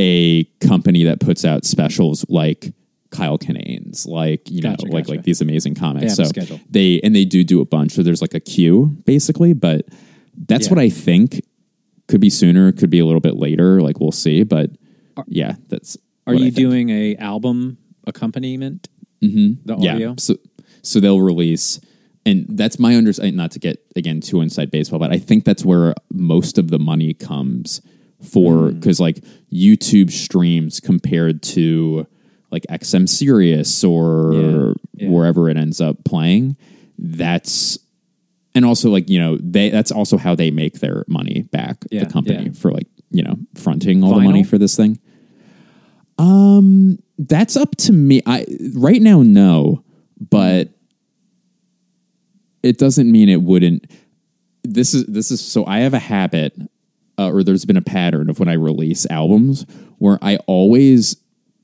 a 0.00 0.44
company 0.60 1.04
that 1.04 1.20
puts 1.20 1.44
out 1.44 1.64
specials 1.64 2.24
like 2.28 2.72
Kyle 3.10 3.38
Kinane's, 3.38 4.06
like 4.06 4.50
you 4.50 4.60
Gotcha, 4.62 4.86
know, 4.86 4.92
like 4.92 5.04
gotcha. 5.06 5.16
like 5.16 5.24
these 5.24 5.40
amazing 5.40 5.74
comics. 5.74 6.16
They 6.16 6.24
so 6.24 6.58
they 6.70 7.00
and 7.02 7.14
they 7.14 7.24
do 7.24 7.44
do 7.44 7.60
a 7.60 7.64
bunch. 7.64 7.92
So 7.92 8.02
there's 8.02 8.20
like 8.20 8.34
a 8.34 8.40
queue 8.40 8.96
basically, 9.04 9.52
but 9.52 9.86
that's 10.48 10.66
Yeah. 10.66 10.70
what 10.74 10.78
I 10.78 10.88
think. 10.88 11.44
Could 12.06 12.20
be 12.20 12.28
sooner, 12.28 12.70
could 12.72 12.90
be 12.90 12.98
a 12.98 13.06
little 13.06 13.20
bit 13.20 13.36
later. 13.36 13.80
Like 13.80 13.98
we'll 13.98 14.12
see, 14.12 14.42
but 14.42 14.70
yeah, 15.26 15.54
that's. 15.68 15.96
Are 16.26 16.34
you 16.34 16.50
doing 16.50 16.90
a 16.90 17.16
album 17.16 17.78
accompaniment? 18.06 18.88
Mm-hmm. 19.24 19.66
The 19.66 19.74
audio. 19.74 20.08
Yeah. 20.10 20.14
So 20.18 20.36
so 20.82 21.00
they'll 21.00 21.20
release 21.20 21.80
and 22.26 22.46
that's 22.48 22.78
my 22.78 22.94
understanding 22.94 23.36
not 23.36 23.50
to 23.52 23.58
get 23.58 23.84
again 23.96 24.20
too 24.20 24.40
inside 24.40 24.70
baseball, 24.70 24.98
but 24.98 25.12
I 25.12 25.18
think 25.18 25.44
that's 25.44 25.64
where 25.64 25.94
most 26.12 26.58
of 26.58 26.70
the 26.70 26.78
money 26.78 27.14
comes 27.14 27.80
for 28.22 28.70
because 28.72 29.00
like 29.00 29.22
YouTube 29.52 30.10
streams 30.10 30.80
compared 30.80 31.42
to 31.42 32.06
like 32.50 32.64
XM 32.70 33.08
Sirius 33.08 33.84
or 33.84 34.32
Yeah. 34.34 34.72
Yeah. 34.94 35.08
wherever 35.10 35.48
it 35.50 35.56
ends 35.56 35.80
up 35.80 36.04
playing, 36.04 36.56
that's 36.98 37.78
and 38.54 38.64
also 38.64 38.88
like, 38.88 39.10
you 39.10 39.18
know, 39.18 39.36
they 39.42 39.68
that's 39.70 39.90
also 39.90 40.16
how 40.16 40.34
they 40.34 40.50
make 40.50 40.78
their 40.80 41.04
money 41.08 41.42
back, 41.42 41.84
Yeah, 41.90 42.04
the 42.04 42.12
company 42.12 42.50
for 42.50 42.70
like, 42.70 42.86
you 43.10 43.22
know, 43.22 43.36
fronting 43.54 44.02
all 44.04 44.14
the 44.14 44.20
money 44.22 44.44
for 44.44 44.58
this 44.58 44.76
thing. 44.76 44.98
Um, 46.18 46.98
that's 47.18 47.56
up 47.56 47.76
to 47.76 47.92
me. 47.92 48.22
I 48.26 48.46
right 48.74 49.00
now, 49.00 49.22
no, 49.22 49.84
but 50.18 50.70
it 52.62 52.78
doesn't 52.78 53.10
mean 53.10 53.28
it 53.28 53.42
wouldn't. 53.42 53.90
This 54.62 54.94
is 54.94 55.06
this 55.06 55.30
is 55.30 55.40
so. 55.40 55.66
I 55.66 55.80
have 55.80 55.94
a 55.94 55.98
habit, 55.98 56.54
uh, 57.18 57.30
or 57.30 57.42
there's 57.42 57.64
been 57.64 57.76
a 57.76 57.82
pattern 57.82 58.30
of 58.30 58.38
when 58.38 58.48
I 58.48 58.54
release 58.54 59.06
albums 59.10 59.66
where 59.98 60.18
I 60.22 60.36
always 60.46 61.16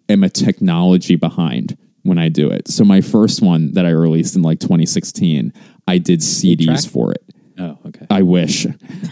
am 0.09 0.25
a 0.25 0.29
technology 0.29 1.17
behind 1.17 1.77
when 2.03 2.19
I 2.19 2.29
do 2.29 2.51
it. 2.51 2.69
So 2.69 2.85
my 2.85 3.01
first 3.01 3.43
one 3.43 3.73
that 3.73 3.87
I 3.87 3.91
released 3.91 4.37
in 4.37 4.43
like 4.43 4.61
2016, 4.61 5.53
I 5.87 5.99
did 5.99 6.21
CDs 6.21 6.89
for 6.89 7.13
it. 7.13 7.23
Oh, 7.61 7.79
okay. 7.89 8.07
I 8.09 8.23
wish. 8.23 8.65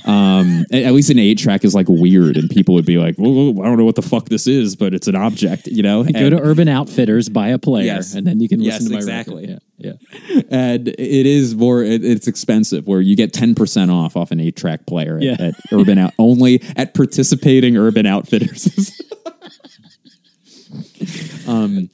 Um, 0.06 0.64
at 0.72 0.92
least 0.94 1.10
an 1.10 1.18
eight 1.18 1.38
track 1.38 1.64
is 1.64 1.74
like 1.74 1.86
weird, 1.88 2.38
and 2.38 2.48
people 2.48 2.74
would 2.76 2.86
be 2.86 2.96
like, 2.96 3.16
well, 3.18 3.50
I 3.60 3.66
don't 3.66 3.76
know 3.76 3.84
what 3.84 3.96
the 3.96 4.02
fuck 4.02 4.30
this 4.30 4.46
is, 4.46 4.74
but 4.74 4.94
it's 4.94 5.06
an 5.06 5.16
object, 5.16 5.66
you 5.66 5.82
know? 5.82 6.02
Go 6.04 6.30
to 6.30 6.40
Urban 6.40 6.66
Outfitters, 6.66 7.28
buy 7.28 7.48
a 7.48 7.58
player, 7.58 7.84
Yes. 7.84 8.14
and 8.14 8.26
then 8.26 8.40
you 8.40 8.48
can 8.48 8.60
Yes, 8.60 8.80
listen 8.80 8.86
to 8.86 8.92
my 8.94 8.98
exactly. 8.98 9.42
record. 9.46 9.60
Yeah, 9.76 9.92
yeah. 10.30 10.42
and 10.50 10.88
it 10.88 11.26
is 11.26 11.54
more 11.54 11.82
it, 11.82 12.02
it's 12.02 12.26
expensive 12.26 12.86
where 12.86 13.02
you 13.02 13.16
get 13.16 13.34
10% 13.34 13.92
off 13.92 14.16
off 14.16 14.30
an 14.30 14.40
8 14.40 14.56
track 14.56 14.86
player 14.86 15.18
at, 15.18 15.22
Yeah. 15.22 15.36
at 15.38 15.54
urban 15.70 15.98
out 15.98 16.14
only 16.18 16.62
at 16.74 16.94
participating 16.94 17.76
urban 17.76 18.06
outfitters 18.06 18.98
um 21.46 21.90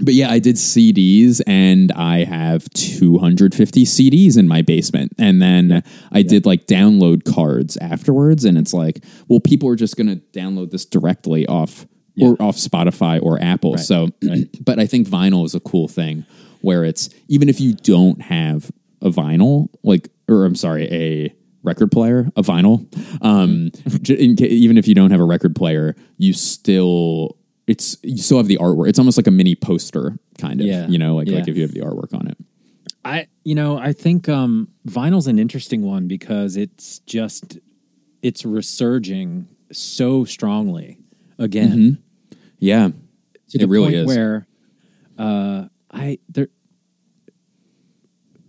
but 0.00 0.14
yeah 0.14 0.30
i 0.30 0.38
did 0.38 0.56
cds 0.56 1.40
and 1.46 1.92
i 1.92 2.24
have 2.24 2.68
250 2.70 3.84
cds 3.84 4.38
in 4.38 4.48
my 4.48 4.62
basement. 4.62 5.12
And 5.18 5.40
then 5.40 5.82
i 6.12 6.22
did 6.22 6.46
like 6.46 6.66
download 6.66 7.24
cards 7.24 7.76
afterwards 7.78 8.44
and 8.44 8.58
it's 8.58 8.74
like 8.74 9.02
well 9.28 9.40
people 9.40 9.68
are 9.68 9.76
just 9.76 9.96
going 9.96 10.08
to 10.08 10.16
download 10.38 10.70
this 10.70 10.84
directly 10.84 11.46
off 11.46 11.86
or 12.20 12.36
off 12.40 12.56
spotify 12.56 13.22
or 13.22 13.40
apple. 13.42 13.78
So 13.78 14.08
but 14.60 14.78
i 14.78 14.86
think 14.86 15.08
vinyl 15.08 15.44
is 15.44 15.54
a 15.54 15.60
cool 15.60 15.88
thing 15.88 16.24
where 16.60 16.84
it's 16.84 17.08
even 17.28 17.48
if 17.48 17.60
you 17.60 17.74
don't 17.74 18.20
have 18.22 18.70
a 19.02 19.10
vinyl 19.10 19.68
like 19.82 20.10
or 20.28 20.44
i'm 20.44 20.54
sorry 20.54 20.86
a 20.92 21.34
record 21.62 21.90
player 21.90 22.30
a 22.36 22.42
vinyl 22.42 22.86
um 23.24 23.70
in, 24.08 24.42
even 24.42 24.78
if 24.78 24.88
you 24.88 24.94
don't 24.94 25.10
have 25.10 25.20
a 25.20 25.24
record 25.24 25.54
player 25.54 25.94
you 26.18 26.32
still 26.32 27.36
it's 27.70 27.96
you 28.02 28.18
still 28.18 28.38
have 28.38 28.48
the 28.48 28.58
artwork. 28.58 28.88
It's 28.88 28.98
almost 28.98 29.16
like 29.16 29.28
a 29.28 29.30
mini 29.30 29.54
poster 29.54 30.18
kind 30.38 30.60
of 30.60 30.66
Yeah. 30.66 30.88
you 30.88 30.98
know 30.98 31.14
like 31.14 31.28
like 31.28 31.46
if 31.46 31.56
you 31.56 31.62
have 31.62 31.72
the 31.72 31.80
artwork 31.80 32.12
on 32.12 32.26
it. 32.26 32.36
I, 33.02 33.28
you 33.44 33.54
know, 33.54 33.78
I 33.78 33.92
think 33.94 34.28
um, 34.28 34.68
vinyl's 34.86 35.26
an 35.26 35.38
interesting 35.38 35.82
one 35.82 36.06
because 36.06 36.56
it's 36.56 36.98
just 37.00 37.58
it's 38.22 38.44
resurging 38.44 39.48
so 39.72 40.24
strongly 40.24 40.98
again. 41.38 42.02
yeah. 42.58 42.88
To 43.50 43.58
the 43.58 43.64
it 43.64 43.68
really 43.70 43.84
point 43.86 43.94
is. 43.96 44.06
where 44.06 44.46
uh, 45.18 45.66
I 45.92 46.18
there 46.28 46.48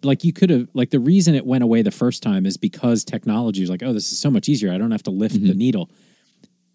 like 0.03 0.23
you 0.23 0.33
could 0.33 0.49
have 0.49 0.67
like 0.73 0.89
the 0.89 0.99
reason 0.99 1.35
it 1.35 1.45
went 1.45 1.63
away 1.63 1.81
the 1.83 1.91
first 1.91 2.23
time 2.23 2.45
is 2.45 2.57
because 2.57 3.03
technology 3.03 3.61
is 3.63 3.69
like 3.69 3.83
oh 3.83 3.93
this 3.93 4.11
is 4.11 4.19
so 4.19 4.29
much 4.31 4.49
easier. 4.49 4.71
I 4.73 4.77
don't 4.77 4.91
have 4.91 5.03
to 5.03 5.11
lift 5.11 5.41
the 5.41 5.53
needle. 5.53 5.89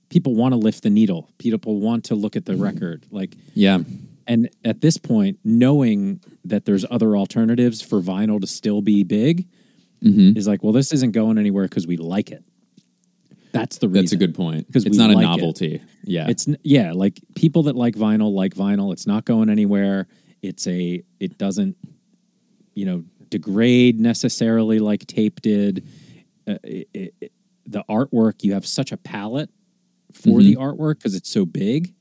People 0.08 0.34
want 0.34 0.52
to 0.52 0.56
lift 0.56 0.82
the 0.82 0.90
needle. 0.90 1.30
People 1.38 1.80
want 1.80 2.04
to 2.04 2.14
look 2.14 2.36
at 2.36 2.44
the 2.46 2.56
record. 2.56 3.06
Like 3.10 3.34
Yeah. 3.54 3.78
and 4.26 4.48
at 4.64 4.80
this 4.80 4.96
point, 4.98 5.38
knowing 5.44 6.20
that 6.44 6.64
there's 6.64 6.84
other 6.90 7.16
alternatives 7.16 7.82
for 7.82 8.00
vinyl 8.00 8.40
to 8.40 8.46
still 8.46 8.82
be 8.82 9.02
big 9.04 9.46
Mm-hmm. 10.04 10.36
is 10.36 10.46
like, 10.46 10.62
well, 10.62 10.74
this 10.74 10.92
isn't 10.92 11.12
going 11.12 11.38
anywhere 11.38 11.64
because 11.64 11.86
we 11.86 11.96
like 11.96 12.30
it. 12.30 12.44
That's 13.52 13.78
the 13.78 13.88
reason. 13.88 14.02
That's 14.04 14.12
a 14.12 14.16
good 14.16 14.34
point. 14.34 14.66
Because 14.66 14.84
it's 14.84 14.98
not 14.98 15.08
a 15.10 15.14
like 15.14 15.24
it. 15.24 15.26
novelty. 15.28 15.82
Yeah. 16.04 16.28
It's 16.28 16.46
yeah, 16.62 16.92
like 16.92 17.18
people 17.34 17.62
that 17.64 17.74
like 17.76 17.94
vinyl 17.94 18.30
like 18.32 18.54
vinyl. 18.54 18.92
It's 18.92 19.06
not 19.06 19.24
going 19.24 19.48
anywhere. 19.48 20.06
It's 20.42 20.66
a 20.66 21.02
it 21.18 21.38
doesn't 21.38 21.76
you 22.74 22.84
know 22.84 23.04
degrade 23.30 23.98
necessarily 23.98 24.78
like 24.80 25.06
tape 25.06 25.40
did. 25.40 25.86
Uh, 26.46 26.58
it, 26.62 26.88
it, 26.92 27.14
it- 27.22 27.32
the 27.68 27.82
artwork 27.88 28.44
you 28.44 28.52
have 28.52 28.64
such 28.66 28.92
a 28.92 28.96
palette 28.98 29.50
for 30.16 30.40
the 30.40 30.56
artwork 30.56 30.98
because 30.98 31.14
it's 31.14 31.30
so 31.30 31.44
big. 31.44 31.94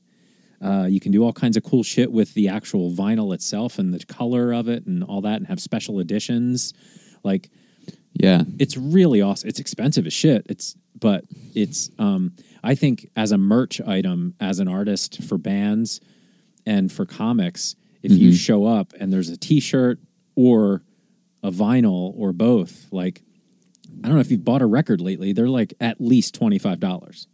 Uh, 0.62 0.86
you 0.88 1.00
can 1.00 1.12
do 1.12 1.22
all 1.22 1.32
kinds 1.32 1.56
of 1.56 1.62
cool 1.62 1.82
shit 1.82 2.10
with 2.10 2.34
the 2.34 2.48
actual 2.48 2.90
vinyl 2.90 3.34
itself 3.34 3.78
and 3.78 3.92
the 3.92 4.04
color 4.06 4.52
of 4.52 4.68
it 4.68 4.86
and 4.86 5.04
all 5.04 5.20
that, 5.20 5.36
and 5.36 5.46
have 5.46 5.60
special 5.60 6.00
editions. 6.00 6.72
Like 7.22 7.50
yeah. 8.14 8.42
it's 8.58 8.76
really 8.76 9.20
awesome. 9.20 9.48
It's 9.48 9.60
expensive 9.60 10.06
as 10.06 10.12
shit. 10.12 10.46
It's 10.48 10.74
but 10.98 11.24
it's 11.54 11.90
um 11.98 12.32
I 12.64 12.74
think 12.74 13.10
as 13.16 13.32
a 13.32 13.38
merch 13.38 13.80
item 13.80 14.34
as 14.40 14.58
an 14.58 14.68
artist 14.68 15.22
for 15.22 15.36
bands 15.38 16.00
and 16.64 16.90
for 16.90 17.04
comics, 17.04 17.76
if 18.02 18.12
you 18.12 18.32
show 18.32 18.66
up 18.66 18.92
and 18.98 19.12
there's 19.12 19.28
a 19.28 19.36
t-shirt 19.36 19.98
or 20.36 20.82
a 21.42 21.50
vinyl 21.50 22.12
or 22.16 22.32
both, 22.32 22.86
like 22.90 23.22
I 24.02 24.08
don't 24.08 24.14
know 24.14 24.20
if 24.20 24.30
you've 24.30 24.44
bought 24.44 24.62
a 24.62 24.66
record 24.66 25.00
lately, 25.00 25.32
they're 25.32 25.48
like 25.48 25.74
at 25.80 26.00
least 26.00 26.38
$25. 26.38 27.26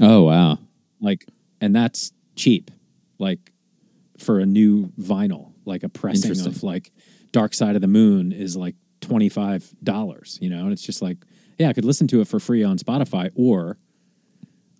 Oh 0.00 0.22
wow. 0.24 0.58
Like 1.00 1.26
and 1.60 1.74
that's 1.74 2.12
cheap. 2.36 2.70
Like 3.18 3.52
for 4.18 4.40
a 4.40 4.46
new 4.46 4.88
vinyl, 5.00 5.52
like 5.64 5.82
a 5.82 5.88
pressing 5.88 6.46
of 6.46 6.62
like 6.62 6.92
Dark 7.32 7.54
Side 7.54 7.74
of 7.76 7.82
the 7.82 7.88
Moon 7.88 8.32
is 8.32 8.56
like 8.56 8.74
twenty 9.00 9.28
five 9.28 9.68
dollars, 9.82 10.38
you 10.40 10.50
know, 10.50 10.60
and 10.60 10.72
it's 10.72 10.82
just 10.82 11.02
like, 11.02 11.18
yeah, 11.58 11.68
I 11.68 11.72
could 11.72 11.84
listen 11.84 12.06
to 12.08 12.20
it 12.20 12.28
for 12.28 12.40
free 12.40 12.64
on 12.64 12.78
Spotify, 12.78 13.30
or 13.34 13.76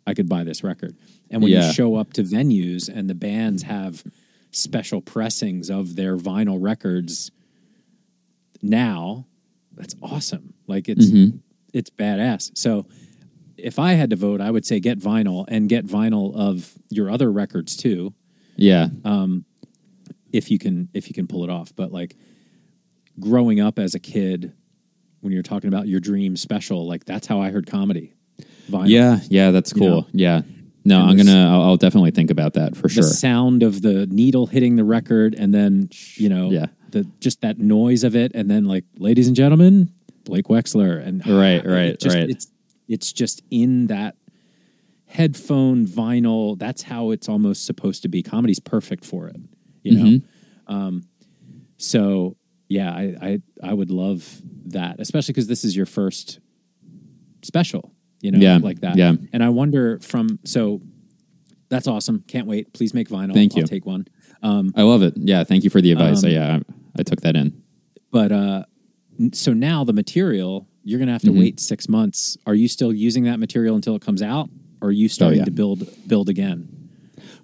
I 0.07 0.15
could 0.15 0.29
buy 0.29 0.45
this 0.45 0.65
record. 0.65 0.97
And 1.31 1.43
when 1.43 1.53
Yeah. 1.53 1.67
you 1.67 1.73
show 1.73 1.97
up 1.97 2.13
to 2.15 2.23
venues 2.23 2.89
and 2.89 3.09
the 3.11 3.15
bands 3.15 3.65
have 3.65 4.03
special 4.51 5.01
pressings 5.03 5.69
of 5.71 5.97
their 5.97 6.17
vinyl 6.17 6.57
records 6.61 7.31
now, 8.63 9.27
that's 9.75 9.95
awesome. 10.03 10.55
Like 10.67 10.89
it's 10.89 11.07
mm-hmm. 11.07 11.37
it's 11.73 11.91
badass. 11.91 12.57
So 12.57 12.87
if 13.59 13.79
I 13.79 13.93
had 13.95 14.11
to 14.11 14.17
vote, 14.17 14.41
I 14.41 14.51
would 14.51 14.65
say 14.67 14.81
get 14.81 14.99
vinyl 14.99 15.45
and 15.49 15.69
get 15.69 15.87
vinyl 15.87 16.35
of 16.37 16.73
your 16.91 17.11
other 17.11 17.31
records 17.31 17.77
too 17.77 18.15
Yeah. 18.57 18.89
Um, 19.05 19.45
if 20.33 20.51
you 20.51 20.59
can 20.59 20.89
if 20.95 21.09
you 21.09 21.15
can 21.15 21.27
pull 21.27 21.45
it 21.45 21.51
off. 21.51 21.75
But 21.75 21.93
like 21.93 22.17
growing 23.21 23.61
up 23.61 23.79
as 23.79 23.95
a 23.95 23.99
kid, 24.01 24.53
when 25.21 25.33
you're 25.33 25.43
talking 25.43 25.69
about 25.69 25.89
your 25.89 26.01
dream 26.01 26.37
special, 26.37 26.87
like 26.87 27.05
that's 27.05 27.27
how 27.27 27.41
I 27.41 27.51
heard 27.51 27.67
comedy. 27.67 28.15
Vinyl. 28.71 28.89
yeah. 28.89 29.21
Yeah. 29.29 29.51
That's 29.51 29.73
You 29.73 29.79
cool. 29.81 29.89
know? 30.03 30.07
Yeah. 30.13 30.43
No, 30.85 31.01
And 31.03 31.11
I'm 31.11 31.17
gonna. 31.17 31.51
I'll, 31.53 31.63
I'll 31.63 31.77
definitely 31.77 32.13
think 32.13 32.31
about 32.31 32.55
that 32.55 32.75
for 32.77 32.83
the 32.89 32.95
sure. 32.95 33.03
sound 33.03 33.63
of 33.63 33.83
the 33.83 34.07
needle 34.07 34.47
hitting 34.47 34.77
the 34.77 34.85
record, 34.85 35.35
and 35.35 35.53
then 35.53 35.91
you 36.15 36.29
know, 36.31 36.51
Yeah. 36.51 36.67
the 36.91 37.07
just 37.21 37.43
that 37.43 37.59
noise 37.59 38.05
of 38.05 38.17
it, 38.17 38.33
and 38.35 38.51
then 38.51 38.65
like, 38.65 38.85
ladies 38.97 39.27
and 39.27 39.37
gentlemen, 39.37 39.91
Blake 40.25 40.47
Wexler, 40.47 41.05
and 41.05 41.27
Right, 41.27 41.63
it 41.65 41.67
right, 41.67 41.99
just- 42.01 42.17
right. 42.17 42.31
It's 42.31 42.47
it's 42.89 43.13
just 43.13 43.43
in 43.51 43.87
that 43.89 44.17
headphone 45.07 45.87
vinyl. 45.87 46.59
That's 46.59 46.83
how 46.83 47.11
it's 47.11 47.29
almost 47.29 47.65
supposed 47.67 48.03
to 48.03 48.09
be. 48.09 48.23
Comedy's 48.23 48.61
perfect 48.61 49.05
for 49.05 49.29
it, 49.29 49.37
you 49.83 49.97
know. 49.99 50.05
Mm-hmm. 50.05 50.75
Um, 50.75 51.03
so 51.77 52.37
yeah, 52.69 52.91
I, 52.93 53.17
I 53.23 53.39
I 53.63 53.73
would 53.75 53.91
love 53.91 54.43
that, 54.67 55.01
especially 55.01 55.33
because 55.33 55.47
this 55.47 55.65
is 55.65 55.77
your 55.77 55.87
first 55.87 56.41
special, 57.43 57.93
you 58.21 58.31
know, 58.33 58.39
Yeah, 58.39 58.59
like 58.63 58.81
that. 58.81 58.97
yeah. 58.97 59.15
And 59.33 59.43
I 59.43 59.49
wonder 59.49 59.99
from 60.01 60.39
so 60.45 60.81
that's 61.71 61.87
awesome. 61.87 62.25
Can't 62.27 62.47
wait. 62.47 62.73
Please 62.73 62.93
make 62.95 63.09
vinyl. 63.09 63.33
Thank 63.35 63.55
you. 63.57 63.63
I'll 63.63 63.69
take 63.69 63.87
one. 63.87 64.07
Um, 64.43 64.73
I 64.77 64.83
love 64.83 65.03
it. 65.03 65.15
Yeah. 65.17 65.45
Thank 65.45 65.65
you 65.65 65.71
for 65.71 65.81
the 65.81 65.93
advice. 65.93 66.25
Um, 66.25 66.31
yeah. 66.31 66.57
I, 66.57 67.01
I 67.01 67.03
took 67.03 67.21
that 67.23 67.37
in. 67.37 67.63
but 68.11 68.33
uh, 68.33 68.65
so 69.33 69.53
now 69.53 69.85
the 69.85 69.93
material 69.93 70.69
you're 70.89 70.99
going 70.99 71.07
to 71.09 71.13
have 71.13 71.23
to 71.23 71.29
Mm-hmm. 71.31 71.41
wait 71.41 71.61
six 71.61 71.89
months. 71.89 72.39
Are 72.47 72.55
you 72.55 72.69
still 72.69 72.93
using 72.93 73.25
that 73.25 73.39
material 73.39 73.75
until 73.77 73.95
it 73.95 74.03
comes 74.03 74.23
out, 74.23 74.49
or 74.81 74.89
are 74.89 74.93
you 74.93 75.09
starting 75.09 75.39
Oh, 75.41 75.43
yeah. 75.43 75.45
to 75.45 75.51
build 75.51 76.09
build 76.09 76.29
again? 76.29 76.69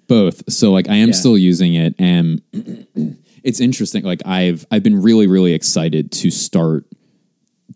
both 0.07 0.43
so 0.51 0.71
like 0.71 0.87
i 0.87 0.93
am 0.95 1.07
Yeah. 1.09 1.13
still 1.15 1.35
using 1.37 1.73
it 1.73 1.95
and 1.97 2.39
it's 3.43 3.59
interesting 3.59 4.03
like 4.03 4.21
i've 4.23 4.63
i've 4.69 4.83
been 4.83 5.01
really 5.01 5.25
really 5.25 5.53
excited 5.53 6.11
to 6.21 6.29
start 6.29 6.85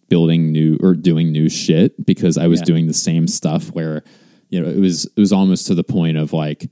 building 0.10 0.52
new 0.52 0.78
or 0.82 0.94
doing 0.94 1.32
new 1.32 1.50
shit 1.50 2.06
because 2.06 2.38
i 2.38 2.46
was 2.48 2.60
Yeah. 2.60 2.66
doing 2.66 2.86
the 2.88 2.94
same 2.94 3.28
stuff 3.28 3.70
where 3.72 4.04
you 4.50 4.62
know 4.62 4.70
it 4.70 4.78
was 4.80 5.06
it 5.06 5.20
was 5.20 5.34
almost 5.34 5.66
to 5.68 5.76
the 5.76 5.84
point 5.84 6.18
of 6.18 6.32
like 6.32 6.70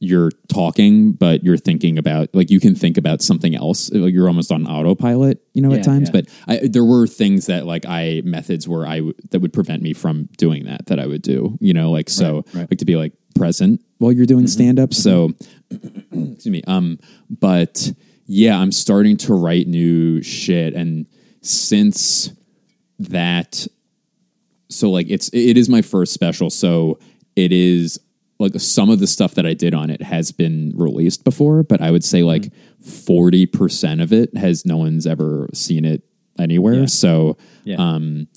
you're 0.00 0.30
talking 0.48 1.12
but 1.12 1.42
you're 1.42 1.56
thinking 1.56 1.98
about 1.98 2.28
like 2.34 2.50
you 2.50 2.60
can 2.60 2.74
think 2.74 2.96
about 2.96 3.20
something 3.20 3.56
else 3.56 3.90
like 3.92 4.12
you're 4.12 4.28
almost 4.28 4.52
on 4.52 4.64
autopilot 4.66 5.42
you 5.54 5.60
know 5.62 5.70
Yeah, 5.72 5.78
at 5.78 5.84
times 5.84 6.08
yeah. 6.08 6.20
but 6.20 6.26
I, 6.46 6.68
there 6.68 6.84
were 6.84 7.06
things 7.08 7.46
that 7.46 7.66
like 7.66 7.84
i 7.86 8.22
methods 8.24 8.68
where 8.68 8.86
i 8.86 8.98
w- 8.98 9.14
that 9.30 9.40
would 9.40 9.52
prevent 9.52 9.82
me 9.82 9.92
from 9.94 10.28
doing 10.36 10.66
that 10.66 10.86
that 10.86 11.00
i 11.00 11.06
would 11.06 11.22
do 11.22 11.58
you 11.60 11.74
know 11.74 11.90
like 11.90 12.08
so 12.08 12.36
Right, 12.36 12.54
right. 12.54 12.70
like 12.70 12.78
to 12.78 12.84
be 12.84 12.94
like 12.96 13.12
present 13.34 13.80
while 13.98 14.12
you're 14.12 14.24
doing 14.26 14.46
stand 14.46 14.78
up 14.78 14.94
so 14.94 15.32
excuse 15.70 16.46
me 16.46 16.62
um 16.68 16.98
but 17.28 17.90
yeah 18.26 18.56
i'm 18.58 18.70
starting 18.72 19.16
to 19.16 19.34
write 19.34 19.66
new 19.66 20.22
shit 20.22 20.74
and 20.74 21.06
since 21.42 22.30
that 23.00 23.66
so 24.68 24.90
like 24.90 25.08
it's 25.08 25.28
it 25.32 25.56
is 25.56 25.68
my 25.68 25.82
first 25.82 26.12
special 26.12 26.50
so 26.50 26.98
it 27.36 27.52
is 27.52 27.98
like 28.38 28.52
some 28.60 28.88
of 28.90 28.98
the 29.00 29.06
stuff 29.06 29.34
that 29.34 29.46
i 29.46 29.54
did 29.54 29.74
on 29.74 29.90
it 29.90 30.02
has 30.02 30.32
been 30.32 30.72
released 30.76 31.24
before 31.24 31.62
but 31.62 31.80
i 31.80 31.90
would 31.90 32.04
say 32.04 32.22
like 32.22 32.52
40% 32.82 34.02
of 34.02 34.12
it 34.12 34.36
has 34.36 34.64
no 34.64 34.76
one's 34.76 35.06
ever 35.06 35.48
seen 35.52 35.84
it 35.84 36.02
anywhere 36.38 36.80
Yeah. 36.80 36.86
so 36.86 37.36
Yeah. 37.64 37.76
um 37.78 38.28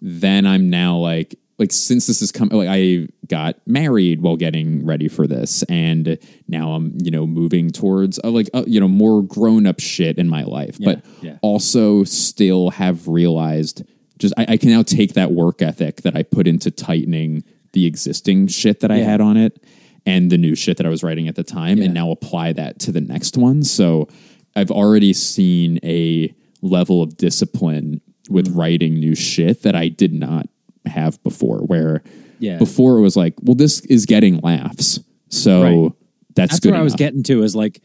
then 0.00 0.46
i'm 0.46 0.70
now 0.70 0.96
like 0.96 1.36
like 1.58 1.72
since 1.72 2.06
this 2.06 2.22
is 2.22 2.30
coming 2.30 2.56
like 2.56 2.68
i 2.70 3.08
got 3.26 3.56
married 3.66 4.22
while 4.22 4.36
getting 4.36 4.86
ready 4.86 5.08
for 5.08 5.26
this 5.26 5.64
and 5.64 6.18
now 6.46 6.72
i'm 6.72 6.96
you 7.02 7.10
know 7.10 7.26
moving 7.26 7.70
towards 7.70 8.20
uh, 8.22 8.30
like 8.30 8.48
uh, 8.54 8.62
you 8.66 8.78
know 8.78 8.86
more 8.88 9.22
grown-up 9.24 9.80
shit 9.80 10.18
in 10.18 10.28
my 10.28 10.44
life 10.44 10.76
but 10.80 11.04
yeah. 11.20 11.36
also 11.42 12.04
still 12.04 12.70
have 12.70 13.08
realized 13.08 13.82
just 14.18 14.34
I, 14.38 14.46
I 14.50 14.56
can 14.56 14.70
now 14.70 14.82
take 14.82 15.14
that 15.14 15.32
work 15.32 15.60
ethic 15.60 16.02
that 16.02 16.14
i 16.14 16.22
put 16.22 16.46
into 16.46 16.70
tightening 16.70 17.42
the 17.72 17.86
existing 17.86 18.46
shit 18.48 18.80
that 18.80 18.90
i 18.90 18.98
Yeah. 18.98 19.04
had 19.04 19.20
on 19.20 19.36
it 19.36 19.62
and 20.06 20.30
the 20.30 20.38
new 20.38 20.54
shit 20.54 20.76
that 20.78 20.86
i 20.86 20.88
was 20.88 21.02
writing 21.02 21.28
at 21.28 21.34
the 21.36 21.44
time 21.44 21.78
Yeah. 21.78 21.84
and 21.86 21.94
now 21.94 22.10
apply 22.10 22.52
that 22.54 22.78
to 22.80 22.92
the 22.92 23.00
next 23.00 23.36
one 23.36 23.62
so 23.62 24.08
i've 24.56 24.70
already 24.70 25.12
seen 25.12 25.78
a 25.84 26.34
level 26.62 27.02
of 27.02 27.16
discipline 27.16 28.00
with 28.30 28.48
Mm-hmm. 28.48 28.58
writing 28.58 28.94
new 28.94 29.14
shit 29.14 29.62
that 29.62 29.74
i 29.74 29.88
did 29.88 30.12
not 30.12 30.46
have 30.86 31.22
before 31.22 31.58
where 31.60 32.02
Yeah. 32.40 32.58
before 32.58 32.98
it 32.98 33.00
was 33.02 33.16
like 33.16 33.34
well 33.42 33.54
this 33.54 33.80
is 33.80 34.06
getting 34.06 34.38
laughs 34.40 35.00
so 35.30 35.62
Right. 35.62 35.92
that's, 36.34 36.52
That's 36.52 36.60
good 36.60 36.70
where 36.72 36.80
I 36.80 36.82
was 36.84 36.94
getting 36.94 37.22
to. 37.24 37.42
Is 37.42 37.54
like 37.54 37.82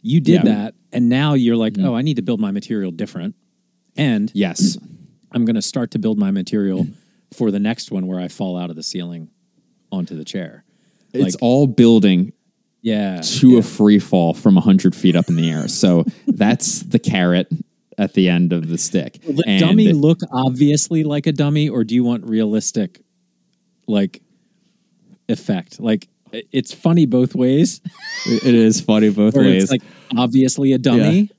you 0.00 0.20
did 0.20 0.34
Yeah. 0.36 0.42
That, 0.44 0.74
and 0.92 1.08
now 1.10 1.34
you're 1.34 1.56
like, 1.56 1.74
oh, 1.78 1.94
I 1.94 2.00
need 2.02 2.16
to 2.16 2.22
build 2.22 2.40
my 2.40 2.52
material 2.52 2.90
different, 2.92 3.34
and 3.96 4.30
yes 4.34 4.78
I'm 5.32 5.44
going 5.44 5.56
to 5.56 5.62
start 5.62 5.90
to 5.90 5.98
build 5.98 6.18
my 6.18 6.30
material 6.30 6.86
for 7.32 7.50
the 7.50 7.58
next 7.58 7.90
one 7.90 8.06
where 8.06 8.20
I 8.20 8.28
fall 8.28 8.56
out 8.56 8.70
of 8.70 8.76
the 8.76 8.82
ceiling 8.82 9.30
onto 9.92 10.16
the 10.16 10.24
chair. 10.24 10.64
it's 11.12 11.34
Like- 11.34 11.42
all 11.42 11.66
building 11.66 12.32
Yeah, 12.82 13.20
to 13.20 13.58
a 13.58 13.62
free 13.62 13.98
fall 13.98 14.34
from 14.34 14.54
100 14.56 14.94
feet 14.94 15.16
up 15.16 15.28
in 15.28 15.36
the 15.36 15.50
air. 15.50 15.66
So 15.68 16.04
that's 16.26 16.80
the 16.80 16.98
carrot 16.98 17.48
at 17.98 18.12
the 18.14 18.28
end 18.28 18.52
of 18.52 18.68
the 18.68 18.78
stick. 18.78 19.18
Will 19.26 19.34
the 19.34 19.44
And 19.46 19.60
dummy 19.60 19.92
look 19.92 20.20
obviously 20.30 21.02
like 21.04 21.26
a 21.26 21.32
dummy, 21.32 21.68
or 21.68 21.82
do 21.84 21.94
you 21.94 22.04
want 22.04 22.24
realistic, 22.26 23.00
like, 23.86 24.22
effect? 25.28 25.80
Like, 25.80 26.08
it's 26.52 26.74
funny 26.74 27.06
both 27.06 27.34
ways. 27.34 27.80
it 28.26 28.54
is 28.54 28.80
funny 28.80 29.08
both 29.10 29.34
ways. 29.34 29.64
it's 29.64 29.72
like 29.72 29.82
obviously 30.16 30.72
a 30.72 30.78
dummy, 30.78 31.30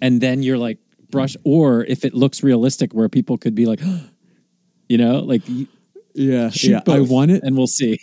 and 0.00 0.20
then 0.20 0.42
you're 0.42 0.58
like 0.58 0.78
brush, 1.10 1.36
or 1.44 1.84
if 1.84 2.04
it 2.04 2.14
looks 2.14 2.42
realistic, 2.42 2.92
where 2.92 3.08
people 3.08 3.38
could 3.38 3.54
be 3.54 3.66
like, 3.66 3.80
you 4.92 4.98
know, 4.98 5.20
like 5.20 5.40
yeah, 6.12 6.50
both, 6.84 6.88
I 6.88 7.00
want 7.00 7.30
it. 7.30 7.42
and 7.42 7.56
we'll 7.56 7.66
see. 7.66 7.98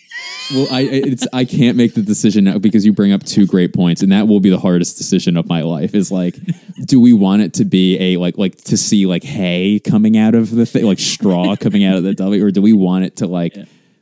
well, 0.52 0.68
I 0.72 0.82
it's 0.82 1.28
I 1.32 1.46
can't 1.46 1.78
make 1.78 1.94
the 1.94 2.02
decision 2.02 2.46
now 2.46 2.58
because 2.58 2.84
you 2.84 2.94
bring 2.94 3.12
up 3.12 3.24
two 3.24 3.46
great 3.46 3.76
points, 3.76 4.02
and 4.02 4.12
that 4.12 4.28
will 4.28 4.40
be 4.40 4.50
the 4.50 4.58
hardest 4.58 4.98
decision 4.98 5.38
of 5.38 5.48
my 5.48 5.62
life. 5.62 5.94
Is 5.94 6.12
like, 6.12 6.36
do 6.86 7.00
we 7.00 7.14
want 7.14 7.44
it 7.44 7.54
to 7.56 7.66
be 7.66 8.00
a 8.00 8.18
like 8.18 8.40
like 8.40 8.58
to 8.64 8.76
see 8.76 9.06
like 9.06 9.24
hay 9.24 9.80
coming 9.80 10.18
out 10.18 10.34
of 10.34 10.50
the 10.50 10.66
thing, 10.66 10.84
like 10.84 10.98
straw 10.98 11.56
coming 11.60 11.84
out 11.84 11.96
of 11.96 12.02
the 12.04 12.16
W, 12.16 12.44
or 12.44 12.50
do 12.50 12.64
we 12.64 12.74
want 12.74 13.06
it 13.06 13.18
to 13.18 13.28
like 13.28 13.56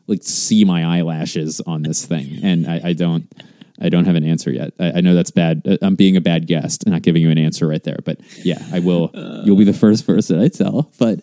like 0.07 0.23
see 0.23 0.63
my 0.63 0.85
eyelashes 0.85 1.59
on 1.59 1.83
this 1.83 2.05
thing? 2.05 2.39
And 2.41 2.65
I, 2.67 2.81
I 2.85 2.93
don't. 2.93 3.29
I 3.79 3.89
don't 3.89 4.05
have 4.05 4.15
an 4.15 4.23
answer 4.23 4.49
yet. 4.49 4.73
I, 4.79 4.93
I 4.93 5.01
know 5.01 5.13
that's 5.13 5.29
bad. 5.29 5.61
Uh, 5.63 5.77
I'm 5.83 5.93
being 5.93 6.17
a 6.17 6.21
bad 6.21 6.47
guest 6.47 6.83
and 6.85 6.93
not 6.93 7.03
giving 7.03 7.21
you 7.21 7.29
an 7.29 7.37
answer 7.37 7.67
right 7.67 7.83
there. 7.83 7.99
But 8.03 8.19
yeah, 8.43 8.57
I 8.73 8.79
will. 8.79 9.11
you'll 9.45 9.55
be 9.55 9.65
the 9.65 9.71
first 9.71 10.07
person 10.07 10.41
I 10.41 10.47
tell. 10.47 10.89
But 10.97 11.19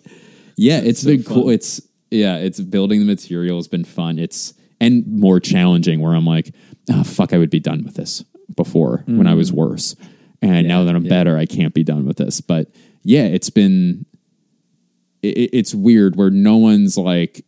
yeah, 0.57 0.81
it's 0.83 1.05
been 1.05 1.25
cool. 1.25 1.51
It's 1.51 1.81
yeah, 2.11 2.37
it's 2.37 2.61
building 2.61 3.01
the 3.01 3.07
material 3.07 3.57
has 3.57 3.69
been 3.69 3.85
fun. 3.85 4.19
It's 4.19 4.55
and 4.81 5.07
more 5.07 5.41
challenging 5.41 6.01
where 6.01 6.15
I'm 6.15 6.27
like, 6.27 6.55
oh 6.91 7.05
fuck, 7.05 7.33
I 7.33 7.39
would 7.39 7.51
be 7.51 7.61
done 7.61 7.85
with 7.85 7.95
this 7.95 8.23
before 8.55 9.03
when 9.07 9.27
I 9.27 9.35
was 9.35 9.51
mm. 9.51 9.57
worse. 9.57 9.97
And 10.43 10.69
now 10.69 10.85
that 10.85 10.95
I'm 10.95 11.05
better, 11.05 11.39
I 11.39 11.47
can't 11.47 11.73
be 11.73 11.83
done 11.83 12.05
with 12.05 12.19
this. 12.19 12.41
But 12.41 12.71
yeah, 13.03 13.25
it's 13.25 13.51
been 13.51 14.05
it, 15.23 15.51
it's 15.53 15.75
weird 15.75 16.17
where 16.17 16.31
no 16.31 16.57
one's 16.57 16.99
like, 16.99 17.45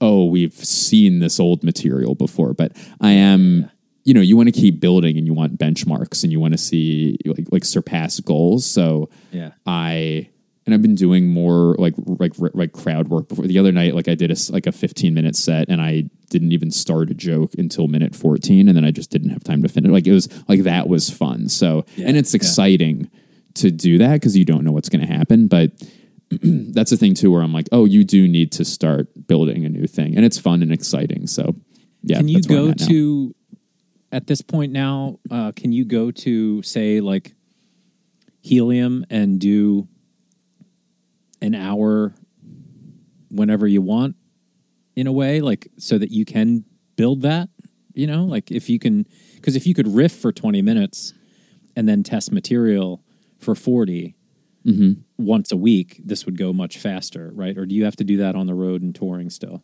oh, 0.00 0.26
we've 0.26 0.54
seen 0.54 1.20
this 1.20 1.40
old 1.40 1.64
material 1.64 2.14
before. 2.14 2.52
But 2.52 2.72
I 3.00 3.12
am, 3.12 3.70
you 4.04 4.12
know, 4.12 4.20
you 4.20 4.36
want 4.36 4.54
to 4.54 4.60
keep 4.60 4.80
building 4.80 5.16
and 5.16 5.26
you 5.26 5.32
want 5.32 5.58
benchmarks 5.58 6.22
and 6.22 6.30
you 6.30 6.40
want 6.40 6.52
to 6.52 6.58
see 6.58 7.16
like 7.24 7.46
like 7.50 7.64
surpass 7.64 8.20
goals. 8.20 8.66
So 8.66 9.08
Yeah. 9.32 9.52
I 9.66 10.28
and 10.66 10.74
I've 10.74 10.82
been 10.82 10.94
doing 10.94 11.28
more 11.28 11.76
like 11.78 11.94
like 11.96 12.32
like 12.38 12.72
crowd 12.72 13.08
work 13.08 13.28
before. 13.28 13.46
The 13.46 13.58
other 13.58 13.72
night, 13.72 13.94
like 13.94 14.08
I 14.08 14.14
did 14.14 14.30
a 14.30 14.36
like 14.50 14.66
a 14.66 14.72
15 14.72 15.12
minute 15.12 15.36
set, 15.36 15.68
and 15.68 15.80
I 15.80 16.04
didn't 16.30 16.52
even 16.52 16.70
start 16.70 17.10
a 17.10 17.14
joke 17.14 17.52
until 17.58 17.86
minute 17.86 18.14
14, 18.14 18.68
and 18.68 18.76
then 18.76 18.84
I 18.84 18.90
just 18.90 19.10
didn't 19.10 19.30
have 19.30 19.44
time 19.44 19.62
to 19.62 19.68
finish. 19.68 19.90
Like 19.90 20.06
it 20.06 20.12
was 20.12 20.28
like 20.48 20.62
that 20.62 20.88
was 20.88 21.10
fun. 21.10 21.48
So 21.48 21.84
and 21.98 22.16
it's 22.16 22.34
exciting 22.34 23.10
to 23.54 23.70
do 23.70 23.98
that 23.98 24.14
because 24.14 24.36
you 24.36 24.44
don't 24.44 24.64
know 24.64 24.72
what's 24.72 24.88
going 24.88 25.06
to 25.06 25.12
happen, 25.12 25.48
but. 25.48 25.72
That's 26.42 26.90
the 26.90 26.96
thing 26.96 27.14
too, 27.14 27.30
where 27.30 27.42
I'm 27.42 27.52
like, 27.52 27.68
oh, 27.70 27.84
you 27.84 28.02
do 28.02 28.26
need 28.26 28.50
to 28.52 28.64
start 28.64 29.08
building 29.28 29.66
a 29.66 29.68
new 29.68 29.86
thing, 29.86 30.16
and 30.16 30.24
it's 30.24 30.38
fun 30.38 30.62
and 30.62 30.72
exciting. 30.72 31.26
So, 31.26 31.54
yeah. 32.02 32.16
Can 32.16 32.28
you 32.28 32.36
that's 32.36 32.48
where 32.48 32.58
I'm 32.58 32.64
go 32.64 32.70
at 32.70 32.78
to 32.78 33.34
at 34.10 34.26
this 34.26 34.40
point 34.40 34.72
now? 34.72 35.18
Uh, 35.30 35.52
can 35.52 35.70
you 35.70 35.84
go 35.84 36.10
to 36.10 36.62
say 36.62 37.00
like 37.00 37.34
helium 38.40 39.04
and 39.10 39.38
do 39.38 39.86
an 41.44 41.54
hour 41.54 42.14
whenever 43.30 43.66
you 43.66 43.82
want 43.82 44.16
in 44.96 45.06
a 45.06 45.12
way, 45.12 45.40
like 45.40 45.68
so 45.78 45.98
that 45.98 46.10
you 46.10 46.24
can 46.24 46.64
build 46.96 47.22
that? 47.22 47.48
You 47.92 48.06
know, 48.06 48.24
like 48.24 48.50
if 48.50 48.68
you 48.68 48.78
can, 48.78 49.06
because 49.36 49.54
if 49.56 49.66
you 49.66 49.74
could 49.74 49.88
riff 49.88 50.12
for 50.12 50.32
twenty 50.32 50.62
minutes 50.62 51.12
and 51.76 51.88
then 51.88 52.02
test 52.02 52.32
material 52.32 53.02
for 53.38 53.54
40 53.54 54.16
Mm-hmm. 54.66 54.92
once 55.18 55.52
a 55.52 55.58
week, 55.58 56.00
this 56.02 56.24
would 56.24 56.38
go 56.38 56.50
much 56.54 56.78
faster, 56.78 57.30
right? 57.34 57.58
Or 57.58 57.66
do 57.66 57.74
you 57.74 57.84
have 57.84 57.96
to 57.96 58.04
do 58.04 58.16
that 58.16 58.34
on 58.34 58.46
the 58.46 58.54
road 58.54 58.80
and 58.80 58.94
touring 58.94 59.28
still? 59.28 59.62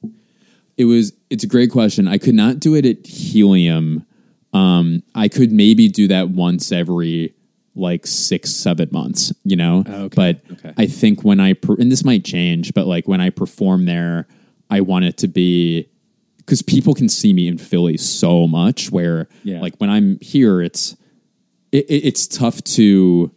It 0.76 0.84
was. 0.84 1.14
It's 1.30 1.42
a 1.42 1.46
great 1.46 1.70
question. 1.70 2.06
I 2.06 2.18
could 2.18 2.34
not 2.34 2.60
do 2.60 2.74
it 2.74 2.84
at 2.84 3.06
Helium. 3.06 4.04
Um, 4.52 5.02
I 5.14 5.28
could 5.28 5.52
maybe 5.52 5.88
do 5.88 6.06
that 6.08 6.28
once 6.28 6.70
every 6.70 7.34
like 7.74 8.06
six, 8.06 8.50
seven 8.50 8.88
months. 8.92 9.32
You 9.44 9.56
know, 9.56 9.84
Oh, 9.86 10.02
okay. 10.04 10.16
but 10.16 10.52
Okay. 10.52 10.72
I 10.76 10.86
think 10.86 11.22
when 11.24 11.40
I 11.40 11.52
per- 11.54 11.76
and 11.76 11.90
this 11.90 12.04
might 12.04 12.24
change, 12.24 12.74
but 12.74 12.86
like 12.86 13.06
when 13.08 13.20
I 13.20 13.30
perform 13.30 13.86
there, 13.86 14.26
I 14.68 14.80
want 14.80 15.04
it 15.04 15.16
to 15.18 15.28
be 15.28 15.86
because 16.38 16.62
people 16.62 16.94
can 16.94 17.08
see 17.08 17.32
me 17.32 17.46
in 17.48 17.58
Philly 17.58 17.96
so 17.96 18.46
much. 18.46 18.90
Where 18.90 19.28
Yeah. 19.44 19.60
like 19.60 19.76
when 19.78 19.90
I'm 19.90 20.18
here, 20.20 20.60
it's 20.60 20.96
it, 21.72 21.86
it, 21.88 22.04
it's 22.06 22.26
tough 22.26 22.62
to. 22.64 23.30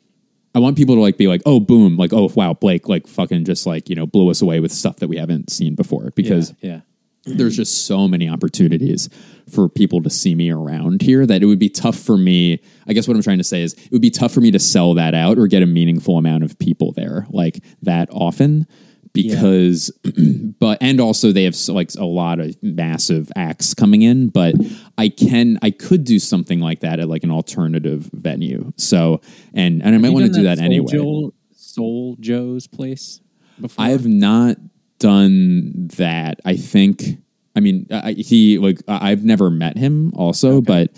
I 0.56 0.60
want 0.60 0.78
people 0.78 0.94
to 0.94 1.02
like 1.02 1.18
be 1.18 1.28
like, 1.28 1.42
oh, 1.48 1.60
boom, 1.60 1.98
like, 1.98 2.14
oh, 2.14 2.32
wow, 2.36 2.54
Blake, 2.54 2.88
like, 2.88 3.08
fucking 3.08 3.44
just 3.44 3.66
like, 3.66 3.90
you 3.90 3.96
know, 3.96 4.06
blew 4.06 4.30
us 4.30 4.40
away 4.40 4.60
with 4.60 4.72
stuff 4.72 4.98
that 4.98 5.08
we 5.08 5.18
haven't 5.18 5.50
seen 5.52 5.74
before 5.74 6.12
because 6.16 6.54
yeah. 6.62 6.82
There's 7.26 7.56
just 7.56 7.86
so 7.88 8.08
many 8.08 8.28
opportunities 8.30 9.10
for 9.50 9.70
people 9.70 10.02
to 10.04 10.10
see 10.10 10.36
me 10.36 10.52
around 10.52 11.02
here 11.02 11.26
that 11.26 11.42
it 11.42 11.46
would 11.46 11.60
be 11.60 11.70
tough 11.70 11.98
for 11.98 12.18
me. 12.18 12.62
I 12.88 12.94
guess 12.94 13.08
what 13.08 13.16
I'm 13.16 13.24
trying 13.24 13.38
to 13.38 13.44
say 13.44 13.62
is 13.62 13.74
it 13.74 13.92
would 13.92 14.02
be 14.02 14.10
tough 14.10 14.34
for 14.34 14.42
me 14.42 14.52
to 14.52 14.60
sell 14.60 14.94
that 14.96 15.14
out 15.14 15.38
or 15.38 15.48
get 15.48 15.64
a 15.64 15.68
meaningful 15.68 16.18
amount 16.18 16.44
of 16.44 16.58
people 16.60 16.92
there 16.92 17.26
like 17.30 17.64
that 17.82 18.10
often 18.12 18.68
because 19.14 19.92
but 20.60 20.78
and 20.82 21.00
also 21.00 21.32
they 21.32 21.44
have 21.44 21.56
like 21.68 21.94
a 21.98 22.06
lot 22.06 22.40
of 22.40 22.56
massive 22.64 23.32
acts 23.36 23.76
coming 23.76 24.02
in 24.02 24.28
but 24.28 24.56
i 24.98 25.08
can 25.08 25.60
i 25.62 25.70
could 25.70 26.04
do 26.04 26.18
something 26.18 26.60
like 26.60 26.80
that 26.80 27.00
at 27.00 27.08
like 27.08 27.24
an 27.24 27.30
alternative 27.30 28.10
venue 28.12 28.74
so 28.76 29.22
and 29.54 29.84
and 29.84 29.94
i 29.94 30.00
might 30.00 30.10
want 30.10 30.26
to 30.26 30.32
do 30.32 30.42
that 30.42 30.58
Soul 30.58 30.66
anyway 30.66 30.92
Joe- 30.92 31.34
Soul 31.52 32.18
Joe's 32.20 32.66
place 32.66 33.22
before? 33.60 33.86
I 33.86 33.90
have 33.90 34.06
not 34.06 34.58
done 35.04 35.88
that. 35.98 36.40
I 36.46 36.56
think. 36.56 37.20
I 37.56 37.60
mean, 37.60 37.86
I, 37.92 38.14
he 38.14 38.58
like 38.58 38.80
I- 38.88 39.12
I've 39.12 39.24
never 39.24 39.50
met 39.52 39.78
him 39.78 40.12
also, 40.16 40.60
but 40.62 40.92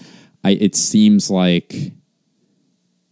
I 0.44 0.52
it 0.52 0.76
seems 0.76 1.30
like 1.30 1.92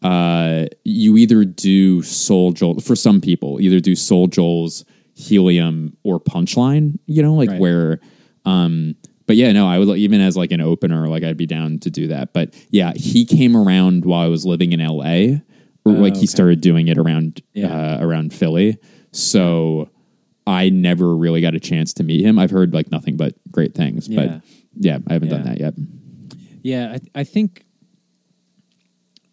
uh 0.01 0.65
you 0.83 1.17
either 1.17 1.43
do 1.45 2.01
Soul 2.03 2.51
Joel 2.51 2.79
for 2.79 2.95
some 2.95 3.21
people, 3.21 3.59
either 3.61 3.79
do 3.79 3.95
Soul 3.95 4.27
Joel's 4.27 4.85
Helium 5.15 5.95
or 6.03 6.19
Punchline. 6.19 6.99
You 7.05 7.21
know, 7.23 7.33
like 7.35 7.49
Right. 7.49 7.59
where. 7.59 7.99
um 8.45 8.95
but 9.25 9.37
yeah, 9.37 9.53
no, 9.53 9.65
I 9.67 9.79
would 9.79 9.97
even 9.97 10.19
as 10.19 10.35
like 10.35 10.51
an 10.51 10.59
opener, 10.59 11.07
like 11.07 11.23
I'd 11.23 11.37
be 11.37 11.45
down 11.45 11.79
to 11.79 11.89
do 11.89 12.07
that. 12.09 12.33
But 12.33 12.53
yeah, 12.71 12.91
he 12.95 13.23
came 13.25 13.55
around 13.55 14.03
while 14.03 14.19
I 14.21 14.27
was 14.27 14.45
living 14.45 14.73
in 14.73 14.81
LA, 14.85 15.37
or 15.85 15.93
like 15.93 16.17
he 16.17 16.27
started 16.27 16.59
doing 16.59 16.89
it 16.89 16.97
around 16.97 17.41
Yeah. 17.53 17.73
uh, 17.73 17.97
around 18.05 18.33
Philly. 18.33 18.77
So 19.13 19.89
I 20.45 20.69
never 20.69 21.15
really 21.15 21.41
got 21.41 21.55
a 21.55 21.59
chance 21.59 21.93
to 21.93 22.03
meet 22.03 22.25
him. 22.25 22.37
I've 22.37 22.51
heard 22.51 22.73
like 22.73 22.91
nothing 22.91 23.15
but 23.17 23.33
great 23.51 23.73
things, 23.73 24.07
Yeah. 24.09 24.25
but 24.25 24.41
yeah, 24.75 24.97
I 25.07 25.13
haven't 25.13 25.29
done 25.29 25.43
that 25.43 25.59
yet. 25.59 25.73
Yeah, 26.63 26.97
I, 27.15 27.19
I 27.21 27.23
think 27.23 27.65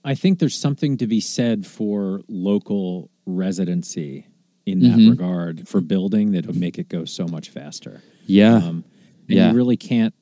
I 0.05 0.15
think 0.15 0.39
there's 0.39 0.57
something 0.57 0.97
to 0.99 1.07
be 1.07 1.21
said 1.21 1.67
for 1.67 2.23
local 2.29 3.11
residency 3.27 4.27
in 4.67 4.81
that 4.81 4.99
Mm-hmm. 4.99 5.11
regard 5.11 5.69
for 5.69 5.81
building 5.81 6.33
that 6.33 6.47
would 6.47 6.57
make 6.57 6.79
it 6.79 6.89
go 6.89 7.05
so 7.05 7.27
much 7.27 7.49
faster. 7.51 8.03
Yeah, 8.27 8.57
Um, 8.57 8.85
and 9.29 9.37
Yeah. 9.39 9.51
you 9.51 9.57
really 9.57 9.77
can't 9.77 10.15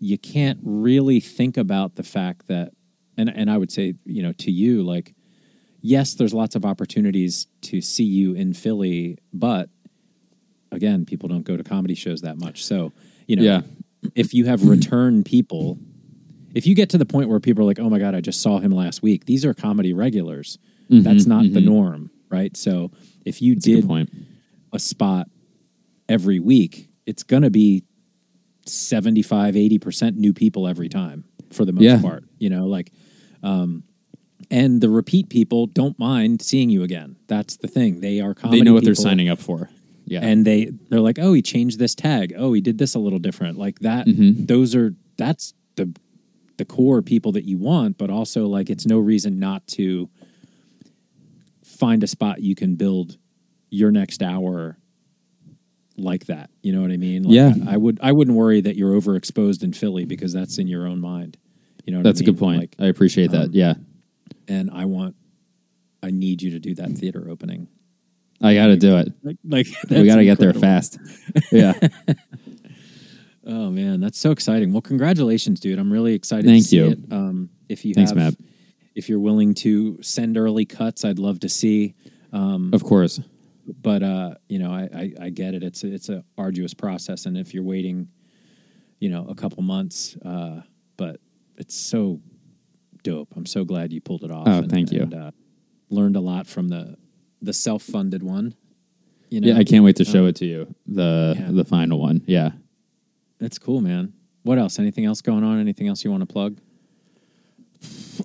you 0.00 0.18
can't 0.18 0.58
really 0.62 1.20
think 1.20 1.56
about 1.56 1.94
the 1.96 2.02
fact 2.02 2.48
that 2.48 2.72
and 3.16 3.28
and 3.28 3.50
I 3.50 3.56
would 3.58 3.70
say, 3.70 3.94
you 4.04 4.22
know, 4.22 4.32
to 4.32 4.50
you 4.50 4.82
like 4.82 5.14
yes, 5.82 6.14
there's 6.14 6.32
lots 6.32 6.54
of 6.56 6.64
opportunities 6.64 7.46
to 7.62 7.80
see 7.80 8.04
you 8.04 8.32
in 8.34 8.54
Philly, 8.54 9.18
but 9.32 9.68
again, 10.70 11.04
people 11.04 11.28
don't 11.28 11.42
go 11.44 11.56
to 11.56 11.62
comedy 11.64 11.94
shows 11.94 12.22
that 12.22 12.38
much. 12.38 12.64
So, 12.64 12.92
you 13.26 13.36
know, 13.36 13.42
Yeah. 13.42 13.60
if 14.14 14.32
you 14.32 14.46
have 14.46 14.66
return 14.66 15.22
people, 15.22 15.78
if 16.54 16.66
you 16.66 16.74
get 16.74 16.88
to 16.90 16.98
the 16.98 17.04
point 17.06 17.28
where 17.28 17.40
people 17.40 17.62
are 17.62 17.66
like, 17.66 17.78
"Oh 17.78 17.90
my 17.90 17.98
god, 17.98 18.14
I 18.14 18.20
just 18.20 18.40
saw 18.40 18.58
him 18.58 18.72
last 18.72 19.02
week." 19.02 19.26
These 19.26 19.44
are 19.44 19.52
comedy 19.54 19.92
regulars. 19.92 20.58
That's 20.88 21.26
not 21.26 21.50
the 21.52 21.60
norm, 21.60 22.10
right? 22.30 22.54
So, 22.56 22.90
if 23.24 23.40
you 23.40 23.54
That's 23.54 23.66
a 23.66 23.70
did 23.76 23.86
point. 23.86 24.10
a 24.72 24.78
spot 24.78 25.30
every 26.08 26.38
week, 26.40 26.88
it's 27.06 27.22
going 27.22 27.42
to 27.44 27.50
be 27.50 27.84
75, 28.66 29.54
80% 29.56 30.16
new 30.16 30.32
people 30.34 30.68
every 30.68 30.88
time 30.88 31.24
for 31.50 31.64
the 31.64 31.72
most 31.72 31.84
Yeah. 31.84 32.00
part, 32.00 32.24
you 32.38 32.50
know, 32.50 32.66
like, 32.66 32.92
um, 33.42 33.84
and 34.50 34.80
the 34.80 34.88
repeat 34.90 35.28
people 35.28 35.66
don't 35.66 35.98
mind 35.98 36.42
seeing 36.42 36.70
you 36.70 36.82
again. 36.82 37.16
That's 37.26 37.56
the 37.56 37.68
thing. 37.68 38.00
They 38.00 38.20
are 38.20 38.34
comedy 38.34 38.60
They 38.60 38.64
know 38.64 38.74
what 38.74 38.84
they're 38.84 38.94
signing 38.94 39.28
up 39.28 39.38
for. 39.38 39.70
Yeah, 40.04 40.20
and 40.22 40.44
they 40.44 40.70
they're 40.90 41.00
like, 41.00 41.18
"Oh, 41.20 41.32
he 41.32 41.42
changed 41.42 41.78
this 41.78 41.94
tag. 41.94 42.34
Oh, 42.36 42.52
he 42.52 42.60
did 42.60 42.78
this 42.78 42.94
a 42.94 42.98
little 42.98 43.18
different." 43.20 43.56
Like 43.58 43.78
that 43.80 44.06
Mm-hmm. 44.06 44.46
those 44.46 44.74
are 44.74 44.94
that's 45.16 45.54
the 45.76 45.94
the 46.58 46.64
core 46.64 47.02
people 47.02 47.32
that 47.32 47.44
you 47.44 47.56
want, 47.56 47.98
but 47.98 48.10
also 48.10 48.46
like 48.46 48.68
it's 48.68 48.84
no 48.86 48.98
reason 48.98 49.38
not 49.38 49.66
to 49.68 50.10
find 51.64 52.02
a 52.02 52.06
spot 52.06 52.40
you 52.42 52.54
can 52.54 52.74
build 52.74 53.16
your 53.70 53.90
next 53.90 54.22
hour 54.22 54.76
like 55.96 56.26
that. 56.26 56.50
You 56.62 56.72
know 56.72 56.82
what 56.82 56.90
I 56.90 56.96
mean? 56.96 57.22
Like, 57.24 57.34
Yeah. 57.34 57.54
I 57.66 57.76
would 57.76 57.98
I 58.02 58.12
wouldn't 58.12 58.36
worry 58.36 58.60
that 58.60 58.76
you're 58.76 58.92
overexposed 59.00 59.62
in 59.62 59.72
Philly 59.72 60.04
because 60.04 60.32
that's 60.32 60.58
in 60.58 60.66
your 60.66 60.86
own 60.86 61.00
mind. 61.00 61.36
You 61.84 61.92
know 61.92 61.98
what 61.98 62.04
that's 62.04 62.20
I 62.20 62.24
a 62.24 62.26
mean? 62.26 62.28
A 62.28 62.32
good 62.32 62.38
point. 62.38 62.60
Like, 62.60 62.76
I 62.78 62.86
appreciate 62.86 63.30
that. 63.32 63.44
um, 63.46 63.50
yeah, 63.52 63.74
and 64.48 64.70
I 64.70 64.84
want 64.84 65.16
I 66.02 66.10
need 66.10 66.42
you 66.42 66.50
to 66.50 66.58
do 66.58 66.74
that 66.76 66.92
theater 66.92 67.28
opening. 67.28 67.68
I 68.40 68.54
got 68.54 68.66
to 68.66 68.76
do 68.76 68.96
it. 68.96 69.12
Like, 69.22 69.36
like 69.44 69.66
we 69.90 70.04
got 70.06 70.16
to 70.16 70.24
get 70.24 70.38
there 70.38 70.52
fast. 70.52 70.98
Yeah, 71.50 71.74
Oh 73.46 73.70
man, 73.70 74.00
that's 74.00 74.18
so 74.18 74.30
exciting! 74.30 74.72
Well, 74.72 74.82
congratulations, 74.82 75.60
dude. 75.60 75.78
I'm 75.78 75.92
really 75.92 76.14
excited. 76.14 76.46
Thank 76.46 76.62
to 76.64 76.68
see 76.68 76.76
you. 76.76 76.90
It. 76.90 76.98
Um, 77.10 77.50
if 77.68 77.84
you 77.84 77.92
Thanks, 77.92 78.10
have, 78.10 78.16
Matt. 78.16 78.34
if 78.94 79.08
you're 79.08 79.18
willing 79.20 79.54
to 79.54 80.00
send 80.02 80.36
early 80.36 80.64
cuts, 80.64 81.04
I'd 81.04 81.18
love 81.18 81.40
to 81.40 81.48
see. 81.48 81.94
of 82.32 82.84
course. 82.84 83.20
But 83.80 84.02
uh, 84.02 84.34
you 84.48 84.58
know, 84.58 84.72
I, 84.72 84.88
I, 84.94 85.12
I 85.26 85.30
get 85.30 85.54
it. 85.54 85.62
It's 85.64 85.82
a, 85.82 85.92
it's 85.92 86.08
a 86.08 86.24
arduous 86.38 86.72
process, 86.72 87.26
and 87.26 87.36
if 87.36 87.52
you're 87.52 87.64
waiting 87.64 88.08
you 89.02 89.08
know, 89.08 89.26
a 89.28 89.34
couple 89.34 89.60
months. 89.64 90.16
Uh, 90.24 90.60
but 90.96 91.18
it's 91.56 91.74
so 91.74 92.20
dope. 93.02 93.28
I'm 93.36 93.46
so 93.46 93.64
glad 93.64 93.92
you 93.92 94.00
pulled 94.00 94.24
it 94.24 94.30
off. 94.30 94.46
Oh, 94.48 94.62
thank 94.68 94.92
you. 94.92 95.02
And, 95.02 95.14
uh, 95.14 95.30
learned 95.90 96.16
a 96.16 96.20
lot 96.20 96.46
from 96.46 96.68
the 96.68 96.96
the 97.40 97.52
self 97.52 97.82
funded 97.82 98.22
one. 98.22 98.54
You 99.30 99.40
know, 99.40 99.48
Yeah, 99.48 99.58
I 99.58 99.64
can't 99.64 99.84
wait 99.84 99.96
to 99.96 100.04
show 100.04 100.26
it 100.26 100.36
to 100.36 100.46
you. 100.46 100.74
The 100.86 101.34
Yeah. 101.38 101.50
the 101.50 101.64
final 101.64 101.98
one. 102.00 102.22
Yeah. 102.26 102.52
That's 103.38 103.58
cool, 103.58 103.80
man. 103.80 104.12
What 104.44 104.58
else? 104.58 104.78
Anything 104.78 105.04
else 105.04 105.20
going 105.20 105.42
on? 105.44 105.58
Anything 105.58 105.88
else 105.88 106.04
you 106.04 106.10
want 106.10 106.20
to 106.22 106.26
plug? 106.32 106.58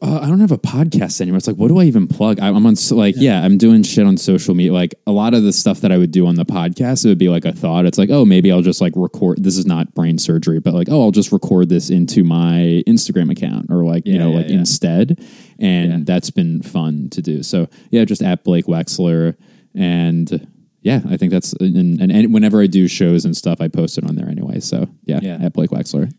Uh, 0.01 0.19
I 0.21 0.27
don't 0.27 0.39
have 0.41 0.51
a 0.51 0.57
podcast 0.57 1.21
anymore. 1.21 1.37
It's 1.37 1.47
like, 1.47 1.55
what 1.55 1.69
do 1.69 1.79
I 1.79 1.83
even 1.85 2.07
plug? 2.07 2.39
I, 2.39 2.49
I'm 2.49 2.65
on 2.65 2.75
so, 2.75 2.95
like, 2.95 3.15
yeah. 3.17 3.41
I'm 3.43 3.57
doing 3.57 3.83
shit 3.83 4.05
on 4.05 4.17
social 4.17 4.53
media. 4.53 4.73
Like 4.73 4.93
a 5.07 5.11
lot 5.11 5.33
of 5.33 5.43
the 5.43 5.53
stuff 5.53 5.81
that 5.81 5.91
I 5.91 5.97
would 5.97 6.11
do 6.11 6.27
on 6.27 6.35
the 6.35 6.45
podcast, 6.45 7.05
it 7.05 7.09
would 7.09 7.17
be 7.17 7.29
like 7.29 7.45
a 7.45 7.53
thought. 7.53 7.85
It's 7.85 7.97
like, 7.97 8.09
oh, 8.09 8.25
maybe 8.25 8.51
I'll 8.51 8.61
just 8.61 8.81
like 8.81 8.93
record. 8.95 9.43
This 9.43 9.57
is 9.57 9.65
not 9.65 9.95
brain 9.95 10.17
surgery, 10.17 10.59
but 10.59 10.73
like, 10.73 10.87
oh, 10.89 11.01
I'll 11.01 11.11
just 11.11 11.31
record 11.31 11.69
this 11.69 11.89
into 11.89 12.23
my 12.23 12.83
Instagram 12.87 13.31
account 13.31 13.67
or 13.71 13.85
like, 13.85 14.05
you 14.05 14.17
know, 14.19 14.29
yeah, 14.31 14.35
like 14.37 14.49
yeah. 14.49 14.55
instead. 14.57 15.23
And 15.59 15.91
Yeah. 15.91 15.99
that's 16.03 16.29
been 16.31 16.61
fun 16.61 17.09
to 17.11 17.21
do. 17.21 17.41
So 17.41 17.67
yeah, 17.89 18.05
just 18.05 18.21
at 18.21 18.43
Blake 18.43 18.65
Wexler 18.65 19.35
and. 19.75 20.47
Yeah, 20.83 21.01
I 21.09 21.17
think 21.17 21.33
that's 21.33 21.51
and, 21.53 21.99
and, 21.99 22.11
and 22.11 22.33
whenever 22.33 22.61
I 22.61 22.67
do 22.67 22.87
shows 22.87 23.25
and 23.25 23.35
stuff, 23.35 23.59
I 23.59 23.67
post 23.67 23.97
it 23.97 24.05
on 24.05 24.15
there 24.15 24.29
anyway. 24.29 24.61
So 24.61 24.87
yeah, 25.03 25.19
Yeah. 25.21 25.37
at 25.41 25.51
Blake 25.51 25.71
Wexler. 25.71 26.13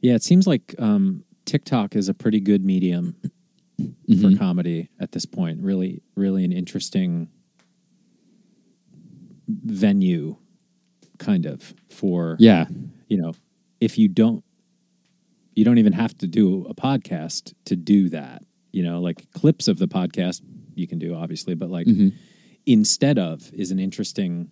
Yeah, 0.00 0.14
it 0.14 0.22
seems 0.22 0.46
like 0.46 0.74
um, 0.78 1.24
TikTok 1.44 1.94
is 1.96 2.08
a 2.08 2.14
pretty 2.14 2.40
good 2.40 2.64
medium 2.64 3.16
Mm-hmm. 3.80 4.30
for 4.32 4.38
comedy 4.38 4.88
at 5.00 5.10
this 5.10 5.26
point. 5.26 5.60
Really, 5.60 6.00
really 6.14 6.44
an 6.44 6.52
interesting 6.52 7.28
venue, 9.48 10.36
kind 11.18 11.44
of 11.46 11.74
for 11.90 12.36
Yeah, 12.38 12.66
you 13.08 13.16
know, 13.20 13.34
if 13.80 13.98
you 13.98 14.08
don't, 14.08 14.44
you 15.54 15.64
don't 15.64 15.78
even 15.78 15.92
have 15.92 16.16
to 16.18 16.26
do 16.28 16.66
a 16.68 16.74
podcast 16.74 17.52
to 17.66 17.74
do 17.76 18.08
that. 18.10 18.42
You 18.72 18.82
know, 18.84 19.00
like 19.00 19.30
clips 19.32 19.66
of 19.68 19.78
the 19.78 19.86
podcast 19.88 20.40
you 20.74 20.86
can 20.86 20.98
do, 21.00 21.14
obviously, 21.14 21.54
but 21.54 21.68
like 21.70 21.86
instead 22.66 23.18
of 23.18 23.50
is 23.54 23.70
an 23.70 23.78
interesting 23.78 24.50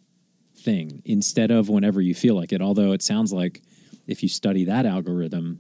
thing. 0.57 1.01
Instead 1.05 1.51
of 1.51 1.69
whenever 1.69 2.01
you 2.01 2.15
feel 2.15 2.35
like 2.35 2.53
it, 2.53 2.61
although 2.61 2.93
it 2.93 3.03
sounds 3.03 3.33
like 3.33 3.63
if 4.07 4.23
you 4.23 4.29
study 4.29 4.65
that 4.65 4.85
algorithm, 4.87 5.59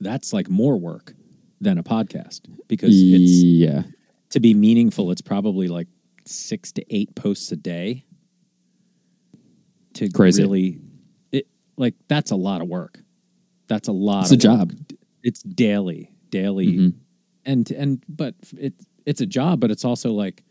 that's 0.00 0.32
like 0.32 0.48
more 0.48 0.76
work 0.78 1.14
than 1.60 1.78
a 1.78 1.82
podcast 1.82 2.40
because 2.68 2.90
it's 2.92 3.42
yeah, 3.42 3.82
to 4.30 4.40
be 4.40 4.52
meaningful, 4.54 5.10
it's 5.10 5.22
probably 5.22 5.68
like 5.68 5.88
six 6.26 6.72
to 6.72 6.84
eight 6.94 7.14
posts 7.14 7.50
a 7.52 7.56
day. 7.56 8.04
To 9.94 10.10
Crazy. 10.10 10.42
really, 10.42 10.78
it 11.32 11.46
like 11.78 11.94
that's 12.08 12.30
a 12.30 12.36
lot 12.36 12.60
of 12.60 12.68
work. 12.68 12.98
That's 13.68 13.88
a 13.88 13.92
lot. 13.92 14.30
it's 14.30 14.44
a 14.44 14.48
work. 14.48 14.58
job. 14.58 14.72
It's 15.22 15.42
daily, 15.42 16.12
daily, 16.30 16.66
Mm-hmm. 16.66 16.98
and 17.46 17.70
and 17.70 18.02
but 18.08 18.34
it 18.58 18.74
it's 19.06 19.20
a 19.22 19.26
job, 19.26 19.60
but 19.60 19.70
it's 19.70 19.84
also 19.84 20.12
like 20.12 20.42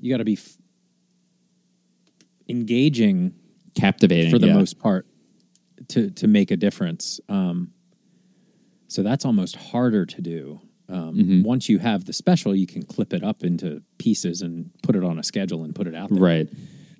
you 0.00 0.12
got 0.12 0.18
to 0.18 0.24
be 0.24 0.34
f- 0.34 0.56
engaging 2.48 3.34
Captivating 3.74 4.30
for 4.30 4.38
the 4.38 4.46
yeah. 4.46 4.54
most 4.54 4.78
part 4.78 5.06
to 5.88 6.10
to 6.10 6.26
make 6.26 6.50
a 6.50 6.56
difference. 6.56 7.20
Um, 7.28 7.72
so 8.88 9.02
that's 9.02 9.24
almost 9.24 9.56
harder 9.56 10.06
to 10.06 10.20
do. 10.22 10.60
Um, 10.88 11.14
Mm-hmm. 11.16 11.42
Once 11.42 11.68
you 11.68 11.78
have 11.80 12.04
the 12.04 12.12
special, 12.12 12.54
you 12.54 12.66
can 12.66 12.82
clip 12.84 13.12
it 13.12 13.24
up 13.24 13.42
into 13.42 13.82
pieces 13.98 14.40
and 14.42 14.70
put 14.82 14.94
it 14.94 15.02
on 15.02 15.18
a 15.18 15.22
schedule 15.24 15.64
and 15.64 15.74
put 15.74 15.86
it 15.88 15.94
out 15.94 16.10
there. 16.10 16.20
Right. 16.22 16.48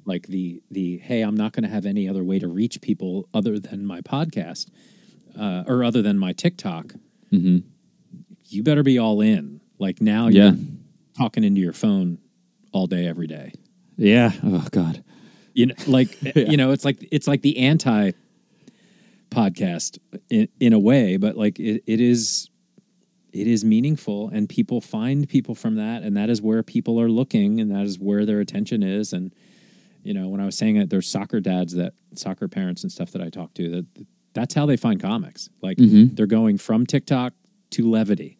Like 0.05 0.27
the 0.29 0.61
the 0.71 0.99
hey, 0.99 1.23
I'm 1.23 1.37
not 1.37 1.53
going 1.53 1.63
to 1.65 1.69
have 1.69 1.87
any 1.87 2.09
other 2.09 2.25
way 2.25 2.39
to 2.41 2.49
reach 2.49 2.81
people 2.81 3.29
other 3.35 3.59
than 3.61 3.85
my 3.87 4.01
podcast 4.01 4.69
uh, 5.39 5.65
or 5.67 5.85
other 5.85 6.03
than 6.03 6.19
my 6.19 6.33
TikTok. 6.33 6.95
You 8.49 8.63
better 8.63 8.83
be 8.83 8.99
all 8.99 9.21
in. 9.21 9.61
Like 9.79 10.01
now, 10.01 10.29
Yeah. 10.29 10.53
you're 10.53 10.57
talking 11.17 11.45
into 11.45 11.61
your 11.61 11.73
phone 11.73 12.19
all 12.73 12.87
day, 12.87 13.07
every 13.07 13.27
day 13.27 13.53
Yeah. 13.97 14.33
Oh 14.45 14.67
God. 14.71 15.03
you 15.55 15.67
know 15.67 15.75
like 15.87 16.17
you 16.37 16.57
know 16.57 16.73
it's 16.73 16.85
like 16.85 16.99
it's 17.11 17.27
like 17.27 17.43
the 17.43 17.59
anti 17.59 18.13
podcast 19.31 19.99
in, 20.31 20.49
in 20.61 20.73
a 20.73 20.79
way 20.79 21.17
but 21.17 21.37
like 21.37 21.59
it, 21.59 21.83
it 21.87 22.01
is 22.01 22.49
it 23.33 23.47
is 23.47 23.65
meaningful 23.65 24.29
and 24.33 24.49
people 24.49 24.81
find 24.81 25.29
people 25.29 25.55
from 25.55 25.75
that 25.77 26.03
and 26.03 26.17
that 26.17 26.31
is 26.31 26.41
where 26.41 26.63
people 26.63 27.01
are 27.01 27.11
looking 27.11 27.61
and 27.61 27.71
that 27.71 27.83
is 27.85 27.99
where 27.99 28.25
their 28.25 28.41
attention 28.41 28.83
is 28.83 29.13
and 29.13 29.35
you 30.05 30.15
know 30.15 30.29
when 30.29 30.41
i 30.41 30.45
was 30.45 30.57
saying 30.57 30.79
that 30.79 30.89
there's 30.91 31.09
soccer 31.09 31.41
dads 31.41 31.75
that 31.75 31.93
soccer 32.15 32.49
parents 32.49 32.83
and 32.83 32.91
stuff 32.93 33.11
that 33.11 33.21
i 33.21 33.29
talk 33.29 33.53
to 33.55 33.69
that 33.69 34.07
that's 34.33 34.55
how 34.55 34.65
they 34.65 34.77
find 34.77 35.01
comics 35.03 35.51
like 35.61 35.77
they're 36.15 36.27
going 36.27 36.57
from 36.57 36.87
tiktok 36.87 37.33
to 37.71 37.91
levity 37.91 38.39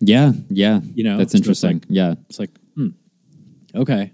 Yeah. 0.00 0.32
Yeah. 0.48 0.80
You 0.94 1.04
know, 1.04 1.16
that's 1.18 1.34
interesting. 1.34 1.78
like- 1.78 1.86
yeah. 1.88 2.14
it's 2.28 2.38
like 2.38 2.50
hmm 2.74 2.88
okay 3.74 4.12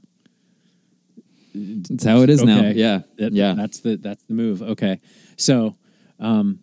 That's 1.55 2.05
how 2.05 2.21
it 2.23 2.31
is 2.31 2.43
now. 2.43 2.63
Yeah. 2.77 3.01
That- 3.19 3.33
yeah. 3.33 3.55
That's 3.55 3.81
the 3.81 3.97
that's 3.97 4.23
the 4.25 4.35
move. 4.35 4.63
Okay. 4.63 5.01
So, 5.37 5.75
um, 6.19 6.61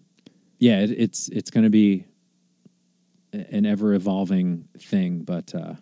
yeah, 0.59 0.79
it, 0.81 0.91
it's 0.91 1.29
it's 1.29 1.49
going 1.51 1.63
to 1.65 1.69
be 1.69 2.05
an 3.31 3.65
ever 3.65 3.93
evolving 3.93 4.67
thing, 4.79 5.23
but 5.23 5.53
uh, 5.55 5.73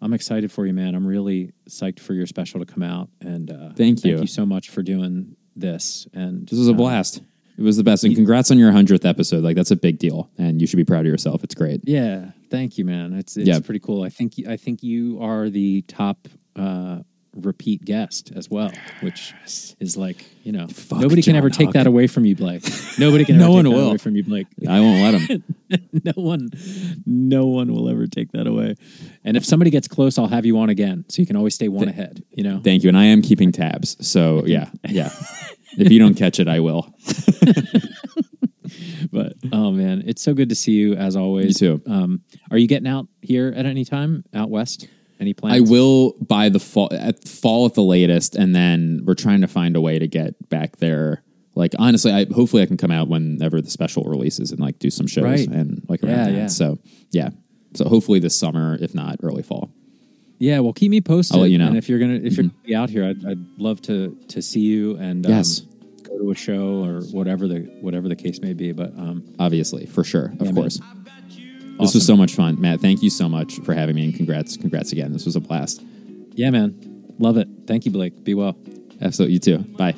I'm 0.00 0.12
excited 0.12 0.52
for 0.52 0.66
you, 0.66 0.72
man. 0.72 0.94
I'm 0.94 1.06
really 1.06 1.52
psyched 1.68 2.00
for 2.00 2.14
your 2.14 2.26
special 2.26 2.60
to 2.60 2.66
come 2.66 2.82
out, 2.82 3.08
and 3.20 3.50
uh, 3.50 3.70
Thank 3.74 4.04
you. 4.04 4.12
Thank 4.12 4.20
you 4.22 4.26
so 4.26 4.46
much 4.46 4.70
for 4.70 4.82
doing 4.82 5.36
this. 5.56 6.06
And 6.14 6.48
This 6.48 6.58
was 6.58 6.68
a 6.68 6.72
um, 6.72 6.76
blast. 6.76 7.22
It 7.58 7.62
was 7.62 7.76
the 7.76 7.84
best. 7.84 8.04
And 8.04 8.14
congrats 8.14 8.50
on 8.50 8.58
your 8.58 8.72
100th 8.72 9.04
episode. 9.04 9.44
Like, 9.44 9.54
that's 9.54 9.70
a 9.70 9.76
big 9.76 9.98
deal. 9.98 10.30
And 10.38 10.62
you 10.62 10.66
should 10.66 10.78
be 10.78 10.84
proud 10.84 11.00
of 11.00 11.06
yourself. 11.06 11.44
It's 11.44 11.54
great. 11.54 11.82
Yeah, 11.84 12.30
thank 12.48 12.78
you, 12.78 12.86
man. 12.86 13.12
It's 13.12 13.36
it's 13.36 13.46
Yeah. 13.46 13.60
pretty 13.60 13.80
cool. 13.80 14.02
I 14.02 14.08
think 14.08 14.34
I 14.48 14.56
think 14.56 14.82
you 14.82 15.20
are 15.20 15.50
the 15.50 15.82
top 15.82 16.26
uh, 16.56 17.00
repeat 17.34 17.84
guest 17.84 18.32
as 18.34 18.50
well, 18.50 18.72
which 19.00 19.34
is 19.80 19.96
like 19.96 20.24
you 20.42 20.52
know 20.52 20.66
Fuck 20.68 21.00
nobody 21.00 21.22
can 21.22 21.32
John 21.32 21.38
ever 21.38 21.50
take 21.50 21.72
that 21.72 21.86
away 21.86 22.06
from 22.06 22.24
you, 22.24 22.36
Blake. 22.36 22.62
Nobody 22.98 23.24
can. 23.24 23.36
No 23.40 23.46
ever 23.46 23.52
one 23.54 23.64
take 23.64 23.72
that 23.72 23.78
will. 23.78 23.88
away 23.88 23.96
from 23.98 24.16
you, 24.16 24.24
Blake. 24.24 24.46
I 24.68 24.80
won't 24.80 25.00
let 25.02 25.20
him. 25.22 25.44
no 26.04 26.12
one, 26.16 26.50
no 27.06 27.46
one 27.46 27.72
will 27.72 27.88
ever 27.88 28.06
take 28.06 28.32
that 28.32 28.46
away. 28.46 28.74
And 29.24 29.36
if 29.36 29.44
somebody 29.44 29.70
gets 29.70 29.88
close, 29.88 30.18
I'll 30.18 30.28
have 30.28 30.44
you 30.44 30.58
on 30.58 30.68
again, 30.68 31.04
so 31.08 31.22
you 31.22 31.26
can 31.26 31.36
always 31.36 31.54
stay 31.54 31.68
one 31.68 31.88
ahead. 31.88 32.22
You 32.30 32.44
know. 32.44 32.60
Thank 32.62 32.82
you. 32.82 32.88
And 32.88 32.98
I 32.98 33.04
am 33.06 33.22
keeping 33.22 33.52
tabs. 33.52 33.96
So, 34.06 34.44
yeah. 34.44 34.68
Yeah. 34.86 35.10
if 35.78 35.90
you 35.90 35.98
don't 35.98 36.14
catch 36.14 36.38
it, 36.38 36.48
I 36.48 36.60
will. 36.60 36.94
But 39.12 39.34
oh 39.52 39.70
man, 39.72 40.04
it's 40.06 40.22
so 40.22 40.34
good 40.34 40.48
to 40.50 40.54
see 40.54 40.72
you 40.72 40.94
as 40.94 41.16
always. 41.16 41.60
You 41.60 41.78
too. 41.78 41.90
Um, 41.90 42.22
are 42.50 42.58
you 42.58 42.68
getting 42.68 42.88
out 42.88 43.08
here 43.22 43.52
at 43.54 43.66
any 43.66 43.84
time 43.84 44.24
out 44.34 44.50
west? 44.50 44.88
Any 45.20 45.34
plans? 45.34 45.56
I 45.56 45.60
will 45.70 46.14
by 46.20 46.48
the 46.48 46.58
fall 46.58 46.88
at 46.90 47.28
fall 47.28 47.66
at 47.66 47.74
the 47.74 47.82
latest, 47.82 48.34
and 48.36 48.54
then 48.54 49.02
we're 49.04 49.14
trying 49.14 49.42
to 49.42 49.48
find 49.48 49.76
a 49.76 49.80
way 49.80 49.98
to 49.98 50.06
get 50.08 50.48
back 50.48 50.78
there. 50.78 51.22
Like 51.54 51.74
honestly, 51.78 52.10
I 52.12 52.24
hopefully 52.32 52.62
I 52.62 52.66
can 52.66 52.76
come 52.78 52.90
out 52.90 53.08
whenever 53.08 53.60
the 53.60 53.70
special 53.70 54.04
releases 54.04 54.50
and 54.50 54.58
like 54.60 54.78
do 54.78 54.88
some 54.90 55.06
shows 55.06 55.24
Right. 55.24 55.46
and 55.48 55.82
like 55.88 56.02
around 56.02 56.10
Yeah, 56.16 56.24
that. 56.24 56.32
yeah. 56.32 56.46
So 56.46 56.78
yeah, 57.10 57.30
so 57.74 57.86
hopefully 57.88 58.18
this 58.18 58.34
summer, 58.34 58.78
if 58.80 58.94
not 58.94 59.16
early 59.22 59.42
fall. 59.42 59.70
Yeah, 60.38 60.60
well, 60.60 60.72
keep 60.72 60.90
me 60.90 61.02
posted. 61.02 61.36
I'll 61.36 61.42
let 61.42 61.50
you 61.50 61.58
know. 61.58 61.64
Mm-hmm. 61.64 61.68
And 61.74 61.78
if 61.78 61.88
you're 61.90 61.98
gonna 61.98 62.14
if 62.14 62.36
you're 62.38 62.44
gonna 62.44 62.54
be 62.64 62.74
out 62.74 62.88
here, 62.88 63.04
I'd, 63.04 63.26
I'd 63.26 63.58
love 63.58 63.82
to 63.82 64.16
to 64.28 64.40
see 64.40 64.60
you 64.60 64.96
and 64.96 65.26
um, 65.26 65.32
Yes. 65.32 65.60
go 66.04 66.16
to 66.18 66.30
a 66.30 66.34
show 66.34 66.82
or 66.82 67.02
whatever 67.12 67.46
the 67.46 67.60
whatever 67.82 68.08
the 68.08 68.16
case 68.16 68.40
may 68.40 68.54
be. 68.54 68.72
But 68.72 68.96
um, 68.96 69.34
Obviously, 69.38 69.84
for 69.84 70.02
sure, 70.02 70.32
of 70.40 70.46
Yeah, 70.46 70.52
man. 70.52 70.70
Course. 71.80 71.92
This 71.92 72.00
was 72.00 72.06
so 72.06 72.16
much 72.16 72.34
fun, 72.34 72.60
Matt. 72.60 72.80
Thank 72.80 73.02
you 73.02 73.10
so 73.10 73.28
much 73.28 73.58
for 73.60 73.74
having 73.74 73.96
me, 73.96 74.04
and 74.04 74.14
congrats, 74.14 74.56
congrats 74.56 74.92
again. 74.92 75.12
This 75.12 75.24
was 75.24 75.36
a 75.36 75.40
blast. 75.40 75.82
yeah, 76.34 76.50
man, 76.50 76.74
love 77.18 77.36
it. 77.36 77.48
Thank 77.66 77.84
you, 77.84 77.90
Blake. 77.90 78.24
Be 78.24 78.34
well. 78.34 78.56
Absolutely, 79.00 79.34
you 79.34 79.40
too. 79.40 79.58
Bye. 79.58 79.94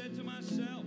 Said 0.00 0.16
to 0.16 0.24
myself, 0.24 0.79